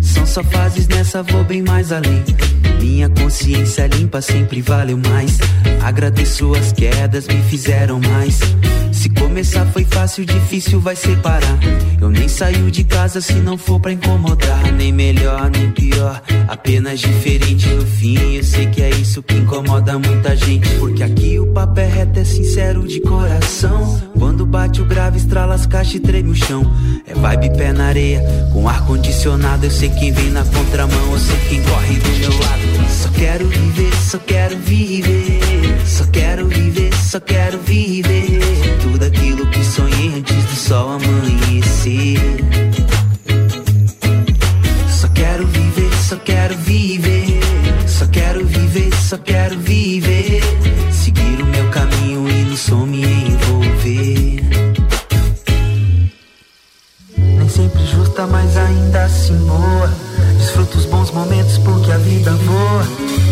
São 0.01 0.27
só 0.27 0.43
fases 0.45 0.89
nessa, 0.89 1.23
vou 1.23 1.45
bem 1.45 1.63
mais 1.63 1.93
além. 1.93 2.25
Minha 2.81 3.09
consciência 3.09 3.87
limpa 3.87 4.21
sempre 4.21 4.63
valeu 4.63 4.99
mais. 4.99 5.39
Agradeço 5.83 6.55
as 6.55 6.73
quedas, 6.73 7.27
me 7.29 7.43
fizeram 7.43 8.01
mais. 8.01 8.41
Se 8.93 9.11
começar 9.11 9.67
foi 9.67 9.85
fácil, 9.85 10.25
difícil 10.25 10.81
vai 10.81 10.97
separar. 10.97 11.59
Eu 12.01 12.11
nem 12.11 12.27
saio 12.29 12.71
de 12.71 12.83
casa 12.83 13.21
se 13.21 13.35
não 13.35 13.57
for 13.59 13.79
pra 13.79 13.93
incomodar. 13.93 14.73
Nem 14.73 14.93
melhor, 14.93 15.51
nem 15.51 15.71
pior, 15.71 16.21
apenas 16.49 17.01
diferente 17.01 17.69
no 17.69 17.87
fim. 17.87 18.37
Eu 18.37 18.43
sei 18.43 18.67
que 18.67 18.83
é 18.83 18.91
isso 18.91 19.23
que 19.23 19.35
incomoda 19.35 19.99
muita 19.99 20.35
gente. 20.35 20.69
Porque 20.79 21.03
aqui 21.03 21.39
o 21.39 21.47
papo 21.49 21.79
é 21.79 21.87
reto, 21.87 22.19
é 22.19 22.25
sincero 22.25 22.87
de 22.89 23.01
coração. 23.01 24.01
Quando 24.19 24.47
bate 24.47 24.81
o 24.81 24.85
grave, 24.85 25.19
estrala 25.19 25.55
as 25.55 25.67
caixas 25.67 25.95
e 25.95 26.01
treme 26.01 26.31
o 26.31 26.35
chão. 26.35 26.63
É 27.07 27.15
vibe 27.15 27.57
pé 27.57 27.73
na 27.73 27.87
areia, 27.87 28.23
com 28.53 28.69
ar 28.69 28.85
condicionado. 28.87 29.67
Eu 29.67 29.71
sei 29.71 29.91
quem 29.91 30.11
vem 30.11 30.31
na 30.31 30.45
contramão, 30.45 31.13
eu 31.13 31.19
sei 31.19 31.37
quem 31.49 31.63
corre 31.63 31.97
do 31.97 32.09
meu 32.19 32.39
lado. 32.41 32.91
Só 32.91 33.09
quero 33.11 33.47
viver, 33.47 33.95
só 33.97 34.19
quero 34.19 34.57
viver. 34.59 35.56
Só 35.87 36.05
quero 36.07 36.49
viver, 36.49 36.93
só 36.95 37.21
quero 37.21 37.59
viver. 37.61 38.41
Tudo 38.83 39.05
aquilo 39.05 39.47
que 39.47 39.65
sonhei 39.65 40.19
antes 40.19 40.45
do 40.45 40.57
sol 40.57 40.91
amanhecer. 40.91 42.19
Só 44.91 45.09
quero 45.09 45.47
viver, 45.47 45.95
só 46.09 46.17
quero 46.17 46.57
viver. 46.59 47.41
Só 47.87 48.07
quero 48.09 48.45
viver, 48.45 48.95
só 48.95 49.17
quero 49.17 49.59
viver. 49.61 50.43
Seguir 50.91 51.41
o 51.41 51.47
meu 51.47 51.71
caminho 51.71 52.29
e 52.29 52.43
no 52.43 52.57
som 52.57 52.85
me 52.85 53.03
envolver. 53.05 54.43
Nem 57.17 57.49
sempre 57.49 57.87
justa, 57.87 58.27
mas 58.27 58.57
ainda 58.57 59.05
assim 59.05 59.37
boa. 59.39 60.16
Desfruta 60.57 60.79
os 60.79 60.87
bons 60.87 61.11
momentos 61.11 61.59
porque 61.59 61.93
a 61.93 61.99
vida 61.99 62.31
voa. 62.31 62.83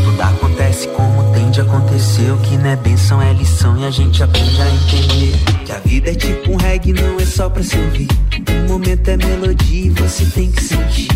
Tudo 0.05 0.21
acontece 0.21 0.87
como 0.89 1.33
tem 1.33 1.51
de 1.51 1.63
acontecer. 1.63 2.31
O 2.31 2.37
que 2.37 2.59
não 2.59 2.69
é 2.69 2.77
benção 2.77 3.23
é 3.23 3.33
lição 3.33 3.79
e 3.79 3.87
a 3.87 3.91
gente 3.91 4.23
aprende 4.23 4.61
a 4.61 4.69
entender. 4.69 5.35
Que 5.65 5.73
a 5.73 5.79
vida 5.79 6.11
é 6.11 6.15
tipo 6.15 6.53
um 6.53 6.57
reggae, 6.57 6.93
não 6.93 7.19
é 7.19 7.25
só 7.25 7.49
pra 7.49 7.63
se 7.63 7.79
ouvir. 7.79 8.09
Um 8.51 8.69
momento 8.69 9.09
é 9.09 9.17
melodia 9.17 9.87
e 9.87 9.89
você 9.89 10.27
tem 10.27 10.53
que 10.53 10.63
sentir. 10.63 11.09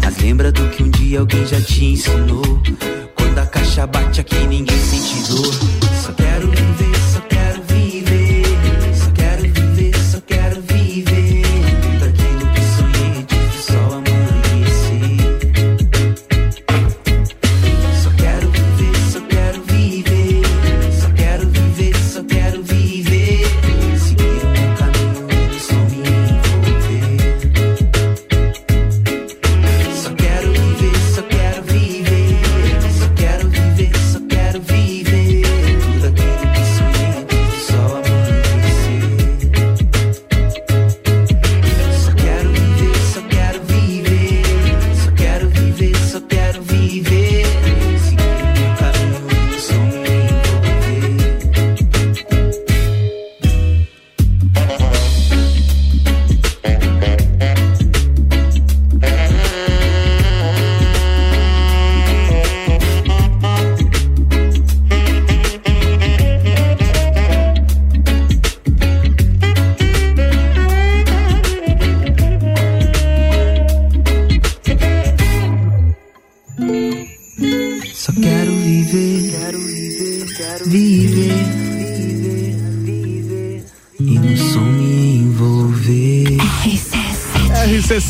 Mas 0.00 0.16
lembra 0.18 0.52
do 0.52 0.68
que 0.68 0.80
um 0.80 0.90
dia 0.90 1.18
alguém 1.18 1.44
já 1.44 1.60
te 1.60 1.86
ensinou. 1.86 2.62
Quando 3.16 3.38
a 3.40 3.46
caixa 3.46 3.84
bate 3.84 4.20
aqui, 4.20 4.46
ninguém 4.46 4.78
sente 4.78 5.26
dor. 5.26 5.54
Só 6.00 6.12
quero 6.12 6.48
viver, 6.50 6.97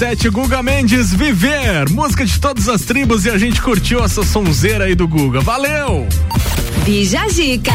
RC7 0.08 0.30
Guga 0.30 0.62
Mendes 0.62 1.12
Viver, 1.12 1.90
música 1.90 2.24
de 2.24 2.40
todas 2.40 2.66
as 2.66 2.80
tribos 2.80 3.26
e 3.26 3.30
a 3.30 3.36
gente 3.36 3.60
curtiu 3.60 4.02
essa 4.02 4.22
sonzeira 4.22 4.84
aí 4.84 4.94
do 4.94 5.06
Guga. 5.06 5.40
Valeu! 5.40 6.06
Bija 6.84 7.28
Zica. 7.28 7.72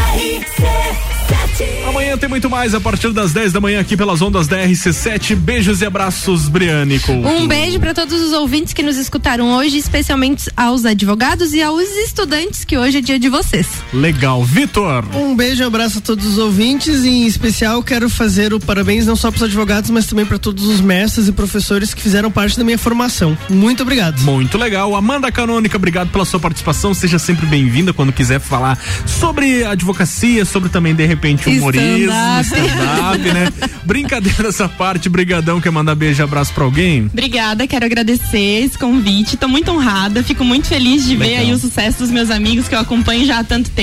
Amanhã 1.88 2.18
tem 2.18 2.28
muito 2.28 2.50
mais 2.50 2.74
a 2.74 2.82
partir 2.82 3.12
das 3.12 3.34
10 3.34 3.54
da 3.54 3.62
manhã 3.62 3.80
aqui 3.80 3.96
pelas 3.96 4.20
ondas 4.22 4.48
da 4.48 4.58
RC7. 4.58 5.36
Beijos 5.36 5.82
e 5.82 5.86
abraços, 5.86 6.48
Briane. 6.48 7.00
Couto. 7.00 7.28
Um 7.28 7.48
beijo 7.48 7.80
para 7.80 7.94
todos 7.94 8.20
os 8.20 8.34
ouvintes 8.34 8.74
que 8.74 8.82
nos 8.82 8.98
escutaram 8.98 9.56
hoje, 9.56 9.78
especialmente 9.78 10.50
aos 10.58 10.86
advogados 10.86 11.54
e 11.54 11.62
aos 11.62 11.88
estudantes, 11.98 12.66
que 12.66 12.76
hoje 12.76 12.98
é 12.98 13.02
dia 13.02 13.20
de 13.20 13.30
vocês. 13.30 13.83
Legal. 13.94 14.44
Vitor. 14.44 15.06
Um 15.14 15.36
beijo 15.36 15.62
e 15.62 15.64
um 15.64 15.68
abraço 15.68 16.00
a 16.00 16.02
todos 16.02 16.26
os 16.26 16.38
ouvintes 16.38 17.04
e 17.04 17.10
em 17.10 17.28
especial 17.28 17.84
quero 17.84 18.10
fazer 18.10 18.54
o 18.54 18.60
parabéns 18.60 19.06
não 19.06 19.16
só 19.16 19.30
para 19.30 19.38
os 19.38 19.44
advogados, 19.44 19.90
mas 19.92 20.08
também 20.08 20.26
para 20.26 20.40
todos 20.40 20.66
os 20.66 20.82
mestres 20.82 21.28
e 21.28 21.32
professores 21.32 21.94
que 21.94 22.02
fizeram 22.02 22.32
parte 22.32 22.58
da 22.58 22.64
minha 22.64 22.78
formação. 22.78 23.38
Muito 23.50 23.84
obrigado. 23.84 24.20
Muito 24.22 24.58
legal. 24.58 24.96
Amanda 24.96 25.32
Canônica, 25.32 25.78
obrigado 25.78 26.10
pela 26.10 26.26
sua 26.26 26.40
participação. 26.40 26.94
Seja 26.94 27.20
sempre 27.20 27.46
bem-vinda 27.46 27.94
quando 27.94 28.12
quiser 28.12 28.40
falar 28.40 28.80
sobre 29.06 29.64
advocacia, 29.64 30.44
sobre 30.44 30.70
também, 30.70 30.96
de 30.96 31.06
repente, 31.06 31.48
humorismo, 31.48 32.12
stand-up, 32.42 33.20
né? 33.20 33.54
Brincadeira 33.86 34.48
essa 34.50 34.68
parte, 34.68 35.08
brigadão. 35.08 35.62
Quer 35.62 35.72
mandar 35.72 35.94
beijo 35.94 36.22
e 36.22 36.24
abraço 36.24 36.52
pra 36.54 36.64
alguém? 36.64 37.06
Obrigada, 37.12 37.68
quero 37.68 37.86
agradecer 37.86 38.64
esse 38.64 38.78
convite. 38.78 39.38
Tô 39.38 39.48
muito 39.48 39.70
honrada, 39.72 40.24
fico 40.24 40.44
muito 40.44 40.68
feliz 40.68 41.06
de 41.06 41.16
ver 41.16 41.26
Legal. 41.26 41.42
aí 41.42 41.54
o 41.54 41.60
sucesso 41.60 42.00
dos 42.00 42.10
meus 42.10 42.32
amigos 42.32 42.68
que 42.68 42.74
eu 42.74 42.80
acompanho 42.80 43.26
já 43.26 43.40
há 43.40 43.44
tanto 43.44 43.70
tempo. 43.70 43.83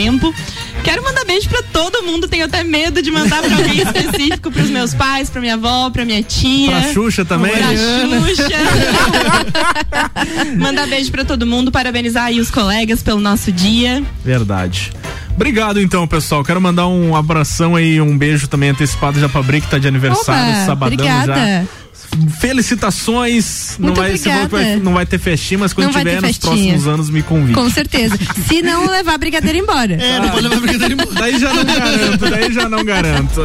Quero 0.83 1.03
mandar 1.03 1.25
beijo 1.25 1.49
pra 1.49 1.63
todo 1.63 2.03
mundo, 2.03 2.27
tenho 2.27 2.47
até 2.47 2.63
medo 2.65 3.03
de 3.03 3.11
mandar 3.11 3.43
pra 3.43 3.55
alguém 3.55 3.83
específico, 3.83 4.51
pros 4.51 4.71
meus 4.71 4.95
pais, 4.95 5.29
pra 5.29 5.41
minha 5.41 5.55
avó, 5.55 5.91
pra 5.91 6.05
minha 6.05 6.23
tia. 6.23 6.71
Pra 6.71 6.93
Xuxa 6.93 7.25
também? 7.25 7.53
Pra 7.53 7.69
Xuxa. 7.69 8.49
mandar 10.57 10.87
beijo 10.87 11.11
pra 11.11 11.25
todo 11.25 11.47
mundo, 11.47 11.71
parabenizar 11.71 12.25
aí 12.25 12.41
os 12.41 12.51
colegas 12.51 13.03
pelo 13.03 13.21
nosso 13.21 13.53
dia. 13.53 14.03
Verdade. 14.25 14.93
Obrigado 15.35 15.81
então, 15.81 16.07
pessoal. 16.07 16.45
Quero 16.45 16.61
mandar 16.61 16.87
um 16.87 17.15
abração 17.17 17.77
aí, 17.77 18.01
um 18.01 18.17
beijo 18.17 18.49
também 18.49 18.71
antecipado 18.71 19.19
já 19.19 19.29
pra 19.29 19.43
Bri, 19.43 19.61
que 19.61 19.69
tá 19.69 19.79
de 19.79 19.89
aniversário, 19.89 20.55
Oba, 20.55 20.67
sabadão 20.67 20.95
obrigada. 20.95 21.35
já. 21.35 21.65
Felicitações. 22.41 23.77
Muito 23.79 23.97
não 23.97 24.03
vai, 24.03 24.17
você 24.17 24.29
falou 24.31 24.45
que 24.47 24.51
vai- 24.53 24.61
obrigada. 24.63 24.85
não 24.85 24.95
vai 24.95 25.07
ter 25.07 25.19
festinha, 25.19 25.59
mas 25.59 25.73
quando 25.73 25.87
Não 25.87 25.93
vai 25.93 26.05
tiver 26.05 26.21
nos 26.23 26.39
próximos 26.39 26.87
anos 26.87 27.11
me 27.11 27.23
convide. 27.23 27.55
Com 27.55 27.69
certeza. 27.71 28.19
Se 28.49 28.63
não 28.63 28.87
levar 28.89 29.15
a 29.15 29.19
brigadeira 29.19 29.59
embora. 29.59 29.95
É, 29.95 30.21
não 30.21 30.29
pode 30.31 30.43
levar 30.43 30.57
a 30.57 30.61
brigadeira 30.61 30.95
embora. 30.95 31.11
Daí 31.21 31.39
já 31.39 31.53
não 31.53 31.65
garanto, 31.65 32.31
daí 32.31 32.53
já 32.53 32.69
não 32.69 32.85
garanto. 32.85 33.41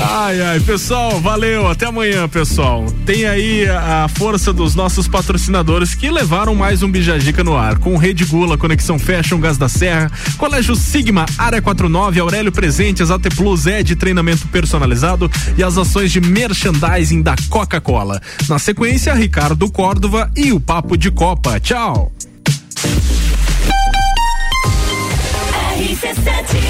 ai, 0.00 0.40
ai, 0.40 0.60
pessoal, 0.60 1.20
valeu. 1.20 1.66
Até 1.68 1.86
amanhã, 1.86 2.28
pessoal. 2.28 2.86
Tem 3.06 3.26
aí 3.26 3.68
a 3.68 3.94
a 4.04 4.08
força 4.08 4.52
dos 4.52 4.74
nossos 4.74 5.06
patrocinadores 5.06 5.94
que 5.94 6.10
levaram 6.10 6.54
mais 6.54 6.82
um 6.82 6.90
Bijagica 6.90 7.44
no 7.44 7.56
ar. 7.56 7.78
Com 7.78 7.96
Rede 7.96 8.24
Gula, 8.24 8.58
Conexão 8.58 8.98
Fashion, 8.98 9.38
Gás 9.38 9.56
da 9.56 9.68
Serra, 9.68 10.10
Colégio 10.36 10.74
Sigma, 10.74 11.24
Área 11.38 11.62
49, 11.62 12.18
Aurélio 12.20 12.50
Presentes, 12.50 13.10
AT 13.10 13.28
Plus, 13.36 13.66
Ed 13.66 13.94
Treinamento 13.96 14.46
Personalizado 14.48 15.30
e 15.56 15.62
as 15.62 15.78
ações 15.78 16.10
de 16.12 16.20
merchandising 17.04 17.22
da 17.22 17.34
Coca-Cola. 17.50 18.20
Na 18.48 18.58
sequência, 18.58 19.14
Ricardo 19.14 19.70
Córdova 19.70 20.30
e 20.34 20.52
o 20.52 20.60
Papo 20.60 20.96
de 20.96 21.10
Copa. 21.10 21.60
Tchau. 21.60 22.10
RC7 25.76 26.63